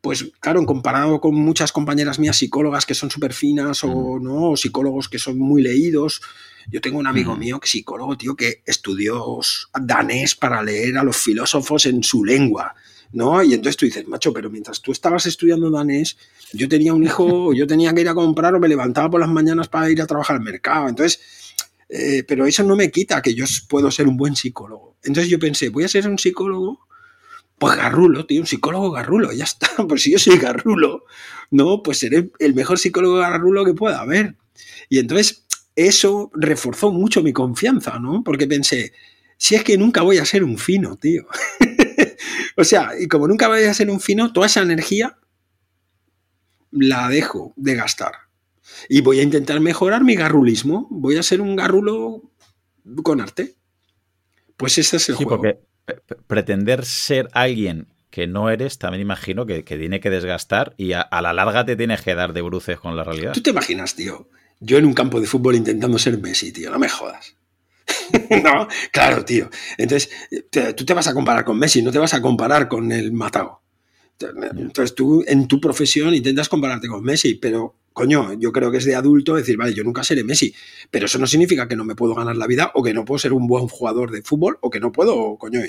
pues 0.02 0.32
claro, 0.40 0.66
comparado 0.66 1.22
con 1.22 1.36
muchas 1.36 1.72
compañeras 1.72 2.18
mías 2.18 2.38
psicólogas 2.38 2.86
que 2.88 2.96
son 2.96 3.12
súper 3.12 3.34
finas 3.34 3.84
o, 3.84 4.20
¿no? 4.20 4.50
o 4.50 4.58
psicólogos 4.58 5.08
que 5.08 5.20
son 5.20 5.38
muy 5.38 5.62
leídos, 5.62 6.22
yo 6.70 6.82
tengo 6.82 6.98
un 6.98 7.08
amigo 7.08 7.36
mío 7.38 7.60
que 7.60 7.68
psicólogo, 7.68 8.18
tío, 8.18 8.36
que 8.36 8.64
estudió 8.66 9.40
danés 9.80 10.36
para 10.36 10.64
leer 10.64 10.98
a 10.98 11.04
los 11.04 11.18
filósofos 11.18 11.86
en 11.86 12.04
su 12.04 12.26
lengua, 12.26 12.76
¿no? 13.12 13.44
Y 13.44 13.54
entonces 13.54 13.78
tú 13.78 13.86
dices, 13.86 14.08
macho, 14.08 14.34
pero 14.34 14.50
mientras 14.50 14.82
tú 14.82 14.92
estabas 14.92 15.26
estudiando 15.26 15.70
danés, 15.70 16.18
yo 16.54 16.68
tenía 16.68 16.94
un 16.94 17.04
hijo, 17.04 17.54
yo 17.56 17.68
tenía 17.68 17.94
que 17.94 18.02
ir 18.02 18.10
a 18.10 18.16
comprar 18.16 18.56
o 18.56 18.60
me 18.60 18.68
levantaba 18.68 19.10
por 19.10 19.20
las 19.20 19.30
mañanas 19.30 19.68
para 19.68 19.90
ir 19.90 20.02
a 20.02 20.08
trabajar 20.08 20.38
al 20.38 20.44
mercado. 20.44 20.88
Entonces, 20.88 21.20
eh, 21.90 22.24
pero 22.28 22.46
eso 22.46 22.64
no 22.64 22.76
me 22.76 22.90
quita 22.90 23.22
que 23.22 23.34
yo 23.34 23.46
puedo 23.68 23.92
ser 23.92 24.08
un 24.08 24.18
buen 24.18 24.36
psicólogo. 24.36 24.96
Entonces 25.04 25.30
yo 25.30 25.40
pensé, 25.40 25.70
voy 25.70 25.84
a 25.84 25.88
ser 25.88 26.08
un 26.08 26.18
psicólogo 26.18 26.88
pues 27.62 27.78
garrulo, 27.78 28.26
tío, 28.26 28.42
un 28.42 28.48
psicólogo 28.48 28.90
garrulo, 28.90 29.32
ya 29.32 29.44
está. 29.44 29.70
Pues 29.88 30.02
si 30.02 30.12
yo 30.12 30.18
soy 30.18 30.40
garrulo, 30.40 31.06
no, 31.52 31.84
pues 31.84 32.00
seré 32.00 32.32
el 32.40 32.56
mejor 32.56 32.80
psicólogo 32.80 33.18
garrulo 33.18 33.64
que 33.64 33.76
pueda 33.76 34.00
haber. 34.00 34.36
Y 34.90 34.98
entonces 34.98 35.46
eso 35.76 36.32
reforzó 36.34 36.92
mucho 36.92 37.22
mi 37.22 37.34
confianza, 37.34 38.00
¿no? 38.00 38.24
Porque 38.24 38.48
pensé, 38.48 38.94
si 39.38 39.54
es 39.54 39.64
que 39.64 39.78
nunca 39.78 40.02
voy 40.02 40.18
a 40.18 40.26
ser 40.26 40.44
un 40.44 40.58
fino, 40.58 40.96
tío. 40.96 41.28
o 42.58 42.64
sea, 42.64 42.94
y 43.00 43.08
como 43.08 43.28
nunca 43.28 43.48
voy 43.48 43.62
a 43.62 43.74
ser 43.76 43.92
un 43.92 44.00
fino, 44.00 44.34
toda 44.34 44.48
esa 44.48 44.64
energía 44.64 45.20
la 46.72 47.10
dejo 47.10 47.54
de 47.58 47.76
gastar. 47.76 48.14
Y 48.90 49.02
voy 49.02 49.20
a 49.20 49.24
intentar 49.24 49.60
mejorar 49.60 50.04
mi 50.04 50.16
garrulismo. 50.16 50.88
Voy 50.90 51.18
a 51.18 51.22
ser 51.22 51.42
un 51.42 51.56
garrulo 51.56 52.24
con 53.04 53.22
arte. 53.22 53.54
Pues 54.58 54.80
ese 54.80 54.98
es 54.98 55.10
el 55.10 55.18
sí, 55.18 55.26
juego. 55.26 55.44
Porque 55.44 55.71
pretender 56.28 56.86
ser 56.86 57.30
alguien 57.34 57.88
que 58.10 58.28
no 58.28 58.50
eres, 58.50 58.78
también 58.78 59.02
imagino 59.02 59.46
que, 59.46 59.64
tiene 59.64 60.00
que 60.00 60.10
desgastar 60.10 60.74
y 60.78 60.94
a, 60.94 61.02
a, 61.02 61.22
la 61.22 61.34
larga 61.34 61.66
te 61.66 61.76
tienes 61.76 62.02
que 62.02 62.14
dar 62.14 62.34
de 62.34 62.42
bruces 62.42 62.78
con 62.80 62.96
la 62.96 63.04
realidad. 63.04 63.32
¿Tú 63.32 63.42
te 63.42 63.52
imaginas, 63.52 63.96
tío? 63.96 64.28
Yo 64.60 64.78
en 64.78 64.86
un 64.86 64.94
campo 64.94 65.20
de 65.22 65.28
fútbol 65.28 65.56
intentando 65.56 65.98
ser 65.98 66.20
Messi, 66.20 66.52
tío, 66.52 66.70
no 66.70 66.78
me 66.78 66.90
jodas. 66.90 67.36
no, 68.44 68.68
claro, 68.92 69.26
tío. 69.26 69.50
Entonces, 69.78 70.10
tú 70.76 70.86
te 70.86 70.94
vas 70.94 71.08
a 71.08 71.14
comparar 71.14 71.46
con 71.46 71.58
Messi, 71.58 71.82
no 71.82 71.92
te 71.92 72.00
vas 72.00 72.14
a 72.14 72.22
comparar 72.22 72.68
con 72.68 72.92
el 72.92 73.12
Matao. 73.12 73.62
Entonces, 74.20 74.94
tú 74.94 75.24
en 75.26 75.48
tu 75.48 75.60
profesión 75.60 76.14
intentas 76.14 76.48
compararte 76.48 76.88
con 76.88 77.04
Messi, 77.04 77.36
pero 77.36 77.76
coño, 77.94 78.34
yo 78.40 78.52
creo 78.52 78.72
que 78.72 78.78
es 78.78 78.86
de 78.86 78.96
adulto 78.96 79.36
decir, 79.36 79.58
vale, 79.58 79.74
yo 79.74 79.84
nunca 79.84 80.04
seré 80.04 80.24
Messi, 80.24 80.54
pero 80.90 81.06
eso 81.06 81.20
no 81.20 81.28
significa 81.28 81.68
que 81.68 81.76
no 81.76 81.84
me 81.84 81.96
puedo 81.96 82.16
ganar 82.16 82.36
la 82.36 82.48
vida 82.48 82.72
o 82.76 82.84
que 82.84 82.94
no 82.94 83.06
puedo 83.06 83.20
ser 83.20 83.34
un 83.34 83.48
buen 83.48 83.68
jugador 83.68 84.12
de 84.12 84.22
fútbol 84.22 84.58
o 84.62 84.70
que 84.70 84.80
no 84.80 84.92
puedo, 84.92 85.38
coño, 85.38 85.60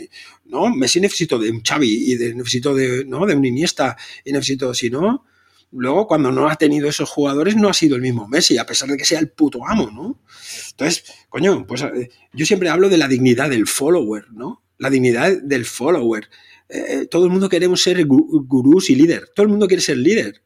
no, 0.47 0.71
Messi 0.75 1.01
necesito 1.01 1.39
de 1.39 1.51
un 1.51 1.63
Xavi 1.63 2.13
y 2.13 2.15
de, 2.17 2.35
necesito 2.35 2.75
de, 2.75 3.05
¿no? 3.05 3.27
de 3.27 3.35
un 3.35 3.45
Iniesta 3.45 3.97
y 4.25 4.33
necesito, 4.33 4.73
si 4.75 4.91
no, 4.91 5.25
luego 5.73 6.07
cuando 6.07 6.31
no 6.31 6.49
ha 6.49 6.57
tenido 6.57 6.89
esos 6.89 7.09
jugadores 7.09 7.57
no 7.57 7.69
ha 7.69 7.75
sido 7.75 7.97
el 7.97 8.03
mismo 8.03 8.29
Messi, 8.29 8.59
a 8.59 8.67
pesar 8.67 8.89
de 8.89 8.97
que 8.97 9.05
sea 9.05 9.19
el 9.19 9.31
puto 9.31 9.67
amo, 9.67 9.91
¿no? 9.91 10.21
Entonces, 10.71 11.05
coño, 11.29 11.67
pues 11.67 11.83
eh, 11.83 12.11
yo 12.33 12.47
siempre 12.47 12.69
hablo 12.69 12.89
de 12.89 12.99
la 12.99 13.09
dignidad 13.09 13.51
del 13.51 13.67
follower, 13.67 14.27
¿no? 14.33 14.63
La 14.79 14.91
dignidad 14.91 15.41
del 15.43 15.65
follower. 15.65 16.29
Eh, 16.69 16.85
eh, 16.89 17.07
todo 17.07 17.25
el 17.25 17.31
mundo 17.31 17.49
queremos 17.49 17.83
ser 17.83 18.05
gurús 18.07 18.91
y 18.91 18.95
líder, 18.95 19.31
todo 19.35 19.45
el 19.45 19.51
mundo 19.51 19.67
quiere 19.67 19.83
ser 19.83 19.97
líder. 19.97 20.43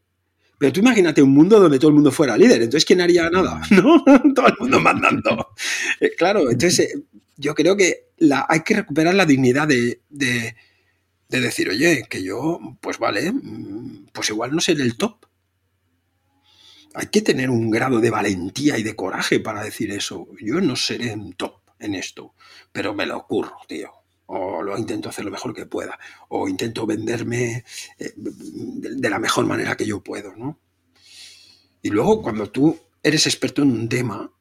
Pero 0.59 0.72
tú 0.72 0.80
imagínate 0.80 1.22
un 1.22 1.34
mundo 1.34 1.61
donde 1.61 1.78
todo 1.78 1.88
el 1.88 1.94
mundo 1.94 2.11
fuera 2.11 2.36
líder, 2.36 2.62
entonces 2.62 2.84
¿quién 2.84 3.00
haría 3.00 3.28
nada? 3.28 3.61
¿No? 3.70 4.02
todo 4.34 4.46
el 4.46 4.54
mundo 4.59 4.80
mandando. 4.80 5.54
claro, 6.16 6.50
entonces 6.50 6.98
yo 7.36 7.54
creo 7.54 7.76
que 7.76 8.07
la, 8.18 8.46
hay 8.48 8.61
que 8.61 8.74
recuperar 8.74 9.14
la 9.14 9.26
dignidad 9.26 9.68
de 9.68 10.00
de 11.28 11.40
decir, 11.40 11.68
oye, 11.68 12.04
que 12.09 12.22
yo, 12.22 12.61
pues 12.80 12.98
vale, 12.98 13.32
mm, 13.32 14.07
pues 14.12 14.30
igual 14.30 14.52
no 14.52 14.61
seré 14.61 14.82
el 14.82 14.96
top. 14.96 15.26
Hay 16.94 17.09
que 17.09 17.20
tener 17.20 17.50
un 17.50 17.70
grado 17.70 18.00
de 18.00 18.11
valentía 18.11 18.78
y 18.78 18.82
de 18.82 18.96
coraje 18.96 19.40
para 19.40 19.62
decir 19.62 19.90
eso. 19.90 20.28
Yo 20.40 20.61
no 20.61 20.76
seré 20.76 21.12
un 21.12 21.34
top 21.34 21.61
en 21.78 21.94
esto, 21.94 22.34
pero 22.72 22.94
me 22.94 23.07
lo 23.07 23.18
ocurro, 23.18 23.57
tío. 23.68 23.90
O 24.27 24.62
lo 24.62 24.77
intento 24.77 25.09
hacer 25.09 25.24
lo 25.24 25.31
mejor 25.31 25.55
que 25.55 25.66
pueda. 25.66 25.99
O 26.29 26.49
intento 26.49 26.87
venderme 26.87 27.64
eh, 27.99 28.12
de 28.16 29.11
la 29.11 29.18
mejor 29.18 29.47
manera 29.47 29.77
que 29.77 29.87
yo 29.87 30.03
puedo, 30.03 30.35
¿no? 30.35 30.59
Y 31.83 31.91
luego, 31.91 32.20
cuando 32.20 32.51
tú 32.51 32.77
eres 33.03 33.27
experto 33.27 33.63
en 33.63 33.71
un 33.71 33.88
tema, 33.88 34.33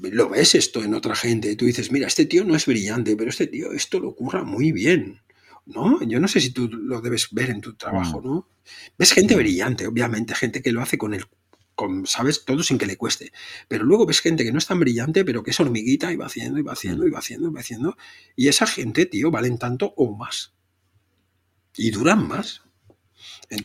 lo 0.00 0.28
ves 0.28 0.54
esto 0.56 0.82
en 0.82 0.94
otra 0.94 1.14
gente, 1.14 1.52
y 1.52 1.56
tú 1.56 1.64
dices, 1.64 1.92
mira, 1.92 2.08
este 2.08 2.26
tío 2.26 2.44
no 2.44 2.56
es 2.56 2.66
brillante, 2.66 3.16
pero 3.16 3.30
este 3.30 3.46
tío 3.46 3.72
esto 3.72 4.00
lo 4.00 4.08
ocurra 4.08 4.42
muy 4.42 4.72
bien. 4.72 5.20
¿No? 5.66 6.02
Yo 6.02 6.18
no 6.18 6.26
sé 6.26 6.40
si 6.40 6.50
tú 6.50 6.68
lo 6.68 7.00
debes 7.00 7.28
ver 7.30 7.50
en 7.50 7.60
tu 7.60 7.74
trabajo, 7.74 8.20
mm. 8.20 8.24
¿no? 8.24 8.48
Ves 8.98 9.12
gente 9.12 9.36
brillante, 9.36 9.86
obviamente, 9.86 10.34
gente 10.34 10.62
que 10.62 10.72
lo 10.72 10.82
hace 10.82 10.98
con 10.98 11.14
el 11.14 11.26
con, 11.80 12.06
¿sabes? 12.06 12.44
Todo 12.44 12.62
sin 12.62 12.76
que 12.76 12.84
le 12.84 12.98
cueste. 12.98 13.32
Pero 13.68 13.84
luego 13.84 14.04
ves 14.04 14.20
gente 14.20 14.44
que 14.44 14.52
no 14.52 14.58
es 14.58 14.66
tan 14.66 14.78
brillante, 14.78 15.24
pero 15.24 15.42
que 15.42 15.52
es 15.52 15.60
hormiguita 15.60 16.12
y 16.12 16.16
va 16.16 16.26
haciendo, 16.26 16.58
y 16.58 16.62
va 16.62 16.72
haciendo, 16.72 17.06
y 17.06 17.10
va 17.10 17.20
haciendo, 17.20 17.48
y 17.48 17.52
va 17.52 17.60
haciendo. 17.60 17.96
Y 18.36 18.48
esa 18.48 18.66
gente, 18.66 19.06
tío, 19.06 19.30
valen 19.30 19.56
tanto 19.56 19.94
o 19.96 20.14
más. 20.14 20.52
Y 21.74 21.90
duran 21.90 22.28
más. 22.28 22.62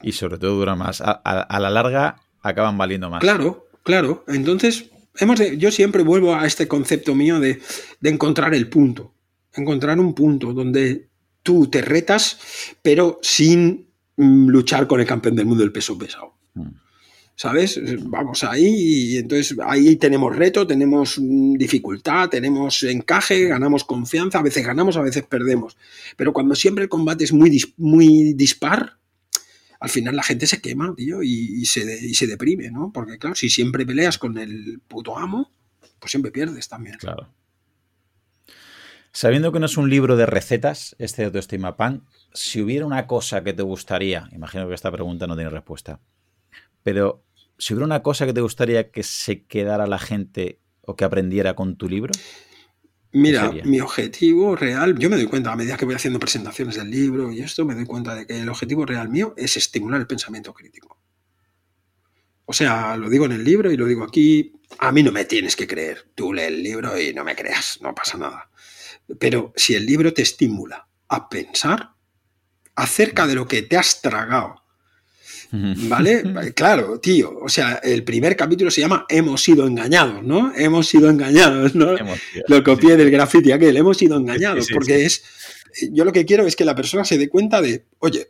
Y 0.02 0.14
sobre 0.14 0.38
todo 0.38 0.56
duran 0.56 0.78
más. 0.78 1.02
a 1.04 1.60
la 1.60 1.70
larga 1.70 2.22
acaban 2.42 2.78
valiendo 2.78 3.10
más. 3.10 3.20
Claro, 3.20 3.68
claro. 3.84 4.24
Entonces, 4.30 4.86
yo 5.58 5.72
siempre 5.72 6.04
vuelvo 6.04 6.36
a 6.36 6.46
este 6.46 6.68
concepto 6.68 7.16
mío 7.16 7.40
de, 7.40 7.62
encontrar 8.04 8.54
el 8.54 8.70
punto, 8.70 9.14
encontrar 9.54 10.00
un 10.00 10.14
punto 10.14 10.54
donde 10.54 11.10
tú 11.44 11.68
te 11.68 11.82
retas, 11.82 12.40
pero 12.82 13.20
sin 13.22 13.90
mm, 14.18 14.48
luchar 14.48 14.88
con 14.88 15.00
el 15.00 15.06
campeón 15.06 15.36
del 15.36 15.46
mundo 15.46 15.64
del 15.64 15.72
peso 15.72 15.98
pesado. 15.98 16.38
Mm. 16.54 16.85
¿Sabes? 17.36 17.80
Vamos 18.03 18.44
ahí 18.44 19.14
y 19.14 19.18
entonces 19.18 19.57
ahí 19.64 19.98
tenemos 19.98 20.36
reto, 20.36 20.66
tenemos 20.66 21.20
dificultad, 21.20 22.30
tenemos 22.30 22.82
encaje, 22.84 23.48
ganamos 23.48 23.84
confianza, 23.84 24.40
a 24.40 24.44
veces 24.44 24.66
ganamos, 24.66 24.98
a 24.98 25.02
veces 25.02 25.24
perdemos. 25.24 25.78
Pero 26.16 26.34
cuando 26.34 26.56
siempre 26.56 26.84
el 26.84 26.90
combate 26.90 27.26
es 27.26 27.34
muy, 27.34 27.62
muy 27.78 28.34
dispar, 28.34 28.98
al 29.80 29.90
final 29.90 30.16
la 30.16 30.24
gente 30.24 30.48
se 30.48 30.62
quema, 30.62 30.94
tío, 30.95 31.22
y, 31.22 31.66
se, 31.66 32.06
y 32.06 32.16
se 32.16 32.28
deprime, 32.28 32.72
¿no? 32.72 32.91
Porque 32.94 33.18
claro, 33.18 33.36
si 33.36 33.49
siempre 33.49 33.86
peleas 33.86 34.18
con 34.18 34.38
el 34.38 34.80
puto 34.88 35.18
amo, 35.18 35.52
pues 35.99 36.12
siempre 36.12 36.32
pierdes 36.32 36.70
también. 36.70 36.98
Claro. 36.98 37.30
Sabiendo 39.12 39.52
que 39.52 39.60
no 39.60 39.66
es 39.66 39.78
un 39.78 39.90
libro 39.90 40.18
de 40.18 40.26
recetas, 40.26 40.95
este 40.99 41.22
de 41.22 41.28
Autoestima 41.28 41.78
Pan, 41.78 42.03
si 42.34 42.62
hubiera 42.62 42.86
una 42.86 43.07
cosa 43.07 43.44
que 43.44 43.53
te 43.53 43.64
gustaría, 43.64 44.30
imagino 44.34 44.68
que 44.68 44.74
esta 44.74 44.91
pregunta 44.91 45.26
no 45.26 45.36
tiene 45.36 45.49
respuesta, 45.49 46.02
pero 46.86 47.26
si 47.57 47.74
hubiera 47.74 47.88
una 47.88 48.03
cosa 48.03 48.28
que 48.28 48.34
te 48.34 48.41
gustaría 48.41 48.91
que 48.91 49.02
se 49.02 49.44
quedara 49.45 49.88
la 49.88 49.98
gente 49.98 50.60
o 50.82 50.95
que 50.95 51.03
aprendiera 51.03 51.56
con 51.56 51.78
tu 51.78 51.90
libro. 51.90 52.12
Mira, 53.12 53.52
mi 53.64 53.80
objetivo 53.80 54.56
real, 54.56 54.95
yo 54.99 55.10
me 55.10 55.16
doy 55.16 55.26
cuenta 55.26 55.52
a 55.52 55.56
medida 55.56 55.78
que 55.78 55.86
voy 55.86 55.95
haciendo 55.95 56.20
presentaciones 56.20 56.76
del 56.76 56.91
libro 56.91 57.32
y 57.32 57.41
esto, 57.41 57.66
me 57.66 57.74
doy 57.74 57.88
cuenta 57.88 58.14
de 58.14 58.28
que 58.28 58.40
el 58.40 58.48
objetivo 58.49 58.86
real 58.86 59.10
mío 59.10 59.34
es 59.36 59.57
estimular 59.57 59.99
el 59.99 60.06
pensamiento 60.06 60.53
crítico. 60.53 60.99
O 62.45 62.53
sea, 62.53 62.95
lo 62.98 63.10
digo 63.10 63.26
en 63.26 63.32
el 63.32 63.44
libro 63.44 63.72
y 63.72 63.78
lo 63.78 63.88
digo 63.88 64.03
aquí, 64.03 64.53
a 64.78 64.91
mí 64.91 65.02
no 65.02 65.12
me 65.12 65.26
tienes 65.26 65.56
que 65.56 65.66
creer. 65.66 66.12
Tú 66.14 66.34
lees 66.34 66.49
el 66.49 66.62
libro 66.62 67.02
y 67.02 67.16
no 67.16 67.24
me 67.24 67.36
creas, 67.36 67.80
no 67.82 67.95
pasa 67.95 68.20
nada. 68.20 68.52
Pero 69.20 69.53
si 69.56 69.74
el 69.74 69.88
libro 69.88 70.14
te 70.14 70.22
estimula 70.22 70.88
a 71.07 71.30
pensar 71.30 71.95
acerca 72.76 73.26
de 73.26 73.34
lo 73.34 73.48
que 73.48 73.64
te 73.64 73.76
has 73.76 74.03
tragado 74.03 74.65
¿Vale? 75.88 76.23
Claro, 76.56 76.99
tío. 76.99 77.38
O 77.41 77.49
sea, 77.49 77.76
el 77.84 78.03
primer 78.03 78.36
capítulo 78.36 78.72
se 78.72 78.82
llama 78.82 79.06
Hemos 79.10 79.44
sido 79.44 79.68
engañados, 79.68 80.23
¿no? 80.23 80.53
Hemos 80.56 80.88
sido 80.88 81.10
engañados, 81.10 81.76
¿no? 81.76 81.95
lo 82.48 82.64
copié 82.64 82.98
del 82.98 83.11
graffiti 83.11 83.52
aquel, 83.52 83.77
hemos 83.77 83.98
sido 83.98 84.18
engañados, 84.18 84.68
porque 84.73 85.06
es. 85.06 85.23
Yo 85.91 86.06
lo 86.06 86.14
que 86.14 86.26
quiero 86.26 86.45
es 86.45 86.56
que 86.56 86.64
la 86.65 86.76
persona 86.76 87.03
se 87.03 87.18
dé 87.18 87.27
cuenta 87.27 87.61
de, 87.61 87.86
oye, 87.99 88.30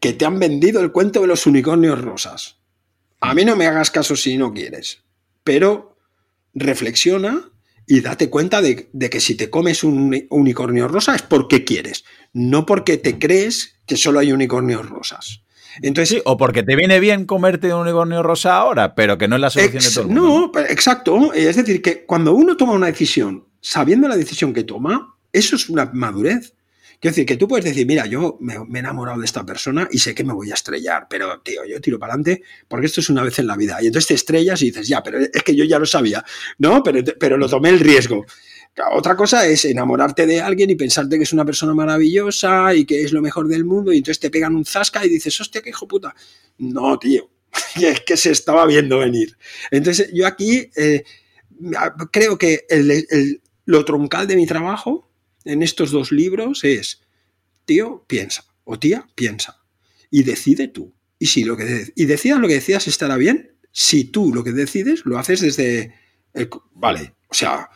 que 0.00 0.12
te 0.12 0.24
han 0.24 0.38
vendido 0.38 0.80
el 0.80 0.92
cuento 0.92 1.20
de 1.20 1.26
los 1.26 1.46
unicornios 1.46 2.00
rosas. 2.00 2.58
A 3.20 3.34
mí 3.34 3.44
no 3.44 3.56
me 3.56 3.66
hagas 3.66 3.90
caso 3.90 4.14
si 4.14 4.36
no 4.36 4.52
quieres, 4.52 5.02
pero 5.42 5.96
reflexiona 6.54 7.50
y 7.86 8.00
date 8.00 8.30
cuenta 8.30 8.62
de, 8.62 8.88
de, 8.92 9.10
que 9.10 9.20
si 9.20 9.34
te 9.34 9.50
comes 9.50 9.82
un 9.82 10.26
unicornio 10.30 10.86
rosa 10.86 11.16
es 11.16 11.22
porque 11.22 11.64
quieres, 11.64 12.04
no 12.32 12.66
porque 12.66 12.98
te 12.98 13.18
crees 13.18 13.80
que 13.86 13.96
solo 13.96 14.20
hay 14.20 14.30
unicornios 14.30 14.88
rosas. 14.88 15.42
Entonces, 15.82 16.22
o 16.24 16.36
porque 16.36 16.62
te 16.62 16.76
viene 16.76 17.00
bien 17.00 17.24
comerte 17.24 17.72
un 17.72 17.82
unicornio 17.82 18.22
rosa 18.22 18.56
ahora, 18.56 18.94
pero 18.94 19.18
que 19.18 19.28
no 19.28 19.36
es 19.36 19.40
la 19.40 19.50
solución 19.50 19.82
de 19.82 19.90
todo 19.90 20.02
el 20.02 20.08
mundo. 20.08 20.52
No, 20.54 20.60
exacto. 20.60 21.32
Es 21.32 21.56
decir, 21.56 21.82
que 21.82 22.04
cuando 22.04 22.34
uno 22.34 22.56
toma 22.56 22.72
una 22.72 22.86
decisión, 22.86 23.44
sabiendo 23.60 24.08
la 24.08 24.16
decisión 24.16 24.52
que 24.52 24.64
toma, 24.64 25.14
eso 25.32 25.56
es 25.56 25.68
una 25.68 25.90
madurez. 25.92 26.54
Quiero 27.00 27.12
decir, 27.12 27.26
que 27.26 27.36
tú 27.36 27.46
puedes 27.46 27.64
decir, 27.64 27.86
mira, 27.86 28.06
yo 28.06 28.38
me, 28.40 28.54
he 28.54 28.78
enamorado 28.78 29.20
de 29.20 29.24
esta 29.24 29.46
persona 29.46 29.88
y 29.92 29.98
sé 29.98 30.16
que 30.16 30.24
me 30.24 30.32
voy 30.32 30.50
a 30.50 30.54
estrellar, 30.54 31.06
pero 31.08 31.40
tío, 31.42 31.64
yo 31.64 31.80
tiro 31.80 31.96
para 31.96 32.14
adelante 32.14 32.42
porque 32.66 32.86
esto 32.86 33.00
es 33.00 33.08
una 33.08 33.22
vez 33.22 33.38
en 33.38 33.46
la 33.46 33.56
vida. 33.56 33.78
Y 33.80 33.86
entonces 33.86 34.08
te 34.08 34.14
estrellas 34.14 34.60
y 34.62 34.66
dices, 34.66 34.88
ya, 34.88 35.00
pero 35.00 35.18
es 35.18 35.42
que 35.44 35.54
yo 35.54 35.64
ya 35.64 35.78
lo 35.78 35.86
sabía, 35.86 36.24
¿no? 36.58 36.82
Pero, 36.82 37.00
pero 37.20 37.36
lo 37.36 37.48
tomé 37.48 37.68
el 37.68 37.78
riesgo. 37.78 38.26
Otra 38.92 39.16
cosa 39.16 39.46
es 39.46 39.64
enamorarte 39.64 40.26
de 40.26 40.40
alguien 40.40 40.70
y 40.70 40.74
pensarte 40.74 41.16
que 41.16 41.24
es 41.24 41.32
una 41.32 41.44
persona 41.44 41.74
maravillosa 41.74 42.74
y 42.74 42.84
que 42.84 43.02
es 43.02 43.12
lo 43.12 43.22
mejor 43.22 43.48
del 43.48 43.64
mundo 43.64 43.92
y 43.92 43.98
entonces 43.98 44.20
te 44.20 44.30
pegan 44.30 44.54
un 44.54 44.64
zasca 44.64 45.04
y 45.04 45.08
dices, 45.08 45.40
hostia, 45.40 45.62
qué 45.62 45.70
hijo 45.70 45.88
puta. 45.88 46.14
No, 46.58 46.98
tío, 46.98 47.30
es 47.76 48.00
que 48.02 48.16
se 48.16 48.30
estaba 48.30 48.66
viendo 48.66 48.98
venir. 48.98 49.36
Entonces 49.70 50.10
yo 50.12 50.26
aquí 50.26 50.70
eh, 50.76 51.04
creo 52.12 52.38
que 52.38 52.66
lo 53.64 53.84
troncal 53.84 54.26
de 54.26 54.36
mi 54.36 54.46
trabajo 54.46 55.10
en 55.44 55.62
estos 55.62 55.90
dos 55.90 56.12
libros 56.12 56.64
es, 56.64 57.02
tío, 57.64 58.04
piensa, 58.06 58.44
o 58.64 58.78
tía, 58.78 59.08
piensa, 59.14 59.62
y 60.10 60.22
decide 60.22 60.68
tú. 60.68 60.94
Y 61.18 61.26
si 61.26 61.44
lo 61.44 61.56
que 61.56 61.92
y 61.94 62.04
decidas 62.04 62.38
lo 62.38 62.48
que 62.48 62.54
decías 62.54 62.86
estará 62.86 63.16
bien, 63.16 63.56
si 63.72 64.04
tú 64.04 64.32
lo 64.32 64.44
que 64.44 64.52
decides 64.52 65.02
lo 65.04 65.18
haces 65.18 65.40
desde 65.40 65.94
el, 66.32 66.48
vale, 66.74 67.14
o 67.28 67.34
sea, 67.34 67.68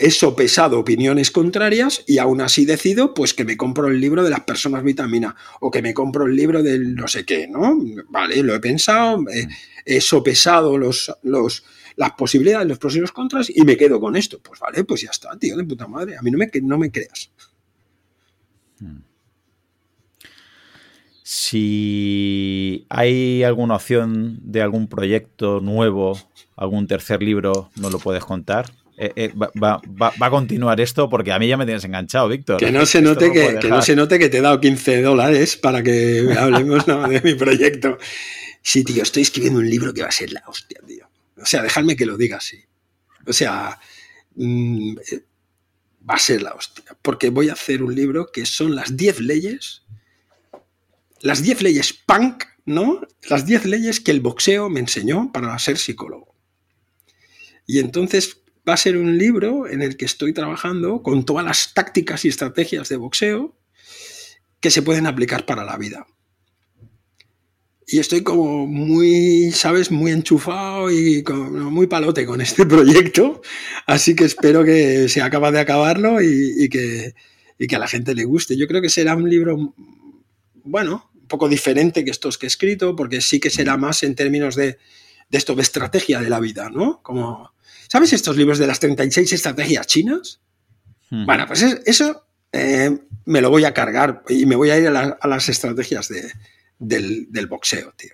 he 0.00 0.10
sopesado 0.10 0.78
opiniones 0.78 1.30
contrarias 1.30 2.02
y 2.06 2.16
aún 2.18 2.40
así 2.40 2.64
decido 2.64 3.12
pues 3.12 3.34
que 3.34 3.44
me 3.44 3.58
compro 3.58 3.88
el 3.88 4.00
libro 4.00 4.24
de 4.24 4.30
las 4.30 4.40
personas 4.40 4.82
vitamina 4.82 5.36
o 5.60 5.70
que 5.70 5.82
me 5.82 5.92
compro 5.92 6.24
el 6.24 6.34
libro 6.34 6.62
del 6.62 6.94
no 6.94 7.06
sé 7.06 7.26
qué, 7.26 7.46
¿no? 7.46 7.78
Vale, 8.08 8.42
lo 8.42 8.54
he 8.54 8.60
pensado, 8.60 9.22
he, 9.84 10.00
sopesado 10.00 10.78
los, 10.78 11.12
los, 11.22 11.64
las 11.96 12.12
posibilidades, 12.12 12.66
los 12.66 12.78
pros 12.78 12.96
y 12.96 13.00
los 13.00 13.12
contras 13.12 13.50
y 13.54 13.62
me 13.62 13.76
quedo 13.76 14.00
con 14.00 14.16
esto. 14.16 14.40
Pues 14.42 14.58
vale, 14.58 14.84
pues 14.84 15.02
ya 15.02 15.10
está, 15.10 15.36
tío, 15.38 15.54
de 15.54 15.64
puta 15.64 15.86
madre. 15.86 16.16
A 16.16 16.22
mí 16.22 16.30
no 16.30 16.38
me, 16.38 16.50
no 16.62 16.78
me 16.78 16.90
creas. 16.90 17.30
Hmm. 18.78 19.00
Si 21.22 22.86
hay 22.88 23.42
alguna 23.42 23.76
opción 23.76 24.38
de 24.42 24.62
algún 24.62 24.88
proyecto 24.88 25.60
nuevo, 25.60 26.18
algún 26.56 26.86
tercer 26.86 27.22
libro, 27.22 27.70
¿no 27.76 27.90
lo 27.90 27.98
puedes 27.98 28.24
contar? 28.24 28.79
Eh, 29.02 29.12
eh, 29.16 29.32
va, 29.34 29.80
a 30.20 30.30
continuar 30.30 30.78
esto 30.78 31.08
porque 31.08 31.32
a 31.32 31.38
mí 31.38 31.48
ya 31.48 31.56
me 31.56 31.64
tienes 31.64 31.82
enganchado, 31.86 32.28
Víctor. 32.28 32.58
Que 32.58 32.70
no 32.70 32.84
se 32.84 33.00
note, 33.00 33.32
que, 33.32 33.66
no 33.66 33.80
se 33.80 33.96
note 33.96 34.18
que 34.18 34.28
te 34.28 34.36
he 34.36 34.40
dado 34.42 34.60
15 34.60 35.00
dólares 35.00 35.56
para 35.56 35.82
que 35.82 36.36
hablemos 36.38 36.84
de 36.84 37.22
mi 37.24 37.34
proyecto. 37.34 37.96
Sí, 38.60 38.84
tío, 38.84 39.02
estoy 39.02 39.22
escribiendo 39.22 39.60
un 39.60 39.70
libro 39.70 39.94
que 39.94 40.02
va 40.02 40.08
a 40.08 40.12
ser 40.12 40.32
la 40.32 40.42
hostia, 40.46 40.82
tío. 40.86 41.08
O 41.40 41.46
sea, 41.46 41.62
dejadme 41.62 41.96
que 41.96 42.04
lo 42.04 42.18
diga 42.18 42.36
así. 42.36 42.62
O 43.26 43.32
sea, 43.32 43.80
mm, 44.34 44.96
va 46.08 46.14
a 46.16 46.18
ser 46.18 46.42
la 46.42 46.52
hostia. 46.52 46.84
Porque 47.00 47.30
voy 47.30 47.48
a 47.48 47.54
hacer 47.54 47.82
un 47.82 47.94
libro 47.94 48.30
que 48.30 48.44
son 48.44 48.76
las 48.76 48.98
10 48.98 49.20
leyes, 49.20 49.82
las 51.22 51.42
10 51.42 51.62
leyes 51.62 51.94
punk, 51.94 52.44
¿no? 52.66 53.00
Las 53.30 53.46
10 53.46 53.64
leyes 53.64 53.98
que 53.98 54.10
el 54.10 54.20
boxeo 54.20 54.68
me 54.68 54.80
enseñó 54.80 55.32
para 55.32 55.58
ser 55.58 55.78
psicólogo. 55.78 56.34
Y 57.66 57.78
entonces 57.78 58.40
va 58.70 58.74
a 58.74 58.76
ser 58.76 58.96
un 58.96 59.18
libro 59.18 59.66
en 59.66 59.82
el 59.82 59.96
que 59.96 60.04
estoy 60.04 60.32
trabajando 60.32 61.02
con 61.02 61.24
todas 61.24 61.44
las 61.44 61.74
tácticas 61.74 62.24
y 62.24 62.28
estrategias 62.28 62.88
de 62.88 62.96
boxeo 62.96 63.58
que 64.60 64.70
se 64.70 64.82
pueden 64.82 65.08
aplicar 65.08 65.44
para 65.44 65.64
la 65.64 65.76
vida. 65.76 66.06
Y 67.84 67.98
estoy 67.98 68.22
como 68.22 68.68
muy, 68.68 69.50
¿sabes? 69.50 69.90
Muy 69.90 70.12
enchufado 70.12 70.88
y 70.88 71.24
muy 71.26 71.88
palote 71.88 72.24
con 72.24 72.40
este 72.40 72.64
proyecto. 72.74 73.42
Así 73.88 74.14
que 74.14 74.24
espero 74.24 74.64
que 74.64 75.08
se 75.08 75.20
acabe 75.20 75.50
de 75.50 75.58
acabarlo 75.58 76.22
y, 76.22 76.68
que, 76.68 77.14
que 77.58 77.76
a 77.76 77.80
la 77.80 77.88
gente 77.88 78.14
le 78.14 78.24
guste. 78.24 78.56
Yo 78.56 78.68
creo 78.68 78.80
que 78.80 78.88
será 78.88 79.16
un 79.16 79.28
libro, 79.28 79.74
bueno, 80.62 81.10
un 81.12 81.26
poco 81.26 81.48
diferente 81.48 82.04
que 82.04 82.12
estos 82.12 82.38
que 82.38 82.46
he 82.46 82.54
escrito, 82.54 82.94
porque 82.94 83.20
sí 83.20 83.40
que 83.40 83.50
será 83.50 83.76
más 83.76 84.04
en 84.04 84.14
términos 84.14 84.54
de, 84.54 84.78
de 85.28 85.38
esto, 85.38 85.56
de 85.56 85.62
estrategia 85.62 86.20
de 86.20 86.30
la 86.30 86.38
vida, 86.38 86.70
¿no? 86.70 87.02
Como, 87.02 87.50
¿Sabes 87.90 88.12
estos 88.12 88.36
libros 88.36 88.60
de 88.60 88.68
las 88.68 88.78
36 88.78 89.32
estrategias 89.32 89.84
chinas? 89.88 90.40
Bueno, 91.10 91.44
pues 91.48 91.60
eso 91.86 92.24
eh, 92.52 92.96
me 93.24 93.40
lo 93.40 93.50
voy 93.50 93.64
a 93.64 93.74
cargar 93.74 94.22
y 94.28 94.46
me 94.46 94.54
voy 94.54 94.70
a 94.70 94.78
ir 94.78 94.86
a, 94.86 95.18
las 95.26 95.48
estrategias 95.48 96.08
del, 96.78 97.46
boxeo, 97.48 97.92
tío. 97.96 98.12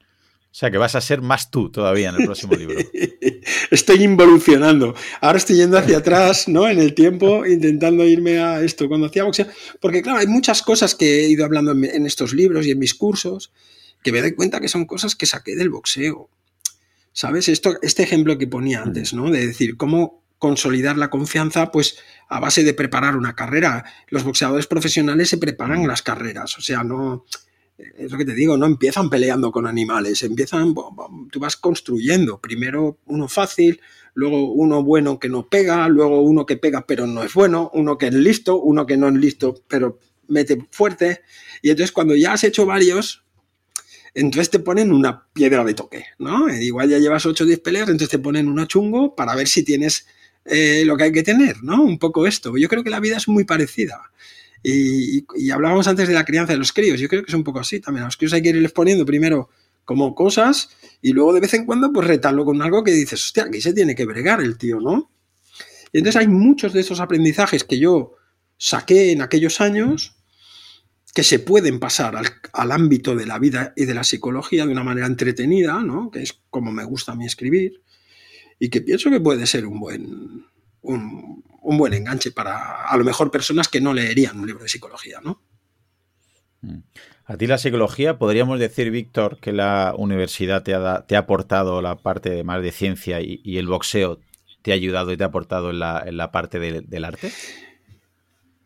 O 0.00 0.54
sea, 0.58 0.70
que 0.70 0.76
vas 0.76 0.94
a 0.94 1.00
ser 1.00 1.22
más 1.22 1.50
tú 1.50 1.72
todavía 1.72 2.10
en 2.10 2.16
el 2.16 2.24
próximo 2.26 2.56
libro. 2.56 2.78
estoy 3.70 4.02
involucionando. 4.02 4.94
Ahora 5.22 5.38
estoy 5.38 5.56
yendo 5.56 5.78
hacia 5.78 5.96
atrás, 5.98 6.46
¿no? 6.46 6.68
En 6.68 6.78
el 6.78 6.92
tiempo, 6.92 7.46
intentando 7.46 8.04
irme 8.04 8.38
a 8.38 8.60
esto. 8.60 8.86
Cuando 8.86 9.06
hacía 9.06 9.24
boxeo. 9.24 9.46
Porque, 9.80 10.02
claro, 10.02 10.18
hay 10.18 10.26
muchas 10.26 10.60
cosas 10.60 10.94
que 10.94 11.24
he 11.24 11.28
ido 11.30 11.46
hablando 11.46 11.72
en 11.72 12.04
estos 12.04 12.34
libros 12.34 12.66
y 12.66 12.72
en 12.72 12.78
mis 12.78 12.92
cursos 12.92 13.50
que 14.02 14.12
me 14.12 14.20
doy 14.20 14.34
cuenta 14.34 14.60
que 14.60 14.68
son 14.68 14.84
cosas 14.84 15.16
que 15.16 15.24
saqué 15.24 15.56
del 15.56 15.70
boxeo. 15.70 16.28
¿Sabes? 17.18 17.48
Esto, 17.48 17.74
este 17.82 18.04
ejemplo 18.04 18.38
que 18.38 18.46
ponía 18.46 18.80
antes, 18.80 19.12
¿no? 19.12 19.28
De 19.28 19.44
decir, 19.44 19.76
cómo 19.76 20.22
consolidar 20.38 20.96
la 20.96 21.10
confianza, 21.10 21.72
pues 21.72 21.98
a 22.28 22.38
base 22.38 22.62
de 22.62 22.74
preparar 22.74 23.16
una 23.16 23.34
carrera. 23.34 23.84
Los 24.06 24.22
boxeadores 24.22 24.68
profesionales 24.68 25.28
se 25.28 25.36
preparan 25.36 25.88
las 25.88 26.02
carreras, 26.02 26.56
o 26.58 26.60
sea, 26.60 26.84
no, 26.84 27.24
es 27.76 28.12
lo 28.12 28.18
que 28.18 28.24
te 28.24 28.34
digo, 28.34 28.56
no 28.56 28.66
empiezan 28.66 29.10
peleando 29.10 29.50
con 29.50 29.66
animales, 29.66 30.22
empiezan, 30.22 30.76
tú 31.32 31.40
vas 31.40 31.56
construyendo, 31.56 32.40
primero 32.40 33.00
uno 33.06 33.26
fácil, 33.26 33.80
luego 34.14 34.52
uno 34.52 34.84
bueno 34.84 35.18
que 35.18 35.28
no 35.28 35.48
pega, 35.48 35.88
luego 35.88 36.22
uno 36.22 36.46
que 36.46 36.56
pega 36.56 36.86
pero 36.86 37.08
no 37.08 37.24
es 37.24 37.34
bueno, 37.34 37.68
uno 37.74 37.98
que 37.98 38.06
es 38.06 38.14
listo, 38.14 38.60
uno 38.60 38.86
que 38.86 38.96
no 38.96 39.08
es 39.08 39.14
listo 39.14 39.64
pero 39.66 39.98
mete 40.28 40.68
fuerte, 40.70 41.22
y 41.62 41.70
entonces 41.70 41.90
cuando 41.90 42.14
ya 42.14 42.34
has 42.34 42.44
hecho 42.44 42.64
varios, 42.64 43.24
entonces 44.18 44.50
te 44.50 44.58
ponen 44.58 44.90
una 44.90 45.28
piedra 45.32 45.64
de 45.64 45.74
toque, 45.74 46.06
¿no? 46.18 46.52
Igual 46.52 46.88
ya 46.88 46.98
llevas 46.98 47.24
8 47.24 47.44
o 47.44 47.46
10 47.46 47.60
peleas, 47.60 47.88
entonces 47.88 48.08
te 48.08 48.18
ponen 48.18 48.48
una 48.48 48.66
chungo 48.66 49.14
para 49.14 49.36
ver 49.36 49.46
si 49.46 49.62
tienes 49.62 50.06
eh, 50.44 50.82
lo 50.84 50.96
que 50.96 51.04
hay 51.04 51.12
que 51.12 51.22
tener, 51.22 51.62
¿no? 51.62 51.82
Un 51.82 52.00
poco 52.00 52.26
esto. 52.26 52.56
Yo 52.56 52.68
creo 52.68 52.82
que 52.82 52.90
la 52.90 52.98
vida 52.98 53.16
es 53.16 53.28
muy 53.28 53.44
parecida. 53.44 54.10
Y, 54.60 55.24
hablábamos 55.52 55.86
antes 55.86 56.08
de 56.08 56.14
la 56.14 56.24
crianza 56.24 56.52
de 56.52 56.58
los 56.58 56.72
críos, 56.72 56.98
yo 56.98 57.08
creo 57.08 57.22
que 57.22 57.30
es 57.30 57.34
un 57.34 57.44
poco 57.44 57.60
así 57.60 57.78
también. 57.78 58.02
A 58.02 58.06
los 58.06 58.16
críos 58.16 58.32
hay 58.32 58.42
que 58.42 58.48
irles 58.48 58.72
poniendo 58.72 59.06
primero 59.06 59.50
como 59.84 60.14
cosas 60.16 60.70
y 61.00 61.12
luego 61.12 61.32
de 61.32 61.40
vez 61.40 61.54
en 61.54 61.64
cuando 61.64 61.92
pues 61.92 62.08
retarlo 62.08 62.44
con 62.44 62.60
algo 62.60 62.82
que 62.82 62.90
dices, 62.90 63.24
hostia, 63.24 63.44
aquí 63.44 63.60
se 63.60 63.72
tiene 63.72 63.94
que 63.94 64.04
bregar 64.04 64.40
el 64.40 64.58
tío, 64.58 64.80
¿no? 64.80 65.12
Y 65.92 65.98
entonces 65.98 66.20
hay 66.20 66.28
muchos 66.28 66.72
de 66.72 66.80
esos 66.80 66.98
aprendizajes 66.98 67.62
que 67.62 67.78
yo 67.78 68.16
saqué 68.56 69.12
en 69.12 69.22
aquellos 69.22 69.60
años 69.60 70.17
que 71.14 71.22
se 71.22 71.38
pueden 71.38 71.80
pasar 71.80 72.14
al, 72.16 72.72
ámbito 72.72 73.16
de 73.16 73.26
la 73.26 73.38
vida 73.38 73.72
y 73.76 73.86
de 73.86 73.94
la 73.94 74.04
psicología 74.04 74.66
de 74.66 74.72
una 74.72 74.84
manera 74.84 75.06
entretenida, 75.06 75.80
¿no? 75.82 76.10
que 76.10 76.22
es 76.22 76.40
como 76.50 76.70
me 76.70 76.84
gusta 76.84 77.12
a 77.12 77.16
mí 77.16 77.26
escribir, 77.26 77.82
y 78.58 78.68
que 78.68 78.80
pienso 78.80 79.10
que 79.10 79.20
puede 79.20 79.46
ser 79.46 79.66
un 79.66 79.80
buen, 79.80 80.46
un, 80.82 81.44
buen 81.62 81.94
enganche 81.94 82.30
para 82.30 82.84
a 82.84 82.96
lo 82.96 83.04
mejor 83.04 83.30
personas 83.30 83.68
que 83.68 83.80
no 83.80 83.94
leerían 83.94 84.38
un 84.38 84.46
libro 84.46 84.62
de 84.62 84.68
psicología. 84.68 85.20
¿no? 85.22 85.42
Mm. 86.60 86.78
A 87.24 87.36
ti 87.36 87.46
la 87.46 87.58
psicología, 87.58 88.18
podríamos 88.18 88.58
decir, 88.58 88.90
Víctor, 88.90 89.38
que 89.40 89.52
la 89.52 89.94
universidad 89.96 90.62
te 90.62 90.74
ha, 90.74 91.04
te 91.06 91.14
ha 91.14 91.20
aportado 91.20 91.82
la 91.82 91.96
parte 91.96 92.42
más 92.42 92.62
de 92.62 92.72
ciencia 92.72 93.20
y, 93.20 93.58
el 93.58 93.66
boxeo 93.66 94.18
te 94.62 94.72
ha 94.72 94.74
ayudado 94.74 95.12
y 95.12 95.16
te 95.16 95.24
ha 95.24 95.26
aportado 95.26 95.70
en 95.70 95.78
la, 95.78 96.30
parte 96.32 96.58
del 96.58 97.04
arte. 97.04 97.30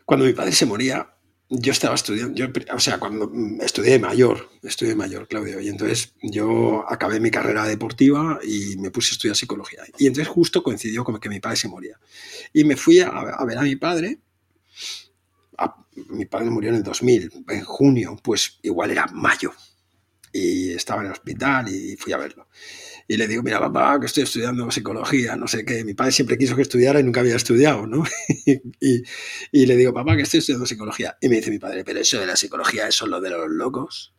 Cuando 0.04 0.26
mi 0.26 0.32
padre 0.32 0.52
se 0.52 0.66
moría, 0.66 1.11
yo 1.54 1.72
estaba 1.72 1.94
estudiando, 1.94 2.34
yo, 2.34 2.46
o 2.74 2.80
sea, 2.80 2.98
cuando 2.98 3.30
estudié 3.60 3.98
mayor, 3.98 4.48
estudié 4.62 4.94
mayor, 4.94 5.28
Claudio, 5.28 5.60
y 5.60 5.68
entonces 5.68 6.14
yo 6.22 6.84
acabé 6.88 7.20
mi 7.20 7.30
carrera 7.30 7.66
deportiva 7.66 8.38
y 8.42 8.76
me 8.78 8.90
puse 8.90 9.10
a 9.10 9.12
estudiar 9.12 9.36
psicología. 9.36 9.82
Y 9.98 10.06
entonces 10.06 10.32
justo 10.32 10.62
coincidió 10.62 11.04
con 11.04 11.20
que 11.20 11.28
mi 11.28 11.40
padre 11.40 11.56
se 11.56 11.68
moría. 11.68 12.00
Y 12.54 12.64
me 12.64 12.76
fui 12.76 13.00
a, 13.00 13.10
ver 13.44 13.58
a 13.58 13.62
mi 13.62 13.76
padre. 13.76 14.18
mi 16.08 16.24
padre 16.24 16.48
murió 16.48 16.70
en 16.70 16.76
el 16.76 16.82
2000, 16.82 17.44
en 17.48 17.64
junio, 17.64 18.16
pues 18.22 18.58
igual 18.62 18.90
era 18.90 19.06
mayo. 19.08 19.52
Y 20.32 20.72
estaba 20.72 21.02
en 21.02 21.08
el 21.08 21.12
hospital 21.12 21.68
y 21.68 21.96
fui 21.96 22.14
a 22.14 22.16
verlo 22.16 22.48
y 23.12 23.18
le 23.18 23.28
digo, 23.28 23.42
mira, 23.42 23.60
papá, 23.60 24.00
que 24.00 24.06
estoy 24.06 24.22
estudiando 24.22 24.70
psicología, 24.70 25.36
no 25.36 25.46
sé 25.46 25.66
qué. 25.66 25.84
Mi 25.84 25.92
padre 25.92 26.12
siempre 26.12 26.38
quiso 26.38 26.56
que 26.56 26.62
estudiara 26.62 26.98
y 26.98 27.02
nunca 27.02 27.20
había 27.20 27.36
estudiado, 27.36 27.86
¿no? 27.86 28.04
y, 28.46 29.02
y, 29.52 29.66
le 29.66 29.76
digo, 29.76 29.92
papá, 29.92 30.16
que 30.16 30.22
estoy 30.22 30.38
estudiando 30.38 30.64
psicología. 30.64 31.18
Y 31.20 31.28
me 31.28 31.36
dice 31.36 31.50
mi 31.50 31.58
padre, 31.58 31.84
pero 31.84 32.00
eso 32.00 32.18
de 32.18 32.24
la 32.24 32.36
psicología, 32.36 32.88
eso 32.88 33.04
es 33.04 33.10
lo 33.10 33.20
de 33.20 33.28
los 33.28 33.50
locos. 33.50 34.14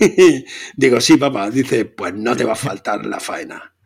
digo, 0.76 1.00
sí, 1.00 1.18
papá. 1.18 1.48
Dice, 1.48 1.84
pues 1.84 2.14
no 2.14 2.36
te 2.36 2.42
va 2.42 2.54
a 2.54 2.56
faltar 2.56 3.06
la 3.06 3.20
faena. 3.20 3.76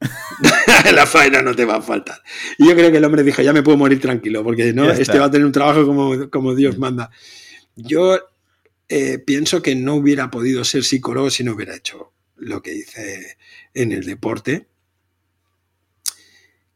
la 0.92 1.04
faena 1.04 1.42
no 1.42 1.56
te 1.56 1.64
va 1.64 1.78
a 1.78 1.82
faltar. 1.82 2.22
Y 2.56 2.68
yo 2.68 2.76
creo 2.76 2.92
que 2.92 2.98
el 2.98 3.04
hombre 3.04 3.24
dijo, 3.24 3.42
ya 3.42 3.52
me 3.52 3.64
puedo 3.64 3.78
morir 3.78 4.00
tranquilo, 4.00 4.44
porque 4.44 4.72
no, 4.72 4.88
este 4.92 5.18
va 5.18 5.24
a 5.24 5.30
tener 5.32 5.44
un 5.44 5.50
trabajo 5.50 5.84
como, 5.84 6.30
como 6.30 6.54
Dios 6.54 6.78
manda. 6.78 7.10
Yo 7.74 8.20
eh, 8.88 9.18
pienso 9.18 9.60
que 9.60 9.74
no 9.74 9.96
hubiera 9.96 10.30
podido 10.30 10.62
ser 10.62 10.84
psicólogo 10.84 11.30
si 11.30 11.42
no 11.42 11.54
hubiera 11.54 11.74
hecho 11.74 12.12
lo 12.42 12.62
que 12.62 12.74
hice 12.74 13.38
en 13.74 13.92
el 13.92 14.04
deporte. 14.04 14.68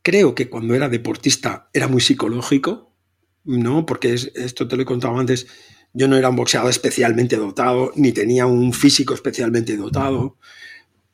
Creo 0.03 0.35
que 0.35 0.49
cuando 0.49 0.75
era 0.75 0.89
deportista 0.89 1.69
era 1.73 1.89
muy 1.89 2.01
psicológico, 2.01 2.93
¿no? 3.45 3.85
Porque 3.85 4.15
esto 4.15 4.69
te 4.69 4.77
lo 4.77 4.83
he 4.83 4.87
contado 4.87 5.19
antes, 5.19 5.47
yo 5.93 6.09
no 6.09 6.17
era 6.17 6.29
un 6.29 6.37
boxeador 6.37 6.71
especialmente 6.71 7.37
dotado, 7.37 7.93
ni 7.97 8.13
tenía 8.13 8.47
un 8.47 8.73
físico 8.73 9.15
especialmente 9.15 9.77
dotado, 9.77 10.39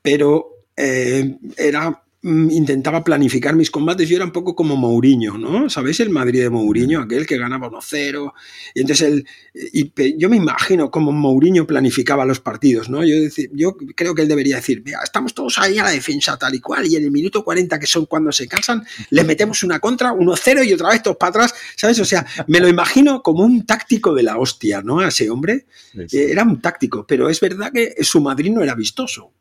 pero 0.02 0.66
eh, 0.76 1.38
era 1.56 2.04
intentaba 2.22 3.02
planificar 3.02 3.56
mis 3.56 3.70
combates. 3.70 4.08
Yo 4.08 4.16
era 4.16 4.24
un 4.24 4.30
poco 4.30 4.54
como 4.54 4.76
Mourinho, 4.76 5.38
¿no? 5.38 5.68
¿Sabéis 5.68 5.98
el 6.00 6.10
Madrid 6.10 6.42
de 6.42 6.50
Mourinho? 6.50 7.00
Aquel 7.00 7.26
que 7.26 7.36
ganaba 7.36 7.68
1-0. 7.68 8.32
Y 8.74 8.80
entonces 8.80 9.08
él, 9.08 9.26
y 9.72 9.92
yo 10.16 10.28
me 10.28 10.36
imagino 10.36 10.90
cómo 10.90 11.10
Mourinho 11.10 11.66
planificaba 11.66 12.24
los 12.24 12.38
partidos, 12.38 12.88
¿no? 12.88 13.04
Yo, 13.04 13.16
yo 13.52 13.76
creo 13.96 14.14
que 14.14 14.22
él 14.22 14.28
debería 14.28 14.56
decir, 14.56 14.82
mira, 14.84 15.00
estamos 15.02 15.34
todos 15.34 15.58
ahí 15.58 15.78
a 15.78 15.84
la 15.84 15.90
defensa 15.90 16.36
tal 16.36 16.54
y 16.54 16.60
cual, 16.60 16.86
y 16.86 16.94
en 16.94 17.04
el 17.04 17.10
minuto 17.10 17.42
40, 17.42 17.78
que 17.80 17.86
son 17.86 18.06
cuando 18.06 18.30
se 18.30 18.46
cansan, 18.46 18.84
le 19.10 19.24
metemos 19.24 19.64
una 19.64 19.80
contra, 19.80 20.12
1-0 20.12 20.66
y 20.66 20.72
otra 20.72 20.90
vez 20.90 21.02
todos 21.02 21.16
para 21.16 21.30
atrás, 21.30 21.54
¿sabes? 21.76 21.98
O 21.98 22.04
sea, 22.04 22.24
me 22.46 22.60
lo 22.60 22.68
imagino 22.68 23.20
como 23.22 23.42
un 23.44 23.66
táctico 23.66 24.14
de 24.14 24.22
la 24.22 24.38
hostia, 24.38 24.80
¿no? 24.80 25.00
A 25.00 25.08
ese 25.08 25.28
hombre. 25.28 25.66
Era 26.12 26.44
un 26.44 26.60
táctico, 26.60 27.04
pero 27.04 27.28
es 27.28 27.40
verdad 27.40 27.72
que 27.72 27.96
su 28.02 28.20
Madrid 28.20 28.52
no 28.52 28.62
era 28.62 28.76
vistoso. 28.76 29.32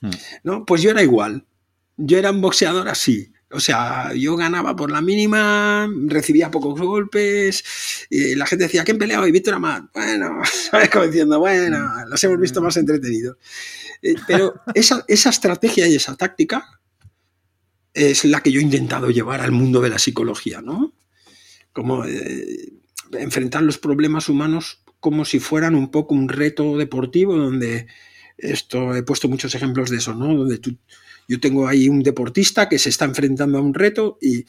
Hmm. 0.00 0.10
¿no? 0.42 0.66
Pues 0.66 0.82
yo 0.82 0.90
era 0.90 1.02
igual 1.02 1.46
yo 2.04 2.18
era 2.18 2.30
un 2.30 2.40
boxeador 2.40 2.88
así. 2.88 3.32
O 3.50 3.60
sea, 3.60 4.12
yo 4.14 4.34
ganaba 4.36 4.74
por 4.74 4.90
la 4.90 5.02
mínima, 5.02 5.88
recibía 6.06 6.50
pocos 6.50 6.80
golpes, 6.80 7.62
y 8.08 8.34
la 8.34 8.46
gente 8.46 8.64
decía, 8.64 8.82
¿quién 8.82 8.98
peleaba? 8.98 9.28
Y 9.28 9.32
Víctor 9.32 9.54
Amat. 9.54 9.84
Bueno, 9.92 10.40
¿sabes? 10.70 10.88
Como 10.88 11.06
diciendo, 11.06 11.38
bueno, 11.38 11.78
los 12.08 12.24
hemos 12.24 12.40
visto 12.40 12.62
más 12.62 12.76
entretenidos. 12.76 13.36
Eh, 14.00 14.14
pero 14.26 14.54
esa, 14.74 15.04
estrategia 15.06 15.86
y 15.86 15.94
esa 15.94 16.16
táctica 16.16 16.80
es 17.94 18.24
la 18.24 18.40
que 18.40 18.50
yo 18.50 18.60
he 18.60 18.64
intentado 18.64 19.10
llevar 19.10 19.42
al 19.42 19.52
mundo 19.52 19.80
de 19.80 19.90
la 19.90 19.98
psicología, 19.98 20.62
¿no? 20.62 20.94
Como 21.72 22.06
eh, 22.06 22.72
enfrentar 23.12 23.62
los 23.62 23.78
problemas 23.78 24.30
humanos 24.30 24.82
como 24.98 25.24
si 25.26 25.40
fueran 25.40 25.74
un 25.74 25.90
poco 25.90 26.14
un 26.14 26.28
reto 26.28 26.78
deportivo, 26.78 27.36
donde 27.36 27.86
esto 28.38 28.94
he 28.96 29.02
puesto 29.02 29.28
muchos 29.28 29.54
ejemplos 29.54 29.90
de 29.90 29.98
eso, 29.98 30.14
¿no? 30.14 30.34
Donde 30.34 30.58
tú 30.58 30.78
yo 31.28 31.40
tengo 31.40 31.66
ahí 31.66 31.88
un 31.88 32.02
deportista 32.02 32.68
que 32.68 32.78
se 32.78 32.88
está 32.88 33.04
enfrentando 33.04 33.58
a 33.58 33.62
un 33.62 33.74
reto 33.74 34.18
y 34.20 34.44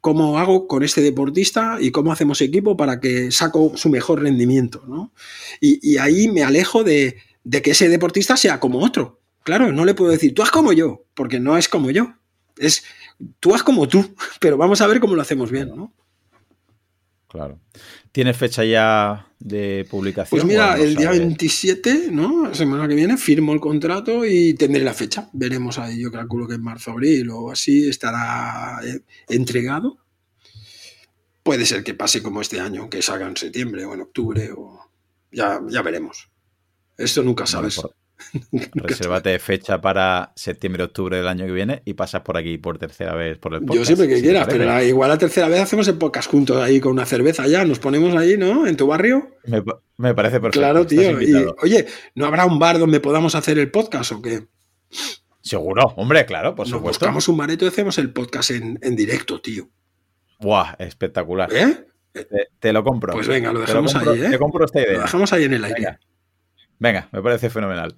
cómo 0.00 0.38
hago 0.38 0.66
con 0.66 0.82
este 0.82 1.00
deportista 1.00 1.78
y 1.80 1.90
cómo 1.90 2.12
hacemos 2.12 2.40
equipo 2.40 2.76
para 2.76 3.00
que 3.00 3.30
saco 3.32 3.72
su 3.76 3.88
mejor 3.88 4.22
rendimiento. 4.22 4.84
¿no? 4.86 5.12
Y, 5.60 5.96
ahí 5.98 6.28
me 6.28 6.42
alejo 6.42 6.84
de, 6.84 7.16
que 7.50 7.70
ese 7.70 7.88
deportista 7.88 8.36
sea 8.36 8.60
como 8.60 8.80
otro. 8.80 9.20
Claro, 9.42 9.72
no 9.72 9.84
le 9.84 9.94
puedo 9.94 10.10
decir, 10.10 10.34
tú 10.34 10.42
haz 10.42 10.50
como 10.50 10.72
yo, 10.72 11.04
porque 11.14 11.40
no 11.40 11.56
es 11.56 11.68
como 11.68 11.90
yo. 11.90 12.14
Es 12.58 12.84
tú 13.40 13.54
haz 13.54 13.62
como 13.62 13.88
tú, 13.88 14.14
pero 14.40 14.56
vamos 14.56 14.80
a 14.80 14.86
ver 14.86 15.00
cómo 15.00 15.14
lo 15.14 15.22
hacemos 15.22 15.50
bien, 15.50 15.70
¿no? 15.74 15.92
Claro. 17.28 17.60
¿Tiene 18.10 18.32
fecha 18.32 18.64
ya 18.64 19.30
de 19.38 19.86
publicación? 19.90 20.40
Pues 20.40 20.44
mira, 20.44 20.78
el 20.78 20.96
día 20.96 21.10
27, 21.10 22.08
¿no? 22.10 22.48
La 22.48 22.54
semana 22.54 22.88
que 22.88 22.94
viene 22.94 23.18
firmo 23.18 23.52
el 23.52 23.60
contrato 23.60 24.24
y 24.24 24.54
tendré 24.54 24.82
la 24.82 24.94
fecha. 24.94 25.28
Veremos 25.34 25.78
ahí, 25.78 26.00
yo 26.00 26.10
calculo 26.10 26.48
que 26.48 26.54
en 26.54 26.62
marzo, 26.62 26.92
abril 26.92 27.28
o 27.30 27.50
así 27.50 27.86
estará 27.86 28.80
eh, 28.82 29.02
entregado. 29.28 29.98
Puede 31.42 31.66
ser 31.66 31.84
que 31.84 31.92
pase 31.92 32.22
como 32.22 32.40
este 32.40 32.60
año, 32.60 32.88
que 32.88 33.02
salga 33.02 33.28
en 33.28 33.36
septiembre 33.36 33.84
o 33.84 33.92
en 33.92 34.00
octubre 34.00 34.50
o 34.56 34.90
ya, 35.30 35.60
ya 35.68 35.82
veremos. 35.82 36.30
Esto 36.96 37.22
nunca 37.22 37.46
sabes. 37.46 37.80
Resérvate 38.74 39.38
fecha 39.38 39.80
para 39.80 40.32
septiembre-octubre 40.36 41.16
del 41.16 41.28
año 41.28 41.46
que 41.46 41.52
viene 41.52 41.82
y 41.84 41.94
pasas 41.94 42.22
por 42.22 42.36
aquí 42.36 42.58
por 42.58 42.78
tercera 42.78 43.14
vez 43.14 43.38
por 43.38 43.54
el 43.54 43.60
podcast. 43.60 43.78
Yo 43.78 43.84
siempre 43.84 44.08
que 44.08 44.20
quieras, 44.20 44.46
pero 44.48 44.82
igual 44.82 45.10
la 45.10 45.18
tercera 45.18 45.48
vez 45.48 45.60
hacemos 45.60 45.88
el 45.88 45.96
podcast 45.96 46.30
juntos 46.30 46.56
ahí 46.62 46.80
con 46.80 46.92
una 46.92 47.06
cerveza 47.06 47.46
ya. 47.46 47.64
Nos 47.64 47.78
ponemos 47.78 48.14
ahí, 48.14 48.36
¿no? 48.36 48.66
En 48.66 48.76
tu 48.76 48.86
barrio. 48.86 49.36
Me, 49.96 50.14
parece 50.14 50.40
perfecto. 50.40 50.60
Claro, 50.60 50.86
tío. 50.86 51.16
oye, 51.62 51.86
¿no 52.14 52.26
habrá 52.26 52.44
un 52.44 52.58
bar 52.58 52.78
donde 52.78 53.00
podamos 53.00 53.34
hacer 53.34 53.58
el 53.58 53.70
podcast 53.70 54.12
o 54.12 54.22
qué? 54.22 54.46
Seguro, 55.40 55.94
hombre, 55.96 56.26
claro, 56.26 56.54
por 56.54 56.66
Nos 56.66 56.76
supuesto. 56.76 57.06
buscamos 57.06 57.28
un 57.28 57.36
bareto 57.36 57.64
y 57.64 57.68
hacemos 57.68 57.96
el 57.98 58.12
podcast 58.12 58.50
en, 58.50 58.96
directo, 58.96 59.40
tío. 59.40 59.68
Buah, 60.40 60.74
espectacular. 60.78 61.50
¿Eh? 61.52 61.86
Te, 62.60 62.72
lo 62.72 62.84
compro. 62.84 63.12
Pues 63.12 63.28
venga, 63.28 63.52
lo 63.52 63.60
dejamos 63.60 63.94
ahí, 63.94 64.20
¿eh? 64.20 64.30
Te 64.30 64.38
compro 64.38 64.64
esta 64.64 64.80
idea. 64.80 64.92
Lo 64.94 65.02
dejamos 65.02 65.32
ahí 65.32 65.44
en 65.44 65.54
el 65.54 65.64
aire. 65.64 65.76
Venga, 65.78 66.00
me 66.78 67.22
parece 67.22 67.50
fenomenal. 67.50 67.96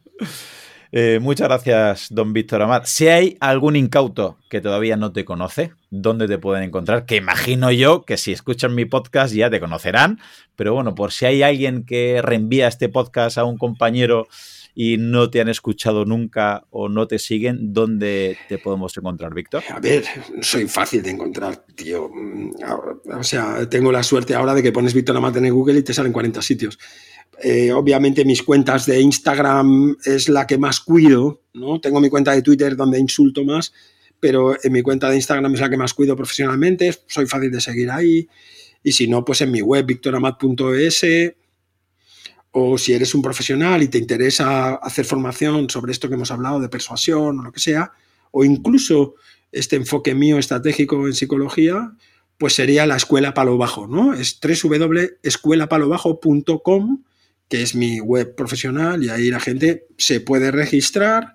Eh, 0.92 1.20
muchas 1.20 1.46
gracias, 1.46 2.08
don 2.10 2.32
Víctor 2.32 2.62
Amat. 2.62 2.84
Si 2.84 3.06
hay 3.06 3.36
algún 3.38 3.76
incauto 3.76 4.38
que 4.48 4.60
todavía 4.60 4.96
no 4.96 5.12
te 5.12 5.24
conoce, 5.24 5.72
¿dónde 5.90 6.26
te 6.26 6.38
pueden 6.38 6.64
encontrar? 6.64 7.06
Que 7.06 7.16
imagino 7.16 7.70
yo 7.70 8.04
que 8.04 8.16
si 8.16 8.32
escuchan 8.32 8.74
mi 8.74 8.86
podcast 8.86 9.32
ya 9.32 9.50
te 9.50 9.60
conocerán, 9.60 10.18
pero 10.56 10.74
bueno, 10.74 10.96
por 10.96 11.12
si 11.12 11.26
hay 11.26 11.42
alguien 11.42 11.84
que 11.84 12.20
reenvía 12.22 12.66
este 12.66 12.88
podcast 12.88 13.38
a 13.38 13.44
un 13.44 13.56
compañero 13.56 14.26
y 14.74 14.96
no 14.98 15.30
te 15.30 15.40
han 15.40 15.48
escuchado 15.48 16.04
nunca 16.04 16.64
o 16.70 16.88
no 16.88 17.06
te 17.06 17.18
siguen, 17.18 17.72
¿dónde 17.72 18.38
te 18.48 18.58
podemos 18.58 18.96
encontrar, 18.96 19.34
Víctor? 19.34 19.62
A 19.70 19.80
ver, 19.80 20.04
soy 20.40 20.66
fácil 20.68 21.02
de 21.02 21.10
encontrar, 21.10 21.64
tío. 21.74 22.08
Mm, 22.08 22.50
o 23.16 23.22
sea, 23.22 23.68
tengo 23.68 23.92
la 23.92 24.02
suerte 24.02 24.34
ahora 24.34 24.54
de 24.54 24.62
que 24.62 24.72
pones 24.72 24.94
Víctor 24.94 25.16
Amat 25.16 25.36
en 25.36 25.52
Google 25.52 25.78
y 25.78 25.82
te 25.82 25.94
salen 25.94 26.12
40 26.12 26.42
sitios. 26.42 26.78
Eh, 27.42 27.72
obviamente 27.72 28.24
mis 28.24 28.42
cuentas 28.42 28.86
de 28.86 29.00
Instagram 29.00 29.96
es 30.04 30.28
la 30.28 30.46
que 30.46 30.58
más 30.58 30.80
cuido, 30.80 31.42
¿no? 31.54 31.80
Tengo 31.80 32.00
mi 32.00 32.10
cuenta 32.10 32.32
de 32.32 32.42
Twitter 32.42 32.76
donde 32.76 32.98
insulto 32.98 33.44
más, 33.44 33.72
pero 34.18 34.54
en 34.62 34.72
mi 34.72 34.82
cuenta 34.82 35.08
de 35.08 35.16
Instagram 35.16 35.54
es 35.54 35.60
la 35.60 35.70
que 35.70 35.76
más 35.76 35.94
cuido 35.94 36.16
profesionalmente, 36.16 36.94
soy 37.06 37.26
fácil 37.26 37.50
de 37.50 37.60
seguir 37.60 37.90
ahí. 37.90 38.28
Y 38.82 38.92
si 38.92 39.08
no, 39.08 39.24
pues 39.24 39.40
en 39.40 39.50
mi 39.50 39.62
web, 39.62 39.86
victoramat.es, 39.86 41.04
o 42.52 42.78
si 42.78 42.92
eres 42.92 43.14
un 43.14 43.22
profesional 43.22 43.82
y 43.82 43.88
te 43.88 43.98
interesa 43.98 44.74
hacer 44.74 45.04
formación 45.04 45.70
sobre 45.70 45.92
esto 45.92 46.08
que 46.08 46.14
hemos 46.14 46.30
hablado 46.30 46.60
de 46.60 46.68
persuasión 46.68 47.38
o 47.38 47.42
lo 47.42 47.52
que 47.52 47.60
sea, 47.60 47.92
o 48.32 48.44
incluso 48.44 49.14
este 49.52 49.76
enfoque 49.76 50.14
mío 50.14 50.38
estratégico 50.38 51.06
en 51.06 51.14
psicología, 51.14 51.92
pues 52.38 52.54
sería 52.54 52.86
la 52.86 52.96
escuela 52.96 53.34
palo 53.34 53.58
bajo, 53.58 53.86
¿no? 53.86 54.14
Es 54.14 54.40
www.escuelapalobajo.com 54.40 57.02
que 57.50 57.62
es 57.62 57.74
mi 57.74 58.00
web 58.00 58.34
profesional, 58.34 59.02
y 59.04 59.10
ahí 59.10 59.28
la 59.28 59.40
gente 59.40 59.88
se 59.98 60.20
puede 60.20 60.52
registrar 60.52 61.34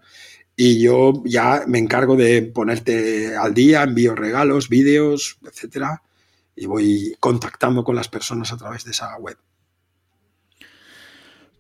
y 0.56 0.82
yo 0.82 1.22
ya 1.26 1.66
me 1.68 1.78
encargo 1.78 2.16
de 2.16 2.42
ponerte 2.42 3.36
al 3.36 3.54
día, 3.54 3.84
envío 3.84 4.16
regalos, 4.16 4.70
vídeos, 4.70 5.38
etcétera, 5.46 6.02
y 6.56 6.66
voy 6.66 7.16
contactando 7.20 7.84
con 7.84 7.98
las 7.98 8.08
personas 8.08 8.54
a 8.54 8.58
través 8.58 8.86
de 8.86 8.92
esa 8.92 9.18
web. 9.18 9.38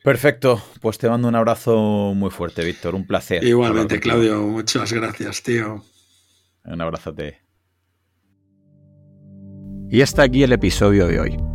Perfecto, 0.01 0.63
pues 0.81 0.97
te 0.97 1.09
mando 1.09 1.27
un 1.27 1.35
abrazo 1.35 2.13
muy 2.15 2.29
fuerte, 2.29 2.63
Víctor, 2.63 2.95
un 2.95 3.05
placer. 3.05 3.43
Igualmente, 3.43 3.99
Claudio, 3.99 4.41
muchas 4.43 4.93
gracias, 4.93 5.43
tío. 5.43 5.83
Un 6.63 6.79
abrazote. 6.79 7.41
Y 9.89 10.01
hasta 10.01 10.23
aquí 10.23 10.43
el 10.43 10.53
episodio 10.53 11.07
de 11.07 11.19
hoy. 11.19 11.54